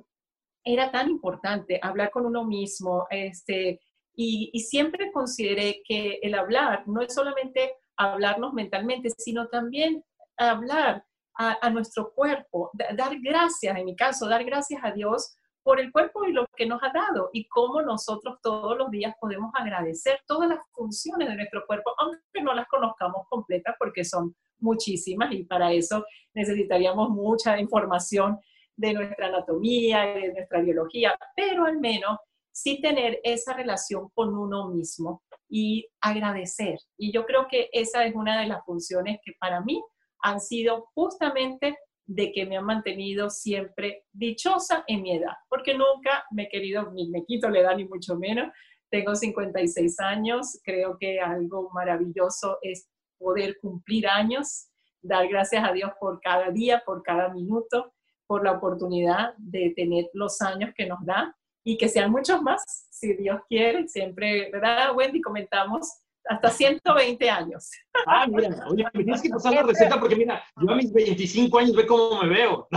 era 0.64 0.90
tan 0.90 1.08
importante 1.08 1.78
hablar 1.80 2.10
con 2.10 2.26
uno 2.26 2.44
mismo, 2.44 3.06
este, 3.10 3.80
y, 4.14 4.50
y, 4.52 4.60
siempre 4.60 5.12
consideré 5.12 5.80
que 5.86 6.18
el 6.22 6.34
hablar 6.34 6.82
no 6.88 7.00
es 7.00 7.14
solamente 7.14 7.74
hablarnos 7.96 8.52
mentalmente, 8.52 9.10
sino 9.16 9.46
también 9.46 10.04
hablar 10.36 11.04
a, 11.38 11.70
nuestro 11.70 12.12
cuerpo, 12.12 12.70
dar 12.72 13.16
gracias, 13.20 13.76
en 13.76 13.84
mi 13.84 13.94
caso, 13.94 14.28
dar 14.28 14.44
gracias 14.44 14.80
a 14.82 14.90
Dios 14.90 15.36
por 15.62 15.78
el 15.78 15.92
cuerpo 15.92 16.24
y 16.24 16.32
lo 16.32 16.46
que 16.56 16.66
nos 16.66 16.82
ha 16.82 16.90
dado 16.92 17.30
y 17.32 17.46
cómo 17.46 17.80
nosotros 17.82 18.38
todos 18.42 18.76
los 18.76 18.90
días 18.90 19.14
podemos 19.20 19.52
agradecer 19.54 20.20
todas 20.26 20.48
las 20.48 20.58
funciones 20.72 21.28
de 21.28 21.36
nuestro 21.36 21.64
cuerpo, 21.66 21.94
aunque 21.98 22.42
no 22.42 22.54
las 22.54 22.66
conozcamos 22.66 23.26
completas 23.28 23.76
porque 23.78 24.04
son 24.04 24.34
muchísimas 24.58 25.32
y 25.32 25.44
para 25.44 25.72
eso 25.72 26.04
necesitaríamos 26.34 27.10
mucha 27.10 27.58
información 27.60 28.40
de 28.76 28.94
nuestra 28.94 29.26
anatomía, 29.26 30.06
de 30.06 30.32
nuestra 30.32 30.60
biología, 30.60 31.16
pero 31.36 31.66
al 31.66 31.78
menos 31.78 32.18
sí 32.50 32.80
tener 32.80 33.20
esa 33.22 33.52
relación 33.54 34.08
con 34.14 34.36
uno 34.36 34.68
mismo 34.68 35.22
y 35.48 35.86
agradecer. 36.00 36.80
Y 36.96 37.12
yo 37.12 37.24
creo 37.24 37.46
que 37.48 37.70
esa 37.72 38.04
es 38.04 38.14
una 38.16 38.40
de 38.40 38.46
las 38.46 38.64
funciones 38.64 39.20
que 39.24 39.32
para 39.38 39.60
mí 39.60 39.80
han 40.22 40.40
sido 40.40 40.88
justamente 40.94 41.76
de 42.06 42.32
que 42.32 42.46
me 42.46 42.56
han 42.56 42.64
mantenido 42.64 43.28
siempre 43.28 44.04
dichosa 44.12 44.82
en 44.86 45.02
mi 45.02 45.16
edad, 45.16 45.34
porque 45.48 45.74
nunca 45.74 46.24
me 46.30 46.44
he 46.44 46.48
querido, 46.48 46.90
ni 46.92 47.08
me 47.10 47.24
quito 47.24 47.50
la 47.50 47.60
edad, 47.60 47.76
ni 47.76 47.84
mucho 47.84 48.16
menos. 48.16 48.50
Tengo 48.90 49.14
56 49.14 50.00
años, 50.00 50.58
creo 50.64 50.96
que 50.98 51.20
algo 51.20 51.68
maravilloso 51.74 52.58
es 52.62 52.88
poder 53.18 53.58
cumplir 53.60 54.08
años, 54.08 54.68
dar 55.02 55.28
gracias 55.28 55.62
a 55.68 55.72
Dios 55.72 55.90
por 56.00 56.20
cada 56.20 56.50
día, 56.50 56.82
por 56.86 57.02
cada 57.02 57.28
minuto, 57.28 57.92
por 58.26 58.42
la 58.42 58.52
oportunidad 58.52 59.34
de 59.36 59.74
tener 59.76 60.08
los 60.14 60.40
años 60.40 60.70
que 60.74 60.86
nos 60.86 61.04
da 61.04 61.36
y 61.62 61.76
que 61.76 61.88
sean 61.88 62.10
muchos 62.10 62.40
más, 62.40 62.62
si 62.90 63.14
Dios 63.14 63.40
quiere. 63.48 63.86
Siempre, 63.86 64.50
¿verdad, 64.50 64.96
Wendy? 64.96 65.20
Comentamos 65.20 65.92
hasta 66.28 66.50
120 66.50 67.30
años. 67.30 67.70
Ah, 68.06 68.26
mira, 68.28 68.48
oye, 68.68 68.84
me 68.84 69.04
tienes 69.04 69.22
que 69.22 69.30
pasar 69.30 69.54
la 69.54 69.62
receta 69.62 69.98
porque 69.98 70.16
mira, 70.16 70.42
yo 70.56 70.70
a 70.70 70.76
mis 70.76 70.92
25 70.92 71.58
años 71.58 71.74
ve 71.74 71.86
cómo 71.86 72.22
me 72.22 72.28
veo. 72.28 72.68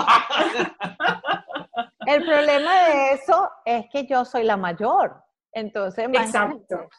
El 2.07 2.25
problema 2.25 2.87
de 2.87 3.11
eso 3.13 3.49
es 3.65 3.85
que 3.91 4.07
yo 4.07 4.25
soy 4.25 4.43
la 4.43 4.57
mayor. 4.57 5.21
Entonces, 5.53 6.07
Exacto. 6.07 6.89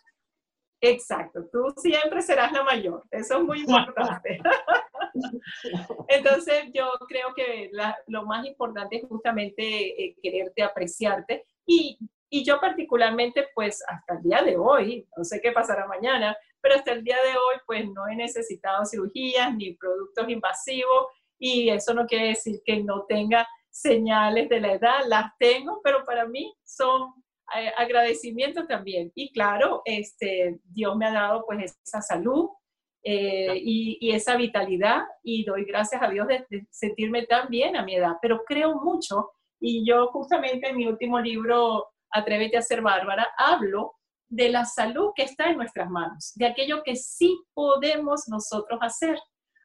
Exacto, 0.85 1.49
tú 1.53 1.73
siempre 1.77 2.21
serás 2.23 2.51
la 2.51 2.65
mayor, 2.65 3.05
eso 3.13 3.39
es 3.39 3.45
muy 3.45 3.61
importante. 3.61 4.41
Entonces, 6.09 6.65
yo 6.75 6.91
creo 7.07 7.33
que 7.37 7.71
lo 8.09 8.27
más 8.27 8.45
importante 8.45 8.97
es 8.97 9.05
justamente 9.09 9.63
eh, 9.63 10.17
quererte, 10.21 10.61
apreciarte 10.61 11.45
y, 11.65 11.97
y, 12.33 12.45
yo 12.45 12.61
particularmente, 12.61 13.49
pues 13.55 13.83
hasta 13.87 14.15
el 14.15 14.23
día 14.23 14.43
de 14.43 14.57
hoy, 14.57 15.07
no 15.17 15.25
sé 15.25 15.41
qué 15.41 15.53
pasará 15.53 15.87
mañana, 15.87 16.37
pero 16.61 16.75
hasta 16.75 16.93
el 16.93 17.05
día 17.05 17.17
de 17.17 17.31
hoy, 17.31 17.57
pues 17.67 17.85
no 17.87 18.09
he 18.09 18.17
necesitado 18.17 18.85
cirugías 18.85 19.55
ni 19.55 19.75
productos 19.75 20.29
invasivos 20.29 21.07
y 21.39 21.69
eso 21.69 21.93
no 21.93 22.07
quiere 22.07 22.29
decir 22.29 22.61
que 22.65 22.83
no 22.83 23.05
tenga 23.07 23.47
señales 23.71 24.49
de 24.49 24.61
la 24.61 24.73
edad, 24.75 25.01
las 25.09 25.33
tengo, 25.39 25.81
pero 25.83 26.05
para 26.05 26.27
mí 26.27 26.55
son 26.65 27.13
eh, 27.57 27.73
agradecimiento 27.77 28.67
también. 28.67 29.13
Y 29.15 29.33
claro, 29.33 29.83
este, 29.85 30.61
Dios 30.65 30.97
me 30.97 31.07
ha 31.07 31.13
dado 31.13 31.45
pues 31.47 31.77
esa 31.85 32.01
salud 32.01 32.49
eh, 33.05 33.59
y, 33.61 34.13
esa 34.13 34.37
vitalidad 34.37 35.03
y 35.23 35.45
doy 35.45 35.65
gracias 35.65 36.01
a 36.01 36.09
Dios 36.09 36.29
de, 36.29 36.47
sentirme 36.71 37.27
tan 37.27 37.49
bien 37.49 37.77
a 37.77 37.85
mi 37.85 37.97
edad, 37.97 38.17
pero 38.23 38.45
creo 38.47 38.77
mucho 38.77 39.33
y 39.61 39.85
yo 39.87 40.09
justamente 40.09 40.69
en 40.69 40.77
mi 40.77 40.87
último 40.87 41.21
libro, 41.21 41.92
Atrévete 42.13 42.57
a 42.57 42.63
ser 42.63 42.83
Bárbara, 42.83 43.29
hablo 43.37 43.95
de 44.29 44.49
la 44.49 44.65
salud 44.65 45.11
que 45.15 45.25
está 45.25 45.51
en 45.51 45.59
nuestras 45.59 45.91
manos, 45.91 46.33
de 46.37 46.47
aquello 46.47 46.83
que 46.83 46.97
sí 46.97 47.39
podemos 47.53 48.29
nosotros 48.29 48.79
hacer, 48.81 49.19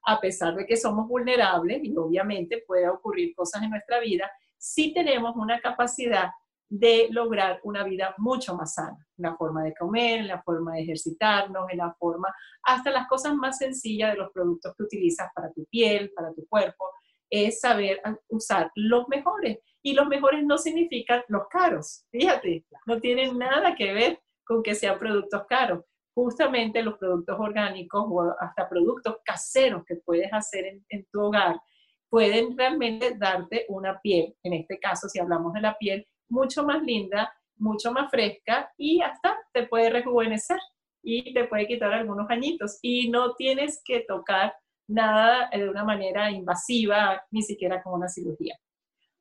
a 0.06 0.20
pesar 0.20 0.56
de 0.56 0.66
que 0.66 0.78
somos 0.78 1.08
vulnerables 1.08 1.80
y 1.84 1.96
obviamente 1.96 2.64
puede 2.66 2.90
ocurrir 2.90 3.34
cosas 3.36 3.64
en 3.64 3.70
nuestra 3.70 4.00
vida, 4.00 4.30
sí 4.58 4.94
tenemos 4.94 5.36
una 5.36 5.60
capacidad 5.60 6.30
de 6.70 7.08
lograr 7.12 7.62
una 7.64 7.84
vida 7.84 8.14
mucho 8.18 8.56
más 8.56 8.74
sana, 8.74 8.98
la 9.18 9.36
forma 9.36 9.64
de 9.64 9.74
comer, 9.74 10.26
la 10.26 10.42
forma 10.42 10.74
de 10.74 10.82
ejercitarnos, 10.82 11.70
en 11.70 11.78
la 11.78 11.94
forma, 11.98 12.34
hasta 12.64 12.92
las 12.92 13.08
cosas 13.08 13.36
más 13.36 13.58
sencillas 13.58 14.12
de 14.12 14.18
los 14.18 14.32
productos 14.32 14.74
que 14.76 14.84
utilizas 14.84 15.30
para 15.34 15.52
tu 15.54 15.66
piel, 15.66 16.12
para 16.14 16.34
tu 16.34 16.46
cuerpo, 16.48 16.90
es 17.30 17.62
saber 17.62 18.02
usar 18.30 18.72
los 18.76 19.08
mejores. 19.08 19.60
Y 19.88 19.94
los 19.94 20.06
mejores 20.08 20.44
no 20.44 20.58
significan 20.58 21.24
los 21.30 21.48
caros, 21.48 22.04
fíjate, 22.12 22.66
no 22.88 23.00
tienen 23.00 23.38
nada 23.38 23.74
que 23.74 23.94
ver 23.94 24.20
con 24.46 24.62
que 24.62 24.76
sean 24.76 25.00
productos 25.00 25.46
caros. 25.48 25.86
Justamente 26.14 26.84
los 26.84 26.98
productos 26.98 27.38
orgánicos 27.40 28.04
o 28.06 28.36
hasta 28.38 28.68
productos 28.68 29.16
caseros 29.24 29.86
que 29.86 29.96
puedes 29.96 30.28
hacer 30.34 30.66
en, 30.66 30.86
en 30.90 31.08
tu 31.10 31.22
hogar 31.22 31.62
pueden 32.10 32.58
realmente 32.58 33.16
darte 33.18 33.66
una 33.70 33.98
piel, 34.02 34.36
en 34.44 34.56
este 34.56 34.78
caso 34.78 35.08
si 35.08 35.20
hablamos 35.20 35.54
de 35.54 35.62
la 35.62 35.78
piel, 35.78 36.06
mucho 36.28 36.66
más 36.66 36.84
linda, 36.84 37.34
mucho 37.56 37.94
más 37.94 38.12
fresca 38.12 38.70
y 38.76 39.02
hasta 39.02 39.38
te 39.54 39.68
puede 39.68 39.90
rejuvenecer 39.90 40.60
y 41.02 41.34
te 41.34 41.46
puede 41.46 41.66
quitar 41.66 41.94
algunos 41.94 42.30
añitos 42.30 42.78
y 42.82 43.10
no 43.10 43.36
tienes 43.36 43.82
que 43.86 44.02
tocar 44.02 44.54
nada 44.90 45.50
de 45.50 45.70
una 45.70 45.86
manera 45.86 46.30
invasiva, 46.30 47.24
ni 47.32 47.42
siquiera 47.42 47.82
con 47.82 47.94
una 47.94 48.10
cirugía. 48.10 48.60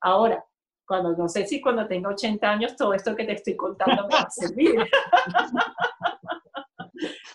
Ahora, 0.00 0.44
cuando 0.86 1.16
no 1.16 1.28
sé 1.28 1.46
si 1.46 1.60
cuando 1.60 1.86
tenga 1.86 2.10
80 2.10 2.50
años 2.50 2.76
todo 2.76 2.94
esto 2.94 3.14
que 3.14 3.24
te 3.24 3.32
estoy 3.32 3.56
contando 3.56 4.06
me 4.06 4.14
va 4.14 4.20
a 4.20 4.30
servir. 4.30 4.76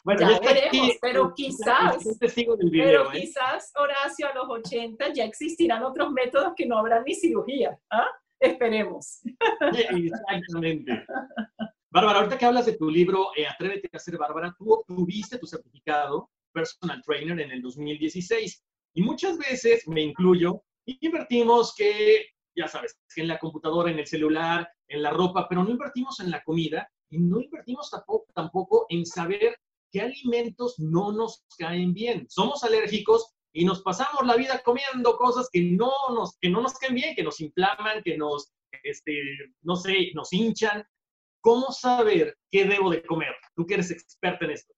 Bueno, 0.04 0.32
ya 0.32 0.40
veremos, 0.40 0.98
pero 1.00 1.34
quizás, 1.36 2.04
pero 2.20 3.14
¿eh? 3.14 3.22
quizás, 3.22 3.72
Horacio, 3.76 4.28
a 4.28 4.34
los 4.34 4.50
80 4.50 5.14
ya 5.14 5.26
existirán 5.26 5.84
otros 5.84 6.12
métodos 6.12 6.54
que 6.56 6.66
no 6.66 6.80
habrán 6.80 7.04
ni 7.04 7.14
cirugía. 7.14 7.78
¿ah? 7.92 8.08
Esperemos. 8.40 9.22
Exactamente. 9.62 11.06
Bárbara, 11.92 12.20
ahorita 12.20 12.38
que 12.38 12.46
hablas 12.46 12.66
de 12.66 12.78
tu 12.78 12.90
libro 12.90 13.28
eh, 13.36 13.46
Atrévete 13.46 13.90
a 13.94 14.00
ser 14.00 14.18
Bárbara, 14.18 14.56
tú 14.58 14.74
obtuviste 14.74 15.38
tu 15.38 15.46
certificado 15.46 16.30
Personal 16.52 17.02
Trainer 17.06 17.40
en 17.40 17.52
el 17.52 17.62
2016. 17.62 18.64
Y 18.94 19.02
muchas 19.04 19.38
veces, 19.38 19.88
me 19.88 20.02
incluyo, 20.02 20.64
invertimos 20.86 21.76
que, 21.76 22.26
ya 22.56 22.68
sabes, 22.68 22.98
en 23.16 23.28
la 23.28 23.40
computadora, 23.40 23.92
en 23.92 24.00
el 24.00 24.08
celular, 24.08 24.70
en 24.88 25.04
la 25.04 25.12
ropa, 25.12 25.48
pero 25.48 25.64
no 25.64 25.70
invertimos 25.70 26.20
en 26.20 26.32
la 26.32 26.44
comida 26.44 26.90
y 27.10 27.20
no 27.20 27.40
invertimos 27.40 27.90
tampoco, 27.90 28.28
tampoco 28.34 28.86
en 28.90 29.06
saber 29.06 29.58
qué 29.92 30.02
alimentos 30.02 30.76
no 30.80 31.12
nos 31.12 31.44
caen 31.58 31.94
bien. 31.94 32.26
Somos 32.30 32.64
alérgicos 32.64 33.34
y 33.54 33.66
nos 33.66 33.82
pasamos 33.82 34.26
la 34.26 34.36
vida 34.36 34.62
comiendo 34.64 35.18
cosas 35.18 35.50
que 35.52 35.62
no 35.62 35.92
nos, 36.14 36.38
que 36.40 36.50
no 36.50 36.62
nos 36.62 36.74
caen 36.74 36.96
bien, 36.96 37.16
que 37.16 37.24
nos 37.24 37.40
inflaman, 37.42 38.02
que 38.04 38.18
nos, 38.18 38.54
este, 38.84 39.22
no 39.62 39.76
sé, 39.76 40.12
nos 40.14 40.32
hinchan. 40.32 40.86
¿Cómo 41.42 41.72
saber 41.72 42.38
qué 42.52 42.66
debo 42.66 42.90
de 42.90 43.04
comer? 43.04 43.34
Tú 43.56 43.66
que 43.66 43.74
eres 43.74 43.92
experta 43.92 44.46
en 44.46 44.52
esto. 44.52 44.74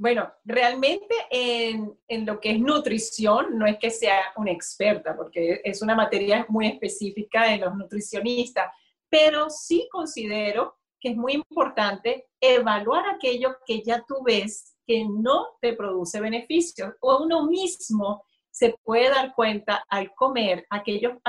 Bueno, 0.00 0.32
realmente 0.46 1.14
en, 1.30 1.94
en, 2.08 2.24
lo 2.24 2.40
que 2.40 2.52
es 2.52 2.58
nutrición, 2.58 3.58
no 3.58 3.66
es 3.66 3.76
que 3.76 3.90
sea 3.90 4.32
una 4.36 4.50
experta, 4.50 5.14
porque 5.14 5.60
es 5.62 5.82
una 5.82 5.94
materia 5.94 6.46
muy 6.48 6.68
específica 6.68 7.52
en 7.52 7.60
los 7.60 7.76
nutricionistas, 7.76 8.72
pero 9.10 9.50
sí 9.50 9.86
considero 9.92 10.78
que 10.98 11.10
es 11.10 11.16
muy 11.16 11.34
importante 11.34 12.28
evaluar 12.40 13.10
aquello 13.14 13.56
que 13.66 13.82
ya 13.82 14.02
tú 14.08 14.22
ves 14.24 14.74
que 14.86 15.04
no 15.04 15.48
te 15.60 15.74
produce 15.74 16.18
beneficios 16.18 16.94
o 17.00 17.22
uno 17.22 17.44
mismo 17.44 18.24
se 18.50 18.74
puede 18.82 19.10
dar 19.10 19.34
cuenta 19.34 19.84
al 19.90 20.14
comer 20.14 20.66
aquello, 20.70 21.20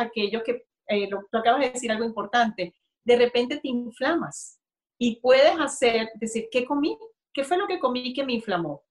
que, 0.45 0.65
eh, 0.88 1.09
lo, 1.09 1.28
acabas 1.34 1.59
de 1.59 1.72
decir 1.72 1.91
algo 1.91 2.05
importante, 2.05 2.74
de 3.03 3.17
repente 3.17 3.57
te 3.57 3.67
inflamas 3.67 4.61
y 4.97 5.19
puedes 5.19 5.59
hacer, 5.59 6.09
decir, 6.15 6.47
¿qué 6.49 6.63
comí? 6.63 6.97
¿Qué 7.34 7.43
fue 7.43 7.57
lo 7.57 7.67
que 7.67 7.79
comí 7.79 8.13
que 8.13 8.25
me 8.25 8.34
inflamó? 8.34 8.84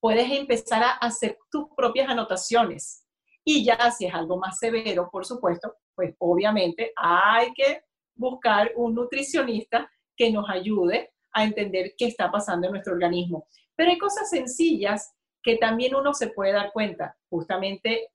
Puedes 0.00 0.30
empezar 0.30 0.82
a 0.82 0.92
hacer 0.92 1.38
tus 1.50 1.66
propias 1.76 2.08
anotaciones 2.08 3.04
y 3.44 3.64
ya 3.64 3.90
si 3.90 4.06
es 4.06 4.14
algo 4.14 4.36
más 4.36 4.58
severo, 4.58 5.08
por 5.10 5.24
supuesto, 5.24 5.76
pues 5.94 6.14
obviamente 6.18 6.92
hay 6.96 7.52
que 7.54 7.82
buscar 8.14 8.72
un 8.76 8.94
nutricionista 8.94 9.90
que 10.16 10.30
nos 10.30 10.48
ayude 10.48 11.12
a 11.32 11.44
entender 11.44 11.94
qué 11.96 12.06
está 12.06 12.30
pasando 12.30 12.66
en 12.66 12.72
nuestro 12.72 12.92
organismo. 12.92 13.46
Pero 13.74 13.90
hay 13.90 13.98
cosas 13.98 14.30
sencillas 14.30 15.12
que 15.42 15.56
también 15.56 15.94
uno 15.94 16.14
se 16.14 16.28
puede 16.28 16.52
dar 16.52 16.72
cuenta, 16.72 17.16
justamente 17.28 18.08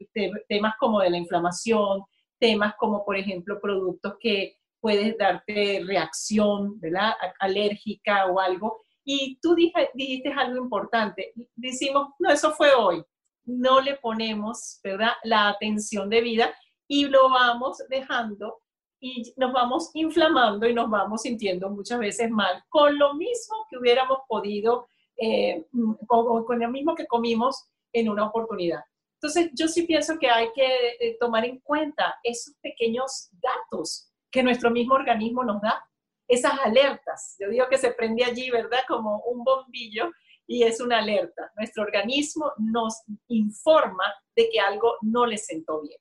temas 0.47 0.75
como 0.79 1.01
de 1.01 1.09
la 1.09 1.17
inflamación, 1.17 2.03
temas 2.39 2.75
como, 2.77 3.03
por 3.03 3.17
ejemplo, 3.17 3.59
productos 3.59 4.15
que 4.19 4.57
puedes 4.79 5.17
darte 5.17 5.83
reacción, 5.85 6.79
¿verdad? 6.79 7.13
Alérgica 7.39 8.27
o 8.27 8.39
algo. 8.39 8.79
Y 9.09 9.39
tú 9.41 9.55
dijiste 9.55 10.33
algo 10.33 10.61
importante. 10.61 11.31
Decimos, 11.55 12.09
no, 12.19 12.29
eso 12.29 12.51
fue 12.51 12.73
hoy. 12.73 13.01
No 13.45 13.79
le 13.79 13.95
ponemos, 13.95 14.81
¿verdad? 14.83 15.13
La 15.23 15.47
atención 15.47 16.09
debida 16.09 16.53
y 16.89 17.05
lo 17.05 17.29
vamos 17.29 17.77
dejando 17.87 18.59
y 18.99 19.33
nos 19.37 19.53
vamos 19.53 19.91
inflamando 19.93 20.67
y 20.67 20.73
nos 20.73 20.89
vamos 20.89 21.21
sintiendo 21.21 21.69
muchas 21.69 21.99
veces 21.99 22.29
mal, 22.29 22.61
con 22.67 22.99
lo 22.99 23.13
mismo 23.13 23.55
que 23.69 23.77
hubiéramos 23.77 24.19
podido 24.27 24.89
eh, 25.15 25.65
con, 26.05 26.43
con, 26.43 26.59
lo 26.59 26.69
mismo 26.69 26.93
que 26.93 27.07
comimos 27.07 27.65
en 27.93 28.09
una 28.09 28.25
oportunidad. 28.25 28.83
Entonces, 29.21 29.51
yo 29.53 29.69
sí 29.69 29.83
pienso 29.83 30.19
que 30.19 30.29
hay 30.29 30.49
que 30.53 30.97
eh, 30.99 31.17
tomar 31.17 31.45
en 31.45 31.59
cuenta 31.61 32.19
esos 32.23 32.55
pequeños 32.61 33.29
datos 33.31 34.11
que 34.29 34.43
nuestro 34.43 34.69
mismo 34.69 34.95
organismo 34.95 35.45
nos 35.45 35.61
da, 35.61 35.81
esas 36.27 36.59
alertas. 36.59 37.35
Yo 37.39 37.49
digo 37.49 37.67
que 37.69 37.77
se 37.77 37.91
prende 37.91 38.23
allí, 38.23 38.49
¿verdad? 38.49 38.79
Como 38.87 39.21
un 39.21 39.43
bombillo 39.43 40.11
y 40.45 40.63
es 40.63 40.79
una 40.79 40.99
alerta. 40.99 41.51
Nuestro 41.55 41.83
organismo 41.83 42.51
nos 42.57 43.01
informa 43.27 44.05
de 44.35 44.49
que 44.49 44.59
algo 44.59 44.95
no 45.01 45.25
le 45.25 45.37
sentó 45.37 45.81
bien. 45.81 45.99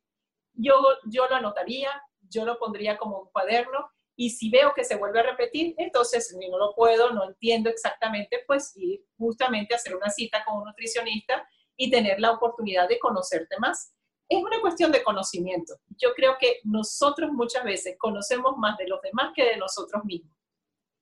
Yo, 0.55 0.75
yo 1.07 1.27
lo 1.29 1.37
anotaría, 1.37 1.91
yo 2.21 2.45
lo 2.45 2.59
pondría 2.59 2.97
como 2.97 3.21
un 3.21 3.31
cuaderno 3.31 3.91
y 4.17 4.31
si 4.31 4.49
veo 4.51 4.73
que 4.75 4.85
se 4.85 4.97
vuelve 4.97 5.21
a 5.21 5.25
repetir, 5.25 5.75
entonces 5.77 6.35
no 6.51 6.59
lo 6.59 6.75
puedo, 6.75 7.13
no 7.13 7.25
entiendo 7.25 7.69
exactamente, 7.69 8.43
pues 8.47 8.73
ir 8.77 9.05
justamente 9.19 9.75
a 9.75 9.77
hacer 9.77 9.95
una 9.95 10.09
cita 10.09 10.43
con 10.45 10.59
un 10.59 10.65
nutricionista 10.65 11.47
y 11.77 11.91
tener 11.91 12.19
la 12.19 12.33
oportunidad 12.33 12.89
de 12.89 12.99
conocerte 12.99 13.57
más. 13.59 13.95
Es 14.29 14.43
una 14.43 14.61
cuestión 14.61 14.91
de 14.93 15.03
conocimiento. 15.03 15.75
Yo 15.97 16.13
creo 16.15 16.37
que 16.39 16.61
nosotros 16.65 17.31
muchas 17.33 17.65
veces 17.65 17.97
conocemos 17.99 18.57
más 18.57 18.77
de 18.79 18.89
los 18.89 19.01
demás 19.03 19.33
que 19.35 19.45
de 19.45 19.57
nosotros 19.57 20.05
mismos. 20.05 20.37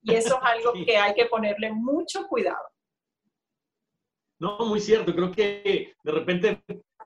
Y 0.02 0.14
eso 0.14 0.36
es 0.36 0.42
algo 0.42 0.72
que 0.84 0.96
hay 0.96 1.14
que 1.14 1.26
ponerle 1.26 1.72
mucho 1.72 2.26
cuidado. 2.28 2.66
No, 4.38 4.58
muy 4.66 4.80
cierto. 4.80 5.14
Creo 5.14 5.32
que 5.32 5.94
de 6.02 6.12
repente, 6.12 6.62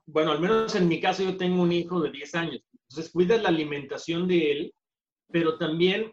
bueno, 0.07 0.33
al 0.33 0.41
menos 0.41 0.75
en 0.75 0.89
mi 0.89 1.01
caso 1.01 1.23
yo 1.23 1.37
tengo 1.37 1.63
un 1.63 1.73
hijo 1.73 2.01
de 2.01 2.11
10 2.11 2.35
años. 2.35 2.63
Entonces 2.89 3.13
cuidas 3.13 3.43
la 3.43 3.51
alimentación 3.51 4.27
de 4.27 4.53
él 4.53 4.75
pero 5.31 5.59
también 5.59 6.13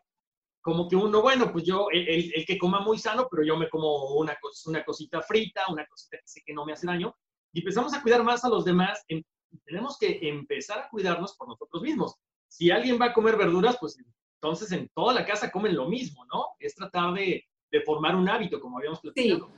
como 0.61 0.89
que 0.89 0.95
uno, 0.95 1.21
bueno, 1.21 1.51
pues 1.51 1.63
yo, 1.63 1.87
el, 1.91 2.31
el, 2.33 2.45
que 2.45 2.57
coma 2.57 2.79
muy 2.79 2.97
sano, 2.97 3.27
pero 3.29 3.43
yo 3.43 3.55
me 3.55 3.69
como 3.69 4.15
una, 4.15 4.35
una 4.65 4.83
cosita 4.83 5.21
frita, 5.21 5.61
una 5.69 5.85
cosita 5.85 6.17
que 6.17 6.27
sé 6.27 6.41
que 6.43 6.53
no 6.53 6.65
me 6.65 6.73
hace 6.73 6.87
daño, 6.87 7.15
y 7.53 7.59
empezamos 7.59 7.93
a 7.93 8.01
cuidar 8.01 8.23
más 8.23 8.43
a 8.43 8.49
los 8.49 8.65
demás, 8.65 9.03
em, 9.07 9.21
tenemos 9.65 9.97
que 9.97 10.19
empezar 10.21 10.79
a 10.79 10.89
cuidarnos 10.89 11.35
por 11.35 11.47
nosotros 11.47 11.81
mismos. 11.81 12.15
Si 12.47 12.71
alguien 12.71 12.99
va 12.99 13.05
a 13.05 13.13
comer 13.13 13.37
verduras, 13.37 13.77
pues 13.79 13.97
entonces 14.35 14.71
en 14.71 14.89
toda 14.89 15.13
la 15.13 15.25
casa 15.25 15.51
comen 15.51 15.75
lo 15.75 15.87
mismo, 15.87 16.25
¿no? 16.25 16.47
Es 16.59 16.75
tratar 16.75 17.13
de, 17.13 17.45
de 17.71 17.81
formar 17.81 18.15
un 18.15 18.29
hábito, 18.29 18.59
como 18.59 18.77
habíamos 18.77 18.99
platicado. 19.01 19.49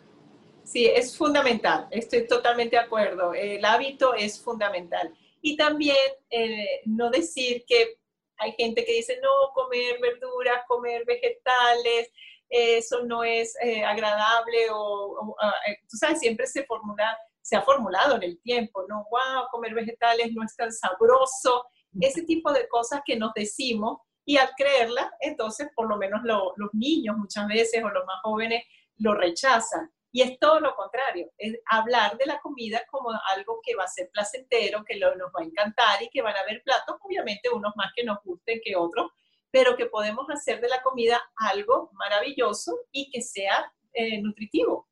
Sí. 0.63 0.83
sí, 0.83 0.85
es 0.85 1.17
fundamental, 1.17 1.87
estoy 1.91 2.27
totalmente 2.27 2.75
de 2.75 2.83
acuerdo. 2.83 3.33
El 3.33 3.63
hábito 3.65 4.13
es 4.13 4.41
fundamental. 4.41 5.13
Y 5.41 5.55
también 5.55 5.97
eh, 6.29 6.81
no 6.85 7.09
decir 7.09 7.63
que 7.67 7.99
hay 8.37 8.53
gente 8.53 8.85
que 8.85 8.93
dice, 8.93 9.19
no, 9.21 9.53
comer 9.53 9.99
verduras, 9.99 10.61
comer 10.67 11.03
vegetales, 11.05 12.11
eso 12.49 13.03
no 13.03 13.23
es 13.23 13.55
eh, 13.61 13.83
agradable 13.83 14.67
o, 14.71 15.35
ah, 15.41 15.53
eh, 15.67 15.77
tú 15.89 15.97
sabes, 15.97 16.19
siempre 16.19 16.47
se 16.47 16.65
formula, 16.65 17.17
se 17.47 17.55
ha 17.55 17.61
formulado 17.61 18.17
en 18.17 18.23
el 18.23 18.41
tiempo, 18.41 18.85
¿no? 18.89 19.07
Wow, 19.09 19.47
comer 19.49 19.73
vegetales 19.73 20.33
no 20.33 20.43
es 20.43 20.53
tan 20.57 20.69
sabroso. 20.69 21.65
Ese 22.01 22.23
tipo 22.23 22.51
de 22.51 22.67
cosas 22.67 23.01
que 23.05 23.15
nos 23.15 23.33
decimos 23.33 23.99
y 24.25 24.35
al 24.35 24.49
creerla, 24.57 25.09
entonces 25.21 25.69
por 25.73 25.87
lo 25.87 25.95
menos 25.95 26.19
los 26.25 26.73
niños 26.73 27.15
muchas 27.15 27.47
veces 27.47 27.81
o 27.85 27.89
los 27.89 28.05
más 28.05 28.17
jóvenes 28.21 28.65
lo 28.97 29.13
rechazan. 29.13 29.89
Y 30.11 30.23
es 30.23 30.37
todo 30.39 30.59
lo 30.59 30.75
contrario, 30.75 31.31
es 31.37 31.57
hablar 31.67 32.17
de 32.17 32.25
la 32.25 32.41
comida 32.41 32.81
como 32.91 33.11
algo 33.33 33.61
que 33.63 33.75
va 33.75 33.85
a 33.85 33.87
ser 33.87 34.09
placentero, 34.11 34.83
que 34.83 34.99
nos 34.99 35.31
va 35.33 35.39
a 35.39 35.45
encantar 35.45 36.03
y 36.03 36.09
que 36.09 36.21
van 36.21 36.35
a 36.35 36.41
haber 36.41 36.61
platos, 36.63 36.97
obviamente 37.01 37.49
unos 37.49 37.71
más 37.77 37.93
que 37.95 38.03
nos 38.03 38.21
gusten 38.25 38.59
que 38.61 38.75
otros, 38.75 39.09
pero 39.51 39.77
que 39.77 39.85
podemos 39.85 40.29
hacer 40.29 40.59
de 40.59 40.67
la 40.67 40.81
comida 40.81 41.21
algo 41.37 41.91
maravilloso 41.93 42.77
y 42.91 43.09
que 43.09 43.21
sea 43.21 43.71
eh, 43.93 44.21
nutritivo. 44.21 44.86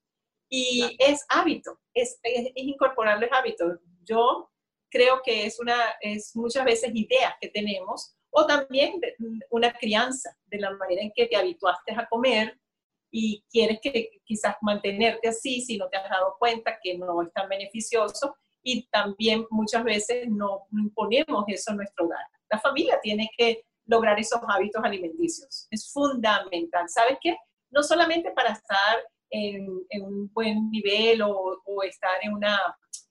Y 0.55 0.95
es 0.99 1.25
hábito, 1.29 1.79
es, 1.93 2.19
es, 2.23 2.51
incorporarles 2.55 3.29
hábitos. 3.31 3.79
Yo 4.03 4.49
creo 4.89 5.21
que 5.23 5.45
es, 5.45 5.59
una, 5.59 5.95
es 5.99 6.35
muchas 6.35 6.63
veces 6.63 6.91
ideas 6.93 7.33
que 7.41 7.49
tenemos 7.49 8.15
o 8.29 8.45
también 8.45 9.01
una 9.49 9.73
crianza 9.73 10.37
de 10.45 10.59
la 10.59 10.71
manera 10.71 11.01
en 11.01 11.11
que 11.15 11.25
te 11.25 11.35
habituaste 11.35 11.93
a 11.93 12.07
comer, 12.07 12.57
y 13.17 13.41
quieres 13.49 13.79
que 13.81 14.09
quizás 14.25 14.57
mantenerte 14.61 15.29
así 15.29 15.61
si 15.61 15.77
no 15.77 15.87
te 15.87 15.95
has 15.95 16.09
dado 16.09 16.35
cuenta 16.37 16.77
que 16.83 16.97
no 16.97 17.21
es 17.21 17.31
tan 17.31 17.47
beneficioso 17.47 18.35
y 18.61 18.87
también 18.87 19.45
muchas 19.51 19.85
veces 19.85 20.27
no 20.27 20.67
imponemos 20.73 21.45
eso 21.47 21.71
en 21.71 21.77
nuestro 21.77 22.07
hogar. 22.07 22.25
La 22.49 22.59
familia 22.59 22.99
tiene 23.01 23.29
que 23.37 23.63
lograr 23.85 24.19
esos 24.19 24.41
hábitos 24.49 24.83
alimenticios. 24.83 25.65
Es 25.71 25.93
fundamental. 25.93 26.89
¿Sabes 26.89 27.17
qué? 27.21 27.37
No 27.69 27.83
solamente 27.83 28.31
para 28.31 28.51
estar 28.51 28.97
en, 29.35 30.03
un 30.03 30.31
buen 30.33 30.69
nivel 30.71 31.21
o, 31.21 31.83
estar 31.83 32.17
en 32.21 32.33
una, 32.33 32.59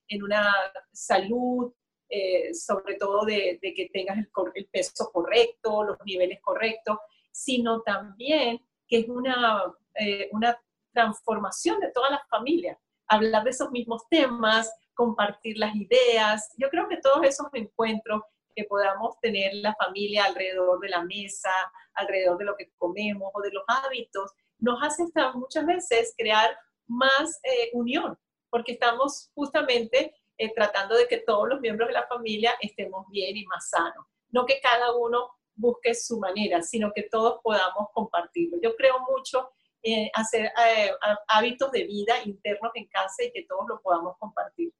en 0.09 0.22
una 0.22 0.53
salud, 0.93 1.72
eh, 2.09 2.55
sobre 2.55 2.95
todo 2.95 3.25
de, 3.25 3.59
que 3.61 3.91
tengas 3.93 4.18
el, 4.18 4.66
peso 4.66 5.11
correcto, 5.12 5.85
los 5.85 5.99
niveles 6.05 6.41
correctos, 6.41 6.99
sino 7.31 7.83
también 7.83 8.61
que 8.87 9.01
es 9.01 9.09
una 9.09 9.64
eh, 9.95 10.29
una 10.33 10.59
transformación 10.93 11.79
de 11.81 11.93
toda 11.93 12.11
la 12.11 12.25
familia, 12.29 12.79
hablar 13.07 13.45
de 13.45 13.51
esos 13.51 13.70
mismos 13.70 14.03
temas, 14.09 14.72
compartir 14.95 15.57
las 15.59 15.75
ideas. 15.75 16.53
Yo 16.57 16.68
creo 16.68 16.89
que 16.89 16.97
todos 16.97 17.25
esos 17.25 17.47
encuentros 17.53 18.22
que 18.57 18.64
podamos 18.64 19.18
tener 19.20 19.53
la 19.55 19.75
familia 19.75 20.25
alrededor 20.25 20.81
de 20.81 20.89
la 20.89 21.05
mesa, 21.05 21.51
alrededor 21.95 22.39
de 22.39 22.45
lo 22.45 22.57
que 22.57 22.70
comemos 22.77 23.31
o 23.35 23.41
de 23.41 23.53
los 23.53 23.64
hábitos, 23.66 24.33
nos 24.59 24.83
hace 24.83 25.05
muchas 25.35 25.67
veces 25.67 26.15
crear 26.17 26.57
más 26.87 27.41
eh, 27.43 27.71
unión, 27.73 28.19
porque 28.51 28.73
estamos 28.73 29.31
justamente 29.35 30.15
eh, 30.37 30.53
tratando 30.55 30.97
de 30.97 31.07
que 31.07 31.19
todos 31.19 31.49
los 31.49 31.61
miembros 31.61 31.89
de 31.89 31.95
la 31.95 32.07
familia 32.07 32.55
estemos 32.61 33.07
bien 33.11 33.37
y 33.37 33.45
más 33.47 33.71
sanos. 33.71 34.07
No 34.31 34.45
que 34.47 34.61
cada 34.61 34.97
uno 34.97 35.31
busque 35.55 35.95
su 35.95 36.19
manera, 36.19 36.63
sino 36.63 36.93
que 36.93 37.05
todos 37.05 37.41
podamos 37.43 37.89
compartirlo. 37.93 38.59
Yo 38.63 38.75
creo 38.75 38.97
mucho 39.09 39.51
eh, 39.83 40.11
hacer 40.15 40.47
eh, 40.47 40.91
hábitos 41.29 41.71
de 41.71 41.85
vida 41.85 42.15
internos 42.25 42.73
en 42.75 42.87
casa 42.87 43.23
y 43.23 43.31
que 43.31 43.45
todos 43.45 43.67
lo 43.69 43.81
podamos 43.81 44.17
compartir. 44.19 44.73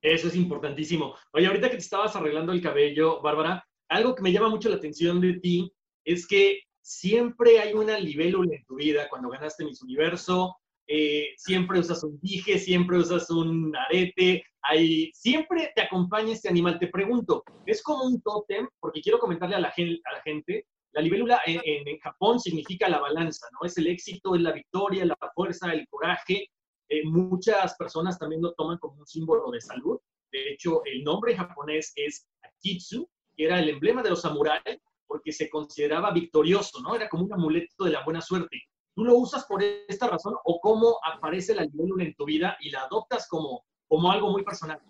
Eso 0.00 0.28
es 0.28 0.36
importantísimo. 0.36 1.16
Oye, 1.32 1.46
ahorita 1.46 1.70
que 1.70 1.76
te 1.76 1.82
estabas 1.82 2.14
arreglando 2.14 2.52
el 2.52 2.62
cabello, 2.62 3.22
Bárbara, 3.22 3.66
algo 3.88 4.14
que 4.14 4.22
me 4.22 4.30
llama 4.30 4.50
mucho 4.50 4.68
la 4.68 4.76
atención 4.76 5.20
de 5.20 5.40
ti 5.40 5.72
es 6.04 6.26
que 6.26 6.60
siempre 6.84 7.60
hay 7.60 7.72
una 7.72 7.98
libélula 7.98 8.54
en 8.54 8.64
tu 8.66 8.76
vida 8.76 9.08
cuando 9.08 9.30
ganaste 9.30 9.64
Miss 9.64 9.82
Universo, 9.82 10.56
eh, 10.86 11.30
siempre 11.38 11.78
usas 11.78 12.04
un 12.04 12.20
dije, 12.20 12.58
siempre 12.58 12.98
usas 12.98 13.30
un 13.30 13.74
arete, 13.74 14.44
hay, 14.60 15.10
siempre 15.14 15.72
te 15.74 15.80
acompaña 15.80 16.34
este 16.34 16.50
animal. 16.50 16.78
Te 16.78 16.88
pregunto, 16.88 17.42
¿es 17.64 17.82
como 17.82 18.04
un 18.04 18.20
tótem? 18.20 18.68
Porque 18.80 19.00
quiero 19.00 19.18
comentarle 19.18 19.56
a 19.56 19.60
la, 19.60 19.70
gente 19.70 20.66
la 20.92 21.00
libélula 21.00 21.40
en, 21.46 21.98
Japón 22.00 22.38
significa 22.38 22.88
la 22.88 23.00
balanza, 23.00 23.46
¿no? 23.52 23.66
Es 23.66 23.78
el 23.78 23.86
éxito, 23.86 24.34
es 24.34 24.42
la 24.42 24.52
victoria, 24.52 25.06
la 25.06 25.16
fuerza, 25.34 25.72
el 25.72 25.88
coraje. 25.88 26.48
Eh, 26.90 27.02
muchas 27.04 27.76
personas 27.76 28.18
también 28.18 28.42
lo 28.42 28.52
toman 28.52 28.76
como 28.76 29.00
un 29.00 29.06
símbolo 29.06 29.50
de 29.50 29.60
salud. 29.62 29.98
De 30.30 30.52
hecho, 30.52 30.84
el 30.84 31.02
nombre 31.02 31.34
japonés 31.34 31.92
es 31.96 32.28
Akitsu, 32.42 33.08
que 33.34 33.46
era 33.46 33.58
el 33.58 33.70
emblema 33.70 34.02
de 34.02 34.10
los 34.10 34.20
samuráis, 34.20 34.78
porque 35.14 35.30
se 35.30 35.48
consideraba 35.48 36.10
victorioso, 36.10 36.80
¿no? 36.80 36.96
Era 36.96 37.08
como 37.08 37.22
un 37.22 37.32
amuleto 37.32 37.84
de 37.84 37.92
la 37.92 38.04
buena 38.04 38.20
suerte. 38.20 38.64
¿Tú 38.96 39.04
lo 39.04 39.14
usas 39.16 39.44
por 39.44 39.62
esta 39.62 40.08
razón 40.08 40.34
o 40.44 40.58
cómo 40.58 40.98
aparece 41.04 41.54
la 41.54 41.62
libélula 41.62 42.02
en 42.02 42.14
tu 42.14 42.24
vida 42.24 42.56
y 42.60 42.70
la 42.70 42.80
adoptas 42.80 43.28
como, 43.28 43.64
como 43.86 44.10
algo 44.10 44.30
muy 44.30 44.42
personal? 44.42 44.80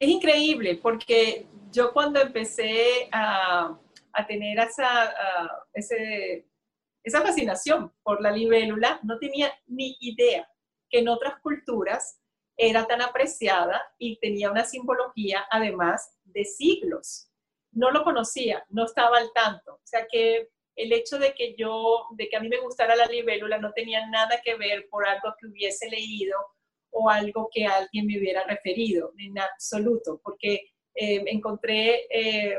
Es 0.00 0.08
increíble 0.08 0.80
porque 0.82 1.46
yo 1.70 1.92
cuando 1.92 2.20
empecé 2.20 3.08
a 3.12 3.78
a 4.18 4.26
tener 4.26 4.58
esa, 4.58 5.14
ese, 5.72 6.44
esa 7.04 7.22
fascinación 7.22 7.92
por 8.02 8.20
la 8.20 8.32
libélula, 8.32 8.98
no 9.04 9.18
tenía 9.18 9.52
ni 9.66 9.96
idea 10.00 10.48
que 10.90 10.98
en 10.98 11.08
otras 11.08 11.40
culturas 11.40 12.18
era 12.56 12.84
tan 12.86 13.00
apreciada 13.00 13.80
y 13.96 14.18
tenía 14.18 14.50
una 14.50 14.64
simbología 14.64 15.46
además 15.50 16.18
de 16.24 16.44
siglos. 16.44 17.27
No 17.78 17.90
lo 17.90 18.02
conocía, 18.02 18.64
no 18.70 18.84
estaba 18.84 19.18
al 19.18 19.32
tanto. 19.32 19.74
O 19.74 19.86
sea 19.86 20.06
que 20.10 20.48
el 20.74 20.92
hecho 20.92 21.18
de 21.18 21.32
que 21.34 21.54
yo, 21.56 22.06
de 22.16 22.28
que 22.28 22.36
a 22.36 22.40
mí 22.40 22.48
me 22.48 22.60
gustara 22.60 22.96
la 22.96 23.06
libélula 23.06 23.58
no 23.58 23.72
tenía 23.72 24.06
nada 24.08 24.40
que 24.44 24.56
ver 24.56 24.88
por 24.90 25.06
algo 25.06 25.34
que 25.38 25.46
hubiese 25.46 25.88
leído 25.88 26.36
o 26.90 27.08
algo 27.08 27.48
que 27.52 27.66
alguien 27.66 28.06
me 28.06 28.18
hubiera 28.18 28.44
referido, 28.44 29.12
en 29.18 29.38
absoluto, 29.38 30.20
porque 30.24 30.54
eh, 30.94 31.22
encontré 31.26 32.06
eh, 32.10 32.58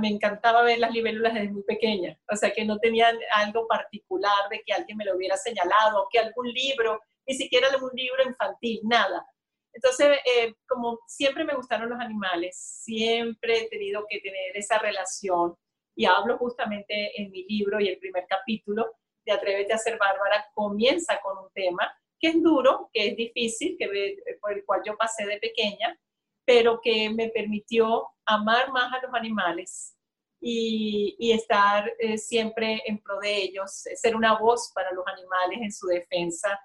me 0.00 0.08
encantaba 0.08 0.62
ver 0.62 0.78
las 0.78 0.92
libélulas 0.92 1.34
desde 1.34 1.50
muy 1.50 1.62
pequeña, 1.62 2.18
o 2.30 2.36
sea 2.36 2.52
que 2.52 2.64
no 2.64 2.78
tenían 2.78 3.16
algo 3.34 3.66
particular 3.66 4.48
de 4.50 4.62
que 4.64 4.72
alguien 4.72 4.98
me 4.98 5.04
lo 5.04 5.16
hubiera 5.16 5.36
señalado, 5.36 6.08
que 6.10 6.18
algún 6.18 6.48
libro, 6.52 7.00
ni 7.26 7.34
siquiera 7.34 7.68
algún 7.68 7.90
libro 7.94 8.22
infantil, 8.26 8.80
nada. 8.84 9.24
Entonces, 9.72 10.18
eh, 10.24 10.54
como 10.66 10.98
siempre 11.06 11.44
me 11.44 11.54
gustaron 11.54 11.90
los 11.90 12.00
animales, 12.00 12.56
siempre 12.56 13.58
he 13.58 13.68
tenido 13.68 14.06
que 14.08 14.20
tener 14.20 14.56
esa 14.56 14.78
relación 14.78 15.54
y 15.94 16.04
hablo 16.04 16.38
justamente 16.38 17.20
en 17.20 17.30
mi 17.30 17.44
libro 17.44 17.80
y 17.80 17.88
el 17.88 17.98
primer 17.98 18.26
capítulo 18.28 18.96
de 19.24 19.32
Atrévete 19.32 19.72
a 19.72 19.78
ser 19.78 19.98
Bárbara 19.98 20.46
comienza 20.54 21.20
con 21.20 21.38
un 21.38 21.50
tema 21.52 21.92
que 22.18 22.28
es 22.28 22.42
duro, 22.42 22.90
que 22.92 23.08
es 23.08 23.16
difícil, 23.16 23.76
que, 23.78 24.16
por 24.40 24.52
el 24.52 24.64
cual 24.64 24.82
yo 24.84 24.96
pasé 24.96 25.26
de 25.26 25.38
pequeña, 25.38 25.98
pero 26.44 26.80
que 26.80 27.10
me 27.10 27.28
permitió 27.28 28.08
amar 28.26 28.72
más 28.72 28.92
a 28.92 29.04
los 29.04 29.14
animales 29.14 29.94
y, 30.40 31.32
estar 31.32 31.92
eh, 31.98 32.16
siempre 32.16 32.82
en 32.86 32.98
pro 32.98 33.18
de 33.20 33.36
ellos, 33.36 33.70
ser 33.70 34.16
una 34.16 34.38
voz 34.38 34.72
para 34.74 34.92
los 34.92 35.04
animales 35.06 35.58
en 35.60 35.72
su 35.72 35.86
defensa 35.86 36.58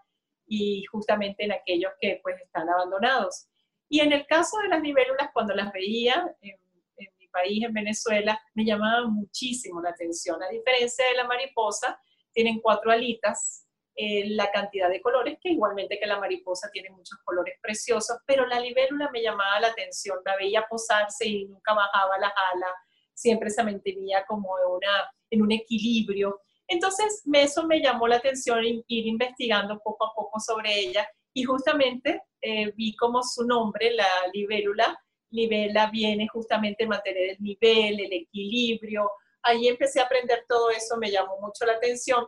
y 0.46 0.84
justamente 0.86 1.46
en 1.46 1.52
aquellos 1.52 1.92
que 2.00 2.20
pues 2.24 2.40
están 2.42 2.70
abandonados. 2.70 3.48
Y 3.90 4.00
en 4.00 4.12
el 4.12 4.26
caso 4.26 4.58
de 4.60 4.70
las 4.70 4.82
libélulas, 4.82 5.30
cuando 5.34 5.54
las 5.54 5.72
veía 5.72 6.26
en, 6.42 6.58
en 6.98 7.08
mi 7.20 7.28
país, 7.28 7.64
en 7.64 7.74
Venezuela, 7.74 8.40
me 8.54 8.66
llamaba 8.66 9.08
muchísimo 9.08 9.82
la 9.82 9.90
atención. 9.90 10.42
A 10.42 10.50
diferencia 10.50 11.06
de 11.06 11.16
la 11.16 11.26
mariposa, 11.26 12.00
tienen 12.34 12.60
cuatro 12.60 12.92
alitas 12.92 13.64
eh, 13.96 14.28
la 14.30 14.50
cantidad 14.50 14.90
de 14.90 15.02
colores, 15.02 15.38
que 15.40 15.50
igualmente 15.50 16.00
que 16.00 16.08
la 16.08 16.20
mariposa 16.20 16.68
tiene 16.72 16.90
muchos 16.90 17.20
colores 17.24 17.54
preciosos, 17.62 18.18
pero 18.26 18.48
la 18.48 18.60
libélula 18.60 19.08
me 19.12 19.22
llamaba 19.22 19.60
la 19.60 19.68
atención, 19.68 20.18
la 20.26 20.36
veía 20.36 20.66
posarse 20.68 21.28
y 21.28 21.46
nunca 21.46 21.76
bajaba 21.76 22.18
las 22.18 22.32
alas, 22.56 22.72
siempre 23.14 23.52
se 23.52 23.64
mantenía 23.64 24.26
como 24.26 24.50
una, 24.76 25.12
en 25.30 25.44
un 25.44 25.52
equilibrio. 25.52 26.42
Entonces, 26.68 27.24
eso 27.34 27.68
me 27.68 27.82
llamó 27.82 28.08
la 28.08 28.18
atención 28.18 28.64
ir 28.64 29.08
investigando 29.08 29.80
poco 29.80 30.06
a 30.06 30.14
poco 30.16 30.40
sobre 30.40 30.80
ella 30.80 31.08
y 31.34 31.44
justamente 31.44 32.22
eh, 32.42 32.72
vi 32.76 32.96
como 32.96 33.24
su 33.24 33.44
nombre, 33.46 33.92
la 33.92 34.08
libélula, 34.34 34.98
libela 35.32 35.90
viene 35.90 36.28
justamente 36.28 36.86
mantener 36.86 37.32
el 37.32 37.38
nivel, 37.42 38.00
el 38.00 38.14
equilibrio, 38.14 39.10
ahí 39.42 39.68
empecé 39.68 40.00
a 40.00 40.04
aprender 40.04 40.46
todo 40.48 40.70
eso, 40.70 40.98
me 40.98 41.12
llamó 41.12 41.40
mucho 41.40 41.66
la 41.66 41.74
atención. 41.74 42.26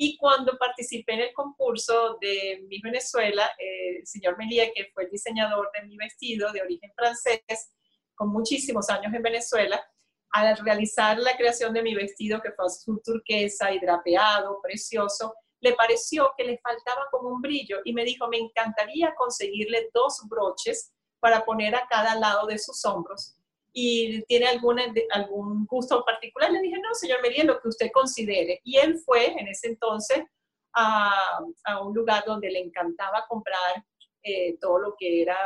Y 0.00 0.16
cuando 0.16 0.56
participé 0.58 1.14
en 1.14 1.20
el 1.20 1.32
concurso 1.32 2.18
de 2.20 2.64
mi 2.68 2.80
Venezuela, 2.80 3.50
eh, 3.58 3.98
el 3.98 4.06
señor 4.06 4.38
Melie, 4.38 4.72
que 4.72 4.86
fue 4.94 5.04
el 5.04 5.10
diseñador 5.10 5.70
de 5.74 5.86
mi 5.86 5.96
vestido 5.96 6.52
de 6.52 6.62
origen 6.62 6.92
francés, 6.96 7.42
con 8.14 8.30
muchísimos 8.30 8.88
años 8.90 9.12
en 9.12 9.22
Venezuela, 9.22 9.84
al 10.30 10.56
realizar 10.58 11.18
la 11.18 11.36
creación 11.36 11.72
de 11.72 11.82
mi 11.82 11.94
vestido, 11.94 12.40
que 12.40 12.52
fue 12.52 12.66
azul 12.66 13.00
turquesa 13.04 13.72
y 13.72 13.78
drapeado, 13.78 14.60
precioso, 14.62 15.34
le 15.60 15.72
pareció 15.74 16.32
que 16.36 16.44
le 16.44 16.58
faltaba 16.58 17.06
como 17.10 17.28
un 17.28 17.40
brillo 17.40 17.78
y 17.84 17.92
me 17.92 18.04
dijo, 18.04 18.28
me 18.28 18.38
encantaría 18.38 19.14
conseguirle 19.16 19.90
dos 19.92 20.22
broches 20.28 20.92
para 21.20 21.44
poner 21.44 21.74
a 21.74 21.86
cada 21.88 22.14
lado 22.14 22.46
de 22.46 22.58
sus 22.58 22.84
hombros. 22.84 23.34
Y 23.72 24.22
tiene 24.24 24.46
alguna, 24.46 24.84
algún 25.10 25.66
gusto 25.66 26.04
particular. 26.04 26.50
Le 26.50 26.60
dije, 26.60 26.78
no, 26.80 26.94
señor 26.94 27.20
Mería, 27.22 27.44
lo 27.44 27.60
que 27.60 27.68
usted 27.68 27.90
considere. 27.92 28.60
Y 28.64 28.76
él 28.76 28.98
fue 29.04 29.32
en 29.38 29.48
ese 29.48 29.68
entonces 29.68 30.22
a, 30.74 31.40
a 31.64 31.82
un 31.82 31.94
lugar 31.94 32.24
donde 32.26 32.50
le 32.50 32.60
encantaba 32.60 33.26
comprar 33.28 33.84
eh, 34.22 34.58
todo 34.60 34.78
lo 34.78 34.96
que 34.98 35.22
era 35.22 35.36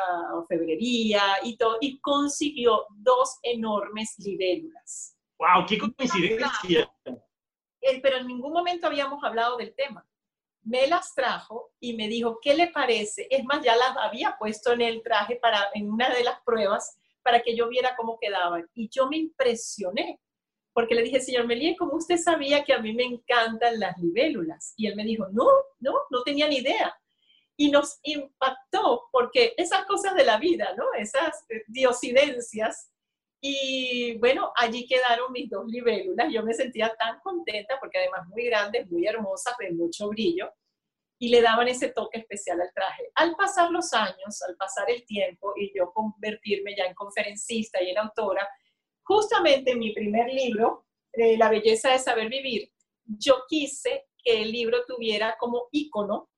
febrería 0.49 1.23
y 1.43 1.57
todo, 1.57 1.77
y 1.81 2.01
consiguió 2.01 2.87
dos 2.97 3.39
enormes 3.43 4.15
libélulas. 4.19 5.17
¡Wow! 5.39 5.67
¡Qué 5.67 5.79
coincidencia! 5.79 6.91
Eh, 7.81 8.01
pero 8.01 8.19
en 8.19 8.27
ningún 8.27 8.53
momento 8.53 8.87
habíamos 8.87 9.23
hablado 9.25 9.57
del 9.57 9.75
tema. 9.75 10.07
Me 10.63 10.87
las 10.87 11.15
trajo 11.15 11.73
y 11.81 11.95
me 11.97 12.09
dijo, 12.09 12.39
¿qué 12.41 12.55
le 12.55 12.69
parece? 12.69 13.27
Es 13.29 13.45
más, 13.45 13.63
ya 13.65 13.75
las 13.77 13.97
había 13.97 14.37
puesto 14.39 14.73
en 14.73 14.81
el 14.81 15.03
traje 15.03 15.37
para, 15.37 15.69
en 15.75 15.91
una 15.91 16.09
de 16.09 16.23
las 16.23 16.41
pruebas 16.43 16.97
para 17.23 17.41
que 17.43 17.57
yo 17.57 17.69
viera 17.69 17.97
cómo 17.97 18.19
quedaban. 18.21 18.69
Y 18.73 18.89
yo 18.89 19.09
me 19.09 19.17
impresioné, 19.17 20.21
porque 20.73 20.95
le 20.95 21.03
dije, 21.03 21.21
señor 21.21 21.47
Melie, 21.47 21.77
¿cómo 21.77 21.97
usted 21.97 22.17
sabía 22.17 22.65
que 22.65 22.73
a 22.73 22.79
mí 22.79 22.95
me 22.95 23.05
encantan 23.05 23.81
las 23.81 23.99
libélulas? 23.99 24.75
Y 24.77 24.87
él 24.87 24.97
me 24.97 25.05
dijo, 25.05 25.27
no, 25.33 25.47
no, 25.81 25.95
no 26.11 26.23
tenía 26.23 26.49
ni 26.49 26.59
idea 26.59 26.97
y 27.57 27.71
nos 27.71 27.99
impactó 28.03 29.09
porque 29.13 29.55
esas 29.57 29.85
cosas 29.87 30.15
de 30.15 30.25
la 30.25 30.39
vida, 30.39 30.75
¿no? 30.77 30.85
Esas 30.99 31.45
eh, 31.49 31.63
diosidencias. 31.67 32.91
Y 33.41 34.17
bueno, 34.19 34.53
allí 34.57 34.87
quedaron 34.87 35.33
mis 35.33 35.51
dos 35.51 35.67
libélulas. 35.67 36.33
Yo 36.33 36.43
me 36.43 36.55
sentía 36.55 36.95
tan 36.97 37.21
contenta 37.21 37.79
porque 37.81 37.99
además 37.99 38.29
muy 38.29 38.45
grandes, 38.47 38.91
muy 38.91 39.07
hermosas, 39.07 39.55
de 39.59 39.73
mucho 39.73 40.09
brillo 40.09 40.53
y 41.23 41.29
le 41.29 41.41
daban 41.41 41.69
ese 41.69 41.91
toque 41.91 42.19
especial 42.19 42.61
al 42.61 42.73
traje. 42.75 43.13
Al 43.15 43.37
pasar 43.37 43.71
los 43.71 43.93
años, 43.93 44.43
al 44.43 44.57
pasar 44.57 44.91
el 44.91 45.07
tiempo 45.07 45.53
y 45.57 45.73
yo 45.73 45.93
convertirme 45.93 46.75
ya 46.77 46.85
en 46.85 46.95
conferencista 46.95 47.81
y 47.81 47.91
en 47.91 47.99
autora, 47.99 48.49
justamente 49.05 49.71
en 49.71 49.79
mi 49.79 49.93
primer 49.93 50.33
libro, 50.33 50.85
eh, 51.13 51.37
La 51.39 51.49
belleza 51.49 51.93
de 51.93 52.01
saber 52.01 52.29
vivir, 52.29 52.73
yo 53.05 53.45
quise 53.49 54.09
que 54.19 54.43
el 54.43 54.51
libro 54.51 54.85
tuviera 54.85 55.37
como 55.39 55.69
ícono 55.71 56.29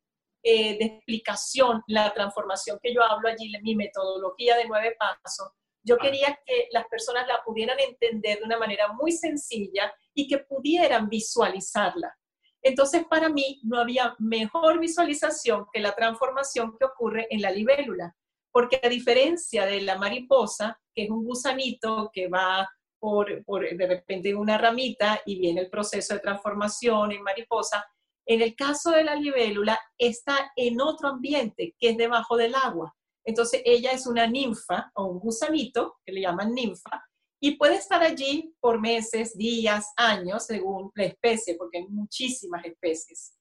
eh, 0.46 0.76
de 0.76 0.84
explicación, 0.84 1.82
la 1.86 2.12
transformación 2.12 2.78
que 2.82 2.92
yo 2.92 3.02
hablo 3.02 3.30
allí, 3.30 3.50
mi 3.62 3.74
metodología 3.74 4.58
de 4.58 4.68
nueve 4.68 4.94
pasos, 4.98 5.48
yo 5.82 5.96
quería 5.96 6.38
que 6.44 6.68
las 6.70 6.86
personas 6.88 7.26
la 7.26 7.42
pudieran 7.42 7.78
entender 7.80 8.38
de 8.38 8.44
una 8.44 8.58
manera 8.58 8.92
muy 8.92 9.10
sencilla 9.12 9.90
y 10.12 10.28
que 10.28 10.38
pudieran 10.38 11.08
visualizarla. 11.08 12.14
Entonces, 12.62 13.06
para 13.08 13.30
mí 13.30 13.60
no 13.64 13.78
había 13.78 14.14
mejor 14.18 14.80
visualización 14.80 15.64
que 15.72 15.80
la 15.80 15.94
transformación 15.94 16.76
que 16.78 16.84
ocurre 16.84 17.26
en 17.30 17.40
la 17.40 17.50
libélula, 17.50 18.14
porque 18.52 18.80
a 18.82 18.88
diferencia 18.90 19.64
de 19.64 19.80
la 19.80 19.96
mariposa, 19.96 20.78
que 20.94 21.04
es 21.04 21.10
un 21.10 21.24
gusanito 21.24 22.10
que 22.12 22.28
va 22.28 22.68
por, 22.98 23.42
por 23.44 23.66
de 23.66 23.86
repente 23.86 24.34
una 24.34 24.58
ramita 24.58 25.22
y 25.24 25.38
viene 25.38 25.62
el 25.62 25.70
proceso 25.70 26.12
de 26.12 26.20
transformación 26.20 27.12
en 27.12 27.22
mariposa, 27.22 27.82
en 28.26 28.42
el 28.42 28.54
caso 28.54 28.90
de 28.90 29.04
la 29.04 29.16
libélula, 29.16 29.78
está 29.98 30.52
en 30.56 30.80
otro 30.80 31.08
ambiente, 31.08 31.74
que 31.78 31.90
es 31.90 31.96
debajo 31.96 32.36
del 32.36 32.54
agua. 32.54 32.94
Entonces, 33.24 33.62
ella 33.64 33.92
es 33.92 34.06
una 34.06 34.26
ninfa 34.26 34.90
o 34.94 35.06
un 35.06 35.18
gusanito, 35.18 35.96
que 36.04 36.12
le 36.12 36.20
llaman 36.20 36.52
ninfa, 36.52 37.02
y 37.40 37.56
puede 37.56 37.74
estar 37.76 38.02
allí 38.02 38.54
por 38.60 38.80
meses, 38.80 39.36
días, 39.36 39.92
años, 39.96 40.46
según 40.46 40.90
la 40.94 41.04
especie, 41.04 41.56
porque 41.56 41.78
hay 41.78 41.86
muchísimas 41.88 42.64
especies. 42.64 43.36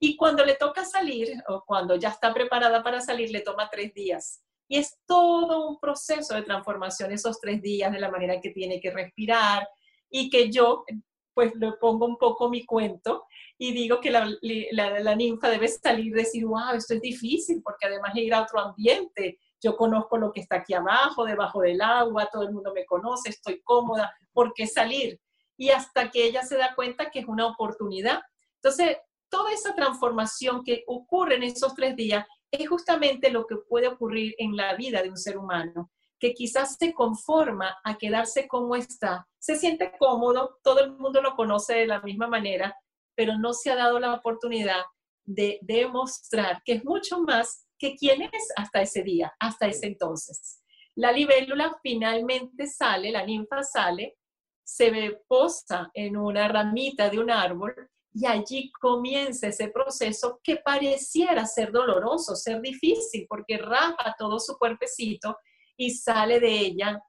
Y 0.00 0.16
cuando 0.16 0.44
le 0.44 0.56
toca 0.56 0.84
salir, 0.84 1.32
o 1.48 1.62
cuando 1.64 1.96
ya 1.96 2.08
está 2.08 2.34
preparada 2.34 2.82
para 2.82 3.00
salir, 3.00 3.30
le 3.30 3.42
toma 3.42 3.70
tres 3.70 3.94
días. 3.94 4.42
Y 4.68 4.78
es 4.78 4.98
todo 5.06 5.68
un 5.68 5.78
proceso 5.78 6.34
de 6.34 6.42
transformación 6.42 7.12
esos 7.12 7.38
tres 7.40 7.62
días, 7.62 7.92
de 7.92 8.00
la 8.00 8.10
manera 8.10 8.40
que 8.40 8.50
tiene 8.50 8.80
que 8.80 8.90
respirar, 8.90 9.68
y 10.10 10.30
que 10.30 10.50
yo, 10.50 10.84
pues, 11.32 11.54
le 11.54 11.72
pongo 11.80 12.06
un 12.06 12.18
poco 12.18 12.50
mi 12.50 12.64
cuento 12.64 13.24
y 13.56 13.72
digo 13.72 14.00
que 14.00 14.10
la, 14.10 14.28
la, 14.42 15.14
ninfa 15.14 15.48
debe 15.48 15.68
salir 15.68 16.06
y 16.06 16.10
decir, 16.10 16.44
wow, 16.44 16.74
esto 16.74 16.94
es 16.94 17.00
difícil, 17.00 17.62
porque 17.62 17.86
además 17.86 18.14
ir 18.16 18.34
a 18.34 18.42
otro 18.42 18.58
ambiente, 18.60 19.38
yo 19.62 19.76
conozco 19.76 20.18
lo 20.18 20.32
que 20.32 20.40
está 20.40 20.56
aquí 20.56 20.74
abajo, 20.74 21.24
debajo 21.24 21.60
del 21.60 21.80
agua, 21.80 22.28
todo 22.32 22.42
el 22.42 22.52
mundo 22.52 22.72
me 22.74 22.84
conoce, 22.84 23.30
estoy 23.30 23.62
cómoda, 23.62 24.12
¿por 24.32 24.52
qué 24.54 24.66
salir? 24.66 25.20
Y 25.56 25.70
hasta 25.70 26.10
que 26.10 26.24
ella 26.24 26.42
se 26.42 26.56
da 26.56 26.74
cuenta 26.74 27.10
que 27.10 27.20
es 27.20 27.26
una 27.26 27.46
oportunidad. 27.46 28.22
Entonces, 28.56 28.98
toda 29.28 29.52
esa 29.52 29.74
transformación 29.74 30.64
que 30.64 30.82
ocurre 30.86 31.36
en 31.36 31.44
esos 31.44 31.74
tres 31.74 31.94
días 31.94 32.26
es 32.50 32.68
justamente 32.68 33.30
lo 33.30 33.46
que 33.46 33.56
puede 33.56 33.86
ocurrir 33.88 34.34
en 34.38 34.56
la 34.56 34.74
vida 34.74 35.00
de 35.02 35.10
un 35.10 35.16
ser 35.16 35.38
humano, 35.38 35.90
que 36.18 36.34
quizás 36.34 36.76
se 36.76 36.92
conforma 36.92 37.76
a 37.84 37.96
quedarse 37.98 38.48
como 38.48 38.74
está, 38.74 39.28
se 39.38 39.56
siente 39.56 39.92
cómodo, 39.98 40.58
todo 40.62 40.80
el 40.80 40.92
mundo 40.92 41.20
lo 41.20 41.36
conoce 41.36 41.74
de 41.74 41.86
la 41.86 42.00
misma 42.00 42.26
manera, 42.26 42.76
pero 43.14 43.38
no 43.38 43.52
se 43.52 43.70
ha 43.70 43.76
dado 43.76 43.98
la 43.98 44.14
oportunidad 44.14 44.82
de 45.24 45.58
demostrar 45.62 46.62
que 46.64 46.74
es 46.74 46.84
mucho 46.84 47.20
más 47.20 47.66
que 47.78 47.96
quien 47.96 48.22
es 48.22 48.52
hasta 48.56 48.82
ese 48.82 49.02
día, 49.02 49.34
hasta 49.38 49.66
ese 49.66 49.86
entonces. 49.86 50.62
La 50.96 51.12
libélula 51.12 51.76
finalmente 51.82 52.66
sale, 52.66 53.10
la 53.10 53.24
ninfa 53.24 53.62
sale, 53.62 54.16
se 54.62 55.20
posa 55.26 55.90
en 55.92 56.16
una 56.16 56.48
ramita 56.48 57.10
de 57.10 57.18
un 57.18 57.30
árbol 57.30 57.74
y 58.12 58.26
allí 58.26 58.70
comienza 58.80 59.48
ese 59.48 59.68
proceso 59.68 60.40
que 60.42 60.56
pareciera 60.56 61.44
ser 61.46 61.72
doloroso, 61.72 62.36
ser 62.36 62.60
difícil, 62.60 63.26
porque 63.28 63.58
raja 63.58 64.14
todo 64.16 64.38
su 64.38 64.56
cuerpecito 64.56 65.36
y 65.76 65.90
sale 65.90 66.38
de 66.38 66.58
ella 66.60 67.02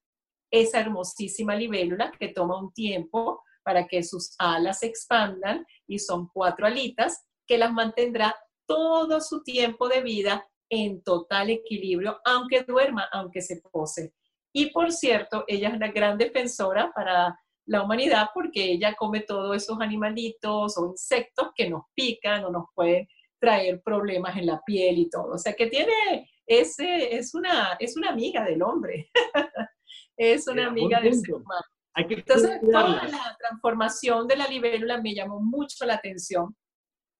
esa 0.49 0.79
hermosísima 0.79 1.55
libélula 1.55 2.11
que 2.11 2.29
toma 2.29 2.59
un 2.59 2.73
tiempo 2.73 3.43
para 3.65 3.87
que 3.87 4.03
sus 4.03 4.35
alas 4.37 4.79
se 4.79 4.85
expandan 4.85 5.65
y 5.87 5.99
son 5.99 6.29
cuatro 6.31 6.67
alitas 6.67 7.25
que 7.47 7.57
las 7.57 7.73
mantendrá 7.73 8.35
todo 8.67 9.19
su 9.19 9.43
tiempo 9.43 9.89
de 9.89 10.01
vida 10.01 10.47
en 10.69 11.03
total 11.03 11.49
equilibrio, 11.49 12.19
aunque 12.23 12.63
duerma, 12.63 13.07
aunque 13.11 13.41
se 13.41 13.61
pose. 13.71 14.13
Y 14.53 14.67
por 14.67 14.91
cierto, 14.91 15.43
ella 15.47 15.69
es 15.69 15.75
una 15.75 15.91
gran 15.91 16.17
defensora 16.17 16.91
para 16.93 17.37
la 17.65 17.83
humanidad 17.83 18.29
porque 18.33 18.71
ella 18.71 18.95
come 18.95 19.21
todos 19.21 19.55
esos 19.55 19.79
animalitos 19.81 20.77
o 20.77 20.87
insectos 20.87 21.49
que 21.55 21.69
nos 21.69 21.83
pican 21.93 22.45
o 22.45 22.51
nos 22.51 22.65
pueden 22.73 23.07
traer 23.39 23.81
problemas 23.81 24.37
en 24.37 24.45
la 24.45 24.61
piel 24.65 24.99
y 24.99 25.09
todo. 25.09 25.33
O 25.33 25.37
sea 25.37 25.53
que 25.53 25.67
tiene, 25.67 26.29
ese, 26.45 27.15
es, 27.15 27.33
una, 27.33 27.75
es 27.79 27.97
una 27.97 28.09
amiga 28.09 28.43
del 28.43 28.61
hombre. 28.61 29.09
es 30.17 30.47
una 30.47 30.67
amiga 30.67 31.01
del 31.01 31.15
ser 31.15 31.35
humano. 31.35 31.65
Entonces, 31.95 32.59
toda 32.61 33.07
la 33.07 33.37
transformación 33.39 34.27
de 34.27 34.35
la 34.35 34.47
libélula 34.47 35.01
me 35.01 35.13
llamó 35.13 35.39
mucho 35.39 35.85
la 35.85 35.95
atención 35.95 36.55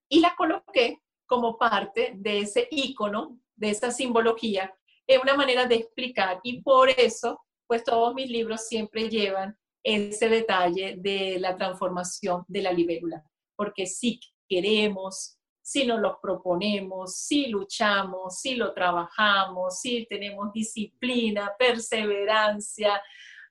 y 0.08 0.20
la 0.20 0.34
coloqué 0.36 1.00
como 1.26 1.56
parte 1.56 2.12
de 2.16 2.40
ese 2.40 2.68
icono, 2.70 3.40
de 3.56 3.70
esa 3.70 3.90
simbología, 3.90 4.74
en 5.06 5.20
una 5.20 5.34
manera 5.34 5.66
de 5.66 5.76
explicar. 5.76 6.40
Y 6.42 6.62
por 6.62 6.90
eso, 6.90 7.40
pues 7.66 7.84
todos 7.84 8.14
mis 8.14 8.30
libros 8.30 8.68
siempre 8.68 9.08
llevan 9.08 9.56
ese 9.82 10.28
detalle 10.28 10.96
de 10.98 11.38
la 11.38 11.56
transformación 11.56 12.44
de 12.48 12.62
la 12.62 12.72
libélula. 12.72 13.24
Porque 13.56 13.86
si 13.86 14.20
queremos, 14.48 15.38
si 15.62 15.86
nos 15.86 16.00
lo 16.00 16.20
proponemos, 16.20 17.16
si 17.16 17.46
luchamos, 17.48 18.40
si 18.40 18.54
lo 18.54 18.72
trabajamos, 18.72 19.80
si 19.80 20.06
tenemos 20.06 20.52
disciplina, 20.52 21.52
perseverancia, 21.58 23.02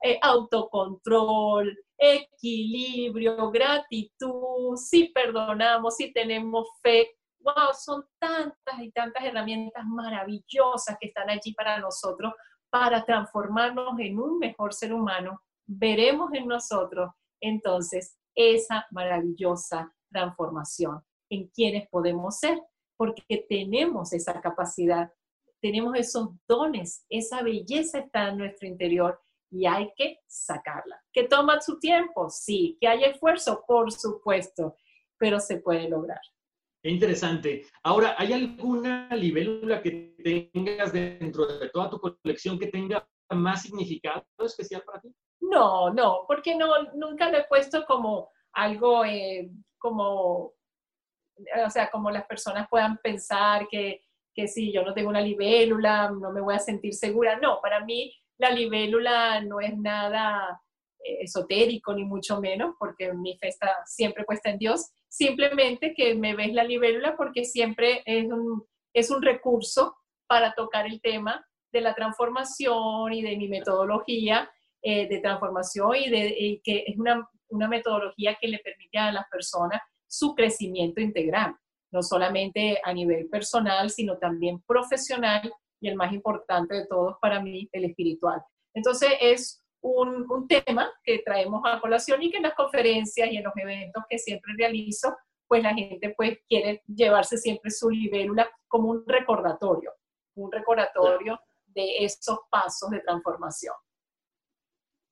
eh, 0.05 0.19
autocontrol, 0.21 1.75
equilibrio, 1.97 3.49
gratitud, 3.49 4.77
si 4.77 5.09
perdonamos, 5.09 5.95
si 5.95 6.13
tenemos 6.13 6.67
fe. 6.83 7.09
Wow, 7.39 7.73
son 7.73 8.05
tantas 8.19 8.79
y 8.81 8.91
tantas 8.91 9.23
herramientas 9.23 9.83
maravillosas 9.83 10.95
que 10.99 11.07
están 11.07 11.31
allí 11.31 11.55
para 11.55 11.79
nosotros 11.79 12.33
para 12.69 13.03
transformarnos 13.03 13.99
en 13.99 14.19
un 14.19 14.37
mejor 14.37 14.75
ser 14.75 14.93
humano. 14.93 15.41
Veremos 15.65 16.31
en 16.33 16.47
nosotros 16.47 17.09
entonces 17.41 18.15
esa 18.35 18.85
maravillosa 18.91 19.91
transformación 20.11 21.01
en 21.31 21.47
quienes 21.47 21.89
podemos 21.89 22.37
ser, 22.37 22.61
porque 22.95 23.43
tenemos 23.49 24.13
esa 24.13 24.39
capacidad, 24.39 25.11
tenemos 25.61 25.95
esos 25.97 26.29
dones, 26.47 27.03
esa 27.09 27.41
belleza 27.41 27.97
está 27.99 28.29
en 28.29 28.37
nuestro 28.37 28.67
interior 28.67 29.19
y 29.55 29.65
hay 29.65 29.89
que 29.95 30.19
sacarla. 30.27 31.01
¿Que 31.13 31.23
toma 31.29 31.61
su 31.61 31.79
tiempo? 31.79 32.29
Sí. 32.29 32.77
¿Que 32.81 32.89
hay 32.89 33.05
esfuerzo? 33.05 33.63
Por 33.65 33.89
supuesto, 33.89 34.75
pero 35.17 35.39
se 35.39 35.61
puede 35.61 35.87
lograr. 35.87 36.19
interesante. 36.83 37.65
Ahora, 37.83 38.15
¿hay 38.17 38.33
alguna 38.33 39.09
libélula 39.15 39.81
que 39.81 40.51
tengas 40.53 40.91
dentro 40.91 41.45
de 41.45 41.69
toda 41.69 41.89
tu 41.89 41.99
colección 41.99 42.59
que 42.59 42.67
tenga 42.67 43.07
más 43.31 43.61
significado 43.63 44.25
especial 44.39 44.83
para 44.85 44.99
ti? 44.99 45.15
No, 45.39 45.91
no, 45.93 46.25
porque 46.27 46.53
no, 46.55 46.67
nunca 46.93 47.29
lo 47.31 47.37
he 47.37 47.45
puesto 47.45 47.85
como 47.85 48.29
algo 48.53 49.05
eh, 49.05 49.49
como, 49.77 50.53
o 51.65 51.69
sea, 51.69 51.89
como 51.89 52.11
las 52.11 52.25
personas 52.27 52.67
puedan 52.69 52.97
pensar 52.97 53.67
que, 53.69 54.01
que 54.33 54.47
si 54.47 54.73
yo 54.73 54.83
no 54.83 54.93
tengo 54.93 55.09
una 55.09 55.21
libélula, 55.21 56.11
no 56.11 56.31
me 56.31 56.41
voy 56.41 56.55
a 56.55 56.59
sentir 56.59 56.93
segura. 56.93 57.39
No, 57.39 57.61
para 57.61 57.83
mí 57.83 58.13
la 58.37 58.49
libélula 58.51 59.41
no 59.41 59.59
es 59.59 59.77
nada 59.77 60.61
eh, 61.03 61.23
esotérico, 61.23 61.93
ni 61.93 62.03
mucho 62.03 62.39
menos, 62.41 62.75
porque 62.79 63.13
mi 63.13 63.37
fe 63.37 63.49
siempre 63.85 64.25
puesta 64.25 64.49
en 64.49 64.57
Dios. 64.57 64.91
Simplemente 65.07 65.93
que 65.93 66.15
me 66.15 66.35
ves 66.35 66.53
la 66.53 66.63
libélula 66.63 67.15
porque 67.15 67.45
siempre 67.45 68.01
es 68.05 68.25
un, 68.25 68.63
es 68.93 69.09
un 69.09 69.21
recurso 69.21 69.95
para 70.27 70.53
tocar 70.53 70.85
el 70.87 71.01
tema 71.01 71.45
de 71.71 71.81
la 71.81 71.93
transformación 71.93 73.13
y 73.13 73.21
de 73.21 73.37
mi 73.37 73.47
metodología 73.47 74.49
eh, 74.81 75.07
de 75.07 75.19
transformación 75.19 75.95
y, 75.95 76.09
de, 76.09 76.61
que 76.63 76.83
es 76.87 76.97
una, 76.97 77.27
una 77.49 77.67
metodología 77.67 78.37
que 78.39 78.47
le 78.47 78.59
permite 78.59 78.97
a 78.97 79.11
las 79.11 79.25
personas 79.29 79.81
su 80.07 80.35
crecimiento 80.35 81.01
integral, 81.01 81.55
no 81.91 82.01
solamente 82.01 82.79
a 82.83 82.93
nivel 82.93 83.27
personal, 83.27 83.89
sino 83.89 84.17
también 84.17 84.61
profesional 84.61 85.51
y 85.79 85.89
el 85.89 85.95
más 85.95 86.13
importante 86.13 86.75
de 86.75 86.87
todos 86.87 87.17
para 87.21 87.41
mí, 87.41 87.69
el 87.71 87.85
espiritual. 87.85 88.41
Entonces 88.73 89.11
es 89.19 89.63
un, 89.81 90.29
un, 90.29 90.47
tema 90.47 90.91
que 91.03 91.19
traemos 91.19 91.61
a 91.65 91.79
colación 91.79 92.21
y 92.23 92.31
que 92.31 92.37
en 92.37 92.43
las 92.43 92.55
conferencias 92.55 93.31
y 93.31 93.37
en 93.37 93.43
los 93.43 93.53
eventos 93.55 94.03
que 94.09 94.17
siempre 94.17 94.53
realizo, 94.57 95.15
pues 95.47 95.61
la 95.61 95.73
gente 95.73 96.13
pues 96.17 96.39
quiere 96.47 96.81
llevarse 96.87 97.37
siempre 97.37 97.69
su 97.69 97.89
libélula 97.89 98.49
como 98.67 98.89
un 98.89 99.03
recordatorio, 99.05 99.91
un 100.35 100.51
recordatorio 100.51 101.39
de 101.67 102.03
esos 102.03 102.39
pasos 102.49 102.89
de 102.89 103.01
transformación. 103.01 103.75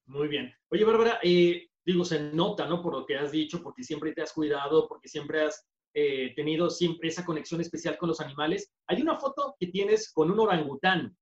Muy 0.05 0.27
bien. 0.27 0.53
Oye, 0.69 0.83
Bárbara, 0.83 1.19
eh, 1.21 1.69
digo, 1.85 2.03
se 2.03 2.19
nota, 2.19 2.67
¿no? 2.67 2.81
Por 2.81 2.93
lo 2.93 3.05
que 3.05 3.17
has 3.17 3.31
dicho, 3.31 3.61
porque 3.61 3.83
siempre 3.83 4.13
te 4.13 4.21
has 4.21 4.33
cuidado, 4.33 4.87
porque 4.87 5.07
siempre 5.07 5.43
has 5.43 5.65
eh, 5.93 6.33
tenido 6.35 6.69
siempre 6.69 7.09
esa 7.09 7.25
conexión 7.25 7.61
especial 7.61 7.97
con 7.97 8.09
los 8.09 8.19
animales. 8.19 8.71
Hay 8.87 9.01
una 9.01 9.15
foto 9.19 9.55
que 9.59 9.67
tienes 9.67 10.11
con 10.11 10.31
un 10.31 10.39
orangután. 10.39 11.15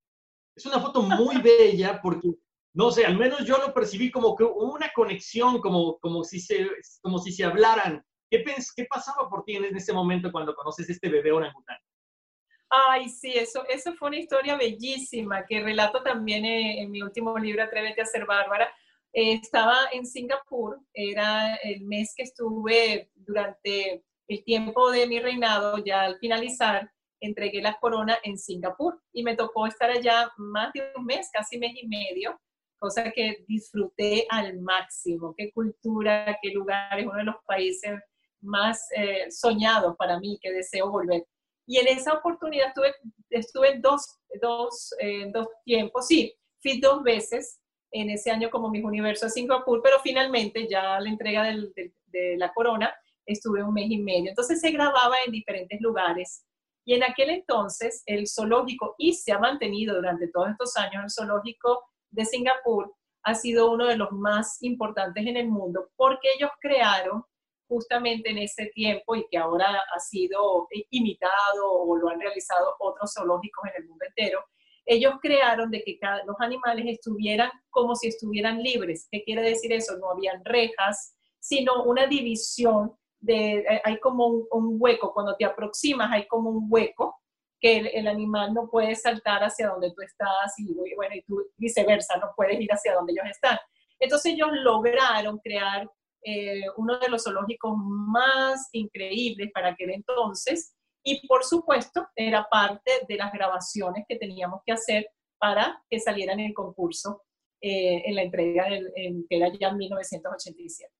Es 0.55 0.65
una 0.65 0.79
foto 0.79 1.01
muy 1.01 1.35
bella 1.41 1.99
porque, 2.01 2.29
no 2.73 2.91
sé, 2.91 3.05
al 3.05 3.17
menos 3.17 3.45
yo 3.45 3.57
lo 3.57 3.73
percibí 3.73 4.09
como 4.09 4.35
que 4.35 4.43
una 4.43 4.91
conexión, 4.93 5.59
como, 5.59 5.99
como, 5.99 6.23
si, 6.23 6.39
se, 6.39 6.69
como 7.01 7.19
si 7.19 7.31
se 7.31 7.43
hablaran. 7.43 8.03
¿Qué, 8.29 8.43
¿Qué 8.75 8.85
pasaba 8.85 9.29
por 9.29 9.43
ti 9.43 9.57
en 9.57 9.75
ese 9.75 9.91
momento 9.91 10.31
cuando 10.31 10.55
conoces 10.55 10.89
este 10.89 11.09
bebé 11.09 11.31
orangután? 11.31 11.77
Ay, 12.73 13.09
sí, 13.09 13.33
eso, 13.33 13.65
eso 13.67 13.93
fue 13.95 14.07
una 14.07 14.19
historia 14.19 14.55
bellísima 14.55 15.45
que 15.45 15.59
relato 15.59 16.01
también 16.01 16.45
en, 16.45 16.89
mi 16.89 17.01
último 17.01 17.37
libro, 17.37 17.63
Atrévete 17.63 18.01
a 18.01 18.05
ser 18.05 18.25
Bárbara. 18.25 18.73
Eh, 19.11 19.33
estaba 19.33 19.75
en 19.91 20.05
Singapur, 20.05 20.79
era 20.93 21.55
el 21.55 21.81
mes 21.81 22.13
que 22.15 22.23
estuve 22.23 23.11
durante 23.13 24.05
el 24.31 24.45
tiempo 24.45 24.91
de 24.91 25.07
mi 25.07 25.19
reinado, 25.19 25.77
ya 25.83 26.03
al 26.03 26.17
finalizar, 26.17 26.89
entregué 27.19 27.61
la 27.61 27.77
corona 27.79 28.17
en 28.23 28.37
Singapur 28.37 28.97
y 29.11 29.23
me 29.23 29.35
tocó 29.35 29.67
estar 29.67 29.89
allá 29.89 30.31
más 30.37 30.71
de 30.71 30.89
un 30.95 31.05
mes, 31.05 31.29
casi 31.33 31.57
mes 31.57 31.73
y 31.75 31.85
medio, 31.85 32.39
cosa 32.79 33.11
que 33.11 33.43
disfruté 33.45 34.25
al 34.29 34.59
máximo. 34.59 35.35
Qué 35.37 35.51
cultura, 35.51 36.37
qué 36.41 36.51
lugar, 36.51 36.97
es 36.97 37.05
uno 37.05 37.17
de 37.17 37.25
los 37.25 37.35
países 37.45 37.99
más 38.39 38.87
eh, 38.95 39.29
soñados 39.29 39.97
para 39.97 40.17
mí, 40.17 40.39
que 40.41 40.51
deseo 40.51 40.89
volver. 40.89 41.27
Y 41.67 41.77
en 41.79 41.89
esa 41.89 42.13
oportunidad 42.13 42.69
estuve, 42.69 42.95
estuve 43.29 43.79
dos, 43.79 44.17
dos, 44.41 44.95
eh, 44.99 45.29
dos 45.33 45.47
tiempos, 45.65 46.07
sí, 46.07 46.33
fui 46.61 46.79
dos 46.79 47.03
veces 47.03 47.59
en 47.91 48.09
ese 48.09 48.31
año 48.31 48.49
como 48.49 48.69
mis 48.69 48.83
universo 48.83 49.25
a 49.25 49.29
Singapur, 49.29 49.81
pero 49.83 49.99
finalmente 49.99 50.69
ya 50.69 51.01
la 51.01 51.09
entrega 51.09 51.43
de, 51.43 51.91
la 52.37 52.53
corona 52.53 52.93
estuve 53.33 53.63
un 53.63 53.73
mes 53.73 53.89
y 53.89 53.97
medio. 53.97 54.29
Entonces 54.29 54.59
se 54.59 54.71
grababa 54.71 55.15
en 55.25 55.31
diferentes 55.31 55.79
lugares. 55.81 56.45
Y 56.85 56.95
en 56.95 57.03
aquel 57.03 57.29
entonces 57.29 58.03
el 58.05 58.27
zoológico, 58.27 58.95
y 58.97 59.13
se 59.13 59.31
ha 59.31 59.39
mantenido 59.39 59.95
durante 59.95 60.27
todos 60.29 60.49
estos 60.49 60.75
años, 60.77 61.03
el 61.03 61.11
zoológico 61.11 61.83
de 62.09 62.25
Singapur 62.25 62.93
ha 63.23 63.35
sido 63.35 63.71
uno 63.71 63.85
de 63.85 63.97
los 63.97 64.11
más 64.11 64.57
importantes 64.61 65.25
en 65.25 65.37
el 65.37 65.47
mundo 65.47 65.89
porque 65.95 66.29
ellos 66.37 66.49
crearon 66.59 67.23
justamente 67.67 68.31
en 68.31 68.39
ese 68.39 68.65
tiempo 68.73 69.15
y 69.15 69.25
que 69.29 69.37
ahora 69.37 69.79
ha 69.95 69.99
sido 69.99 70.67
imitado 70.89 71.71
o 71.71 71.95
lo 71.95 72.09
han 72.09 72.19
realizado 72.19 72.75
otros 72.79 73.13
zoológicos 73.13 73.69
en 73.69 73.83
el 73.83 73.89
mundo 73.89 74.05
entero, 74.05 74.43
ellos 74.85 75.13
crearon 75.21 75.71
de 75.71 75.81
que 75.83 75.97
cada, 75.97 76.25
los 76.25 76.35
animales 76.39 76.85
estuvieran 76.87 77.49
como 77.69 77.95
si 77.95 78.09
estuvieran 78.09 78.61
libres. 78.61 79.07
¿Qué 79.09 79.23
quiere 79.23 79.41
decir 79.41 79.71
eso? 79.71 79.97
No 79.97 80.11
habían 80.11 80.43
rejas, 80.43 81.15
sino 81.39 81.83
una 81.83 82.07
división 82.07 82.93
de, 83.21 83.59
eh, 83.59 83.81
hay 83.83 83.99
como 83.99 84.27
un, 84.27 84.77
hueco, 84.79 85.13
cuando 85.13 85.35
te 85.35 85.45
aproximas 85.45 86.11
hay 86.11 86.27
como 86.27 86.49
un 86.49 86.67
hueco 86.69 87.17
que 87.59 87.77
el, 87.77 88.07
animal 88.07 88.53
no 88.53 88.67
puede 88.69 88.95
saltar 88.95 89.43
hacia 89.43 89.69
donde 89.69 89.91
tú 89.91 90.01
estás 90.01 90.53
y 90.57 90.73
bueno, 90.95 91.15
y 91.15 91.21
tú 91.21 91.41
viceversa, 91.57 92.17
no 92.17 92.33
puedes 92.35 92.59
ir 92.59 92.69
hacia 92.71 92.95
donde 92.95 93.13
ellos 93.13 93.25
están. 93.29 93.57
Entonces 93.99 94.33
ellos 94.33 94.49
lograron 94.51 95.37
crear 95.37 95.87
eh, 96.23 96.63
uno 96.77 96.97
de 96.97 97.09
los 97.09 97.23
zoológicos 97.23 97.73
más 97.77 98.69
increíbles 98.73 99.51
para 99.53 99.69
aquel 99.69 99.91
entonces 99.91 100.75
y 101.03 101.25
por 101.27 101.43
supuesto 101.43 102.07
era 102.15 102.47
parte 102.49 102.91
de 103.07 103.15
las 103.15 103.31
grabaciones 103.31 104.05
que 104.07 104.17
teníamos 104.17 104.61
que 104.65 104.73
hacer 104.73 105.07
para 105.39 105.83
que 105.89 105.99
saliera 105.99 106.33
en 106.33 106.41
el 106.41 106.53
concurso 106.53 107.23
eh, 107.59 108.03
en 108.05 108.15
la 108.15 108.23
entrega 108.23 108.65
del, 108.65 108.91
en, 108.95 109.25
que 109.27 109.37
era 109.37 109.51
ya 109.59 109.69
en 109.69 109.77
1987. 109.77 110.91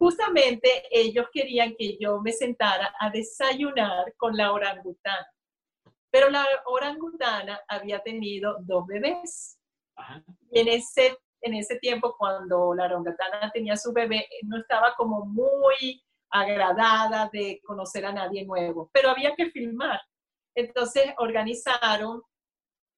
Justamente 0.00 0.84
ellos 0.90 1.26
querían 1.30 1.74
que 1.76 1.98
yo 2.00 2.22
me 2.22 2.32
sentara 2.32 2.94
a 2.98 3.10
desayunar 3.10 4.14
con 4.16 4.34
la 4.34 4.50
orangutana, 4.50 5.28
pero 6.10 6.30
la 6.30 6.46
orangutana 6.64 7.60
había 7.68 8.02
tenido 8.02 8.56
dos 8.60 8.86
bebés. 8.86 9.58
Y 10.50 10.60
en 10.60 10.68
ese 10.68 11.18
en 11.42 11.54
ese 11.54 11.76
tiempo 11.78 12.14
cuando 12.18 12.74
la 12.74 12.86
orangutana 12.86 13.50
tenía 13.52 13.76
su 13.76 13.92
bebé, 13.92 14.26
no 14.44 14.58
estaba 14.58 14.94
como 14.96 15.26
muy 15.26 16.02
agradada 16.30 17.28
de 17.30 17.60
conocer 17.62 18.06
a 18.06 18.12
nadie 18.12 18.46
nuevo, 18.46 18.90
pero 18.94 19.10
había 19.10 19.34
que 19.34 19.50
filmar. 19.50 20.00
Entonces 20.54 21.12
organizaron 21.18 22.22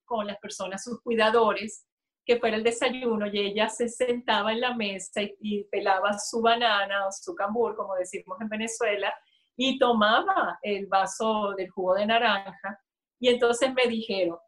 con 0.04 0.28
las 0.28 0.38
personas, 0.38 0.84
sus 0.84 1.00
cuidadores, 1.02 1.84
que 2.24 2.38
fuera 2.38 2.56
el 2.56 2.62
desayuno 2.62 3.26
y 3.26 3.38
ella 3.38 3.68
se 3.68 3.88
sentaba 3.88 4.52
en 4.52 4.60
la 4.60 4.74
mesa 4.74 5.20
y, 5.40 5.64
pelaba 5.64 6.18
su 6.18 6.40
banana 6.40 7.06
o 7.06 7.12
su 7.12 7.34
cambur, 7.34 7.74
como 7.76 7.94
decimos 7.96 8.40
en 8.40 8.48
Venezuela, 8.48 9.12
y 9.56 9.78
tomaba 9.78 10.58
el 10.62 10.86
vaso 10.86 11.52
del 11.56 11.70
jugo 11.70 11.94
de 11.94 12.06
naranja. 12.06 12.80
Y 13.18 13.28
entonces 13.28 13.72
me 13.74 13.86
dijeron, 13.86 14.38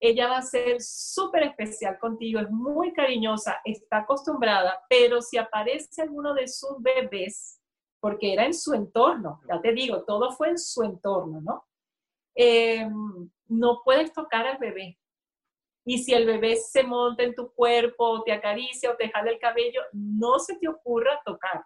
ella 0.00 0.28
va 0.28 0.38
a 0.38 0.42
ser 0.42 0.80
súper 0.80 1.44
especial 1.44 1.98
contigo, 1.98 2.40
es 2.40 2.50
muy 2.50 2.92
cariñosa, 2.92 3.58
está 3.64 3.98
acostumbrada, 3.98 4.80
pero 4.88 5.20
si 5.20 5.36
aparece 5.36 6.02
alguno 6.02 6.34
de 6.34 6.46
sus 6.46 6.80
bebés, 6.80 7.60
porque 8.00 8.32
era 8.32 8.44
en 8.44 8.54
su 8.54 8.74
entorno, 8.74 9.40
ya 9.48 9.60
te 9.60 9.72
digo, 9.72 10.04
todo 10.04 10.30
fue 10.32 10.50
en 10.50 10.58
su 10.58 10.82
entorno, 10.82 11.40
¿no? 11.40 11.64
Em, 12.34 13.28
no 13.48 13.80
puedes 13.84 14.12
tocar 14.12 14.46
al 14.46 14.58
bebé. 14.58 14.98
Y 15.90 15.96
si 16.04 16.12
el 16.12 16.26
bebé 16.26 16.56
se 16.56 16.82
monta 16.82 17.22
en 17.22 17.34
tu 17.34 17.50
cuerpo, 17.54 18.22
te 18.22 18.32
acaricia 18.32 18.90
o 18.90 18.96
te 18.96 19.08
jala 19.08 19.30
el 19.30 19.38
cabello, 19.38 19.80
no 19.94 20.38
se 20.38 20.58
te 20.58 20.68
ocurra 20.68 21.18
tocar, 21.24 21.64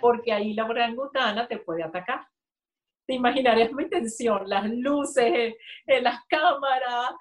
porque 0.00 0.32
ahí 0.32 0.54
la 0.54 0.64
orangutana 0.64 1.46
te 1.46 1.58
puede 1.58 1.84
atacar. 1.84 2.26
Te 3.06 3.14
imaginarás 3.14 3.72
mi 3.72 3.88
tensión, 3.88 4.48
las 4.48 4.68
luces, 4.68 5.54
las 5.86 6.18
cámaras, 6.28 7.12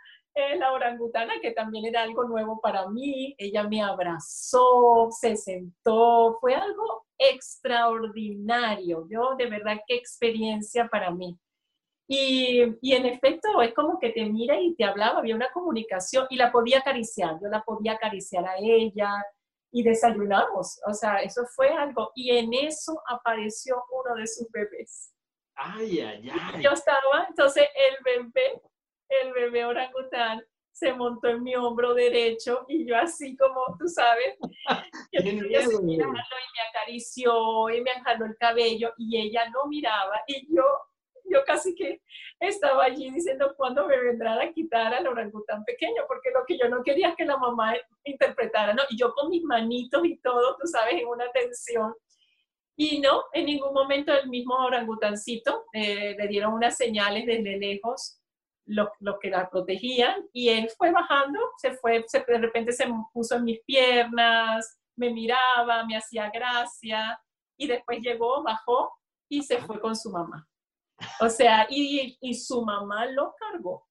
la 0.58 0.74
orangutana, 0.74 1.40
que 1.40 1.52
también 1.52 1.86
era 1.86 2.02
algo 2.02 2.24
nuevo 2.24 2.60
para 2.62 2.90
mí. 2.90 3.36
Ella 3.38 3.68
me 3.68 3.84
abrazó, 3.84 5.10
se 5.12 5.36
sentó, 5.36 6.40
fue 6.42 6.56
algo 6.56 7.06
extraordinario. 7.20 9.08
Yo, 9.08 9.36
de 9.38 9.46
verdad, 9.52 9.78
qué 9.88 9.96
experiencia 9.96 10.88
para 10.88 11.12
mí. 11.12 11.38
Y, 12.08 12.64
y, 12.82 12.94
en 12.94 13.06
efecto, 13.06 13.62
es 13.62 13.74
como 13.74 14.00
que 14.00 14.12
te 14.12 14.26
mira 14.26 14.60
y 14.60 14.76
te 14.76 14.86
hablaba, 14.86 15.20
había 15.20 15.36
una 15.36 15.52
comunicación 15.52 16.26
y 16.30 16.38
la 16.38 16.52
podía 16.52 16.80
acariciar, 16.80 17.38
yo 17.42 17.50
la 17.50 17.64
podía 17.64 17.94
acariciar 17.94 18.46
a 18.46 18.56
ella 18.58 19.12
y 19.72 19.84
desayunamos. 19.84 20.80
O 20.88 20.94
sea, 20.94 21.18
eso 21.18 21.42
fue 21.54 21.70
algo. 21.70 22.12
Y 22.16 22.32
en 22.32 22.54
eso 22.54 23.02
apareció 23.10 23.84
uno 23.92 24.16
de 24.16 24.26
sus 24.26 24.50
bebés. 24.52 25.14
Ay, 25.56 26.00
ay, 26.00 26.30
ay. 26.32 26.64
Yo 26.64 26.72
estaba, 26.72 27.26
entonces 27.28 27.68
el 27.76 28.04
bebé 28.04 28.62
el 29.10 29.34
bebé 29.34 29.66
orangután 29.66 30.44
se 30.72 30.94
montó 30.94 31.28
en 31.30 31.44
mi 31.44 31.56
hombro 31.56 31.94
derecho 31.96 32.66
y 32.68 32.86
yo 32.86 32.96
así 32.98 33.36
como, 33.36 33.76
tú 33.80 33.88
sabes, 33.88 34.38
y 35.12 35.24
me 35.34 35.58
acarició 36.70 37.70
y 37.70 37.82
me 37.82 37.92
jaló 38.04 38.26
el 38.26 38.38
cabello 38.38 38.94
y 38.98 39.18
ella 39.18 39.50
no 39.50 39.66
miraba 39.68 40.22
y 40.28 40.56
yo, 40.56 40.64
yo 41.30 41.44
casi 41.46 41.76
que 41.76 42.02
estaba 42.40 42.86
allí 42.86 43.10
diciendo 43.12 43.54
cuándo 43.56 43.88
me 43.88 43.98
vendrán 43.98 44.40
a 44.40 44.52
quitar 44.52 44.94
al 44.94 45.08
orangután 45.08 45.64
pequeño, 45.66 46.04
porque 46.08 46.32
lo 46.32 46.46
que 46.46 46.58
yo 46.58 46.70
no 46.70 46.84
quería 46.84 47.10
es 47.10 47.16
que 47.16 47.26
la 47.26 47.38
mamá 47.38 47.76
interpretara, 48.04 48.74
¿no? 48.74 48.84
Y 48.90 48.98
yo 48.98 49.14
con 49.14 49.30
mis 49.30 49.44
manitos 49.44 50.06
y 50.06 50.18
todo, 50.18 50.58
tú 50.60 50.68
sabes, 50.68 50.96
en 50.96 51.08
una 51.08 51.32
tensión. 51.32 51.94
Y 52.76 53.00
no, 53.00 53.24
en 53.34 53.46
ningún 53.46 53.74
momento 53.74 54.14
el 54.14 54.30
mismo 54.30 54.56
orangutancito 54.56 55.66
eh, 55.74 56.16
le 56.18 56.28
dieron 56.28 56.54
unas 56.54 56.78
señales 56.78 57.26
desde 57.26 57.58
lejos 57.58 58.22
los, 58.68 58.90
que 59.22 59.30
la 59.30 59.50
protegían 59.50 60.28
y 60.34 60.50
él 60.50 60.70
fue 60.78 60.92
bajando, 60.92 61.40
se 61.58 61.72
fue, 61.72 62.06
de 62.28 62.38
repente 62.38 62.72
se 62.74 62.86
puso 63.14 63.36
en 63.36 63.46
mis 63.46 63.62
piernas, 63.64 64.78
me 64.96 65.10
miraba, 65.12 65.86
me 65.86 65.98
hacía 65.98 66.30
gracia 66.30 67.20
y 67.58 67.68
después 67.68 68.00
llegó, 68.02 68.44
bajó 68.44 68.92
y 69.30 69.42
se 69.44 69.60
fue 69.60 69.80
con 69.80 69.96
su 69.96 70.12
mamá. 70.12 70.48
O 71.22 71.30
sea, 71.30 71.68
y, 71.70 72.18
y 72.22 72.34
su 72.34 72.62
mamá 72.64 73.06
lo 73.08 73.34
cargó. 73.38 73.88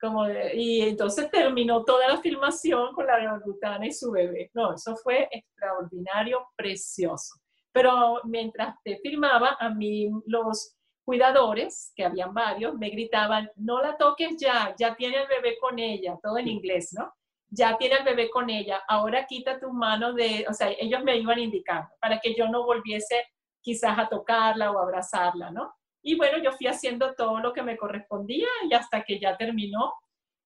Como 0.00 0.28
y 0.28 0.82
entonces 0.82 1.30
terminó 1.30 1.84
toda 1.84 2.08
la 2.08 2.20
filmación 2.20 2.92
con 2.92 3.06
la 3.06 3.14
orangutana 3.14 3.86
y 3.86 3.92
su 3.92 4.10
bebé. 4.10 4.50
No, 4.52 4.74
eso 4.74 4.94
fue 4.96 5.28
extraordinario, 5.30 6.46
precioso. 6.56 7.36
Pero 7.72 8.20
mientras 8.24 8.76
te 8.84 8.98
filmaba, 8.98 9.56
a 9.58 9.70
mí 9.70 10.10
los 10.26 10.76
cuidadores, 11.04 11.92
que 11.94 12.04
habían 12.04 12.32
varios, 12.32 12.74
me 12.74 12.90
gritaban, 12.90 13.50
no 13.56 13.82
la 13.82 13.96
toques 13.96 14.36
ya, 14.38 14.74
ya 14.78 14.94
tiene 14.94 15.22
el 15.22 15.28
bebé 15.28 15.58
con 15.60 15.78
ella, 15.78 16.18
todo 16.22 16.38
en 16.38 16.48
inglés, 16.48 16.94
¿no? 16.96 17.12
Ya 17.48 17.76
tiene 17.76 17.96
el 17.96 18.04
bebé 18.04 18.30
con 18.30 18.50
ella, 18.50 18.82
ahora 18.88 19.26
quita 19.26 19.60
tu 19.60 19.72
mano 19.72 20.12
de, 20.14 20.46
o 20.48 20.52
sea, 20.52 20.70
ellos 20.78 21.04
me 21.04 21.16
iban 21.18 21.38
indicando 21.38 21.88
para 22.00 22.18
que 22.20 22.34
yo 22.34 22.48
no 22.48 22.64
volviese 22.64 23.22
quizás 23.60 23.98
a 23.98 24.08
tocarla 24.08 24.72
o 24.72 24.78
abrazarla, 24.78 25.50
¿no? 25.50 25.74
Y 26.06 26.16
bueno, 26.16 26.36
yo 26.36 26.52
fui 26.52 26.66
haciendo 26.66 27.14
todo 27.14 27.40
lo 27.40 27.54
que 27.54 27.62
me 27.62 27.78
correspondía 27.78 28.46
y 28.68 28.74
hasta 28.74 29.02
que 29.02 29.18
ya 29.18 29.38
terminó, 29.38 29.94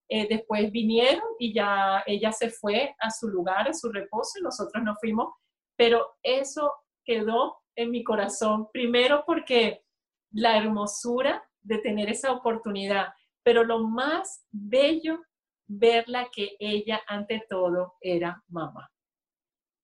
eh, 0.09 0.29
después 0.29 0.71
vinieron 0.71 1.25
y 1.41 1.53
ya 1.53 2.05
ella 2.07 2.31
se 2.31 2.49
fue 2.49 2.95
a 3.01 3.11
su 3.11 3.29
lugar, 3.29 3.69
a 3.69 3.75
su 3.75 3.91
reposo, 3.91 4.39
y 4.39 4.43
nosotros 4.43 4.85
nos 4.85 4.99
fuimos, 5.01 5.35
pero 5.77 6.15
eso 6.23 6.73
quedó 7.05 7.59
en 7.75 7.91
mi 7.91 8.05
corazón, 8.05 8.69
primero 8.73 9.25
porque 9.27 9.83
la 10.31 10.57
hermosura 10.57 11.43
de 11.61 11.79
tener 11.79 12.09
esa 12.09 12.33
oportunidad, 12.33 13.09
pero 13.43 13.65
lo 13.65 13.81
más 13.81 14.47
bello, 14.53 15.21
verla 15.67 16.29
que 16.33 16.57
ella 16.61 17.03
ante 17.09 17.45
todo 17.49 17.97
era 18.01 18.43
mamá. 18.47 18.89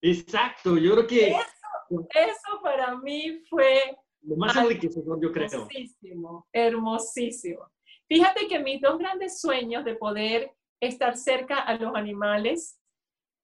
Exacto, 0.00 0.78
yo 0.78 0.92
creo 0.92 1.06
que... 1.06 1.28
Eso, 1.30 2.08
eso 2.14 2.62
para 2.62 2.96
mí 2.98 3.42
fue... 3.50 3.96
Lo 4.24 4.36
más 4.36 4.56
enriquecedor, 4.56 5.20
yo 5.20 5.32
creo. 5.32 5.46
Hermosísimo, 5.46 6.46
hermosísimo. 6.52 7.70
Fíjate 8.08 8.46
que 8.48 8.58
mis 8.58 8.80
dos 8.80 8.98
grandes 8.98 9.40
sueños 9.40 9.84
de 9.84 9.94
poder 9.94 10.52
estar 10.80 11.16
cerca 11.16 11.60
a 11.60 11.76
los 11.76 11.94
animales 11.94 12.78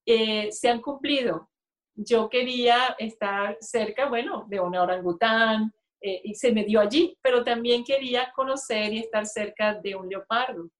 eh, 0.06 0.50
se 0.52 0.68
han 0.68 0.80
cumplido. 0.80 1.50
Yo 1.94 2.28
quería 2.28 2.96
estar 2.98 3.56
cerca, 3.60 4.08
bueno, 4.08 4.46
de 4.48 4.60
una 4.60 4.82
orangután, 4.82 5.72
eh, 6.02 6.20
y 6.24 6.34
se 6.34 6.52
me 6.52 6.64
dio 6.64 6.80
allí, 6.80 7.18
pero 7.22 7.44
también 7.44 7.84
quería 7.84 8.32
conocer 8.34 8.92
y 8.92 9.00
estar 9.00 9.26
cerca 9.26 9.74
de 9.74 9.94
un 9.94 10.08
leopardo, 10.08 10.70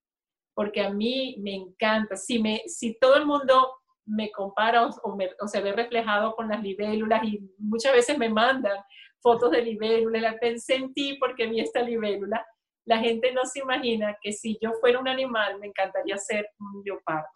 porque 0.55 0.81
a 0.81 0.91
mí 0.91 1.37
me 1.41 1.55
encanta. 1.55 2.17
Si, 2.17 2.39
me, 2.39 2.63
si 2.67 2.99
todo 2.99 3.17
el 3.17 3.27
mundo 3.27 3.81
me 4.07 4.31
compara 4.33 4.87
o, 4.87 5.47
se 5.47 5.61
ve 5.61 5.73
reflejado 5.73 6.35
con 6.35 6.49
las 6.49 6.63
libélulas 6.63 7.23
y 7.25 7.41
muchas 7.59 7.93
veces 7.93 8.17
me 8.17 8.31
mandan 8.31 8.79
fotos 9.21 9.51
de 9.51 9.63
libélulas, 9.63 10.23
la 10.23 10.39
pensé 10.39 10.77
en 10.77 10.93
ti 10.93 11.17
porque 11.19 11.47
vi 11.47 11.61
esta 11.61 11.83
libélula, 11.83 12.45
la 12.87 12.99
gente 12.99 13.33
no 13.33 13.45
se 13.45 13.61
imagina 13.61 14.17
que 14.21 14.33
si 14.33 14.59
yo 14.61 14.73
fuera 14.81 14.99
un 14.99 15.09
animal 15.09 15.59
me 15.59 15.67
encantaría 15.67 16.17
ser 16.17 16.49
un 16.59 16.83
leopardo. 16.85 17.29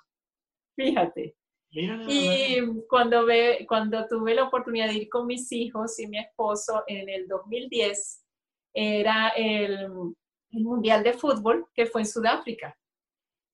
Fíjate, 0.77 1.37
y 1.77 2.61
cuando, 2.89 3.27
ve, 3.27 3.65
cuando 3.69 4.07
tuve 4.07 4.35
la 4.35 4.45
oportunidad 4.45 4.87
de 4.87 4.95
ir 4.95 5.09
con 5.09 5.27
mis 5.27 5.51
hijos 5.51 5.99
y 5.99 6.07
mi 6.07 6.19
esposo 6.19 6.85
en 6.87 7.09
el 7.09 7.27
2010, 7.27 8.25
era 8.73 9.31
el, 9.37 9.89
Mundial 10.51 11.03
de 11.03 11.15
Fútbol 11.15 11.67
que 11.75 11.87
fue 11.87 12.03
en 12.03 12.07
Sudáfrica. 12.07 12.79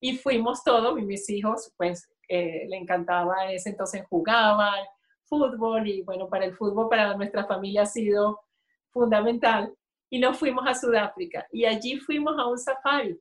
Y 0.02 0.18
fuimos 0.18 0.62
todos, 0.62 0.98
y 0.98 1.02
mis 1.02 1.30
hijos, 1.30 1.72
pues 1.78 2.06
eh, 2.28 2.66
le 2.68 2.76
encantaba, 2.76 3.50
ese 3.50 3.70
entonces 3.70 4.04
jugaban 4.06 4.84
fútbol 5.30 5.88
y 5.88 6.02
bueno, 6.02 6.28
para 6.28 6.44
el 6.44 6.54
fútbol, 6.54 6.90
para 6.90 7.14
nuestra 7.14 7.46
familia 7.46 7.82
ha 7.82 7.86
sido 7.86 8.40
fundamental. 8.90 9.72
Y 10.10 10.18
nos 10.18 10.38
fuimos 10.38 10.66
a 10.66 10.74
Sudáfrica 10.74 11.46
y 11.50 11.64
allí 11.64 11.96
fuimos 11.98 12.36
a 12.36 12.46
un 12.46 12.58
safari 12.58 13.18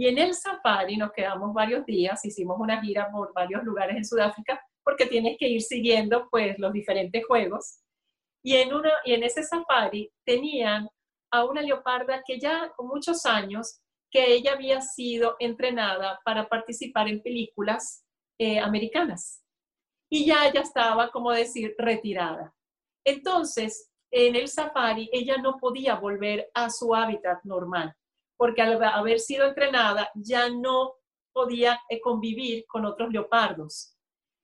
y 0.00 0.08
en 0.08 0.16
el 0.16 0.34
safari 0.34 0.96
nos 0.96 1.12
quedamos 1.12 1.52
varios 1.52 1.84
días, 1.84 2.24
hicimos 2.24 2.58
una 2.58 2.80
gira 2.80 3.10
por 3.10 3.34
varios 3.34 3.62
lugares 3.64 3.96
en 3.96 4.04
Sudáfrica, 4.06 4.58
porque 4.82 5.04
tienes 5.04 5.36
que 5.38 5.46
ir 5.46 5.60
siguiendo 5.60 6.26
pues 6.30 6.58
los 6.58 6.72
diferentes 6.72 7.22
juegos. 7.26 7.80
Y 8.42 8.56
en, 8.56 8.72
uno, 8.72 8.88
y 9.04 9.12
en 9.12 9.24
ese 9.24 9.42
safari 9.42 10.10
tenían 10.24 10.88
a 11.30 11.44
una 11.44 11.60
leoparda 11.60 12.22
que 12.26 12.40
ya 12.40 12.72
con 12.76 12.86
muchos 12.86 13.26
años, 13.26 13.82
que 14.10 14.32
ella 14.32 14.54
había 14.54 14.80
sido 14.80 15.36
entrenada 15.38 16.18
para 16.24 16.48
participar 16.48 17.06
en 17.06 17.22
películas 17.22 18.02
eh, 18.38 18.58
americanas. 18.58 19.42
Y 20.10 20.26
ya 20.26 20.52
ya 20.52 20.60
estaba, 20.60 21.10
como 21.10 21.30
decir, 21.30 21.74
retirada. 21.78 22.54
Entonces, 23.04 23.90
en 24.10 24.34
el 24.36 24.48
safari, 24.48 25.08
ella 25.12 25.38
no 25.38 25.56
podía 25.58 25.94
volver 25.94 26.50
a 26.52 26.68
su 26.68 26.94
hábitat 26.94 27.42
normal 27.44 27.94
porque 28.40 28.62
al 28.62 28.82
haber 28.82 29.20
sido 29.20 29.46
entrenada 29.46 30.10
ya 30.14 30.48
no 30.48 30.94
podía 31.30 31.78
eh, 31.90 32.00
convivir 32.00 32.64
con 32.66 32.86
otros 32.86 33.12
leopardos. 33.12 33.94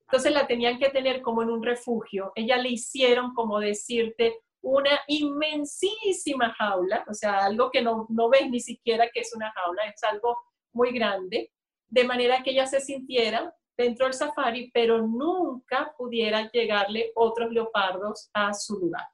Entonces 0.06 0.32
la 0.34 0.46
tenían 0.46 0.78
que 0.78 0.90
tener 0.90 1.22
como 1.22 1.40
en 1.42 1.48
un 1.48 1.62
refugio. 1.62 2.30
Ella 2.34 2.58
le 2.58 2.68
hicieron, 2.68 3.32
como 3.32 3.58
decirte, 3.58 4.38
una 4.60 5.00
inmensísima 5.08 6.52
jaula, 6.52 7.06
o 7.08 7.14
sea, 7.14 7.46
algo 7.46 7.70
que 7.70 7.80
no, 7.80 8.06
no 8.10 8.28
ves 8.28 8.50
ni 8.50 8.60
siquiera 8.60 9.08
que 9.10 9.20
es 9.20 9.34
una 9.34 9.50
jaula, 9.52 9.84
es 9.84 10.04
algo 10.04 10.36
muy 10.74 10.92
grande, 10.92 11.50
de 11.88 12.04
manera 12.04 12.42
que 12.42 12.50
ella 12.50 12.66
se 12.66 12.82
sintiera 12.82 13.54
dentro 13.76 14.06
del 14.06 14.14
safari, 14.14 14.70
pero 14.72 15.02
nunca 15.06 15.94
pudiera 15.96 16.50
llegarle 16.50 17.12
otros 17.14 17.52
leopardos 17.52 18.30
a 18.32 18.52
su 18.54 18.78
lugar. 18.78 19.06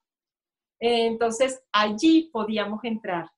Entonces 0.80 1.62
allí 1.72 2.30
podíamos 2.32 2.82
entrar. 2.84 3.30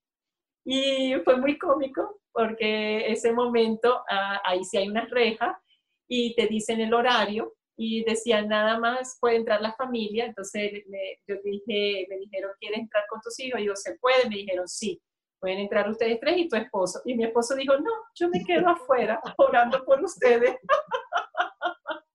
Y 0.65 1.15
fue 1.25 1.37
muy 1.37 1.59
cómico 1.59 2.21
porque 2.33 3.07
ese 3.13 3.33
momento, 3.33 4.03
ah, 4.09 4.41
ahí 4.45 4.65
sí 4.65 4.77
hay 4.79 4.89
una 4.89 5.05
reja 5.07 5.61
y 6.09 6.35
te 6.35 6.47
dicen 6.47 6.81
el 6.81 6.95
horario 6.95 7.55
y 7.77 8.05
decían 8.05 8.49
nada 8.49 8.79
más 8.79 9.19
puede 9.21 9.37
entrar 9.37 9.61
la 9.61 9.75
familia. 9.75 10.27
Entonces 10.27 10.85
me, 10.87 11.19
yo 11.27 11.37
dije, 11.45 12.07
me 12.09 12.19
dijeron, 12.19 12.53
¿quieres 12.59 12.81
entrar 12.81 13.05
con 13.09 13.21
tus 13.21 13.39
hijos? 13.41 13.61
Y 13.61 13.67
yo, 13.67 13.77
¿se 13.77 13.97
puede? 13.97 14.29
Me 14.29 14.37
dijeron, 14.37 14.67
sí. 14.67 15.01
Pueden 15.45 15.59
entrar 15.59 15.91
ustedes 15.91 16.19
tres 16.21 16.39
y 16.39 16.49
tu 16.49 16.57
esposo. 16.57 17.03
Y 17.05 17.15
mi 17.15 17.25
esposo 17.25 17.55
dijo, 17.55 17.77
no, 17.77 17.91
yo 18.15 18.31
me 18.31 18.43
quedo 18.43 18.67
afuera 18.67 19.21
orando 19.37 19.85
por 19.85 20.03
ustedes. 20.03 20.57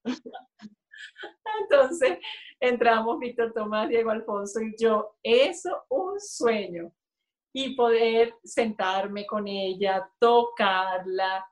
Entonces 1.61 2.17
entramos 2.59 3.19
Víctor 3.19 3.53
Tomás, 3.53 3.88
Diego 3.88 4.09
Alfonso 4.09 4.61
y 4.61 4.73
yo. 4.82 5.15
Eso, 5.21 5.86
un 5.89 6.19
sueño 6.19 6.91
y 7.53 7.75
poder 7.75 8.34
sentarme 8.43 9.27
con 9.27 9.47
ella, 9.47 10.09
tocarla, 10.17 11.45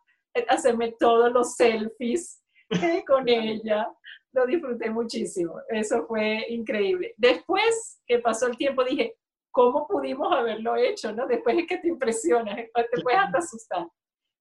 hacerme 0.48 0.96
todos 1.00 1.32
los 1.32 1.54
selfies 1.58 2.42
eh, 2.72 3.04
con 3.06 3.30
ella. 3.30 3.88
Lo 4.34 4.48
disfruté 4.48 4.90
muchísimo. 4.90 5.62
Eso 5.70 6.08
fue 6.08 6.44
increíble. 6.50 7.14
Después 7.18 8.02
que 8.08 8.18
pasó 8.18 8.48
el 8.48 8.58
tiempo 8.58 8.84
dije, 8.84 9.16
¿cómo 9.52 9.88
pudimos 9.88 10.32
haberlo 10.34 10.76
hecho? 10.76 11.12
¿no? 11.12 11.28
Después 11.28 11.58
es 11.58 11.68
que 11.68 11.78
te 11.78 11.88
impresionas, 11.88 12.56
te 12.56 13.02
puedes 13.02 13.20
hasta 13.20 13.38
asustar. 13.40 13.88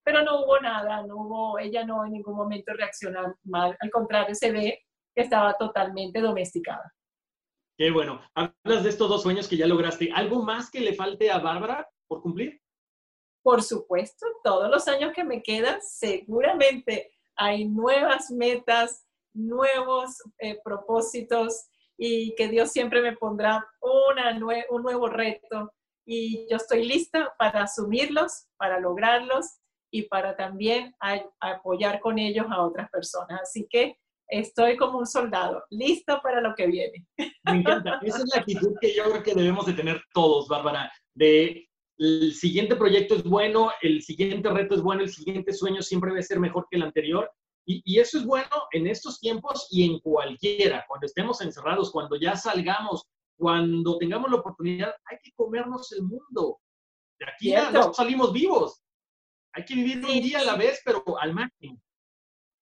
Pero 0.03 0.23
no 0.23 0.43
hubo 0.43 0.59
nada, 0.59 1.03
no 1.03 1.17
hubo, 1.17 1.59
ella 1.59 1.85
no 1.85 2.05
en 2.05 2.13
ningún 2.13 2.35
momento 2.35 2.73
reaccionó 2.73 3.37
mal. 3.43 3.75
Al 3.79 3.91
contrario, 3.91 4.33
se 4.35 4.51
ve 4.51 4.85
que 5.13 5.23
estaba 5.23 5.53
totalmente 5.57 6.21
domesticada. 6.21 6.93
Qué 7.77 7.91
bueno. 7.91 8.21
Hablas 8.33 8.83
de 8.83 8.89
estos 8.89 9.09
dos 9.09 9.21
sueños 9.21 9.47
que 9.47 9.57
ya 9.57 9.67
lograste. 9.67 10.11
¿Algo 10.13 10.41
más 10.41 10.71
que 10.71 10.79
le 10.79 10.93
falte 10.93 11.29
a 11.29 11.39
Bárbara 11.39 11.87
por 12.07 12.21
cumplir? 12.21 12.61
Por 13.43 13.61
supuesto, 13.61 14.25
todos 14.43 14.69
los 14.69 14.87
años 14.87 15.13
que 15.13 15.23
me 15.23 15.41
quedan, 15.41 15.79
seguramente 15.81 17.11
hay 17.35 17.65
nuevas 17.65 18.31
metas, 18.31 19.05
nuevos 19.33 20.17
eh, 20.39 20.59
propósitos 20.63 21.69
y 21.97 22.35
que 22.35 22.47
Dios 22.47 22.71
siempre 22.71 23.01
me 23.01 23.17
pondrá 23.17 23.65
una 23.81 24.37
un 24.69 24.83
nuevo 24.83 25.09
reto 25.09 25.73
y 26.05 26.47
yo 26.49 26.57
estoy 26.57 26.85
lista 26.85 27.33
para 27.37 27.63
asumirlos, 27.63 28.47
para 28.57 28.79
lograrlos 28.79 29.59
y 29.91 30.03
para 30.03 30.35
también 30.35 30.95
apoyar 31.39 31.99
con 31.99 32.19
ellos 32.19 32.45
a 32.49 32.61
otras 32.61 32.89
personas. 32.89 33.41
Así 33.41 33.67
que 33.69 33.97
estoy 34.29 34.77
como 34.77 34.99
un 34.99 35.05
soldado, 35.05 35.63
listo 35.69 36.19
para 36.21 36.39
lo 36.39 36.53
que 36.55 36.67
viene. 36.67 37.05
Me 37.43 37.57
encanta. 37.57 37.99
Esa 38.01 38.19
es 38.19 38.31
la 38.33 38.41
actitud 38.41 38.73
que 38.79 38.93
yo 38.95 39.03
creo 39.05 39.23
que 39.23 39.33
debemos 39.33 39.65
de 39.65 39.73
tener 39.73 40.01
todos, 40.13 40.47
Bárbara, 40.47 40.91
de 41.13 41.67
el 41.97 42.33
siguiente 42.33 42.75
proyecto 42.75 43.15
es 43.15 43.23
bueno, 43.23 43.71
el 43.81 44.01
siguiente 44.03 44.49
reto 44.49 44.75
es 44.75 44.81
bueno, 44.81 45.01
el 45.01 45.09
siguiente 45.09 45.51
sueño 45.51 45.81
siempre 45.81 46.11
debe 46.11 46.21
ser 46.21 46.39
mejor 46.39 46.67
que 46.69 46.77
el 46.77 46.83
anterior. 46.83 47.31
Y, 47.69 47.81
y, 47.85 47.99
eso 47.99 48.17
es 48.17 48.25
bueno 48.25 48.47
en 48.71 48.87
estos 48.87 49.19
tiempos 49.19 49.67
y 49.69 49.83
en 49.85 49.99
cualquiera, 49.99 50.85
cuando 50.87 51.05
estemos 51.05 51.41
encerrados, 51.41 51.91
cuando 51.91 52.15
ya 52.15 52.37
salgamos, 52.37 53.03
cuando 53.37 53.97
tengamos 53.97 54.31
la 54.31 54.37
oportunidad, 54.37 54.93
hay 55.05 55.17
que 55.21 55.33
comernos 55.33 55.91
el 55.91 56.03
mundo. 56.03 56.59
De 57.19 57.25
aquí 57.25 57.49
ya 57.49 57.69
no 57.71 57.93
salimos 57.93 58.31
vivos. 58.31 58.81
Hay 59.53 59.65
que 59.65 59.75
vivir 59.75 59.97
un 59.97 60.21
día 60.21 60.39
a 60.39 60.45
la 60.45 60.55
vez, 60.55 60.81
pero 60.85 61.03
al 61.19 61.33
máximo. 61.33 61.81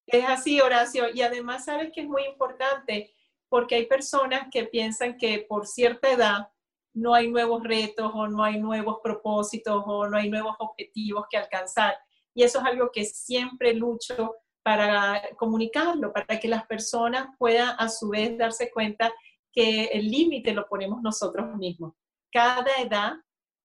Es 0.07 0.25
así, 0.25 0.59
Horacio. 0.61 1.13
Y 1.13 1.21
además, 1.21 1.65
sabes 1.65 1.91
que 1.93 2.01
es 2.01 2.07
muy 2.07 2.25
importante 2.25 3.13
porque 3.49 3.75
hay 3.75 3.85
personas 3.85 4.47
que 4.51 4.65
piensan 4.65 5.17
que 5.17 5.45
por 5.47 5.67
cierta 5.67 6.11
edad 6.11 6.49
no 6.93 7.13
hay 7.13 7.29
nuevos 7.29 7.63
retos 7.63 8.11
o 8.13 8.27
no 8.27 8.43
hay 8.43 8.59
nuevos 8.59 8.99
propósitos 9.03 9.83
o 9.85 10.07
no 10.07 10.17
hay 10.17 10.29
nuevos 10.29 10.55
objetivos 10.59 11.25
que 11.29 11.37
alcanzar. 11.37 11.97
Y 12.33 12.43
eso 12.43 12.59
es 12.59 12.65
algo 12.65 12.89
que 12.91 13.05
siempre 13.05 13.73
lucho 13.73 14.35
para 14.65 15.21
comunicarlo, 15.37 16.11
para 16.11 16.39
que 16.39 16.47
las 16.47 16.65
personas 16.65 17.27
puedan 17.37 17.75
a 17.77 17.87
su 17.87 18.09
vez 18.09 18.35
darse 18.35 18.71
cuenta 18.71 19.13
que 19.53 19.85
el 19.85 20.09
límite 20.09 20.55
lo 20.55 20.65
ponemos 20.65 21.03
nosotros 21.03 21.55
mismos. 21.55 21.93
Cada 22.31 22.71
edad, 22.81 23.13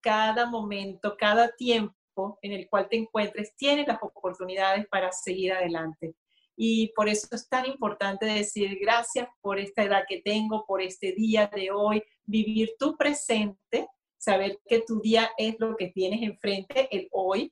cada 0.03 0.45
momento, 0.45 1.17
cada 1.19 1.53
tiempo 1.57 2.39
en 2.43 2.53
el 2.53 2.69
cual 2.69 2.87
te 2.91 2.99
encuentres, 2.99 3.57
tiene 3.57 3.87
las 3.87 3.97
oportunidades 4.03 4.87
para 4.89 5.11
seguir 5.11 5.55
adelante. 5.55 6.15
Y 6.55 6.93
por 6.95 7.09
eso 7.09 7.29
es 7.33 7.49
tan 7.49 7.65
importante 7.65 8.27
decir 8.27 8.79
gracias 8.79 9.27
por 9.41 9.59
esta 9.59 9.85
edad 9.85 10.05
que 10.07 10.21
tengo, 10.21 10.67
por 10.67 10.83
este 10.83 11.13
día 11.13 11.51
de 11.55 11.71
hoy, 11.71 12.03
vivir 12.25 12.75
tu 12.79 12.99
presente, 12.99 13.89
saber 14.19 14.61
que 14.67 14.83
tu 14.83 15.01
día 15.01 15.31
es 15.39 15.57
lo 15.61 15.77
que 15.79 15.87
tienes 15.87 16.21
enfrente, 16.21 16.95
el 16.95 17.09
hoy, 17.11 17.51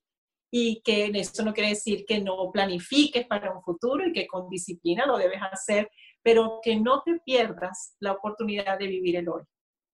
y 0.51 0.81
que 0.83 1.07
eso 1.15 1.43
no 1.45 1.53
quiere 1.53 1.71
decir 1.71 2.05
que 2.07 2.21
no 2.21 2.51
planifiques 2.51 3.27
para 3.27 3.53
un 3.53 3.63
futuro 3.63 4.07
y 4.07 4.13
que 4.13 4.27
con 4.27 4.49
disciplina 4.49 5.07
lo 5.07 5.19
debes 5.19 5.41
hacer, 5.43 5.91
pero 6.23 6.61
que 6.63 6.77
no 6.77 7.03
te 7.03 7.21
pierdas 7.25 7.97
la 8.01 8.13
oportunidad 8.13 8.79
de 8.79 8.87
vivir 8.87 9.17
el 9.17 9.29
hoy. 9.29 9.43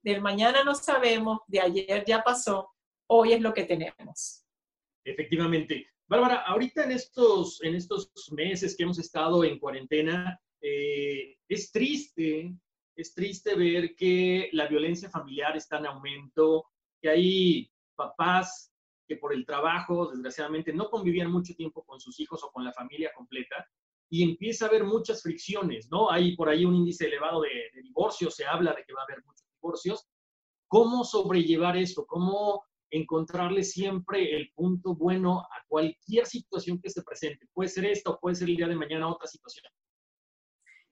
Del 0.02 0.20
mañana 0.20 0.62
no 0.64 0.74
sabemos, 0.74 1.40
de 1.46 1.60
ayer 1.60 2.04
ya 2.06 2.22
pasó, 2.22 2.70
hoy 3.08 3.32
es 3.32 3.40
lo 3.40 3.52
que 3.52 3.64
tenemos. 3.64 4.44
Efectivamente. 5.04 5.88
Bárbara, 6.06 6.42
ahorita 6.42 6.84
en 6.84 6.92
estos, 6.92 7.62
en 7.62 7.74
estos 7.74 8.12
meses 8.30 8.76
que 8.76 8.82
hemos 8.82 8.98
estado 8.98 9.42
en 9.42 9.58
cuarentena, 9.58 10.38
eh, 10.60 11.36
es 11.48 11.72
triste, 11.72 12.54
es 12.94 13.14
triste 13.14 13.54
ver 13.54 13.94
que 13.94 14.50
la 14.52 14.66
violencia 14.66 15.08
familiar 15.08 15.56
está 15.56 15.78
en 15.78 15.86
aumento, 15.86 16.66
que 17.00 17.08
hay 17.08 17.70
papás 17.96 18.73
que 19.06 19.16
por 19.16 19.32
el 19.32 19.44
trabajo, 19.44 20.10
desgraciadamente, 20.10 20.72
no 20.72 20.90
convivían 20.90 21.30
mucho 21.30 21.54
tiempo 21.54 21.84
con 21.84 22.00
sus 22.00 22.18
hijos 22.20 22.42
o 22.42 22.50
con 22.50 22.64
la 22.64 22.72
familia 22.72 23.10
completa, 23.14 23.68
y 24.10 24.22
empieza 24.22 24.66
a 24.66 24.68
haber 24.68 24.84
muchas 24.84 25.22
fricciones, 25.22 25.88
¿no? 25.90 26.10
Hay 26.10 26.36
por 26.36 26.48
ahí 26.48 26.64
un 26.64 26.74
índice 26.74 27.06
elevado 27.06 27.42
de, 27.42 27.48
de 27.74 27.82
divorcios, 27.82 28.34
se 28.34 28.44
habla 28.44 28.72
de 28.72 28.84
que 28.84 28.92
va 28.92 29.00
a 29.00 29.04
haber 29.04 29.24
muchos 29.24 29.46
divorcios. 29.60 30.06
¿Cómo 30.68 31.04
sobrellevar 31.04 31.76
esto? 31.76 32.06
¿Cómo 32.06 32.64
encontrarle 32.90 33.64
siempre 33.64 34.36
el 34.36 34.52
punto 34.54 34.94
bueno 34.94 35.40
a 35.40 35.64
cualquier 35.66 36.26
situación 36.26 36.80
que 36.80 36.90
se 36.90 37.02
presente? 37.02 37.48
Puede 37.52 37.68
ser 37.70 37.86
esto, 37.86 38.18
puede 38.20 38.36
ser 38.36 38.48
el 38.48 38.56
día 38.56 38.68
de 38.68 38.76
mañana 38.76 39.08
otra 39.08 39.26
situación. 39.26 39.64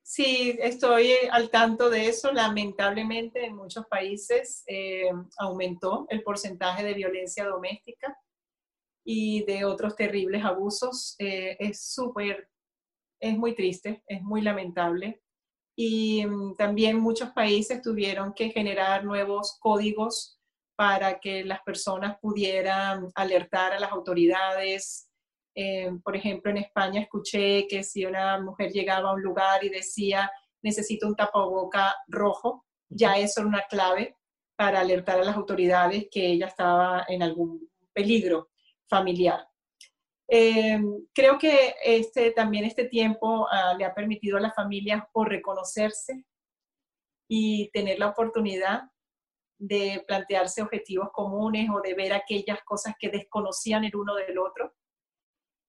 Sí, 0.05 0.59
estoy 0.61 1.13
al 1.31 1.51
tanto 1.51 1.89
de 1.89 2.09
eso. 2.09 2.33
Lamentablemente 2.33 3.45
en 3.45 3.57
muchos 3.57 3.87
países 3.87 4.65
eh, 4.67 5.11
aumentó 5.39 6.07
el 6.11 6.23
porcentaje 6.23 6.85
de 6.85 6.95
violencia 6.95 7.47
doméstica 7.47 8.17
y 9.05 9.45
de 9.45 9.65
otros 9.65 9.97
terribles 9.97 10.45
abusos. 10.45 11.15
Eh, 11.19 11.57
es 11.59 11.85
súper, 11.93 12.49
es 13.21 13.39
muy 13.39 13.55
triste, 13.55 14.03
es 14.07 14.23
muy 14.23 14.43
lamentable. 14.43 15.23
Y 15.77 16.27
mm, 16.27 16.57
también 16.57 16.99
muchos 16.99 17.31
países 17.31 17.81
tuvieron 17.81 18.35
que 18.35 18.51
generar 18.51 19.05
nuevos 19.05 19.57
códigos 19.61 20.39
para 20.77 21.21
que 21.21 21.45
las 21.45 21.63
personas 21.63 22.19
pudieran 22.21 23.09
alertar 23.15 23.73
a 23.73 23.79
las 23.81 23.93
autoridades, 23.93 25.09
eh, 25.55 25.91
por 26.03 26.17
ejemplo, 26.17 26.51
en 26.51 26.59
España 26.59 27.03
escuché 27.03 27.67
que 27.69 27.83
si 27.83 28.05
una 28.05 28.41
mujer 28.41 28.71
llegaba 28.71 29.11
a 29.11 29.15
un 29.15 29.23
lugar 29.23 29.65
y 29.65 29.69
decía, 29.69 30.31
necesito 30.63 31.07
un 31.07 31.17
tapaboca 31.17 31.95
rojo, 32.09 32.65
ya 32.89 33.19
eso 33.19 33.41
era 33.41 33.49
una 33.49 33.63
clave 33.69 34.17
para 34.57 34.81
alertar 34.81 35.21
a 35.21 35.25
las 35.25 35.37
autoridades 35.37 36.09
que 36.11 36.27
ella 36.27 36.47
estaba 36.47 37.05
en 37.09 37.23
algún 37.23 37.69
peligro 37.93 38.51
familiar. 38.89 39.47
Eh, 40.29 40.81
creo 41.13 41.39
que 41.39 41.75
este, 41.85 42.31
también 42.31 42.65
este 42.65 42.85
tiempo 42.85 43.43
uh, 43.43 43.77
le 43.77 43.85
ha 43.85 43.95
permitido 43.95 44.39
a 44.39 44.41
las 44.41 44.55
familias 44.55 45.03
por 45.13 45.29
reconocerse 45.29 46.25
y 47.29 47.71
tener 47.73 47.99
la 47.99 48.09
oportunidad 48.09 48.83
de 49.59 50.03
plantearse 50.07 50.63
objetivos 50.63 51.11
comunes 51.13 51.69
o 51.71 51.81
de 51.81 51.95
ver 51.95 52.13
aquellas 52.13 52.63
cosas 52.65 52.95
que 52.99 53.11
desconocían 53.11 53.85
el 53.85 53.95
uno 53.95 54.15
del 54.15 54.39
otro 54.39 54.75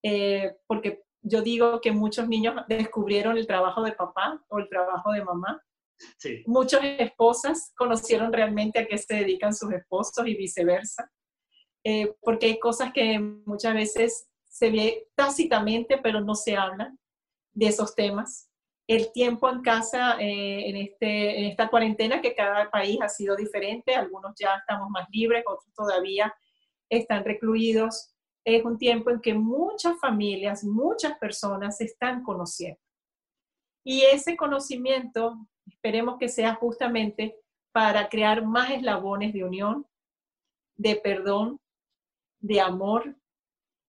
eh, 0.04 0.58
porque 0.68 1.04
yo 1.22 1.42
digo 1.42 1.80
que 1.80 1.92
muchos 1.92 2.28
niños 2.28 2.56
descubrieron 2.68 3.38
el 3.38 3.48
trabajo 3.48 3.82
de 3.82 3.94
papá 3.94 4.44
o 4.50 4.60
el 4.60 4.68
trabajo 4.68 5.12
de 5.14 5.24
mamá. 5.24 5.64
Sí. 6.18 6.44
Muchas 6.46 6.82
esposas 6.84 7.72
conocieron 7.78 8.34
realmente 8.34 8.80
a 8.80 8.86
qué 8.86 8.98
se 8.98 9.16
dedican 9.16 9.54
sus 9.54 9.72
esposos 9.72 10.28
y 10.28 10.36
viceversa, 10.36 11.10
eh, 11.86 12.14
porque 12.22 12.48
hay 12.48 12.60
cosas 12.60 12.92
que 12.92 13.18
muchas 13.20 13.74
veces 13.74 14.28
se 14.44 14.70
ve 14.70 15.08
tácitamente, 15.16 15.98
pero 15.98 16.20
no 16.20 16.36
se 16.36 16.58
habla 16.58 16.94
de 17.54 17.68
esos 17.68 17.96
temas. 17.96 18.50
El 18.86 19.14
tiempo 19.14 19.50
en 19.50 19.62
casa 19.62 20.18
eh, 20.20 20.70
en, 20.70 20.76
este, 20.76 21.40
en 21.40 21.46
esta 21.46 21.70
cuarentena, 21.70 22.22
que 22.22 22.36
cada 22.36 22.70
país 22.70 23.00
ha 23.02 23.08
sido 23.08 23.38
diferente, 23.38 23.96
algunos 23.96 24.34
ya 24.38 24.56
estamos 24.58 24.90
más 24.90 25.08
libres, 25.10 25.44
otros 25.48 25.74
todavía 25.74 26.34
están 26.90 27.24
recluidos 27.24 28.13
es 28.46 28.64
un 28.66 28.78
tiempo 28.78 29.10
en 29.10 29.22
que 29.22 29.34
muchas 29.34 30.00
familias, 30.00 30.64
muchas 30.64 31.18
personas 31.18 31.78
se 31.78 31.86
están 31.86 32.24
conociendo. 32.24 32.80
Y 33.86 34.02
ese 34.04 34.36
conocimiento, 34.36 35.48
esperemos 35.66 36.18
que 36.18 36.30
sea 36.30 36.56
justamente 36.56 37.38
para 37.72 38.08
crear 38.08 38.46
más 38.46 38.72
eslabones 38.72 39.34
de 39.34 39.44
unión, 39.44 39.86
de 40.78 40.96
perdón, 40.96 41.60
de 42.40 42.62
amor 42.62 43.16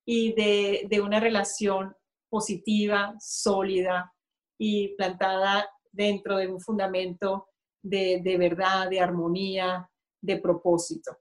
y 0.07 0.33
de, 0.33 1.01
una 1.01 1.21
relación 1.21 1.97
positiva, 2.29 3.15
sólida 3.19 4.13
y 4.59 4.95
plantada 4.97 5.69
dentro 5.93 6.37
de 6.37 6.49
un 6.49 6.61
fundamento 6.61 7.49
de, 7.83 8.21
de 8.23 8.39
verdad, 8.39 8.89
de 8.89 9.01
armonía, 9.01 9.89
de 10.21 10.39
propósito. 10.39 11.19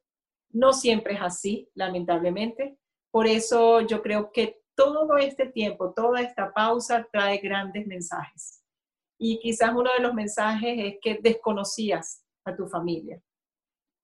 No 0.51 0.73
siempre 0.73 1.15
es 1.15 1.21
así, 1.21 1.69
lamentablemente, 1.73 2.77
por 3.14 3.28
eso 3.28 3.82
yo 3.82 4.01
creo 4.01 4.32
que 4.32 4.64
todo 4.76 5.18
este 5.18 5.45
tiempo, 5.45 5.93
toda 5.93 6.20
esta 6.20 6.51
pausa 6.51 7.07
trae 7.11 7.38
grandes 7.38 7.86
mensajes. 7.86 8.64
Y 9.20 9.39
quizás 9.39 9.70
uno 9.72 9.91
de 9.95 10.01
los 10.01 10.16
mensajes 10.16 10.80
es 10.80 10.95
que 10.99 11.20
desconocías 11.22 12.26
a 12.43 12.55
tu 12.55 12.66
familia 12.66 13.22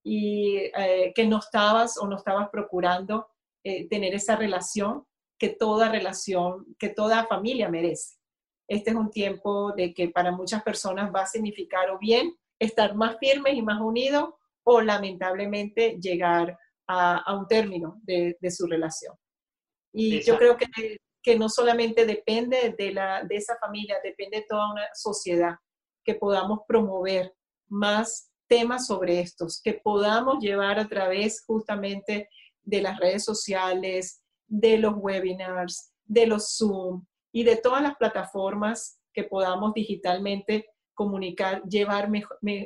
y 0.06 0.58
eh, 0.58 1.12
que 1.16 1.26
no 1.26 1.40
estabas 1.40 1.98
o 1.98 2.08
no 2.08 2.18
estabas 2.18 2.50
procurando 2.52 3.28
eh, 3.64 3.90
tener 3.90 4.14
esa 4.14 4.36
relación 4.36 5.08
que 5.40 5.50
toda 5.50 5.90
relación, 5.90 6.76
que 6.78 6.90
toda 6.90 7.26
familia 7.26 7.68
merece. 7.68 8.20
Este 8.68 8.92
es 8.92 8.96
un 8.96 9.10
tiempo 9.10 9.72
de 9.72 9.92
que 9.92 10.10
para 10.10 10.32
muchas 10.32 10.62
personas 10.62 11.12
va 11.12 11.24
a 11.24 11.26
significar 11.26 11.90
o 11.90 11.98
bien 11.98 12.38
estar 12.60 12.94
más 12.94 13.18
firmes 13.18 13.56
y 13.56 13.64
más 13.64 13.82
unidos 13.82 14.36
o 14.64 14.82
lamentablemente 14.82 15.98
llegar 16.00 16.60
a, 16.90 17.36
un 17.36 17.48
término 17.48 18.02
de, 18.02 18.36
su 18.50 18.66
relación. 18.66 19.16
Y 19.94 20.22
yo 20.24 20.38
creo 20.38 20.58
que, 20.58 20.66
que, 21.22 21.38
no 21.38 21.48
solamente 21.48 22.06
depende 22.06 22.76
de, 22.78 22.92
la, 22.92 23.24
de 23.24 23.36
esa 23.36 23.58
familia, 23.58 23.98
depende 24.04 24.38
de 24.38 24.46
toda 24.50 24.72
una 24.72 24.88
sociedad, 24.94 25.56
que 26.04 26.16
podamos 26.16 26.62
promover 26.68 27.34
más 27.68 28.32
temas 28.48 28.88
sobre 28.88 29.20
estos, 29.20 29.62
que 29.64 29.74
podamos 29.74 30.40
llevar 30.40 30.80
a 30.80 30.88
través 30.88 31.44
justamente 31.46 32.28
de 32.64 32.82
las 32.82 33.00
redes 33.00 33.24
sociales, 33.24 34.24
de 34.48 34.80
los 34.80 34.96
webinars, 34.98 35.94
de 36.06 36.26
los 36.26 36.58
Zoom 36.58 37.06
y 37.32 37.44
de 37.44 37.58
todas 37.58 37.84
las 37.84 37.96
plataformas 37.98 39.00
que 39.14 39.24
podamos 39.24 39.74
digitalmente 39.76 40.66
comunicar, 40.96 41.62
llevar 41.64 42.10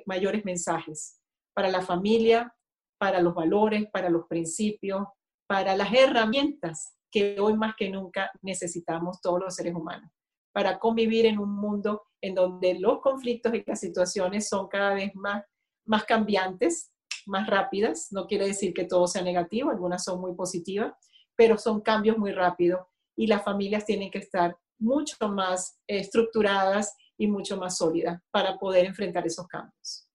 mayores 0.06 0.46
mensajes 0.46 1.20
para 1.54 1.70
la 1.70 1.82
familia, 1.82 2.56
para 3.04 3.20
los 3.20 3.36
valores, 3.36 3.90
para 3.92 4.10
los 4.10 4.28
principios, 4.28 5.06
para 5.46 5.76
las 5.76 5.94
herramientas 5.94 6.96
que 7.12 7.38
hoy 7.38 7.54
más 7.54 7.76
que 7.76 7.90
nunca 7.90 8.32
necesitamos 8.42 9.20
todos 9.20 9.42
los 9.42 9.54
seres 9.54 9.76
humanos 9.76 10.10
para 10.54 10.80
convivir 10.80 11.26
en 11.26 11.38
un 11.38 11.54
mundo 11.54 12.04
en 12.22 12.34
donde 12.34 12.80
los 12.80 13.02
conflictos 13.02 13.54
y 13.54 13.62
las 13.68 13.82
situaciones 13.82 14.48
son 14.48 14.70
cada 14.70 14.94
vez 14.94 15.14
más, 15.16 15.44
más 15.86 16.06
cambiantes, 16.06 16.94
más 17.26 17.46
rápidas. 17.46 18.08
No 18.12 18.26
quiere 18.26 18.46
decir 18.46 18.74
que 18.74 18.86
todo 18.86 19.06
sea 19.06 19.22
negativo, 19.22 19.70
algunas 19.70 20.06
son 20.06 20.22
muy 20.22 20.34
positivas, 20.34 20.94
pero 21.36 21.58
son 21.58 21.82
cambios 21.82 22.18
muy 22.18 22.32
rápidos 22.32 22.86
y 23.18 23.28
las 23.28 23.44
familias 23.44 23.86
tienen 23.86 24.12
que 24.12 24.20
estar 24.20 24.56
mucho 24.80 25.28
más 25.28 25.78
estructuradas 25.88 26.96
y 27.18 27.28
mucho 27.28 27.58
más 27.58 27.76
sólidas 27.76 28.22
para 28.32 28.58
poder 28.58 28.86
enfrentar 28.86 29.28
esos 29.28 29.46
cambios. 29.48 30.08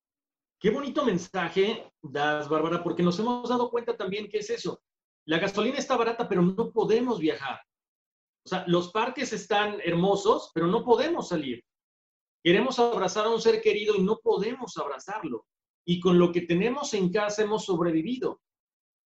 Qué 0.61 0.71
bonito 0.71 1.05
mensaje 1.05 1.89
das, 2.03 2.49
Bárbara, 2.49 2.83
porque 2.83 3.03
nos 3.03 3.19
hemos 3.21 3.49
dado 3.49 3.71
cuenta 3.71 3.97
también 3.97 4.29
que 4.29 4.39
es 4.39 4.51
eso. 4.51 4.83
La 5.25 5.39
gasolina 5.39 5.79
está 5.79 5.97
barata, 5.97 6.29
pero 6.29 6.43
no 6.43 6.73
podemos 6.73 7.21
viajar. 7.21 7.61
O 8.45 8.49
sea, 8.49 8.65
los 8.67 8.91
parques 8.91 9.33
están 9.33 9.81
hermosos, 9.85 10.51
pero 10.53 10.67
no 10.67 10.85
podemos 10.85 11.29
salir. 11.29 11.65
Queremos 12.43 12.79
abrazar 12.79 13.27
a 13.27 13.31
un 13.31 13.41
ser 13.41 13.61
querido 13.61 13.95
y 13.95 14.03
no 14.03 14.19
podemos 14.19 14.77
abrazarlo. 14.79 15.47
Y 15.87 16.01
con 16.01 16.19
lo 16.19 16.33
que 16.33 16.43
tenemos 16.43 16.93
en 16.95 17.13
casa 17.13 17.43
hemos 17.43 17.65
sobrevivido. 17.65 18.41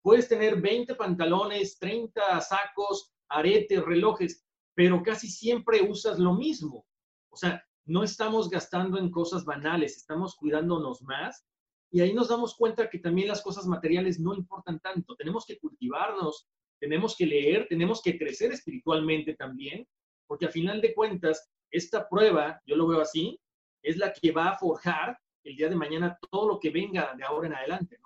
Puedes 0.01 0.27
tener 0.27 0.59
20 0.59 0.95
pantalones, 0.95 1.77
30 1.79 2.41
sacos, 2.41 3.13
aretes, 3.29 3.83
relojes, 3.83 4.45
pero 4.75 5.01
casi 5.01 5.29
siempre 5.29 5.81
usas 5.81 6.19
lo 6.19 6.33
mismo. 6.33 6.85
O 7.29 7.37
sea, 7.37 7.63
no 7.87 8.03
estamos 8.03 8.49
gastando 8.49 8.97
en 8.97 9.09
cosas 9.09 9.45
banales, 9.45 9.97
estamos 9.97 10.35
cuidándonos 10.35 11.01
más 11.01 11.45
y 11.89 12.01
ahí 12.01 12.13
nos 12.13 12.27
damos 12.27 12.55
cuenta 12.55 12.89
que 12.89 12.99
también 12.99 13.29
las 13.29 13.41
cosas 13.41 13.65
materiales 13.65 14.19
no 14.19 14.33
importan 14.33 14.79
tanto. 14.79 15.15
Tenemos 15.15 15.45
que 15.45 15.57
cultivarnos, 15.57 16.47
tenemos 16.79 17.15
que 17.15 17.25
leer, 17.25 17.65
tenemos 17.69 18.01
que 18.01 18.17
crecer 18.17 18.51
espiritualmente 18.51 19.35
también, 19.35 19.87
porque 20.27 20.45
a 20.45 20.51
final 20.51 20.81
de 20.81 20.93
cuentas, 20.93 21.49
esta 21.71 22.07
prueba, 22.09 22.61
yo 22.65 22.75
lo 22.75 22.87
veo 22.87 23.01
así, 23.01 23.39
es 23.81 23.97
la 23.97 24.11
que 24.11 24.31
va 24.31 24.49
a 24.49 24.57
forjar 24.57 25.17
el 25.43 25.55
día 25.55 25.69
de 25.69 25.75
mañana 25.75 26.17
todo 26.29 26.47
lo 26.47 26.59
que 26.59 26.69
venga 26.69 27.15
de 27.15 27.23
ahora 27.23 27.47
en 27.47 27.53
adelante. 27.53 27.97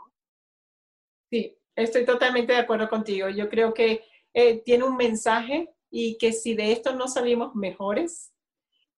Sí, 1.31 1.57
estoy 1.75 2.05
totalmente 2.05 2.53
de 2.53 2.59
acuerdo 2.59 2.87
contigo. 2.87 3.29
Yo 3.29 3.49
creo 3.49 3.73
que 3.73 4.03
eh, 4.33 4.61
tiene 4.63 4.83
un 4.83 4.95
mensaje 4.95 5.73
y 5.89 6.17
que 6.19 6.33
si 6.33 6.53
de 6.53 6.71
esto 6.71 6.95
no 6.95 7.07
salimos 7.07 7.55
mejores, 7.55 8.30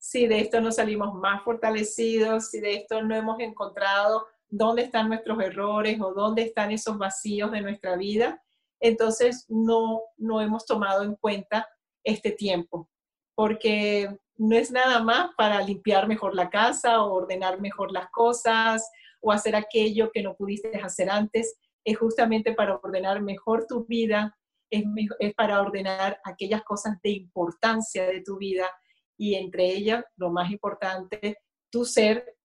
si 0.04 0.28
de 0.28 0.42
esto 0.42 0.60
no 0.60 0.74
salimos 0.74 1.14
más 1.14 1.44
fortalecidos, 1.44 2.50
si 2.50 2.60
de 2.60 2.76
esto 2.76 3.02
no 3.02 3.16
hemos 3.16 3.40
encontrado 3.40 4.28
dónde 4.50 4.82
están 4.82 5.08
nuestros 5.08 5.42
errores 5.42 5.98
o 6.02 6.14
dónde 6.14 6.42
están 6.42 6.72
esos 6.72 6.98
vacíos 6.98 7.54
de 7.54 7.62
nuestra 7.62 7.96
vida, 7.96 8.44
entonces 8.82 9.46
no, 9.48 10.02
no 10.18 10.42
hemos 10.42 10.66
tomado 10.66 11.04
en 11.04 11.16
cuenta 11.16 11.70
este 12.04 12.32
tiempo, 12.32 12.90
porque 13.34 14.14
no 14.36 14.58
es 14.58 14.72
nada 14.72 15.02
más 15.02 15.30
para 15.38 15.62
limpiar 15.62 16.06
mejor 16.10 16.36
la 16.36 16.50
casa 16.50 17.02
o 17.02 17.14
ordenar 17.14 17.62
mejor 17.62 17.94
las 17.94 18.10
cosas 18.12 18.86
o 19.22 19.32
hacer 19.32 19.56
aquello 19.56 20.12
que 20.14 20.22
no 20.22 20.36
pudiste 20.36 20.78
hacer 20.82 21.10
antes, 21.10 21.56
es 21.86 21.98
justamente 21.98 22.52
para 22.52 22.76
ordenar 22.76 23.22
mejor 23.22 23.68
tu 23.68 23.86
vida, 23.86 24.38
es, 24.70 24.84
es 25.20 25.34
para 25.34 25.62
ordenar 25.62 26.20
aquellas 26.26 26.62
cosas 26.64 27.02
de 27.02 27.12
importancia 27.12 28.06
de 28.06 28.20
tu 28.20 28.38
vida 28.38 28.70
y 29.18 29.36
entre 29.36 29.66
ellas, 29.66 30.04
lo 30.18 30.32
más 30.32 30.52
importante, 30.52 31.38
tu 31.72 31.86
ser 31.86 32.36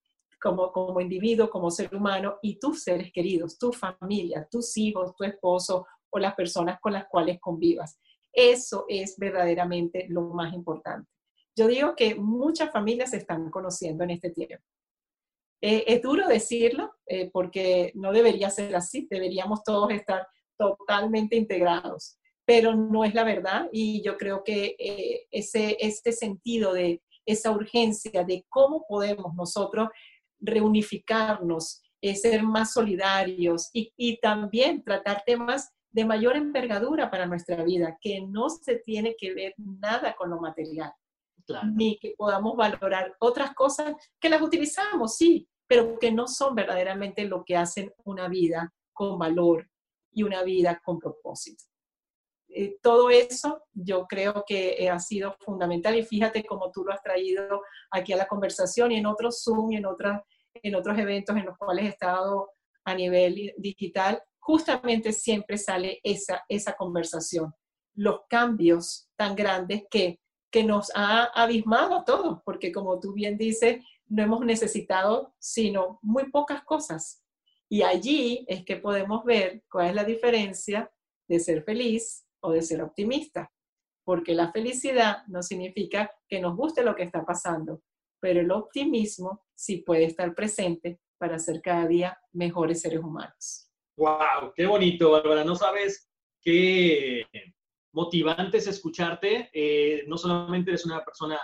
como, 0.40 0.72
como 0.72 1.00
individuo, 1.00 1.50
como 1.50 1.70
ser 1.70 1.94
humano 1.94 2.38
y 2.42 2.58
tus 2.58 2.82
seres 2.82 3.10
queridos, 3.12 3.58
tu 3.58 3.72
familia, 3.72 4.46
tus 4.50 4.76
hijos, 4.76 5.14
tu 5.16 5.24
esposo 5.24 5.86
o 6.10 6.18
las 6.18 6.34
personas 6.34 6.78
con 6.80 6.92
las 6.92 7.06
cuales 7.08 7.38
convivas. 7.40 7.98
Eso 8.32 8.84
es 8.88 9.16
verdaderamente 9.18 10.06
lo 10.08 10.22
más 10.22 10.54
importante. 10.54 11.10
Yo 11.56 11.66
digo 11.66 11.96
que 11.96 12.14
muchas 12.14 12.70
familias 12.70 13.10
se 13.10 13.16
están 13.16 13.50
conociendo 13.50 14.04
en 14.04 14.10
este 14.10 14.30
tiempo. 14.30 14.64
Eh, 15.60 15.84
es 15.88 16.02
duro 16.02 16.28
decirlo 16.28 16.94
eh, 17.06 17.30
porque 17.32 17.90
no 17.96 18.12
debería 18.12 18.48
ser 18.48 18.76
así, 18.76 19.08
deberíamos 19.10 19.64
todos 19.64 19.90
estar 19.90 20.26
totalmente 20.56 21.34
integrados, 21.34 22.17
pero 22.48 22.74
no 22.74 23.04
es 23.04 23.12
la 23.12 23.24
verdad 23.24 23.68
y 23.72 24.00
yo 24.02 24.16
creo 24.16 24.42
que 24.42 24.74
eh, 24.78 25.26
ese, 25.30 25.76
este 25.80 26.12
sentido 26.12 26.72
de 26.72 27.02
esa 27.26 27.50
urgencia 27.50 28.24
de 28.24 28.46
cómo 28.48 28.86
podemos 28.88 29.34
nosotros 29.34 29.90
reunificarnos, 30.40 31.82
ser 32.00 32.42
más 32.42 32.72
solidarios 32.72 33.68
y, 33.74 33.92
y 33.98 34.18
también 34.20 34.82
tratar 34.82 35.24
temas 35.26 35.74
de 35.90 36.06
mayor 36.06 36.36
envergadura 36.36 37.10
para 37.10 37.26
nuestra 37.26 37.62
vida, 37.64 37.98
que 38.00 38.22
no 38.22 38.48
se 38.48 38.76
tiene 38.76 39.14
que 39.18 39.34
ver 39.34 39.52
nada 39.58 40.16
con 40.16 40.30
lo 40.30 40.40
material, 40.40 40.92
ni 41.74 41.98
que 41.98 42.14
podamos 42.16 42.56
valorar 42.56 43.14
otras 43.20 43.52
cosas 43.52 43.94
que 44.18 44.30
las 44.30 44.40
utilizamos, 44.40 45.16
sí, 45.16 45.46
pero 45.66 45.98
que 45.98 46.10
no 46.10 46.26
son 46.26 46.54
verdaderamente 46.54 47.26
lo 47.26 47.44
que 47.44 47.58
hacen 47.58 47.92
una 48.04 48.26
vida 48.26 48.72
con 48.94 49.18
valor 49.18 49.68
y 50.12 50.22
una 50.22 50.42
vida 50.44 50.80
con 50.82 50.98
propósito. 50.98 51.67
Eh, 52.60 52.76
todo 52.82 53.08
eso 53.08 53.62
yo 53.72 54.08
creo 54.08 54.42
que 54.44 54.70
eh, 54.80 54.90
ha 54.90 54.98
sido 54.98 55.36
fundamental 55.38 55.96
y 55.96 56.02
fíjate 56.02 56.42
cómo 56.42 56.72
tú 56.72 56.84
lo 56.84 56.92
has 56.92 57.00
traído 57.00 57.62
aquí 57.88 58.12
a 58.12 58.16
la 58.16 58.26
conversación 58.26 58.90
y 58.90 58.96
en 58.96 59.06
otros 59.06 59.44
Zoom 59.44 59.70
y 59.70 59.76
en, 59.76 59.86
otras, 59.86 60.22
en 60.54 60.74
otros 60.74 60.98
eventos 60.98 61.36
en 61.36 61.44
los 61.44 61.56
cuales 61.56 61.84
he 61.84 61.88
estado 61.90 62.50
a 62.84 62.96
nivel 62.96 63.54
digital, 63.58 64.20
justamente 64.40 65.12
siempre 65.12 65.56
sale 65.56 66.00
esa, 66.02 66.42
esa 66.48 66.72
conversación, 66.72 67.54
los 67.94 68.22
cambios 68.28 69.08
tan 69.14 69.36
grandes 69.36 69.84
que, 69.88 70.18
que 70.50 70.64
nos 70.64 70.90
ha 70.96 71.26
abismado 71.40 71.94
a 71.94 72.04
todos, 72.04 72.40
porque 72.44 72.72
como 72.72 72.98
tú 72.98 73.12
bien 73.12 73.38
dices, 73.38 73.84
no 74.08 74.24
hemos 74.24 74.44
necesitado 74.44 75.32
sino 75.38 76.00
muy 76.02 76.28
pocas 76.32 76.64
cosas. 76.64 77.22
Y 77.68 77.82
allí 77.82 78.44
es 78.48 78.64
que 78.64 78.78
podemos 78.78 79.24
ver 79.24 79.62
cuál 79.70 79.90
es 79.90 79.94
la 79.94 80.02
diferencia 80.02 80.90
de 81.28 81.38
ser 81.38 81.62
feliz 81.62 82.24
o 82.40 82.52
de 82.52 82.62
ser 82.62 82.82
optimista, 82.82 83.50
porque 84.04 84.34
la 84.34 84.52
felicidad 84.52 85.26
no 85.26 85.42
significa 85.42 86.10
que 86.28 86.40
nos 86.40 86.56
guste 86.56 86.82
lo 86.82 86.94
que 86.94 87.02
está 87.02 87.24
pasando, 87.24 87.82
pero 88.20 88.40
el 88.40 88.50
optimismo 88.50 89.44
sí 89.54 89.78
puede 89.78 90.04
estar 90.04 90.34
presente 90.34 91.00
para 91.18 91.38
ser 91.38 91.60
cada 91.60 91.86
día 91.86 92.18
mejores 92.32 92.80
seres 92.80 93.00
humanos. 93.00 93.70
¡Wow! 93.96 94.52
¡Qué 94.54 94.66
bonito, 94.66 95.10
Bárbara! 95.10 95.44
No 95.44 95.56
sabes 95.56 96.08
qué 96.40 97.24
motivante 97.92 98.58
es 98.58 98.66
escucharte. 98.68 99.50
Eh, 99.52 100.04
no 100.06 100.16
solamente 100.16 100.70
eres 100.70 100.86
una 100.86 101.04
persona 101.04 101.38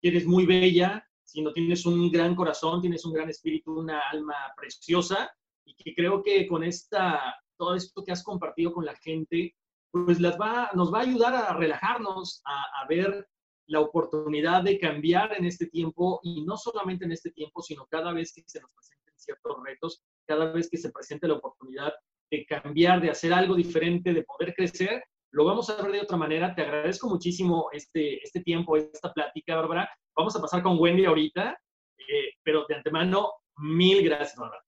que 0.00 0.08
eres 0.08 0.26
muy 0.26 0.46
bella, 0.46 1.08
sino 1.22 1.52
tienes 1.52 1.86
un 1.86 2.10
gran 2.10 2.34
corazón, 2.34 2.80
tienes 2.80 3.04
un 3.04 3.12
gran 3.12 3.30
espíritu, 3.30 3.78
una 3.78 4.00
alma 4.10 4.34
preciosa 4.56 5.30
y 5.64 5.74
que 5.76 5.94
creo 5.94 6.22
que 6.22 6.46
con 6.46 6.64
esta, 6.64 7.36
todo 7.56 7.74
esto 7.74 8.02
que 8.04 8.12
has 8.12 8.22
compartido 8.22 8.72
con 8.72 8.84
la 8.84 8.96
gente, 8.96 9.54
pues 9.92 10.20
las 10.20 10.38
va, 10.40 10.70
nos 10.74 10.92
va 10.92 11.00
a 11.00 11.02
ayudar 11.02 11.34
a 11.34 11.54
relajarnos, 11.54 12.42
a, 12.44 12.82
a 12.82 12.86
ver 12.88 13.28
la 13.66 13.80
oportunidad 13.80 14.62
de 14.62 14.78
cambiar 14.78 15.34
en 15.36 15.44
este 15.44 15.66
tiempo 15.66 16.20
y 16.22 16.44
no 16.44 16.56
solamente 16.56 17.04
en 17.04 17.12
este 17.12 17.30
tiempo, 17.30 17.62
sino 17.62 17.86
cada 17.86 18.12
vez 18.12 18.32
que 18.34 18.42
se 18.46 18.60
nos 18.60 18.70
presenten 18.72 19.14
ciertos 19.16 19.56
retos, 19.64 20.02
cada 20.26 20.52
vez 20.52 20.68
que 20.68 20.78
se 20.78 20.90
presente 20.90 21.28
la 21.28 21.34
oportunidad 21.34 21.92
de 22.30 22.44
cambiar, 22.46 23.00
de 23.00 23.10
hacer 23.10 23.32
algo 23.32 23.54
diferente, 23.54 24.12
de 24.12 24.24
poder 24.24 24.54
crecer, 24.54 25.04
lo 25.32 25.44
vamos 25.44 25.70
a 25.70 25.80
ver 25.80 25.92
de 25.92 26.00
otra 26.00 26.16
manera. 26.16 26.54
Te 26.54 26.62
agradezco 26.62 27.08
muchísimo 27.08 27.68
este, 27.72 28.22
este 28.22 28.40
tiempo, 28.40 28.76
esta 28.76 29.12
plática, 29.12 29.56
Bárbara. 29.56 29.88
Vamos 30.16 30.36
a 30.36 30.40
pasar 30.40 30.62
con 30.62 30.78
Wendy 30.78 31.04
ahorita, 31.04 31.58
eh, 31.98 32.34
pero 32.42 32.66
de 32.68 32.74
antemano, 32.74 33.32
mil 33.56 34.02
gracias, 34.04 34.36
Bárbara. 34.36 34.62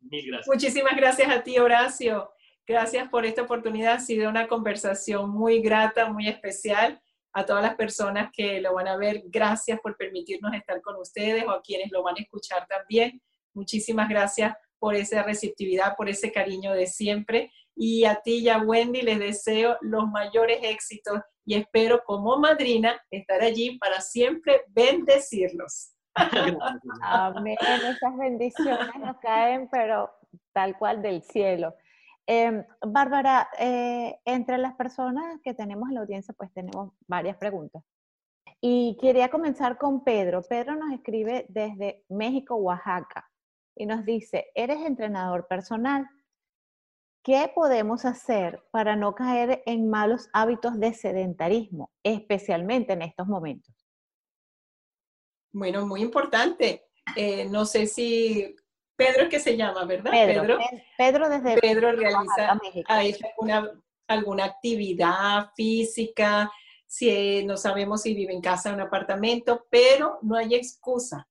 Mil 0.00 0.26
gracias. 0.26 0.48
Muchísimas 0.48 0.96
gracias 0.96 1.30
a 1.30 1.42
ti, 1.42 1.58
Horacio. 1.58 2.30
Gracias 2.66 3.08
por 3.10 3.26
esta 3.26 3.42
oportunidad. 3.42 3.94
Ha 3.94 4.00
sido 4.00 4.30
una 4.30 4.48
conversación 4.48 5.30
muy 5.30 5.60
grata, 5.60 6.10
muy 6.10 6.28
especial. 6.28 7.00
A 7.32 7.44
todas 7.44 7.62
las 7.62 7.74
personas 7.74 8.30
que 8.32 8.60
lo 8.60 8.74
van 8.74 8.86
a 8.86 8.96
ver, 8.96 9.22
gracias 9.26 9.80
por 9.80 9.96
permitirnos 9.96 10.54
estar 10.54 10.80
con 10.80 10.96
ustedes 10.96 11.44
o 11.44 11.50
a 11.50 11.62
quienes 11.62 11.90
lo 11.90 12.02
van 12.02 12.14
a 12.16 12.22
escuchar 12.22 12.66
también. 12.68 13.20
Muchísimas 13.52 14.08
gracias 14.08 14.54
por 14.78 14.94
esa 14.94 15.22
receptividad, 15.24 15.96
por 15.96 16.08
ese 16.08 16.30
cariño 16.30 16.72
de 16.72 16.86
siempre. 16.86 17.52
Y 17.74 18.04
a 18.04 18.16
ti 18.16 18.38
y 18.38 18.48
a 18.48 18.58
Wendy 18.58 19.02
les 19.02 19.18
deseo 19.18 19.76
los 19.80 20.06
mayores 20.06 20.60
éxitos 20.62 21.20
y 21.44 21.56
espero 21.56 22.02
como 22.04 22.38
madrina 22.38 22.98
estar 23.10 23.42
allí 23.42 23.78
para 23.78 24.00
siempre 24.00 24.62
bendecirlos. 24.68 25.90
Amén, 27.02 27.56
esas 27.60 28.16
bendiciones 28.16 28.94
nos 29.00 29.18
caen, 29.18 29.68
pero 29.70 30.10
tal 30.52 30.78
cual 30.78 31.02
del 31.02 31.22
cielo. 31.22 31.74
Em, 32.26 32.64
Bárbara, 32.80 33.48
eh, 33.58 34.18
entre 34.24 34.58
las 34.58 34.74
personas 34.74 35.40
que 35.42 35.54
tenemos 35.54 35.88
en 35.88 35.96
la 35.96 36.00
audiencia, 36.00 36.34
pues 36.36 36.52
tenemos 36.52 36.92
varias 37.06 37.36
preguntas. 37.36 37.82
Y 38.60 38.96
quería 39.00 39.28
comenzar 39.30 39.76
con 39.76 40.04
Pedro. 40.04 40.42
Pedro 40.42 40.76
nos 40.76 40.92
escribe 40.92 41.46
desde 41.48 42.04
México, 42.08 42.56
Oaxaca 42.56 43.30
y 43.76 43.86
nos 43.86 44.04
dice, 44.04 44.46
eres 44.54 44.80
entrenador 44.80 45.46
personal. 45.46 46.08
¿qué 47.24 47.50
podemos 47.52 48.04
hacer 48.04 48.62
para 48.70 48.94
no 48.94 49.14
caer 49.14 49.62
en 49.66 49.88
malos 49.88 50.28
hábitos 50.32 50.78
de 50.78 50.92
sedentarismo, 50.92 51.90
especialmente 52.04 52.92
en 52.92 53.02
estos 53.02 53.26
momentos? 53.26 53.74
Bueno, 55.52 55.86
muy 55.86 56.02
importante. 56.02 56.84
Eh, 57.16 57.48
no 57.48 57.64
sé 57.64 57.86
si 57.86 58.54
Pedro 58.96 59.24
es 59.24 59.28
que 59.28 59.40
se 59.40 59.56
llama, 59.56 59.84
¿verdad? 59.84 60.10
Pedro. 60.10 60.58
Pedro, 60.96 61.28
desde 61.28 61.60
Pedro 61.60 61.92
realiza 61.92 62.58
alguna, 62.86 63.70
alguna 64.06 64.44
actividad 64.44 65.50
física, 65.56 66.50
si 66.86 67.44
no 67.44 67.56
sabemos 67.56 68.02
si 68.02 68.14
vive 68.14 68.32
en 68.32 68.40
casa 68.40 68.70
o 68.70 68.74
en 68.74 68.80
apartamento, 68.80 69.66
pero 69.70 70.18
no 70.22 70.36
hay 70.36 70.54
excusa. 70.54 71.28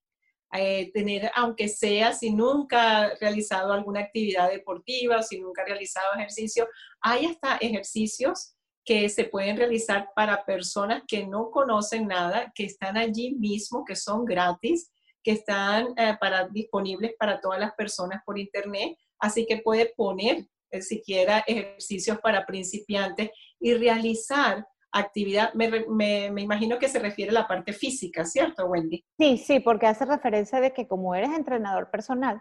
Eh, 0.56 0.92
tener, 0.92 1.32
aunque 1.34 1.68
sea, 1.68 2.12
si 2.12 2.30
nunca 2.30 2.98
ha 2.98 3.14
realizado 3.16 3.72
alguna 3.72 4.00
actividad 4.00 4.50
deportiva, 4.50 5.20
si 5.22 5.40
nunca 5.40 5.62
ha 5.62 5.64
realizado 5.64 6.14
ejercicio, 6.14 6.68
hay 7.00 7.26
hasta 7.26 7.56
ejercicios 7.56 8.54
que 8.84 9.08
se 9.08 9.24
pueden 9.24 9.56
realizar 9.56 10.10
para 10.14 10.44
personas 10.44 11.02
que 11.08 11.26
no 11.26 11.50
conocen 11.50 12.06
nada, 12.06 12.52
que 12.54 12.66
están 12.66 12.96
allí 12.96 13.34
mismo, 13.34 13.84
que 13.84 13.96
son 13.96 14.24
gratis, 14.24 14.92
que 15.24 15.32
están 15.32 15.94
eh, 15.96 16.16
para, 16.20 16.46
disponibles 16.48 17.14
para 17.18 17.40
todas 17.40 17.58
las 17.58 17.74
personas 17.74 18.22
por 18.24 18.38
internet. 18.38 18.96
Así 19.18 19.46
que 19.46 19.56
puede 19.56 19.92
poner 19.96 20.46
eh, 20.70 20.82
siquiera 20.82 21.42
ejercicios 21.46 22.18
para 22.20 22.44
principiantes 22.44 23.30
y 23.58 23.74
realizar 23.74 24.66
actividad, 24.92 25.52
me, 25.54 26.26
imagino 26.40 26.78
que 26.78 26.88
se 26.88 27.00
refiere 27.00 27.30
a 27.30 27.34
la 27.34 27.48
parte 27.48 27.72
física, 27.72 28.24
¿cierto, 28.24 28.66
Wendy? 28.66 29.04
Sí, 29.18 29.38
sí, 29.38 29.58
porque 29.58 29.86
hace 29.86 30.04
referencia 30.04 30.60
de 30.60 30.72
que 30.72 30.86
como 30.86 31.16
eres 31.16 31.30
entrenador 31.30 31.90
personal, 31.90 32.40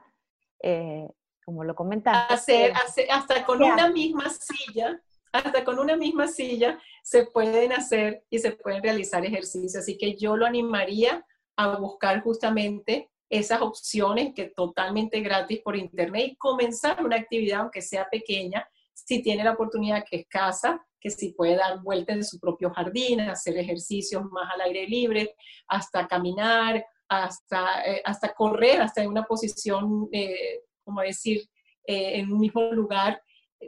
eh, 0.61 1.07
como 1.43 1.63
lo 1.63 1.73
comentaste. 1.73 2.71
Hacer, 2.71 3.09
hasta 3.09 3.43
con 3.43 3.63
una 3.63 3.89
misma 3.89 4.29
silla, 4.29 5.01
hasta 5.31 5.63
con 5.63 5.79
una 5.79 5.97
misma 5.97 6.27
silla 6.27 6.79
se 7.01 7.25
pueden 7.25 7.71
hacer 7.71 8.23
y 8.29 8.37
se 8.37 8.51
pueden 8.51 8.83
realizar 8.83 9.25
ejercicios. 9.25 9.75
Así 9.75 9.97
que 9.97 10.15
yo 10.15 10.37
lo 10.37 10.45
animaría 10.45 11.25
a 11.55 11.77
buscar 11.77 12.21
justamente 12.23 13.09
esas 13.29 13.61
opciones 13.61 14.33
que 14.35 14.51
totalmente 14.55 15.19
gratis 15.21 15.59
por 15.61 15.75
internet 15.75 16.27
y 16.31 16.35
comenzar 16.35 17.03
una 17.03 17.15
actividad, 17.15 17.61
aunque 17.61 17.81
sea 17.81 18.07
pequeña, 18.09 18.67
si 18.93 19.21
tiene 19.21 19.43
la 19.43 19.53
oportunidad 19.53 20.05
que 20.09 20.17
es 20.17 20.27
casa, 20.27 20.85
que 20.99 21.09
si 21.09 21.33
puede 21.33 21.55
dar 21.55 21.81
vueltas 21.81 22.15
en 22.15 22.23
su 22.23 22.39
propio 22.39 22.71
jardín, 22.71 23.21
hacer 23.21 23.57
ejercicios 23.57 24.23
más 24.25 24.49
al 24.53 24.61
aire 24.61 24.87
libre, 24.87 25.35
hasta 25.67 26.07
caminar, 26.07 26.85
hasta, 27.09 27.83
eh, 27.85 28.01
hasta 28.05 28.33
correr, 28.33 28.81
hasta 28.81 29.01
en 29.01 29.09
una 29.09 29.23
posición, 29.23 30.07
eh, 30.11 30.61
como 30.83 31.01
decir, 31.01 31.41
eh, 31.85 32.19
en 32.19 32.31
un 32.31 32.39
mismo 32.39 32.61
lugar, 32.71 33.21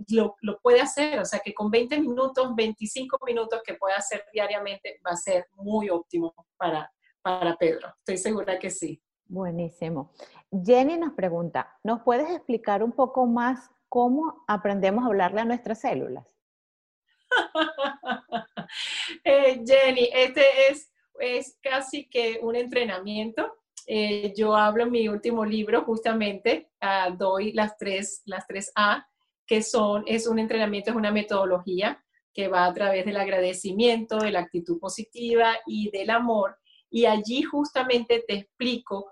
lo, 0.10 0.36
lo, 0.42 0.60
puede 0.60 0.80
hacer. 0.80 1.20
O 1.20 1.26
sea 1.26 1.40
que 1.40 1.54
con 1.54 1.70
20 1.70 2.00
minutos, 2.00 2.56
25 2.56 3.18
minutos 3.26 3.62
que 3.66 3.74
pueda 3.74 3.96
hacer 3.98 4.24
diariamente 4.32 5.00
va 5.06 5.12
a 5.12 5.18
ser 5.18 5.48
muy 5.54 5.90
óptimo 5.90 6.34
para, 6.58 6.90
para 7.26 7.58
Pedro. 7.58 7.88
Estoy 7.98 8.18
segura 8.18 8.60
que 8.60 8.70
sí. 8.70 9.02
Buenísimo. 9.26 10.12
Jenny 10.64 10.96
nos 10.96 11.14
pregunta, 11.14 11.76
¿nos 11.84 12.04
puedes 12.04 12.30
explicar 12.30 12.84
un 12.84 12.92
poco 12.92 13.26
más 13.26 13.72
cómo 13.90 14.44
aprendemos 14.48 15.04
a 15.04 15.08
hablarle 15.08 15.42
a 15.42 15.46
nuestras 15.46 15.82
células? 15.82 16.28
Eh, 19.24 19.64
Jenny, 19.66 20.10
este 20.12 20.42
es, 20.70 20.92
es 21.20 21.58
casi 21.62 22.08
que 22.08 22.40
un 22.42 22.56
entrenamiento. 22.56 23.58
Eh, 23.86 24.34
yo 24.36 24.56
hablo 24.56 24.84
en 24.84 24.92
mi 24.92 25.08
último 25.08 25.46
libro, 25.46 25.84
justamente, 25.84 26.72
ah, 26.82 27.12
doy 27.16 27.52
las 27.54 27.78
tres, 27.78 28.24
las 28.26 28.48
tres 28.48 28.72
A, 28.76 29.08
que 29.46 29.62
son, 29.62 30.04
es 30.08 30.28
un 30.28 30.40
entrenamiento, 30.40 30.90
es 30.90 30.96
una 30.96 31.12
metodología 31.12 32.04
que 32.34 32.48
va 32.48 32.66
a 32.66 32.74
través 32.74 33.06
del 33.06 33.18
agradecimiento, 33.18 34.18
de 34.18 34.32
la 34.32 34.42
actitud 34.42 34.80
positiva 34.80 35.56
y 35.66 35.92
del 35.92 36.10
amor. 36.10 36.58
Y 36.96 37.06
allí 37.06 37.44
justamente 37.44 38.24
te 38.26 38.36
explico 38.36 39.12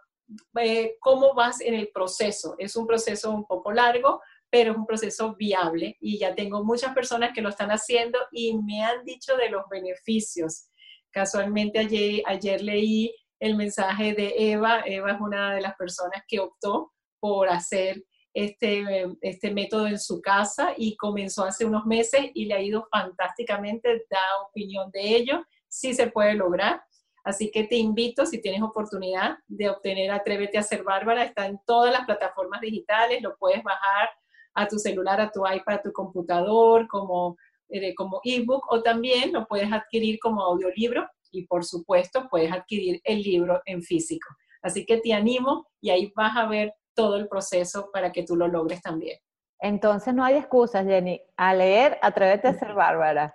eh, 0.57 0.95
cómo 1.01 1.33
vas 1.33 1.59
en 1.59 1.73
el 1.73 1.89
proceso. 1.89 2.55
Es 2.57 2.77
un 2.77 2.87
proceso 2.87 3.29
un 3.29 3.45
poco 3.45 3.73
largo, 3.73 4.21
pero 4.49 4.71
es 4.71 4.77
un 4.77 4.85
proceso 4.85 5.35
viable 5.35 5.97
y 5.99 6.17
ya 6.17 6.33
tengo 6.33 6.63
muchas 6.63 6.93
personas 6.93 7.31
que 7.33 7.41
lo 7.41 7.49
están 7.49 7.71
haciendo 7.71 8.19
y 8.31 8.57
me 8.57 8.85
han 8.85 9.03
dicho 9.03 9.35
de 9.35 9.49
los 9.49 9.63
beneficios. 9.69 10.69
Casualmente 11.11 11.77
ayer, 11.77 12.23
ayer 12.25 12.61
leí 12.61 13.13
el 13.41 13.57
mensaje 13.57 14.13
de 14.13 14.33
Eva. 14.37 14.83
Eva 14.85 15.11
es 15.11 15.19
una 15.19 15.53
de 15.53 15.59
las 15.59 15.75
personas 15.75 16.23
que 16.25 16.39
optó 16.39 16.93
por 17.19 17.49
hacer 17.49 18.01
este, 18.33 18.85
este 19.19 19.51
método 19.51 19.87
en 19.87 19.99
su 19.99 20.21
casa 20.21 20.73
y 20.77 20.95
comenzó 20.95 21.43
hace 21.43 21.65
unos 21.65 21.85
meses 21.85 22.31
y 22.33 22.45
le 22.45 22.53
ha 22.53 22.61
ido 22.61 22.87
fantásticamente, 22.89 24.05
da 24.09 24.21
opinión 24.47 24.89
de 24.91 25.17
ello, 25.17 25.43
sí 25.67 25.93
se 25.93 26.07
puede 26.07 26.35
lograr. 26.35 26.81
Así 27.23 27.51
que 27.51 27.63
te 27.63 27.75
invito, 27.75 28.25
si 28.25 28.41
tienes 28.41 28.61
oportunidad 28.61 29.37
de 29.47 29.69
obtener 29.69 30.11
Atrévete 30.11 30.57
a 30.57 30.63
ser 30.63 30.83
Bárbara, 30.83 31.23
está 31.23 31.45
en 31.45 31.59
todas 31.65 31.91
las 31.93 32.05
plataformas 32.05 32.59
digitales, 32.61 33.21
lo 33.21 33.37
puedes 33.37 33.63
bajar 33.63 34.09
a 34.55 34.67
tu 34.67 34.77
celular, 34.77 35.21
a 35.21 35.31
tu 35.31 35.41
iPad, 35.47 35.75
a 35.75 35.81
tu 35.81 35.91
computador, 35.91 36.87
como, 36.87 37.37
eh, 37.69 37.95
como 37.95 38.19
ebook, 38.23 38.65
o 38.69 38.81
también 38.83 39.31
lo 39.31 39.47
puedes 39.47 39.71
adquirir 39.71 40.19
como 40.19 40.41
audiolibro 40.41 41.07
y 41.31 41.47
por 41.47 41.63
supuesto 41.63 42.27
puedes 42.29 42.51
adquirir 42.51 43.01
el 43.03 43.21
libro 43.21 43.61
en 43.65 43.81
físico. 43.81 44.27
Así 44.61 44.85
que 44.85 44.97
te 44.97 45.13
animo 45.13 45.67
y 45.81 45.89
ahí 45.89 46.11
vas 46.15 46.35
a 46.37 46.45
ver 46.47 46.73
todo 46.93 47.17
el 47.17 47.27
proceso 47.27 47.89
para 47.91 48.11
que 48.11 48.23
tú 48.23 48.35
lo 48.35 48.47
logres 48.47 48.81
también. 48.81 49.17
Entonces 49.59 50.13
no 50.13 50.23
hay 50.23 50.35
excusas, 50.35 50.85
Jenny. 50.85 51.21
A 51.37 51.53
leer, 51.55 51.97
atrévete 52.01 52.49
a 52.49 52.53
ser 52.53 52.73
bárbara. 52.73 53.33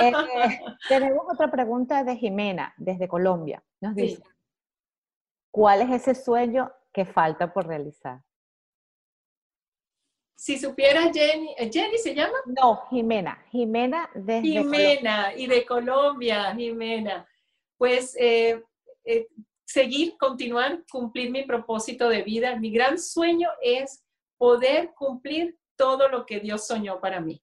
Eh, 0.00 0.12
tenemos 0.88 1.24
otra 1.32 1.50
pregunta 1.50 2.04
de 2.04 2.16
Jimena, 2.16 2.74
desde 2.76 3.08
Colombia. 3.08 3.62
Nos 3.80 3.94
dice, 3.94 4.22
¿cuál 5.50 5.82
es 5.82 5.90
ese 5.90 6.14
sueño 6.14 6.72
que 6.92 7.04
falta 7.04 7.52
por 7.52 7.66
realizar? 7.66 8.20
si 10.40 10.58
supiera 10.58 11.12
Jenny, 11.12 11.54
¿eh, 11.58 11.70
¿Jenny 11.70 11.98
se 11.98 12.14
llama? 12.14 12.38
No, 12.46 12.86
Jimena, 12.88 13.44
Jimena 13.50 14.08
de 14.14 14.40
Jimena, 14.40 15.34
y 15.36 15.46
de 15.46 15.66
Colombia, 15.66 16.54
Jimena. 16.56 17.28
Pues 17.76 18.16
eh, 18.18 18.64
eh, 19.04 19.28
seguir, 19.66 20.16
continuar, 20.16 20.82
cumplir 20.90 21.30
mi 21.30 21.42
propósito 21.42 22.08
de 22.08 22.22
vida. 22.22 22.56
Mi 22.56 22.70
gran 22.70 22.98
sueño 22.98 23.50
es 23.60 24.02
poder 24.38 24.92
cumplir 24.94 25.58
todo 25.76 26.08
lo 26.08 26.24
que 26.24 26.40
Dios 26.40 26.66
soñó 26.66 27.00
para 27.00 27.20
mí. 27.20 27.42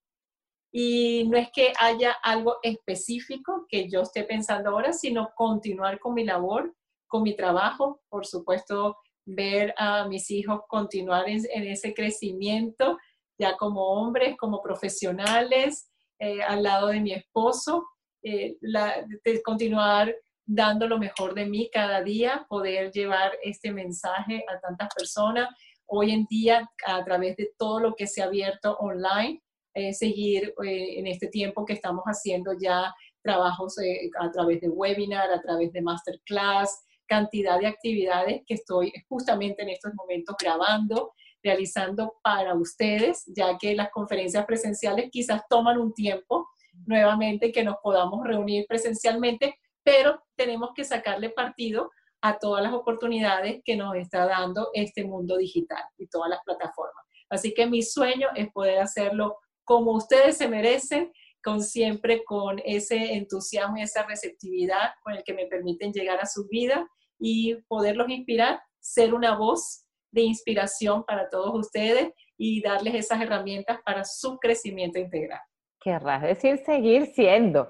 Y 0.72 1.28
no 1.30 1.38
es 1.38 1.50
que 1.52 1.74
haya 1.80 2.12
algo 2.24 2.58
específico 2.62 3.66
que 3.70 3.90
yo 3.90 4.02
esté 4.02 4.24
pensando 4.24 4.72
ahora, 4.72 4.94
sino 4.94 5.32
continuar 5.36 6.00
con 6.00 6.14
mi 6.14 6.26
labor, 6.26 6.74
con 7.08 7.24
mi 7.24 7.36
trabajo, 7.36 8.02
por 8.10 8.26
supuesto, 8.26 8.98
ver 9.26 9.74
a 9.78 10.08
mis 10.08 10.32
hijos 10.32 10.62
continuar 10.68 11.28
en, 11.28 11.46
ese 11.68 11.94
crecimiento, 11.94 12.98
ya 13.38 13.56
como 13.58 13.86
hombres, 13.86 14.36
como 14.38 14.62
profesionales, 14.62 15.90
eh, 16.20 16.42
al 16.42 16.64
lado 16.64 16.88
de 16.88 17.02
mi 17.02 17.14
esposo, 17.14 17.86
eh, 18.24 18.58
de 18.62 19.42
continuar 19.44 20.14
dando 20.46 20.88
lo 20.88 20.98
mejor 20.98 21.34
de 21.34 21.46
mí 21.46 21.70
cada 21.72 22.02
día, 22.02 22.46
poder 22.50 22.92
llevar 22.92 23.38
este 23.44 23.72
mensaje 23.72 24.44
a 24.48 24.60
tantas 24.60 24.88
personas. 24.96 25.50
Hoy 25.86 26.12
en 26.12 26.26
día, 26.30 26.70
a 26.86 27.04
través 27.04 27.36
de 27.36 27.52
todo 27.58 27.80
lo 27.80 27.96
que 27.96 28.08
se 28.08 28.22
ha 28.22 28.26
abierto 28.26 28.78
online, 28.78 29.42
eh, 29.78 29.94
seguir 29.94 30.54
en 30.64 31.06
este 31.08 31.28
tiempo 31.28 31.66
que 31.66 31.74
estamos 31.74 32.04
haciendo 32.06 32.54
ya 32.60 32.94
trabajos 33.22 33.76
a 34.20 34.32
través 34.32 34.62
de 34.62 34.70
webinar, 34.70 35.30
a 35.32 35.42
través 35.42 35.72
de 35.72 35.82
masterclass, 35.82 36.84
cantidad 37.08 37.60
de 37.60 37.68
actividades 37.68 38.42
que 38.46 38.56
estoy 38.56 38.92
justamente 39.08 39.64
en 39.64 39.70
estos 39.70 39.94
momentos 39.94 40.36
grabando, 40.40 41.14
realizando 41.44 42.16
para 42.22 42.54
ustedes, 42.56 43.24
ya 43.28 43.58
que 43.58 43.76
las 43.76 43.90
conferencias 43.92 44.46
presenciales 44.46 45.10
quizás 45.12 45.42
toman 45.50 45.78
un 45.78 45.94
tiempo 45.94 46.48
nuevamente 46.86 47.52
que 47.52 47.64
nos 47.64 47.78
podamos 47.82 48.26
reunir 48.26 48.66
presencialmente, 48.68 49.60
pero 49.84 50.22
tenemos 50.36 50.72
que 50.76 50.84
sacarle 50.84 51.30
partido 51.30 51.92
a 52.22 52.38
todas 52.38 52.64
las 52.64 52.74
oportunidades 52.74 53.62
que 53.64 53.76
nos 53.76 53.96
está 53.96 54.26
dando 54.26 54.70
este 54.74 55.06
mundo 55.06 55.38
digital 55.38 55.84
y 55.98 56.08
todas 56.08 56.30
las 56.30 56.40
plataformas. 56.44 57.06
Así 57.30 57.54
que 57.54 57.68
mi 57.68 57.82
sueño 57.82 58.30
es 58.36 58.52
poder 58.52 58.80
hacerlo 58.80 59.38
como 59.68 59.92
ustedes 59.92 60.38
se 60.38 60.48
merecen, 60.48 61.12
con 61.44 61.62
siempre 61.62 62.24
con 62.24 62.60
ese 62.64 63.16
entusiasmo 63.16 63.78
y 63.78 63.82
esa 63.82 64.04
receptividad 64.04 64.92
con 65.04 65.14
el 65.14 65.24
que 65.24 65.34
me 65.34 65.46
permiten 65.48 65.92
llegar 65.92 66.20
a 66.22 66.26
su 66.26 66.48
vida 66.48 66.88
y 67.20 67.56
poderlos 67.68 68.10
inspirar, 68.10 68.62
ser 68.80 69.14
una 69.14 69.38
voz 69.38 69.86
de 70.12 70.22
inspiración 70.22 71.04
para 71.04 71.30
todos 71.30 71.54
ustedes 71.54 72.14
y 72.38 72.62
darles 72.62 72.96
esas 72.96 73.22
herramientas 73.22 73.80
para 73.86 74.06
su 74.06 74.38
crecimiento 74.38 75.00
integral. 75.00 75.42
Querrás 75.82 76.22
decir 76.22 76.60
seguir 76.66 77.08
siendo. 77.08 77.70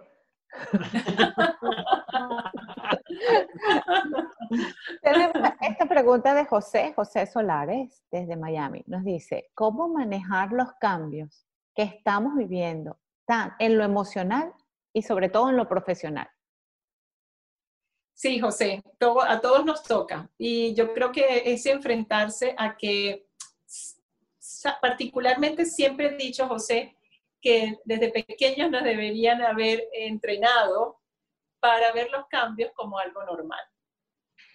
esta 5.61 5.86
pregunta 5.90 6.36
de 6.36 6.45
José, 6.45 6.94
José 6.95 7.26
Solares, 7.26 8.03
desde 8.11 8.38
Miami, 8.38 8.84
nos 8.86 9.03
dice, 9.03 9.49
¿cómo 9.56 9.90
manejar 9.90 10.52
los 10.52 10.72
cambios 10.80 11.47
que 11.78 11.84
estamos 11.84 12.36
viviendo 12.36 12.99
tan 13.28 13.56
en 13.60 13.78
lo 13.78 13.84
emocional 13.84 14.52
y 14.91 15.04
sobre 15.04 15.30
todo 15.30 15.52
en 15.52 15.58
lo 15.58 15.70
profesional? 15.70 16.28
Sí, 18.16 18.40
José, 18.40 18.82
a 19.28 19.40
todos 19.40 19.64
nos 19.64 19.84
toca. 19.84 20.28
Y 20.40 20.74
yo 20.74 20.91
creo 20.91 21.12
que 21.12 21.44
es 21.45 21.68
enfrentarse 21.68 22.56
a 22.58 22.76
que, 22.76 23.28
particularmente 24.82 25.66
siempre 25.66 26.08
he 26.08 26.18
dicho, 26.18 26.48
José, 26.48 26.98
que 27.40 27.78
desde 27.86 28.10
pequeños 28.10 28.72
nos 28.72 28.84
deberían 28.84 29.44
haber 29.44 29.88
entrenado 29.94 30.99
para 31.60 31.91
ver 31.91 32.10
los 32.10 32.26
cambios 32.26 32.72
como 32.74 32.98
algo 32.98 33.24
normal. 33.24 33.62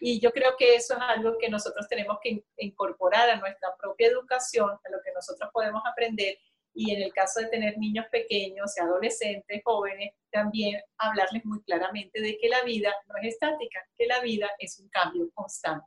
Y 0.00 0.18
yo 0.18 0.32
creo 0.32 0.56
que 0.58 0.74
eso 0.74 0.94
es 0.94 1.00
algo 1.00 1.38
que 1.38 1.48
nosotros 1.48 1.86
tenemos 1.86 2.18
que 2.20 2.44
incorporar 2.56 3.30
a 3.30 3.36
nuestra 3.36 3.76
propia 3.76 4.08
educación, 4.08 4.70
a 4.70 4.90
lo 4.90 5.00
que 5.04 5.12
nosotros 5.12 5.48
podemos 5.52 5.84
aprender. 5.86 6.36
Y 6.74 6.94
en 6.94 7.02
el 7.02 7.12
caso 7.12 7.40
de 7.40 7.48
tener 7.48 7.76
niños 7.78 8.06
pequeños 8.10 8.72
y 8.76 8.80
adolescentes, 8.80 9.62
jóvenes, 9.64 10.14
también 10.30 10.80
hablarles 10.98 11.44
muy 11.44 11.62
claramente 11.62 12.20
de 12.20 12.38
que 12.38 12.48
la 12.48 12.62
vida 12.62 12.94
no 13.08 13.14
es 13.20 13.34
estática, 13.34 13.80
que 13.96 14.06
la 14.06 14.20
vida 14.20 14.50
es 14.58 14.78
un 14.78 14.88
cambio 14.88 15.30
constante. 15.34 15.86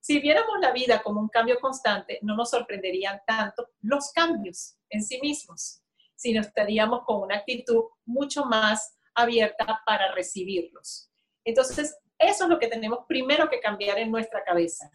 Si 0.00 0.20
viéramos 0.20 0.60
la 0.60 0.72
vida 0.72 1.02
como 1.02 1.20
un 1.20 1.28
cambio 1.28 1.58
constante, 1.60 2.20
no 2.22 2.36
nos 2.36 2.50
sorprenderían 2.50 3.20
tanto 3.26 3.70
los 3.82 4.12
cambios 4.12 4.76
en 4.88 5.02
sí 5.02 5.20
mismos, 5.20 5.82
sino 6.14 6.40
estaríamos 6.40 7.00
con 7.04 7.22
una 7.22 7.38
actitud 7.38 7.84
mucho 8.04 8.44
más 8.44 8.96
abierta 9.14 9.82
para 9.84 10.14
recibirlos. 10.14 11.10
Entonces, 11.44 11.98
eso 12.18 12.44
es 12.44 12.50
lo 12.50 12.58
que 12.58 12.68
tenemos 12.68 13.00
primero 13.08 13.50
que 13.50 13.60
cambiar 13.60 13.98
en 13.98 14.10
nuestra 14.10 14.44
cabeza. 14.44 14.90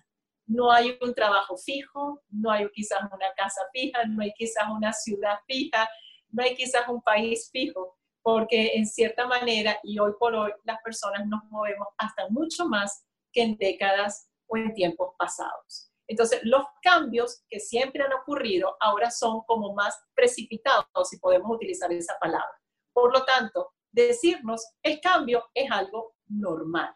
No 0.52 0.69
hay 0.69 0.98
un 0.99 1.14
trabajo 1.14 1.56
fijo, 1.56 2.22
no 2.30 2.52
hay 2.52 2.69
quizás 2.72 2.99
una 3.03 3.32
casa 3.38 3.61
fija, 3.72 4.03
no 4.06 4.22
hay 4.22 4.34
quizás 4.34 4.65
una 4.69 4.91
ciudad 4.91 5.40
fija, 5.48 5.90
no 6.30 6.44
hay 6.44 6.56
quizás 6.56 6.90
un 6.90 7.02
país 7.02 7.49
fijo, 7.53 7.98
porque 8.22 8.72
en 8.76 8.86
cierta 8.86 9.26
manera 9.28 9.80
y 9.82 9.98
hoy 9.98 10.11
por 10.19 10.36
hoy 10.36 10.52
las 10.65 10.82
personas 10.82 11.26
nos 11.26 11.41
movemos 11.45 11.88
hasta 11.98 12.28
mucho 12.28 12.68
más 12.68 13.06
que 13.32 13.44
en 13.44 13.56
décadas 13.56 14.30
o 14.48 14.57
en 14.57 14.73
tiempos 14.73 15.14
pasados. 15.18 15.90
Entonces, 16.06 16.41
los 16.44 16.65
cambios 16.82 17.45
que 17.48 17.61
siempre 17.61 18.03
han 18.03 18.11
ocurrido 18.11 18.76
ahora 18.82 19.10
son 19.10 19.44
como 19.48 19.73
más 19.73 19.98
precipitados, 20.14 20.86
si 21.10 21.18
podemos 21.18 21.49
utilizar 21.56 21.90
esa 21.94 22.18
palabra. 22.19 22.60
Por 22.91 23.14
lo 23.14 23.23
tanto, 23.23 23.69
decirnos 23.90 24.73
el 24.84 24.99
cambio 24.99 25.45
es 25.53 25.72
algo 25.72 26.15
normal. 26.28 26.94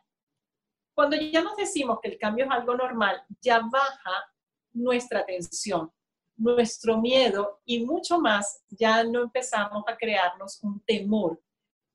Cuando 0.95 1.17
ya 1.17 1.41
nos 1.41 1.57
decimos 1.57 1.99
que 2.01 2.07
el 2.09 2.17
cambio 2.17 2.45
es 2.45 2.51
algo 2.51 2.73
normal, 2.73 3.21
ya 3.41 3.59
baja 3.59 4.31
nuestra 4.71 5.25
tensión, 5.25 5.91
nuestro 6.37 6.99
miedo 7.01 7.61
y 7.65 7.85
mucho 7.85 8.19
más, 8.19 8.63
ya 8.69 9.03
no 9.03 9.23
empezamos 9.23 9.83
a 9.87 9.97
crearnos 9.97 10.63
un 10.63 10.81
temor 10.85 11.41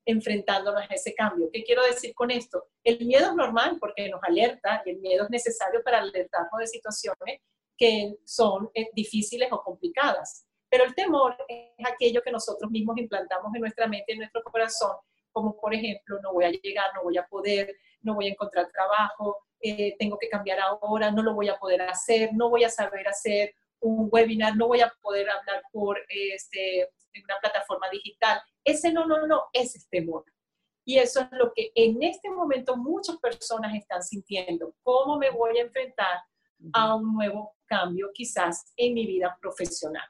enfrentándonos 0.04 0.82
a 0.82 0.94
ese 0.94 1.14
cambio. 1.14 1.48
¿Qué 1.50 1.64
quiero 1.64 1.82
decir 1.84 2.14
con 2.14 2.30
esto? 2.30 2.68
El 2.84 3.06
miedo 3.06 3.28
es 3.30 3.34
normal 3.34 3.78
porque 3.80 4.08
nos 4.10 4.22
alerta 4.22 4.82
y 4.84 4.90
el 4.90 4.98
miedo 4.98 5.24
es 5.24 5.30
necesario 5.30 5.82
para 5.82 6.00
alertarnos 6.00 6.58
de 6.58 6.66
situaciones 6.66 7.40
que 7.78 8.16
son 8.26 8.70
eh, 8.74 8.90
difíciles 8.92 9.48
o 9.50 9.62
complicadas. 9.62 10.46
Pero 10.68 10.84
el 10.84 10.94
temor 10.94 11.36
es 11.48 11.86
aquello 11.86 12.20
que 12.22 12.30
nosotros 12.30 12.70
mismos 12.70 12.98
implantamos 12.98 13.54
en 13.54 13.62
nuestra 13.62 13.86
mente, 13.86 14.12
en 14.12 14.18
nuestro 14.18 14.42
corazón, 14.42 14.96
como 15.32 15.58
por 15.58 15.74
ejemplo, 15.74 16.20
no 16.22 16.32
voy 16.32 16.44
a 16.44 16.50
llegar, 16.50 16.90
no 16.94 17.02
voy 17.02 17.16
a 17.16 17.26
poder, 17.26 17.74
no 18.02 18.14
voy 18.14 18.26
a 18.26 18.30
encontrar 18.30 18.70
trabajo, 18.70 19.38
eh, 19.60 19.96
tengo 19.98 20.18
que 20.18 20.28
cambiar 20.28 20.58
ahora, 20.60 21.10
no 21.10 21.22
lo 21.22 21.34
voy 21.34 21.48
a 21.48 21.58
poder 21.58 21.82
hacer, 21.82 22.30
no 22.32 22.48
voy 22.48 22.64
a 22.64 22.70
saber 22.70 23.06
hacer 23.08 23.54
un 23.80 24.08
webinar, 24.10 24.56
no 24.56 24.68
voy 24.68 24.80
a 24.80 24.92
poder 25.00 25.28
hablar 25.28 25.62
por 25.72 25.98
este, 26.08 26.88
una 27.24 27.38
plataforma 27.40 27.88
digital. 27.90 28.40
Ese 28.64 28.92
no, 28.92 29.06
no, 29.06 29.26
no, 29.26 29.44
ese 29.52 29.78
es 29.78 29.88
temor. 29.88 30.24
Y 30.84 30.98
eso 30.98 31.20
es 31.20 31.28
lo 31.32 31.52
que 31.54 31.70
en 31.74 32.02
este 32.02 32.30
momento 32.30 32.76
muchas 32.76 33.18
personas 33.18 33.74
están 33.74 34.02
sintiendo. 34.02 34.74
¿Cómo 34.82 35.18
me 35.18 35.30
voy 35.30 35.58
a 35.58 35.62
enfrentar 35.62 36.20
a 36.72 36.94
un 36.94 37.14
nuevo 37.14 37.54
cambio 37.66 38.10
quizás 38.12 38.72
en 38.76 38.94
mi 38.94 39.06
vida 39.06 39.36
profesional? 39.40 40.08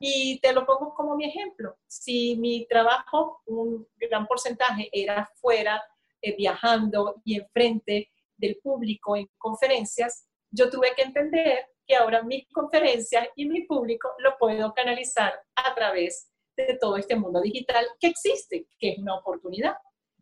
Y 0.00 0.38
te 0.40 0.52
lo 0.52 0.66
pongo 0.66 0.94
como 0.94 1.16
mi 1.16 1.24
ejemplo. 1.24 1.76
Si 1.86 2.36
mi 2.36 2.66
trabajo, 2.66 3.42
un 3.46 3.86
gran 3.96 4.26
porcentaje, 4.26 4.90
era 4.92 5.30
fuera, 5.36 5.82
eh, 6.22 6.34
viajando 6.36 7.20
y 7.24 7.38
enfrente 7.38 8.10
del 8.36 8.58
público 8.62 9.16
en 9.16 9.28
conferencias, 9.38 10.28
yo 10.50 10.70
tuve 10.70 10.94
que 10.94 11.02
entender 11.02 11.66
que 11.86 11.96
ahora 11.96 12.22
mis 12.22 12.46
conferencias 12.52 13.28
y 13.36 13.46
mi 13.46 13.62
público 13.62 14.10
lo 14.18 14.36
puedo 14.38 14.72
canalizar 14.74 15.34
a 15.54 15.74
través 15.74 16.30
de 16.56 16.76
todo 16.80 16.96
este 16.96 17.16
mundo 17.16 17.40
digital 17.40 17.86
que 18.00 18.08
existe, 18.08 18.66
que 18.78 18.90
es 18.90 18.98
una 18.98 19.16
oportunidad. 19.16 19.76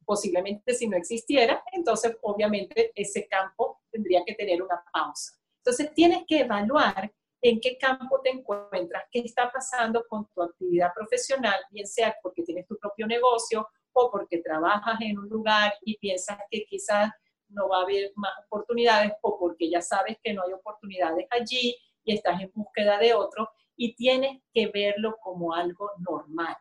Posiblemente 0.05 0.75
si 0.75 0.87
no 0.89 0.97
existiera, 0.97 1.63
entonces 1.73 2.17
obviamente 2.23 2.93
ese 2.95 3.27
campo 3.27 3.81
tendría 3.91 4.23
que 4.27 4.35
tener 4.35 4.63
una 4.63 4.85
pausa. 4.93 5.33
Entonces 5.59 5.95
tienes 5.95 6.25
que 6.27 6.41
evaluar 6.41 7.11
en 7.41 7.61
qué 7.61 7.79
campo 7.79 8.21
te 8.23 8.31
encuentras, 8.31 9.05
qué 9.11 9.21
está 9.21 9.51
pasando 9.51 10.05
con 10.09 10.27
tu 10.35 10.43
actividad 10.43 10.93
profesional, 10.95 11.59
bien 11.71 11.87
sea 11.87 12.15
porque 12.23 12.43
tienes 12.43 12.67
tu 12.67 12.77
propio 12.79 13.07
negocio 13.07 13.67
o 13.95 14.11
porque 14.11 14.39
trabajas 14.39 15.01
en 15.01 15.19
un 15.19 15.29
lugar 15.29 15.73
y 15.83 15.97
piensas 15.99 16.39
que 16.51 16.65
quizás 16.67 17.11
no 17.49 17.69
va 17.69 17.79
a 17.79 17.83
haber 17.83 18.13
más 18.17 18.33
oportunidades 18.47 19.13
o 19.23 19.39
porque 19.39 19.71
ya 19.71 19.81
sabes 19.81 20.19
que 20.23 20.35
no 20.35 20.43
hay 20.43 20.53
oportunidades 20.53 21.27
allí 21.31 21.77
y 22.05 22.15
estás 22.15 22.41
en 22.41 22.53
búsqueda 22.55 22.99
de 22.99 23.15
otro 23.15 23.49
y 23.77 23.95
tienes 23.95 24.43
que 24.53 24.69
verlo 24.69 25.17
como 25.23 25.55
algo 25.55 25.91
normal. 25.99 26.57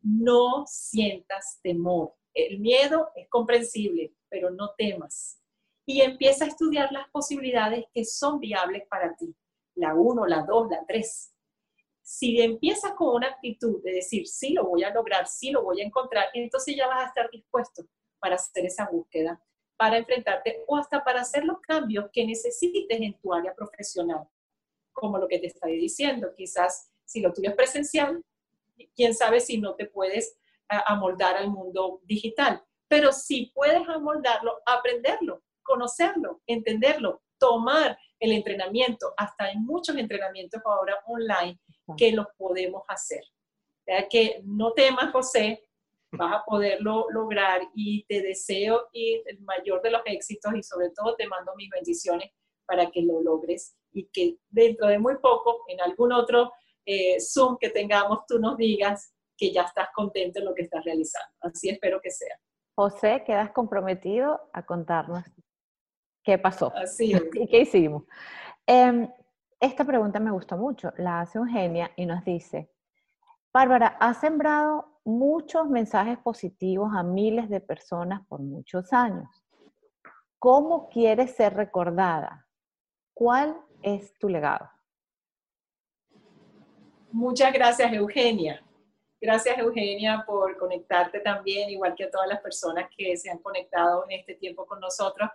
No 0.00 0.64
sientas 0.66 1.60
temor. 1.62 2.14
El 2.34 2.58
miedo 2.58 3.10
es 3.14 3.28
comprensible, 3.28 4.14
pero 4.28 4.50
no 4.50 4.74
temas. 4.76 5.40
Y 5.86 6.00
empieza 6.00 6.44
a 6.44 6.48
estudiar 6.48 6.90
las 6.92 7.08
posibilidades 7.10 7.84
que 7.92 8.04
son 8.04 8.40
viables 8.40 8.84
para 8.88 9.14
ti 9.14 9.36
la 9.74 9.94
1, 9.94 10.26
la 10.26 10.42
2, 10.42 10.70
la 10.70 10.84
3. 10.86 11.31
Si 12.02 12.40
empiezas 12.40 12.92
con 12.94 13.14
una 13.14 13.28
actitud 13.28 13.80
de 13.82 13.92
decir, 13.92 14.26
sí 14.26 14.52
lo 14.52 14.64
voy 14.64 14.82
a 14.82 14.92
lograr, 14.92 15.26
sí 15.26 15.50
lo 15.50 15.62
voy 15.62 15.80
a 15.80 15.84
encontrar, 15.84 16.28
entonces 16.34 16.76
ya 16.76 16.88
vas 16.88 17.04
a 17.04 17.08
estar 17.08 17.30
dispuesto 17.30 17.84
para 18.18 18.34
hacer 18.34 18.66
esa 18.66 18.88
búsqueda, 18.90 19.40
para 19.76 19.98
enfrentarte 19.98 20.64
o 20.66 20.76
hasta 20.76 21.02
para 21.04 21.20
hacer 21.20 21.44
los 21.44 21.60
cambios 21.60 22.06
que 22.12 22.26
necesites 22.26 23.00
en 23.00 23.18
tu 23.18 23.32
área 23.32 23.54
profesional, 23.54 24.28
como 24.92 25.18
lo 25.18 25.28
que 25.28 25.38
te 25.38 25.46
estoy 25.46 25.78
diciendo. 25.78 26.32
Quizás 26.36 26.90
si 27.04 27.20
lo 27.20 27.32
tuyo 27.32 27.50
es 27.50 27.56
presencial, 27.56 28.22
quién 28.94 29.14
sabe 29.14 29.40
si 29.40 29.58
no 29.58 29.74
te 29.74 29.86
puedes 29.86 30.36
amoldar 30.68 31.36
al 31.36 31.50
mundo 31.50 32.00
digital, 32.04 32.64
pero 32.88 33.12
si 33.12 33.52
puedes 33.54 33.86
amoldarlo, 33.88 34.60
aprenderlo, 34.66 35.42
conocerlo, 35.62 36.40
entenderlo, 36.46 37.22
tomar 37.38 37.98
el 38.18 38.32
entrenamiento, 38.32 39.12
hasta 39.16 39.44
hay 39.44 39.56
muchos 39.56 39.96
entrenamientos 39.96 40.62
ahora 40.64 40.98
online 41.06 41.58
que 41.96 42.12
los 42.12 42.26
podemos 42.36 42.82
hacer. 42.88 43.24
sea 43.84 44.08
que 44.08 44.40
no 44.44 44.72
temas, 44.72 45.12
José, 45.12 45.62
vas 46.12 46.34
a 46.34 46.44
poderlo 46.44 47.06
lograr 47.10 47.62
y 47.74 48.04
te 48.04 48.20
deseo 48.20 48.88
y 48.92 49.22
el 49.26 49.40
mayor 49.40 49.80
de 49.82 49.90
los 49.90 50.02
éxitos 50.04 50.52
y 50.54 50.62
sobre 50.62 50.90
todo 50.90 51.16
te 51.16 51.26
mando 51.26 51.54
mis 51.56 51.70
bendiciones 51.70 52.30
para 52.66 52.90
que 52.90 53.02
lo 53.02 53.20
logres 53.22 53.76
y 53.92 54.04
que 54.06 54.36
dentro 54.50 54.86
de 54.88 54.98
muy 54.98 55.16
poco, 55.18 55.64
en 55.68 55.80
algún 55.80 56.12
otro 56.12 56.52
eh, 56.86 57.18
Zoom 57.20 57.58
que 57.58 57.70
tengamos, 57.70 58.26
tú 58.26 58.38
nos 58.38 58.56
digas 58.56 59.14
que 59.36 59.52
ya 59.52 59.62
estás 59.62 59.88
contento 59.94 60.38
en 60.38 60.46
lo 60.46 60.54
que 60.54 60.62
estás 60.62 60.84
realizando. 60.84 61.34
Así 61.40 61.68
espero 61.68 62.00
que 62.00 62.10
sea. 62.10 62.38
José, 62.74 63.22
quedas 63.26 63.50
comprometido 63.50 64.40
a 64.52 64.64
contarnos 64.64 65.24
qué 66.22 66.38
pasó 66.38 66.72
Así 66.74 67.12
es. 67.12 67.22
y 67.34 67.46
qué 67.46 67.60
hicimos. 67.60 68.04
Em, 68.66 69.10
esta 69.62 69.84
pregunta 69.84 70.18
me 70.18 70.32
gustó 70.32 70.56
mucho. 70.56 70.92
La 70.98 71.20
hace 71.20 71.38
Eugenia 71.38 71.92
y 71.94 72.04
nos 72.04 72.24
dice, 72.24 72.68
Bárbara, 73.54 73.96
has 74.00 74.18
sembrado 74.18 75.00
muchos 75.04 75.68
mensajes 75.68 76.18
positivos 76.18 76.90
a 76.96 77.04
miles 77.04 77.48
de 77.48 77.60
personas 77.60 78.26
por 78.26 78.40
muchos 78.40 78.92
años. 78.92 79.28
¿Cómo 80.40 80.88
quieres 80.88 81.36
ser 81.36 81.54
recordada? 81.54 82.48
¿Cuál 83.14 83.56
es 83.82 84.12
tu 84.18 84.28
legado? 84.28 84.68
Muchas 87.12 87.52
gracias, 87.52 87.92
Eugenia. 87.92 88.60
Gracias, 89.20 89.56
Eugenia, 89.58 90.24
por 90.26 90.56
conectarte 90.56 91.20
también, 91.20 91.70
igual 91.70 91.94
que 91.94 92.04
a 92.04 92.10
todas 92.10 92.28
las 92.28 92.40
personas 92.40 92.90
que 92.96 93.16
se 93.16 93.30
han 93.30 93.38
conectado 93.38 94.06
en 94.08 94.18
este 94.18 94.34
tiempo 94.34 94.66
con 94.66 94.80
nosotros 94.80 95.30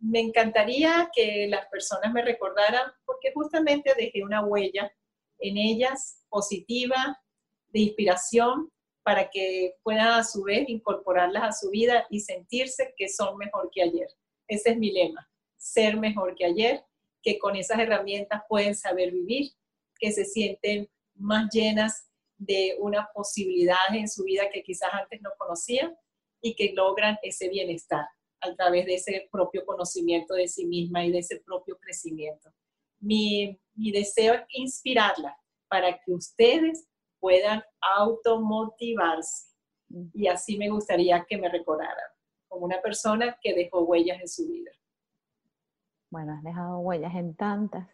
me 0.00 0.20
encantaría 0.20 1.10
que 1.14 1.46
las 1.48 1.66
personas 1.66 2.12
me 2.12 2.22
recordaran 2.22 2.92
porque 3.04 3.32
justamente 3.32 3.94
dejé 3.96 4.22
una 4.22 4.44
huella 4.44 4.92
en 5.38 5.56
ellas 5.56 6.24
positiva, 6.28 7.20
de 7.68 7.80
inspiración 7.80 8.70
para 9.02 9.28
que 9.30 9.74
puedan 9.82 10.08
a 10.08 10.24
su 10.24 10.42
vez 10.44 10.68
incorporarlas 10.68 11.42
a 11.42 11.52
su 11.52 11.70
vida 11.70 12.06
y 12.08 12.20
sentirse 12.20 12.94
que 12.96 13.08
son 13.08 13.36
mejor 13.36 13.70
que 13.72 13.82
ayer. 13.82 14.08
Ese 14.46 14.70
es 14.70 14.78
mi 14.78 14.92
lema, 14.92 15.28
ser 15.56 15.96
mejor 15.96 16.34
que 16.34 16.44
ayer, 16.44 16.84
que 17.22 17.38
con 17.38 17.56
esas 17.56 17.78
herramientas 17.78 18.42
pueden 18.48 18.74
saber 18.74 19.10
vivir, 19.10 19.52
que 19.98 20.12
se 20.12 20.24
sienten 20.24 20.88
más 21.14 21.50
llenas 21.52 22.08
de 22.38 22.76
una 22.78 23.08
posibilidad 23.12 23.94
en 23.94 24.08
su 24.08 24.24
vida 24.24 24.50
que 24.52 24.62
quizás 24.62 24.90
antes 24.92 25.20
no 25.22 25.30
conocían 25.38 25.96
y 26.40 26.54
que 26.54 26.72
logran 26.72 27.18
ese 27.22 27.48
bienestar 27.48 28.06
a 28.44 28.54
través 28.54 28.86
de 28.86 28.94
ese 28.94 29.28
propio 29.30 29.64
conocimiento 29.64 30.34
de 30.34 30.48
sí 30.48 30.66
misma 30.66 31.04
y 31.04 31.10
de 31.10 31.18
ese 31.18 31.40
propio 31.40 31.78
crecimiento. 31.78 32.50
Mi, 33.00 33.58
mi 33.74 33.92
deseo 33.92 34.34
es 34.34 34.42
inspirarla 34.50 35.36
para 35.68 35.98
que 35.98 36.12
ustedes 36.12 36.86
puedan 37.18 37.62
automotivarse. 37.96 39.48
Y 40.12 40.26
así 40.26 40.58
me 40.58 40.68
gustaría 40.68 41.24
que 41.28 41.38
me 41.38 41.48
recordaran, 41.48 42.10
como 42.48 42.66
una 42.66 42.80
persona 42.80 43.36
que 43.40 43.54
dejó 43.54 43.82
huellas 43.84 44.20
en 44.20 44.28
su 44.28 44.46
vida. 44.46 44.70
Bueno, 46.10 46.34
has 46.34 46.42
dejado 46.42 46.78
huellas 46.78 47.14
en 47.14 47.34
tantas. 47.34 47.88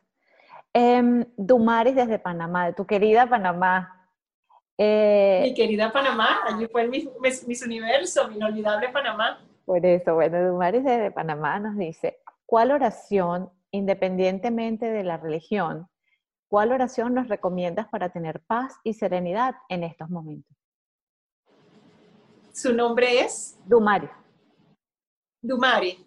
Eh, 0.73 1.27
Dumaris 1.37 1.95
desde 1.95 2.19
Panamá, 2.19 2.67
de 2.67 2.73
tu 2.75 2.87
querida 2.87 3.29
Panamá. 3.29 4.09
Eh, 4.77 5.41
mi 5.43 5.55
querida 5.55 5.93
Panamá, 5.93 6.41
allí 6.47 6.67
fue 6.69 6.87
mi, 6.89 7.09
mis, 7.21 7.63
universo, 7.63 8.29
mi 8.29 8.37
inolvidable 8.37 8.89
Panamá. 8.89 9.41
Por 9.71 9.87
eso, 9.87 10.17
bueno, 10.17 10.51
Dumaris 10.51 10.83
desde 10.83 11.13
Panamá 11.13 11.61
nos 11.61 11.77
dice, 11.77 12.21
¿cuál 12.45 12.73
oración, 12.73 13.53
independientemente 13.71 14.91
de 14.91 15.05
la 15.05 15.17
religión, 15.17 15.89
cuál 16.49 16.73
oración 16.73 17.15
nos 17.15 17.29
recomiendas 17.29 17.87
para 17.87 18.09
tener 18.09 18.41
paz 18.41 18.75
y 18.83 18.95
serenidad 18.95 19.55
en 19.69 19.85
estos 19.85 20.11
momentos? 20.11 20.57
Su 22.53 22.75
nombre 22.75 23.21
es 23.21 23.61
Dumari. 23.65 24.09
Dumari. 25.41 26.05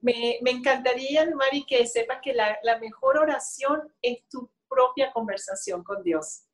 Me, 0.00 0.38
me, 0.40 0.52
encantaría, 0.52 1.26
Dumari, 1.26 1.66
que 1.66 1.86
sepas 1.86 2.20
que 2.22 2.32
la, 2.32 2.56
la 2.62 2.78
mejor 2.78 3.18
oración 3.18 3.92
es 4.00 4.26
tu 4.30 4.50
propia 4.66 5.12
conversación 5.12 5.84
con 5.84 6.02
Dios 6.02 6.46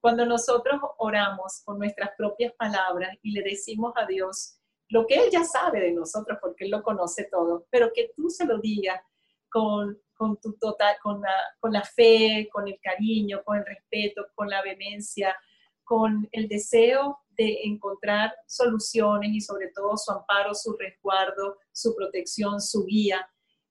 cuando 0.00 0.24
nosotros 0.24 0.80
oramos 0.96 1.60
con 1.66 1.78
nuestras 1.78 2.12
propias 2.16 2.54
palabras 2.54 3.14
y 3.20 3.32
le 3.32 3.42
decimos 3.42 3.92
a 3.96 4.06
Dios 4.06 4.57
lo 4.88 5.06
que 5.06 5.16
Él 5.16 5.30
ya 5.30 5.44
sabe 5.44 5.80
de 5.80 5.92
nosotros, 5.92 6.38
porque 6.40 6.64
Él 6.64 6.70
lo 6.70 6.82
conoce 6.82 7.28
todo, 7.30 7.66
pero 7.70 7.90
que 7.94 8.12
tú 8.16 8.30
se 8.30 8.46
lo 8.46 8.58
digas 8.58 9.00
con, 9.48 10.00
con 10.14 10.38
tu 10.40 10.54
total, 10.54 10.96
con 11.02 11.20
la, 11.20 11.34
con 11.60 11.72
la 11.72 11.82
fe, 11.82 12.48
con 12.52 12.68
el 12.68 12.78
cariño, 12.80 13.42
con 13.44 13.58
el 13.58 13.66
respeto, 13.66 14.26
con 14.34 14.48
la 14.48 14.62
vehemencia, 14.62 15.36
con 15.84 16.28
el 16.32 16.48
deseo 16.48 17.18
de 17.30 17.60
encontrar 17.64 18.34
soluciones 18.46 19.30
y 19.32 19.40
sobre 19.40 19.68
todo 19.74 19.96
su 19.96 20.10
amparo, 20.10 20.54
su 20.54 20.76
resguardo, 20.76 21.58
su 21.72 21.94
protección, 21.94 22.60
su 22.60 22.84
guía. 22.84 23.26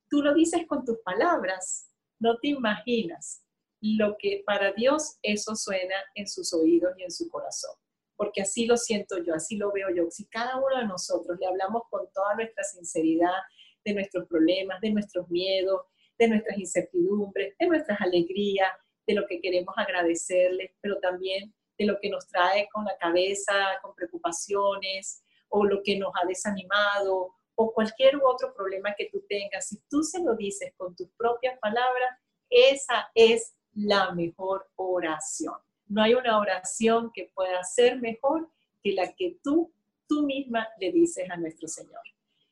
Tú 0.10 0.22
lo 0.22 0.34
dices 0.34 0.66
con 0.68 0.86
tus 0.86 0.98
palabras, 1.00 1.92
no 2.20 2.38
te 2.38 2.48
imaginas 2.48 3.44
lo 3.82 4.16
que 4.18 4.42
para 4.46 4.72
Dios 4.72 5.18
eso 5.22 5.56
suena 5.56 5.96
en 6.16 6.28
sus 6.28 6.54
oídos 6.54 6.94
y 6.98 7.04
en 7.04 7.12
su 7.12 7.30
corazón. 7.30 7.76
Porque 8.18 8.42
así 8.42 8.66
lo 8.66 8.76
siento 8.76 9.24
yo, 9.24 9.34
así 9.36 9.56
lo 9.56 9.72
veo 9.72 9.90
yo. 9.96 10.10
Si 10.10 10.26
cada 10.26 10.58
uno 10.58 10.78
de 10.78 10.86
nosotros 10.86 11.38
le 11.40 11.48
hablamos 11.48 11.84
con 11.90 12.12
toda 12.12 12.36
nuestra 12.36 12.64
sinceridad 12.64 13.38
de 13.86 13.94
nuestros 13.94 14.28
problemas, 14.28 14.82
de 14.82 14.92
nuestros 14.92 15.30
miedos, 15.30 15.82
de 16.18 16.28
nuestras 16.28 16.58
incertidumbres, 16.58 17.56
de 17.58 17.68
nuestras 17.68 18.02
alegrías, 18.02 18.72
de 19.06 19.14
lo 19.14 19.26
que 19.28 19.40
queremos 19.40 19.74
agradecerles, 19.78 20.72
pero 20.82 21.00
también 21.00 21.54
de 21.78 21.86
lo 21.86 22.00
que 22.02 22.10
nos 22.10 22.28
trae 22.28 22.68
con 22.74 22.84
la 22.86 22.98
cabeza, 22.98 23.54
con 23.82 23.94
preocupaciones, 23.94 25.24
o 25.50 25.64
lo 25.64 25.82
que 25.84 25.98
nos 25.98 26.12
ha 26.22 26.26
desanimado, 26.26 27.36
o 27.56 27.74
cualquier 27.74 28.18
otro 28.18 28.54
problema 28.54 28.94
que 28.98 29.10
tú 29.12 29.24
tengas. 29.30 29.68
Si 29.68 29.80
tú 29.90 30.04
se 30.04 30.22
lo 30.22 30.36
dices 30.36 30.74
con 30.76 30.96
tus 30.96 31.10
propias 31.18 31.58
palabras, 31.60 32.20
esa 32.50 33.10
es 33.14 33.56
la 33.74 34.12
mejor 34.12 34.68
oración. 34.76 35.56
No 35.88 36.04
hay 36.04 36.14
una 36.14 36.38
oración 36.38 37.12
que 37.14 37.32
pueda 37.34 37.64
ser 37.64 38.00
mejor 38.00 38.50
que 38.84 38.94
la 38.94 39.14
que 39.14 39.38
tú, 39.44 39.72
tú 40.08 40.24
misma 40.24 40.68
le 40.80 40.92
dices 40.92 41.30
a 41.30 41.38
nuestro 41.38 41.68
Señor. 41.68 42.02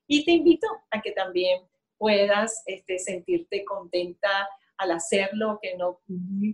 Y 0.08 0.24
te 0.26 0.32
invito 0.32 0.68
a 0.92 1.02
que 1.02 1.12
también 1.12 1.62
puedas 1.98 2.64
este, 2.66 3.00
sentirte 3.00 3.66
contenta 3.66 4.48
al 4.78 4.92
hacerlo, 4.92 5.58
que 5.62 5.78
no 5.78 6.02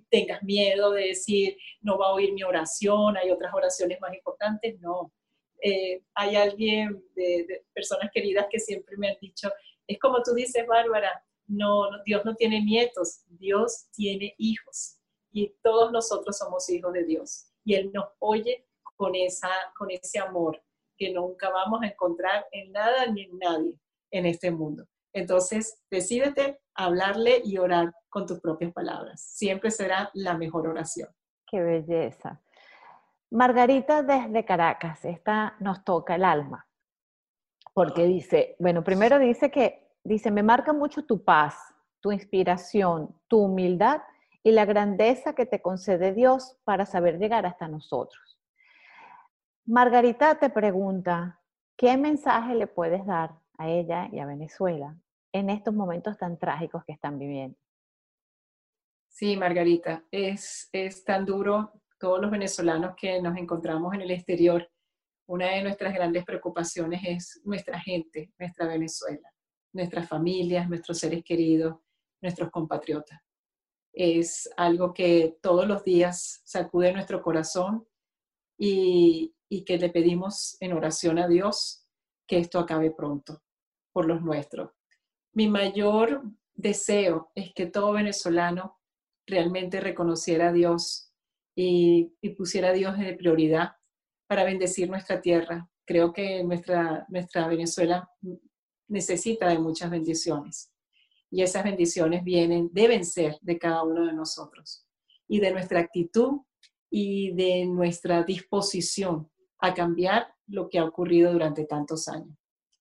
tengas 0.09 0.43
miedo 0.43 0.91
de 0.91 1.07
decir, 1.07 1.57
no 1.81 1.97
va 1.97 2.07
a 2.07 2.13
oír 2.13 2.33
mi 2.33 2.43
oración, 2.43 3.17
hay 3.17 3.31
otras 3.31 3.53
oraciones 3.53 3.99
más 3.99 4.13
importantes, 4.13 4.79
no. 4.79 5.11
Eh, 5.63 6.03
hay 6.13 6.35
alguien 6.35 7.03
de, 7.15 7.63
personas 7.73 8.11
queridas 8.13 8.47
que 8.49 8.59
siempre 8.59 8.95
me 8.97 9.09
han 9.09 9.17
dicho, 9.19 9.51
es 9.87 9.99
como 9.99 10.21
tú 10.21 10.33
dices, 10.33 10.65
Bárbara, 10.67 11.23
no, 11.47 12.03
Dios 12.05 12.23
no 12.23 12.35
tiene 12.35 12.63
nietos, 12.63 13.21
Dios 13.27 13.87
tiene 13.91 14.35
hijos 14.37 15.00
y 15.31 15.55
todos 15.61 15.91
nosotros 15.91 16.37
somos 16.37 16.69
hijos 16.69 16.93
de 16.93 17.05
Dios 17.05 17.51
y 17.63 17.75
Él 17.75 17.91
nos 17.93 18.05
oye 18.19 18.67
con, 18.95 19.15
esa, 19.15 19.49
con 19.77 19.89
ese 19.89 20.19
amor 20.19 20.61
que 20.97 21.11
nunca 21.11 21.49
vamos 21.49 21.81
a 21.81 21.87
encontrar 21.87 22.45
en 22.51 22.71
nada 22.71 23.07
ni 23.07 23.23
en 23.23 23.37
nadie 23.37 23.79
en 24.11 24.25
este 24.25 24.51
mundo. 24.51 24.85
Entonces, 25.13 25.81
decídete 25.89 26.61
hablarle 26.75 27.41
y 27.43 27.57
orar 27.57 27.91
con 28.09 28.25
tus 28.25 28.39
propias 28.39 28.71
palabras. 28.71 29.21
Siempre 29.21 29.71
será 29.71 30.09
la 30.13 30.37
mejor 30.37 30.67
oración. 30.67 31.09
Qué 31.47 31.59
belleza. 31.61 32.41
Margarita 33.31 34.03
desde 34.03 34.45
Caracas, 34.45 35.03
esta 35.05 35.55
nos 35.59 35.83
toca 35.83 36.15
el 36.15 36.25
alma, 36.25 36.67
porque 37.73 38.05
dice, 38.05 38.55
bueno, 38.59 38.83
primero 38.83 39.19
dice 39.19 39.49
que 39.49 39.89
dice, 40.03 40.31
me 40.31 40.43
marca 40.43 40.73
mucho 40.73 41.05
tu 41.05 41.23
paz, 41.23 41.55
tu 42.01 42.11
inspiración, 42.11 43.15
tu 43.27 43.39
humildad 43.39 44.01
y 44.43 44.51
la 44.51 44.65
grandeza 44.65 45.33
que 45.33 45.45
te 45.45 45.61
concede 45.61 46.13
Dios 46.13 46.57
para 46.63 46.85
saber 46.85 47.19
llegar 47.19 47.45
hasta 47.45 47.67
nosotros. 47.67 48.39
Margarita 49.65 50.39
te 50.39 50.49
pregunta, 50.49 51.41
¿qué 51.77 51.97
mensaje 51.97 52.55
le 52.55 52.67
puedes 52.67 53.05
dar 53.05 53.39
a 53.57 53.69
ella 53.69 54.09
y 54.11 54.19
a 54.19 54.25
Venezuela 54.25 54.97
en 55.31 55.49
estos 55.49 55.73
momentos 55.73 56.17
tan 56.17 56.37
trágicos 56.37 56.83
que 56.85 56.93
están 56.93 57.19
viviendo? 57.19 57.57
Sí, 59.07 59.37
Margarita, 59.37 60.03
es, 60.09 60.69
es 60.71 61.03
tan 61.03 61.25
duro 61.25 61.73
todos 61.99 62.19
los 62.21 62.31
venezolanos 62.31 62.95
que 62.95 63.21
nos 63.21 63.37
encontramos 63.37 63.93
en 63.93 64.01
el 64.01 64.11
exterior. 64.11 64.67
Una 65.27 65.51
de 65.51 65.61
nuestras 65.63 65.93
grandes 65.93 66.25
preocupaciones 66.25 67.01
es 67.05 67.41
nuestra 67.45 67.79
gente, 67.79 68.31
nuestra 68.39 68.67
Venezuela 68.67 69.31
nuestras 69.73 70.07
familias, 70.07 70.67
nuestros 70.67 70.99
seres 70.99 71.23
queridos, 71.23 71.77
nuestros 72.21 72.49
compatriotas. 72.51 73.19
Es 73.93 74.49
algo 74.57 74.93
que 74.93 75.37
todos 75.41 75.67
los 75.67 75.83
días 75.83 76.41
sacude 76.45 76.93
nuestro 76.93 77.21
corazón 77.21 77.87
y, 78.57 79.35
y 79.49 79.63
que 79.65 79.77
le 79.77 79.89
pedimos 79.89 80.55
en 80.61 80.73
oración 80.73 81.19
a 81.19 81.27
Dios 81.27 81.85
que 82.27 82.37
esto 82.37 82.59
acabe 82.59 82.91
pronto 82.91 83.43
por 83.91 84.05
los 84.05 84.21
nuestros. 84.21 84.71
Mi 85.33 85.49
mayor 85.49 86.23
deseo 86.53 87.31
es 87.35 87.53
que 87.53 87.65
todo 87.65 87.91
venezolano 87.93 88.79
realmente 89.27 89.81
reconociera 89.81 90.49
a 90.49 90.53
Dios 90.53 91.11
y, 91.55 92.15
y, 92.21 92.29
pusiera 92.29 92.69
a 92.69 92.73
Dios 92.73 92.97
de 92.97 93.13
prioridad 93.13 93.75
para 94.27 94.45
bendecir 94.45 94.89
nuestra 94.89 95.19
tierra. 95.21 95.69
Creo 95.85 96.13
que 96.13 96.43
nuestra, 96.43 97.05
nuestra 97.09 97.47
Venezuela 97.47 98.09
necesita 98.87 99.49
de 99.49 99.59
muchas 99.59 99.89
bendiciones. 99.89 100.70
Y 101.31 101.41
esas 101.41 101.63
bendiciones 101.63 102.23
vienen, 102.23 102.69
deben 102.73 103.05
ser 103.05 103.37
de 103.41 103.57
cada 103.57 103.83
uno 103.83 104.05
de 104.05 104.13
nosotros 104.13 104.85
y 105.27 105.39
de 105.39 105.51
nuestra 105.51 105.79
actitud 105.79 106.41
y 106.89 107.31
de 107.31 107.65
nuestra 107.65 108.23
disposición 108.23 109.31
a 109.59 109.73
cambiar 109.73 110.27
lo 110.47 110.67
que 110.69 110.77
ha 110.77 110.83
ocurrido 110.83 111.31
durante 111.31 111.65
tantos 111.65 112.09
años. 112.09 112.37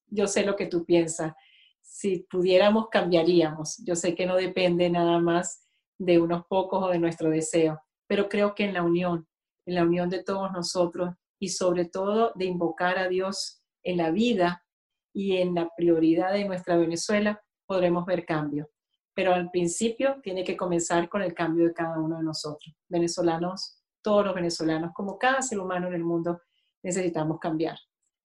Yo 0.08 0.26
sé 0.26 0.44
lo 0.44 0.56
que 0.56 0.66
tú 0.66 0.84
piensas. 0.84 1.32
Si 1.80 2.26
pudiéramos, 2.28 2.88
cambiaríamos. 2.88 3.78
Yo 3.84 3.94
sé 3.94 4.16
que 4.16 4.26
no 4.26 4.34
depende 4.34 4.90
nada 4.90 5.20
más 5.20 5.68
de 5.96 6.18
unos 6.20 6.44
pocos 6.46 6.82
o 6.82 6.88
de 6.88 6.98
nuestro 6.98 7.30
deseo, 7.30 7.80
pero 8.08 8.28
creo 8.28 8.54
que 8.56 8.64
en 8.64 8.74
la 8.74 8.82
unión, 8.82 9.28
en 9.64 9.74
la 9.76 9.84
unión 9.84 10.10
de 10.10 10.24
todos 10.24 10.50
nosotros 10.50 11.14
y 11.38 11.50
sobre 11.50 11.84
todo 11.84 12.32
de 12.34 12.46
invocar 12.46 12.98
a 12.98 13.08
Dios 13.08 13.62
en 13.84 13.98
la 13.98 14.10
vida 14.10 14.64
y 15.12 15.36
en 15.36 15.54
la 15.54 15.70
prioridad 15.76 16.32
de 16.32 16.44
nuestra 16.46 16.76
Venezuela 16.76 17.40
podremos 17.70 18.04
ver 18.04 18.26
cambio. 18.26 18.68
Pero 19.14 19.32
al 19.32 19.48
principio 19.48 20.16
tiene 20.24 20.42
que 20.42 20.56
comenzar 20.56 21.08
con 21.08 21.22
el 21.22 21.32
cambio 21.34 21.66
de 21.66 21.72
cada 21.72 22.00
uno 22.00 22.16
de 22.16 22.24
nosotros. 22.24 22.74
Venezolanos, 22.88 23.80
todos 24.02 24.24
los 24.24 24.34
venezolanos, 24.34 24.90
como 24.92 25.16
cada 25.16 25.40
ser 25.40 25.60
humano 25.60 25.86
en 25.86 25.94
el 25.94 26.02
mundo, 26.02 26.40
necesitamos 26.82 27.38
cambiar. 27.38 27.78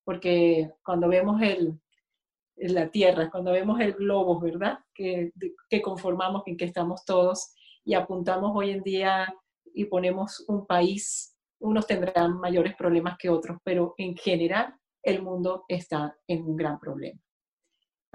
Porque 0.03 0.71
cuando 0.83 1.07
vemos 1.07 1.39
el, 1.43 1.79
la 2.55 2.89
Tierra, 2.89 3.29
cuando 3.29 3.51
vemos 3.51 3.79
el 3.81 3.93
globo, 3.93 4.39
¿verdad? 4.39 4.79
Que, 4.95 5.31
que 5.69 5.79
conformamos, 5.79 6.41
en 6.47 6.57
que 6.57 6.65
estamos 6.65 7.05
todos 7.05 7.53
y 7.83 7.93
apuntamos 7.93 8.51
hoy 8.55 8.71
en 8.71 8.81
día 8.81 9.31
y 9.75 9.85
ponemos 9.85 10.43
un 10.47 10.65
país 10.65 11.37
unos 11.59 11.85
tendrán 11.85 12.39
mayores 12.39 12.75
problemas 12.75 13.15
que 13.17 13.29
otros, 13.29 13.59
pero 13.63 13.93
en 13.97 14.15
general 14.17 14.75
el 15.03 15.21
mundo 15.21 15.65
está 15.67 16.17
en 16.27 16.43
un 16.43 16.55
gran 16.55 16.79
problema. 16.79 17.19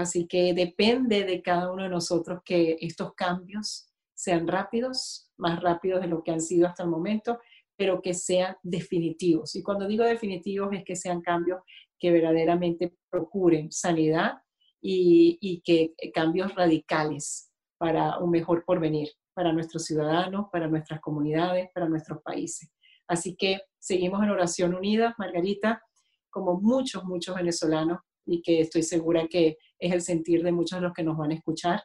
Así 0.01 0.27
que 0.27 0.55
depende 0.55 1.25
de 1.25 1.43
cada 1.43 1.71
uno 1.71 1.83
de 1.83 1.89
nosotros 1.89 2.41
que 2.45 2.77
estos 2.81 3.15
cambios 3.15 3.89
sean 4.15 4.47
rápidos, 4.47 5.31
más 5.37 5.61
rápidos 5.61 6.01
de 6.01 6.09
lo 6.09 6.23
que 6.23 6.31
han 6.31 6.41
sido 6.41 6.67
hasta 6.67 6.83
el 6.83 6.91
momento, 6.91 7.39
pero 7.77 8.03
que 8.03 8.15
sean 8.15 8.57
definitivos. 8.63 9.55
Y 9.57 9.63
cuando 9.63 9.87
digo 9.87 10.05
definitivos 10.05 10.71
es 10.73 10.85
que 10.85 10.97
sean 10.97 11.23
cambios 11.23 11.61
que 11.99 12.11
verdaderamente 12.11 12.95
procuren 13.11 13.71
sanidad 13.71 14.39
y, 14.81 15.39
y 15.41 15.61
que 15.63 15.95
cambios 16.13 16.55
radicales 16.55 17.51
para 17.79 18.19
un 18.19 18.31
mejor 18.31 18.65
porvenir 18.65 19.09
para 19.33 19.53
nuestros 19.53 19.85
ciudadanos, 19.85 20.47
para 20.53 20.69
nuestras 20.69 21.01
comunidades, 21.01 21.71
para 21.73 21.89
nuestros 21.89 22.21
países. 22.23 22.71
Así 23.09 23.37
que 23.37 23.61
seguimos 23.79 24.23
en 24.23 24.31
oración 24.31 24.75
unida, 24.75 25.15
Margarita, 25.19 25.83
como 26.31 26.61
muchos, 26.61 27.05
muchos 27.05 27.35
venezolanos, 27.35 28.01
y 28.27 28.43
que 28.43 28.61
estoy 28.61 28.83
segura 28.83 29.27
que 29.29 29.59
es 29.79 29.93
el 29.93 30.03
sentir 30.03 30.43
de 30.43 30.53
muchos 30.53 30.79
de 30.79 30.87
los 30.87 30.93
que 30.93 31.03
nos 31.03 31.17
van 31.17 31.31
a 31.31 31.35
escuchar 31.35 31.83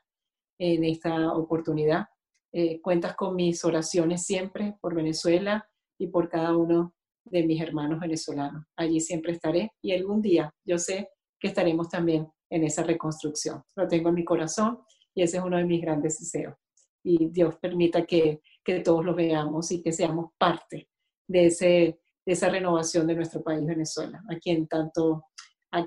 en 0.59 0.83
esta 0.83 1.33
oportunidad. 1.33 2.05
Eh, 2.53 2.79
cuentas 2.81 3.15
con 3.15 3.35
mis 3.35 3.63
oraciones 3.65 4.25
siempre 4.25 4.77
por 4.79 4.95
Venezuela 4.95 5.67
y 5.97 6.07
por 6.07 6.29
cada 6.29 6.55
uno 6.55 6.93
de 7.25 7.43
mis 7.43 7.61
hermanos 7.61 7.99
venezolanos. 7.99 8.65
Allí 8.75 8.99
siempre 8.99 9.33
estaré 9.33 9.71
y 9.81 9.93
algún 9.93 10.21
día 10.21 10.53
yo 10.63 10.77
sé 10.77 11.09
que 11.39 11.47
estaremos 11.47 11.89
también 11.89 12.27
en 12.49 12.63
esa 12.63 12.83
reconstrucción. 12.83 13.63
Lo 13.75 13.87
tengo 13.87 14.09
en 14.09 14.15
mi 14.15 14.23
corazón 14.23 14.79
y 15.13 15.23
ese 15.23 15.37
es 15.37 15.43
uno 15.43 15.57
de 15.57 15.65
mis 15.65 15.81
grandes 15.81 16.19
deseos. 16.19 16.55
Y 17.03 17.29
Dios 17.29 17.55
permita 17.57 18.05
que, 18.05 18.41
que 18.63 18.79
todos 18.79 19.03
lo 19.03 19.13
veamos 19.13 19.71
y 19.71 19.81
que 19.81 19.91
seamos 19.91 20.31
parte 20.37 20.89
de, 21.27 21.47
ese, 21.47 21.99
de 22.25 22.33
esa 22.33 22.49
renovación 22.49 23.07
de 23.07 23.15
nuestro 23.15 23.43
país, 23.43 23.65
Venezuela, 23.65 24.23
a 24.29 24.37
quien 24.37 24.67
tanto, 24.67 25.25
a, 25.71 25.85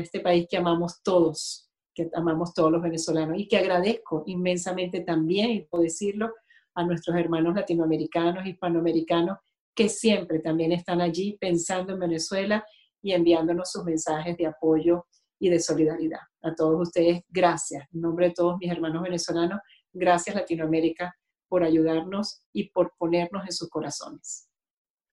este 0.00 0.20
país 0.20 0.46
que 0.48 0.56
amamos 0.56 1.02
todos, 1.02 1.70
que 1.94 2.10
amamos 2.14 2.52
todos 2.54 2.70
los 2.70 2.82
venezolanos 2.82 3.38
y 3.38 3.48
que 3.48 3.56
agradezco 3.56 4.22
inmensamente 4.26 5.00
también, 5.00 5.50
y 5.50 5.60
puedo 5.62 5.84
decirlo, 5.84 6.32
a 6.74 6.84
nuestros 6.84 7.16
hermanos 7.16 7.54
latinoamericanos, 7.54 8.46
hispanoamericanos, 8.46 9.38
que 9.74 9.88
siempre 9.88 10.40
también 10.40 10.72
están 10.72 11.00
allí 11.00 11.36
pensando 11.40 11.92
en 11.92 12.00
Venezuela 12.00 12.64
y 13.02 13.12
enviándonos 13.12 13.70
sus 13.70 13.84
mensajes 13.84 14.36
de 14.36 14.46
apoyo 14.46 15.06
y 15.38 15.48
de 15.48 15.58
solidaridad. 15.58 16.20
A 16.42 16.54
todos 16.54 16.80
ustedes, 16.80 17.22
gracias. 17.28 17.86
En 17.92 18.02
nombre 18.02 18.28
de 18.28 18.34
todos 18.34 18.56
mis 18.60 18.70
hermanos 18.70 19.02
venezolanos, 19.02 19.60
gracias 19.92 20.36
Latinoamérica 20.36 21.14
por 21.48 21.64
ayudarnos 21.64 22.42
y 22.52 22.70
por 22.70 22.92
ponernos 22.96 23.44
en 23.44 23.52
sus 23.52 23.68
corazones. 23.68 24.49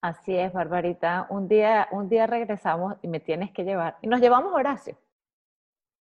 Así 0.02 0.36
es, 0.38 0.54
Barbarita. 0.54 1.28
Un 1.30 1.48
día, 1.48 1.88
un 1.92 2.08
día 2.08 2.28
regresamos 2.28 2.96
y 3.02 3.08
me 3.08 3.20
tienes 3.20 3.52
que 3.52 3.64
llevar. 3.64 3.98
Y 4.02 4.08
nos 4.08 4.22
llevamos 4.22 4.54
Horacio. 4.54 4.98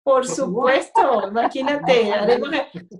Por 0.04 0.26
supuesto, 0.26 1.28
imagínate, 1.28 2.12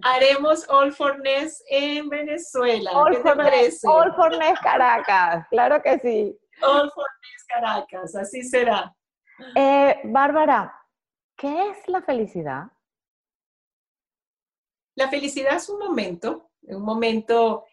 haremos, 0.03 0.67
All 0.71 0.91
for 0.91 1.21
Ness 1.21 1.63
en 1.69 2.09
Venezuela. 2.09 2.91
¿Qué 3.11 3.19
te 3.19 3.37
parece? 3.37 3.87
All 3.87 4.15
for 4.15 4.31
Ness 4.39 4.59
Caracas, 4.61 5.47
claro 5.51 5.83
que 5.83 5.99
sí. 5.99 6.39
All 6.63 6.91
for 6.93 7.07
Ness 7.21 7.45
Caracas, 7.47 8.17
así 8.17 8.43
será. 8.43 8.97
Eh, 9.55 10.01
Bárbara, 10.05 10.75
¿qué 11.37 11.69
es 11.69 11.87
la 11.89 12.01
felicidad? 12.01 12.69
La 14.97 15.09
felicidad 15.09 15.57
es 15.57 15.69
un 15.69 15.81
momento, 15.81 16.49
un 16.63 16.83
momento 16.83 17.67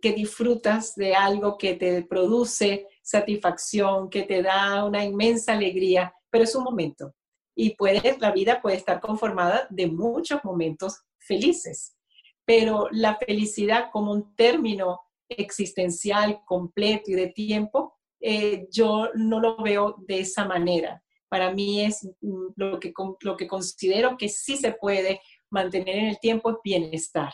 que, 0.00 0.12
disfrutas 0.12 0.94
de 0.94 1.14
algo 1.14 1.58
que 1.58 1.74
te 1.74 2.02
produce 2.02 2.86
satisfacción, 3.02 4.08
que 4.08 4.22
te 4.22 4.42
da 4.42 4.84
una 4.84 5.04
inmensa 5.04 5.54
alegría, 5.54 6.14
pero 6.30 6.44
es 6.44 6.54
un 6.54 6.62
momento. 6.64 7.14
Y 7.56 7.74
puede, 7.74 8.16
la 8.20 8.30
vida 8.30 8.60
puede 8.60 8.76
estar 8.76 9.00
conformada 9.00 9.66
de 9.70 9.88
muchos 9.88 10.44
momentos 10.44 11.02
felices, 11.18 11.96
pero 12.44 12.88
la 12.92 13.16
felicidad 13.16 13.90
como 13.92 14.12
un 14.12 14.36
término 14.36 15.00
existencial 15.28 16.42
completo 16.44 17.10
y 17.10 17.14
de 17.14 17.28
tiempo, 17.28 17.94
eh, 18.20 18.68
yo 18.70 19.08
no 19.14 19.40
lo 19.40 19.56
veo 19.56 19.96
de 20.06 20.20
esa 20.20 20.44
manera. 20.44 21.02
Para 21.28 21.52
mí 21.52 21.84
es 21.84 22.08
mm, 22.20 22.46
lo 22.54 22.78
que, 22.78 22.92
lo 23.20 23.36
que 23.36 23.48
considero 23.48 24.16
que 24.16 24.28
sí 24.28 24.56
se 24.56 24.72
puede 24.72 25.20
mantener 25.50 25.96
en 25.96 26.06
el 26.06 26.20
tiempo 26.20 26.50
es 26.50 26.56
bienestar 26.62 27.32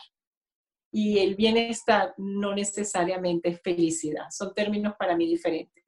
y 0.95 1.17
el 1.17 1.33
bienestar 1.35 2.13
no 2.17 2.53
necesariamente 2.53 3.49
es 3.49 3.61
felicidad. 3.61 4.25
Son 4.29 4.53
términos 4.53 4.93
para 4.97 5.17
mí 5.17 5.25
diferentes. 5.25 5.83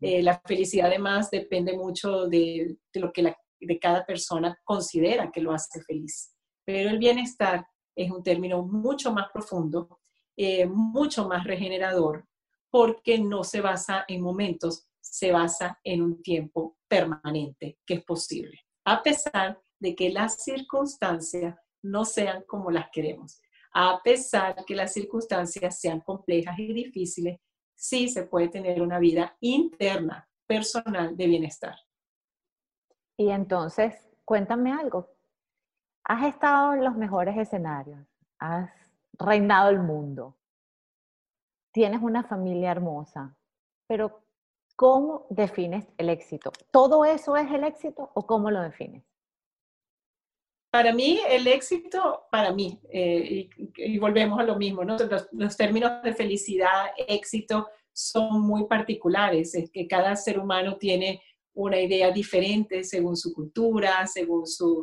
Eh, 0.00 0.22
la 0.22 0.40
felicidad 0.46 0.86
además 0.86 1.30
depende 1.30 1.76
mucho 1.76 2.28
de, 2.28 2.76
lo 2.94 3.12
que 3.12 3.34
de 3.58 3.78
cada 3.80 4.06
persona 4.06 4.56
considera 4.62 5.32
que 5.32 5.40
lo 5.40 5.52
hace 5.52 5.82
feliz. 5.82 6.32
Pero 6.64 6.90
el 6.90 6.98
bienestar 6.98 7.66
es 7.96 8.08
un 8.08 8.22
término 8.22 8.62
mucho 8.62 9.12
más 9.12 9.26
profundo, 9.32 9.98
eh, 10.36 10.64
mucho 10.64 11.26
más 11.26 11.42
regenerador, 11.44 12.24
porque 12.70 13.18
no 13.18 13.42
se 13.42 13.60
basa 13.60 14.04
en 14.06 14.22
momentos, 14.22 14.86
se 15.00 15.32
basa 15.32 15.80
en 15.82 16.02
un 16.02 16.22
tiempo 16.22 16.76
permanente 16.86 17.78
que 17.84 17.94
es 17.94 18.04
posible, 18.04 18.60
a 18.84 19.02
pesar 19.02 19.60
de 19.80 19.96
que 19.96 20.10
las 20.10 20.44
circunstancias 20.44 21.56
no 21.82 22.04
sean 22.04 22.44
como 22.46 22.70
las 22.70 22.90
queremos 22.92 23.40
a 23.78 24.00
pesar 24.02 24.64
que 24.64 24.74
las 24.74 24.94
circunstancias 24.94 25.78
sean 25.78 26.00
complejas 26.00 26.58
y 26.58 26.72
difíciles, 26.72 27.38
sí 27.74 28.08
se 28.08 28.22
puede 28.22 28.48
tener 28.48 28.80
una 28.80 28.98
vida 28.98 29.36
interna, 29.40 30.26
personal 30.46 31.14
de 31.14 31.26
bienestar. 31.26 31.76
Y 33.18 33.28
entonces, 33.28 34.08
cuéntame 34.24 34.72
algo. 34.72 35.10
Has 36.04 36.24
estado 36.24 36.72
en 36.72 36.84
los 36.84 36.96
mejores 36.96 37.36
escenarios, 37.36 38.00
has 38.38 38.70
reinado 39.18 39.68
el 39.68 39.80
mundo, 39.80 40.38
tienes 41.70 42.00
una 42.00 42.24
familia 42.24 42.70
hermosa, 42.70 43.36
pero 43.86 44.22
¿cómo 44.74 45.26
defines 45.28 45.86
el 45.98 46.08
éxito? 46.08 46.50
¿Todo 46.70 47.04
eso 47.04 47.36
es 47.36 47.50
el 47.50 47.62
éxito 47.62 48.10
o 48.14 48.26
cómo 48.26 48.50
lo 48.50 48.62
defines? 48.62 49.04
Para 50.70 50.92
mí, 50.92 51.20
el 51.28 51.46
éxito, 51.46 52.26
para 52.30 52.52
mí, 52.52 52.78
eh, 52.92 53.48
y, 53.76 53.98
volvemos 53.98 54.38
a 54.38 54.42
lo 54.42 54.56
mismo. 54.56 54.82
Los, 54.84 55.56
términos 55.56 56.02
de 56.02 56.14
felicidad, 56.14 56.86
éxito, 57.08 57.68
son 57.92 58.42
muy 58.42 58.66
particulares, 58.66 59.54
es 59.54 59.70
que 59.70 59.86
cada 59.86 60.14
ser 60.16 60.38
humano 60.38 60.76
tiene 60.76 61.22
una 61.54 61.80
idea 61.80 62.10
diferente 62.10 62.84
según 62.84 63.16
su 63.16 63.32
cultura, 63.32 64.06
según 64.06 64.46
su, 64.46 64.82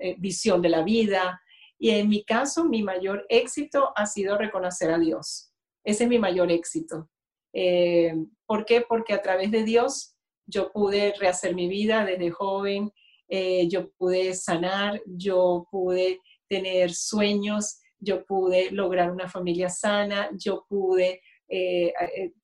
eh, 0.00 0.16
visión 0.18 0.60
de 0.60 0.68
la 0.68 0.82
vida. 0.82 1.40
Y 1.78 1.90
en 1.90 2.08
mi 2.08 2.24
caso, 2.24 2.64
mi 2.64 2.82
mayor 2.82 3.24
éxito 3.28 3.92
ha 3.94 4.06
sido 4.06 4.36
reconocer 4.36 4.90
a 4.90 4.98
Dios. 4.98 5.52
Ese 5.84 6.04
es 6.04 6.10
mi 6.10 6.18
mayor 6.18 6.50
éxito. 6.50 7.08
Eh, 7.52 8.14
¿Por 8.46 8.64
qué? 8.64 8.80
Porque 8.80 9.12
a 9.12 9.22
través 9.22 9.50
de 9.50 9.62
Dios 9.62 10.16
yo 10.46 10.72
pude 10.72 11.14
rehacer 11.18 11.54
mi 11.54 11.68
vida 11.68 12.04
desde 12.04 12.30
joven, 12.30 12.92
eh, 13.34 13.66
yo 13.66 13.90
pude 13.92 14.34
sanar, 14.34 15.00
yo 15.06 15.66
pude 15.70 16.20
tener 16.50 16.92
sueños, 16.92 17.80
yo 17.98 18.26
pude 18.26 18.70
lograr 18.72 19.10
una 19.10 19.26
familia 19.26 19.70
sana, 19.70 20.28
yo 20.36 20.66
pude 20.68 21.22
eh, 21.48 21.94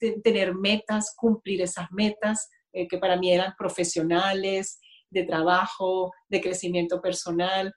eh, 0.00 0.20
tener 0.24 0.54
metas, 0.54 1.14
cumplir 1.14 1.60
esas 1.60 1.92
metas 1.92 2.48
que 2.72 2.98
para 2.98 3.18
mí 3.18 3.32
eran 3.32 3.54
profesionales, 3.58 4.78
de 5.10 5.24
trabajo, 5.24 6.12
de 6.28 6.40
crecimiento 6.40 7.02
personal. 7.02 7.74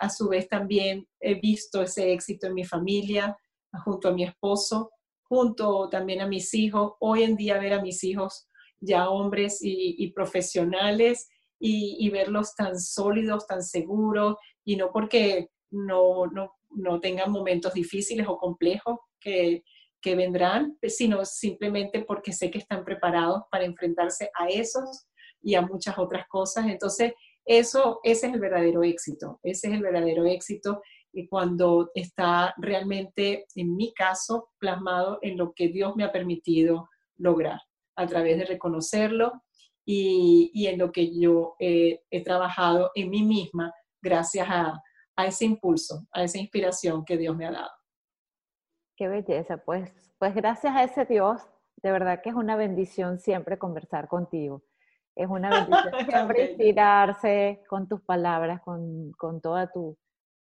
a 0.00 0.08
su 0.08 0.28
vez 0.28 0.48
también 0.48 1.06
he 1.20 1.34
visto 1.34 1.82
ese 1.82 2.12
éxito 2.12 2.46
en 2.46 2.54
mi 2.54 2.64
familia, 2.64 3.36
junto 3.84 4.08
a 4.08 4.12
mi 4.12 4.24
esposo, 4.24 4.90
junto 5.22 5.88
también 5.88 6.20
a 6.20 6.26
mis 6.26 6.52
hijos. 6.54 6.94
Hoy 7.00 7.22
en 7.22 7.36
día 7.36 7.58
ver 7.58 7.74
a 7.74 7.82
mis 7.82 8.02
hijos 8.02 8.48
ya 8.80 9.08
hombres 9.10 9.58
y 9.60 10.10
profesionales 10.12 11.28
y, 11.60 12.08
verlos 12.08 12.54
tan 12.54 12.80
sólidos, 12.80 13.46
tan 13.46 13.62
seguros, 13.62 14.36
y 14.64 14.76
no 14.76 14.90
porque 14.90 15.50
no, 15.70 16.26
no, 16.26 16.54
no 16.70 17.00
tengan 17.00 17.30
momentos 17.30 17.74
difíciles 17.74 18.26
o 18.26 18.38
complejos 18.38 18.98
que, 19.20 19.62
que 20.00 20.16
vendrán, 20.16 20.78
sino 20.82 21.24
simplemente 21.24 22.02
porque 22.02 22.32
sé 22.32 22.50
que 22.50 22.58
están 22.58 22.84
preparados 22.84 23.42
para 23.50 23.64
enfrentarse 23.64 24.30
a 24.38 24.48
esos 24.48 25.06
y 25.42 25.54
a 25.54 25.62
muchas 25.62 25.98
otras 25.98 26.26
cosas. 26.28 26.66
Entonces, 26.66 27.12
eso, 27.44 28.00
ese 28.02 28.28
es 28.28 28.34
el 28.34 28.40
verdadero 28.40 28.82
éxito, 28.82 29.38
ese 29.42 29.68
es 29.68 29.74
el 29.74 29.82
verdadero 29.82 30.24
éxito 30.24 30.80
y 31.12 31.26
cuando 31.26 31.90
está 31.94 32.54
realmente, 32.58 33.46
en 33.54 33.76
mi 33.76 33.92
caso, 33.92 34.50
plasmado 34.58 35.18
en 35.22 35.36
lo 35.36 35.52
que 35.52 35.68
Dios 35.68 35.96
me 35.96 36.04
ha 36.04 36.12
permitido 36.12 36.88
lograr, 37.16 37.60
a 37.96 38.06
través 38.06 38.38
de 38.38 38.44
reconocerlo 38.44 39.42
y, 39.84 40.66
en 40.66 40.78
lo 40.78 40.92
que 40.92 41.18
yo 41.18 41.56
he 41.58 42.22
trabajado 42.24 42.90
en 42.94 43.10
mí 43.10 43.22
misma 43.22 43.72
gracias 44.02 44.48
a, 44.48 44.80
a, 45.16 45.26
ese 45.26 45.44
impulso, 45.44 46.06
a 46.12 46.24
esa 46.24 46.38
inspiración 46.38 47.04
que 47.04 47.16
Dios 47.16 47.36
me 47.36 47.46
ha 47.46 47.52
dado. 47.52 47.70
Qué 48.96 49.08
belleza, 49.08 49.56
pues, 49.58 49.90
pues 50.18 50.34
gracias 50.34 50.74
a 50.74 50.84
ese 50.84 51.04
Dios 51.06 51.42
de 51.82 51.92
verdad 51.92 52.20
que 52.22 52.30
es 52.30 52.34
una 52.34 52.56
bendición 52.56 53.18
siempre 53.18 53.58
conversar 53.58 54.08
contigo. 54.08 54.62
Es 55.16 55.28
una 55.28 55.50
bendición 55.66 56.06
siempre 56.06 56.50
inspirarse 56.50 57.62
con 57.68 57.88
tus 57.88 58.00
palabras, 58.02 58.60
con, 58.62 59.12
con 59.12 59.40
toda 59.40 59.70
tu 59.70 59.96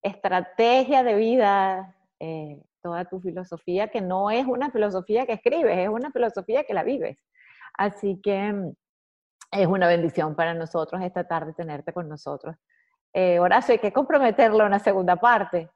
estrategia 0.01 1.03
de 1.03 1.15
vida, 1.15 1.95
eh, 2.19 2.61
toda 2.81 3.05
tu 3.05 3.19
filosofía, 3.19 3.89
que 3.89 4.01
no 4.01 4.31
es 4.31 4.45
una 4.45 4.71
filosofía 4.71 5.25
que 5.25 5.33
escribes, 5.33 5.77
es 5.77 5.89
una 5.89 6.11
filosofía 6.11 6.63
que 6.63 6.73
la 6.73 6.83
vives. 6.83 7.17
Así 7.77 8.19
que 8.21 8.51
mm, 8.51 8.73
es 9.51 9.67
una 9.67 9.87
bendición 9.87 10.35
para 10.35 10.53
nosotros 10.53 11.01
esta 11.01 11.27
tarde 11.27 11.53
tenerte 11.53 11.93
con 11.93 12.07
nosotros. 12.07 12.55
Eh, 13.13 13.39
Horacio, 13.39 13.73
hay 13.73 13.79
que 13.79 13.91
comprometerlo 13.91 14.61
en 14.61 14.67
una 14.67 14.79
segunda 14.79 15.17
parte. 15.17 15.69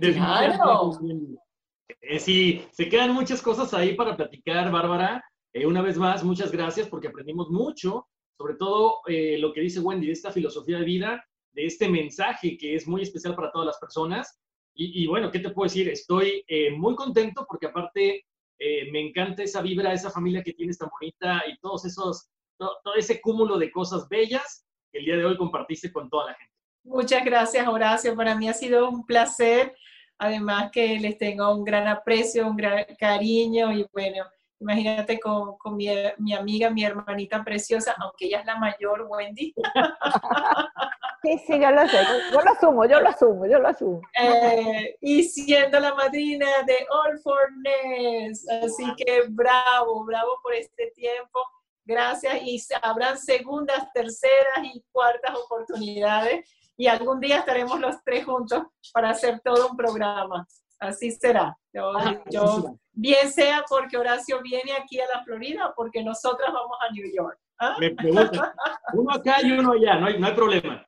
Claro. 0.00 0.90
Eh, 2.00 2.18
sí, 2.18 2.64
se 2.72 2.88
quedan 2.88 3.12
muchas 3.12 3.40
cosas 3.40 3.72
ahí 3.74 3.94
para 3.94 4.16
platicar, 4.16 4.70
Bárbara. 4.70 5.24
Eh, 5.52 5.66
una 5.66 5.82
vez 5.82 5.96
más, 5.96 6.24
muchas 6.24 6.50
gracias 6.50 6.88
porque 6.88 7.08
aprendimos 7.08 7.50
mucho, 7.50 8.08
sobre 8.36 8.54
todo 8.54 9.00
eh, 9.06 9.38
lo 9.38 9.52
que 9.52 9.60
dice 9.60 9.80
Wendy, 9.80 10.06
de 10.06 10.12
esta 10.12 10.32
filosofía 10.32 10.78
de 10.78 10.84
vida, 10.84 11.24
de 11.52 11.66
este 11.66 11.88
mensaje 11.88 12.58
que 12.58 12.74
es 12.74 12.86
muy 12.86 13.02
especial 13.02 13.34
para 13.34 13.52
todas 13.52 13.66
las 13.66 13.78
personas. 13.78 14.40
Y, 14.78 15.06
bueno, 15.06 15.30
¿qué 15.30 15.38
te 15.38 15.48
puedo 15.48 15.64
decir? 15.64 15.88
Estoy 15.88 16.44
muy 16.76 16.94
contento 16.96 17.46
porque 17.48 17.64
aparte 17.64 18.26
me 18.58 19.08
encanta 19.08 19.42
esa 19.42 19.62
vibra, 19.62 19.94
esa 19.94 20.10
familia 20.10 20.42
que 20.42 20.52
tienes 20.52 20.76
tan 20.76 20.90
bonita 20.90 21.42
y 21.48 21.56
todos 21.60 21.86
esos, 21.86 22.28
todo, 22.56 22.78
todo 22.82 22.94
ese 22.94 23.20
cúmulo 23.20 23.58
de 23.58 23.70
cosas 23.70 24.08
bellas 24.08 24.66
que 24.92 24.98
el 24.98 25.04
día 25.04 25.16
de 25.16 25.24
hoy 25.24 25.36
compartiste 25.36 25.92
con 25.92 26.08
toda 26.08 26.26
la 26.26 26.34
gente. 26.34 26.54
Muchas 26.84 27.24
gracias, 27.24 27.66
Horacio. 27.66 28.14
Para 28.14 28.34
mí 28.34 28.48
ha 28.48 28.54
sido 28.54 28.88
un 28.88 29.04
placer 29.04 29.74
además 30.18 30.70
que 30.72 30.98
les 30.98 31.18
tengo 31.18 31.52
un 31.54 31.64
gran 31.64 31.86
aprecio, 31.88 32.46
un 32.46 32.56
gran 32.56 32.84
cariño 32.98 33.72
y 33.72 33.86
bueno, 33.92 34.24
imagínate 34.60 35.20
con, 35.20 35.56
con 35.58 35.76
mi, 35.76 35.88
mi, 36.18 36.34
amiga, 36.34 36.70
mi 36.70 36.84
hermanita 36.84 37.44
preciosa, 37.44 37.94
aunque 37.98 38.26
ella 38.26 38.40
es 38.40 38.46
la 38.46 38.56
mayor, 38.56 39.06
Wendy. 39.08 39.54
Sí, 41.22 41.38
sí, 41.44 41.58
yo 41.58 41.70
lo 41.72 41.88
sé, 41.88 41.96
yo 42.30 42.40
lo 42.40 42.50
asumo, 42.52 42.84
yo 42.84 43.00
lo 43.00 43.08
asumo, 43.08 43.46
yo 43.46 43.58
lo 43.58 43.68
asumo. 43.68 44.00
Eh, 44.22 44.96
y 45.00 45.24
siendo 45.24 45.80
la 45.80 45.92
madrina 45.94 46.46
de 46.66 46.86
All 46.88 47.18
for 47.18 47.50
Ness, 47.64 48.46
así 48.62 48.84
que 48.96 49.22
bravo, 49.30 50.04
bravo 50.04 50.38
por 50.40 50.54
este 50.54 50.92
tiempo. 50.94 51.40
Gracias 51.86 52.42
y 52.42 52.60
habrán 52.82 53.16
segundas, 53.16 53.92
terceras 53.94 54.58
y 54.64 54.82
cuartas 54.90 55.36
oportunidades 55.36 56.44
y 56.76 56.88
algún 56.88 57.20
día 57.20 57.38
estaremos 57.38 57.78
los 57.80 58.02
tres 58.04 58.24
juntos 58.24 58.64
para 58.92 59.10
hacer 59.10 59.40
todo 59.44 59.68
un 59.70 59.76
programa. 59.76 60.46
Así 60.78 61.12
será. 61.12 61.56
Yo, 61.72 61.92
ah, 61.96 62.74
bien 62.92 63.30
sea 63.30 63.64
porque 63.68 63.96
Horacio 63.96 64.42
viene 64.42 64.72
aquí 64.72 65.00
a 65.00 65.06
la 65.14 65.24
Florida 65.24 65.68
o 65.68 65.74
porque 65.74 66.02
nosotras 66.02 66.52
vamos 66.52 66.76
a 66.80 66.92
New 66.92 67.06
York. 67.14 67.38
¿ah? 67.60 67.76
Me 67.78 67.94
Uno 68.92 69.12
acá 69.12 69.40
y 69.42 69.52
uno 69.52 69.72
allá, 69.72 69.96
no 69.96 70.06
hay, 70.06 70.18
no 70.18 70.26
hay 70.26 70.34
problema. 70.34 70.86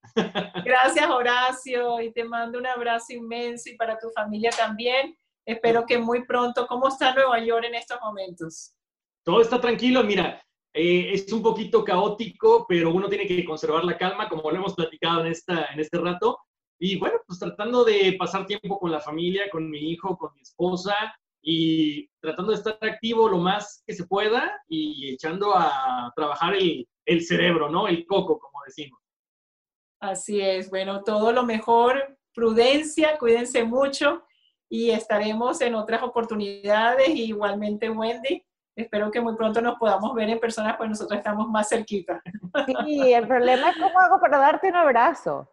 Gracias, 0.64 1.08
Horacio, 1.08 2.00
y 2.00 2.12
te 2.12 2.24
mando 2.24 2.58
un 2.58 2.66
abrazo 2.66 3.12
inmenso 3.12 3.70
y 3.70 3.76
para 3.76 3.98
tu 3.98 4.10
familia 4.10 4.50
también. 4.50 5.16
Espero 5.46 5.86
que 5.86 5.96
muy 5.96 6.26
pronto, 6.26 6.66
¿cómo 6.66 6.88
está 6.88 7.14
Nueva 7.14 7.38
York 7.38 7.64
en 7.66 7.76
estos 7.76 7.98
momentos? 8.02 8.74
Todo 9.24 9.40
está 9.40 9.58
tranquilo, 9.58 10.04
mira, 10.04 10.42
eh, 10.72 11.12
es 11.12 11.32
un 11.32 11.42
poquito 11.42 11.84
caótico, 11.84 12.66
pero 12.68 12.92
uno 12.92 13.08
tiene 13.08 13.26
que 13.26 13.44
conservar 13.44 13.84
la 13.84 13.96
calma, 13.96 14.28
como 14.28 14.50
lo 14.50 14.56
hemos 14.56 14.74
platicado 14.74 15.22
en, 15.22 15.32
esta, 15.32 15.66
en 15.72 15.80
este 15.80 15.98
rato. 15.98 16.38
Y 16.78 16.96
bueno, 16.98 17.18
pues 17.26 17.38
tratando 17.38 17.84
de 17.84 18.14
pasar 18.18 18.46
tiempo 18.46 18.78
con 18.78 18.92
la 18.92 19.00
familia, 19.00 19.50
con 19.50 19.68
mi 19.68 19.90
hijo, 19.90 20.16
con 20.16 20.32
mi 20.34 20.42
esposa 20.42 20.94
y 21.42 22.08
tratando 22.20 22.52
de 22.52 22.58
estar 22.58 22.78
activo 22.80 23.28
lo 23.28 23.38
más 23.38 23.82
que 23.86 23.94
se 23.94 24.06
pueda 24.06 24.60
y 24.68 25.12
echando 25.12 25.54
a 25.56 26.12
trabajar 26.14 26.54
el, 26.54 26.86
el 27.06 27.24
cerebro, 27.24 27.68
¿no? 27.68 27.88
El 27.88 28.06
coco, 28.06 28.38
como 28.38 28.62
decimos. 28.64 29.00
Así 30.00 30.40
es, 30.40 30.70
bueno, 30.70 31.02
todo 31.02 31.32
lo 31.32 31.44
mejor, 31.44 32.16
prudencia, 32.32 33.18
cuídense 33.18 33.64
mucho 33.64 34.22
y 34.68 34.90
estaremos 34.90 35.60
en 35.60 35.74
otras 35.74 36.02
oportunidades. 36.02 37.08
igualmente, 37.08 37.90
Wendy, 37.90 38.44
espero 38.82 39.10
que 39.10 39.20
muy 39.20 39.34
pronto 39.34 39.60
nos 39.60 39.76
podamos 39.76 40.14
ver 40.14 40.30
en 40.30 40.38
persona, 40.38 40.76
pues 40.76 40.88
nosotros 40.88 41.18
estamos 41.18 41.48
más 41.48 41.68
cerquita. 41.68 42.22
Sí, 42.84 43.12
el 43.12 43.26
problema 43.26 43.70
es 43.70 43.76
cómo 43.76 43.98
hago 43.98 44.20
para 44.20 44.38
darte 44.38 44.68
un 44.68 44.76
abrazo. 44.76 45.52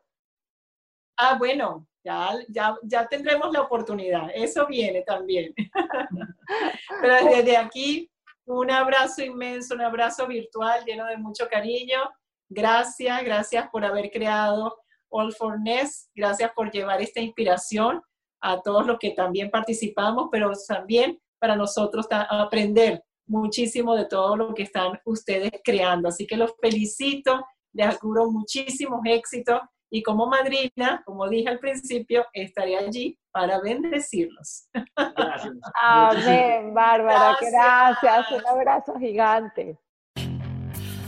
Ah, 1.18 1.36
bueno, 1.38 1.88
ya, 2.04 2.32
ya, 2.50 2.76
ya 2.84 3.08
tendremos 3.08 3.52
la 3.52 3.62
oportunidad, 3.62 4.30
eso 4.34 4.68
viene 4.68 5.02
también. 5.02 5.54
Pero 7.02 7.26
desde 7.26 7.58
aquí, 7.58 8.12
un 8.46 8.70
abrazo 8.70 9.24
inmenso, 9.24 9.74
un 9.74 9.82
abrazo 9.82 10.28
virtual 10.28 10.86
lleno 10.86 11.06
de 11.08 11.18
mucho 11.18 11.48
cariño. 11.50 12.00
Gracias, 12.48 13.24
gracias 13.24 13.68
por 13.72 13.84
haber 13.84 14.12
creado 14.12 14.78
All 15.10 15.34
for 15.34 15.60
Ness, 15.60 16.12
gracias 16.14 16.52
por 16.52 16.70
llevar 16.70 17.02
esta 17.02 17.22
inspiración 17.22 18.04
a 18.40 18.62
todos 18.62 18.86
los 18.86 19.00
que 19.00 19.12
también 19.12 19.50
participamos, 19.50 20.30
pero 20.32 20.52
también 20.68 21.20
para 21.40 21.56
nosotros 21.56 22.06
aprender 22.12 23.04
muchísimo 23.28 23.96
de 23.96 24.06
todo 24.06 24.36
lo 24.36 24.54
que 24.54 24.64
están 24.64 25.00
ustedes 25.06 25.52
creando. 25.64 26.10
Así 26.10 26.26
que 26.28 26.38
los 26.38 26.54
felicito, 26.62 27.46
les 27.74 27.88
auguro 27.88 28.30
muchísimos 28.32 29.02
éxitos 29.06 29.62
y 29.90 30.04
como 30.04 30.28
madrina, 30.28 31.02
como 31.06 31.30
dije 31.30 31.50
al 31.50 31.60
principio, 31.60 32.26
estaré 32.34 32.78
allí 32.78 33.18
para 33.32 33.60
bendecirlos. 33.62 34.68
Gracias. 34.96 35.54
Amén, 35.82 36.74
Bárbara, 36.74 37.38
gracias. 37.40 37.52
gracias. 38.02 38.32
Un 38.32 38.48
abrazo 38.48 38.96
gigante. 39.00 39.80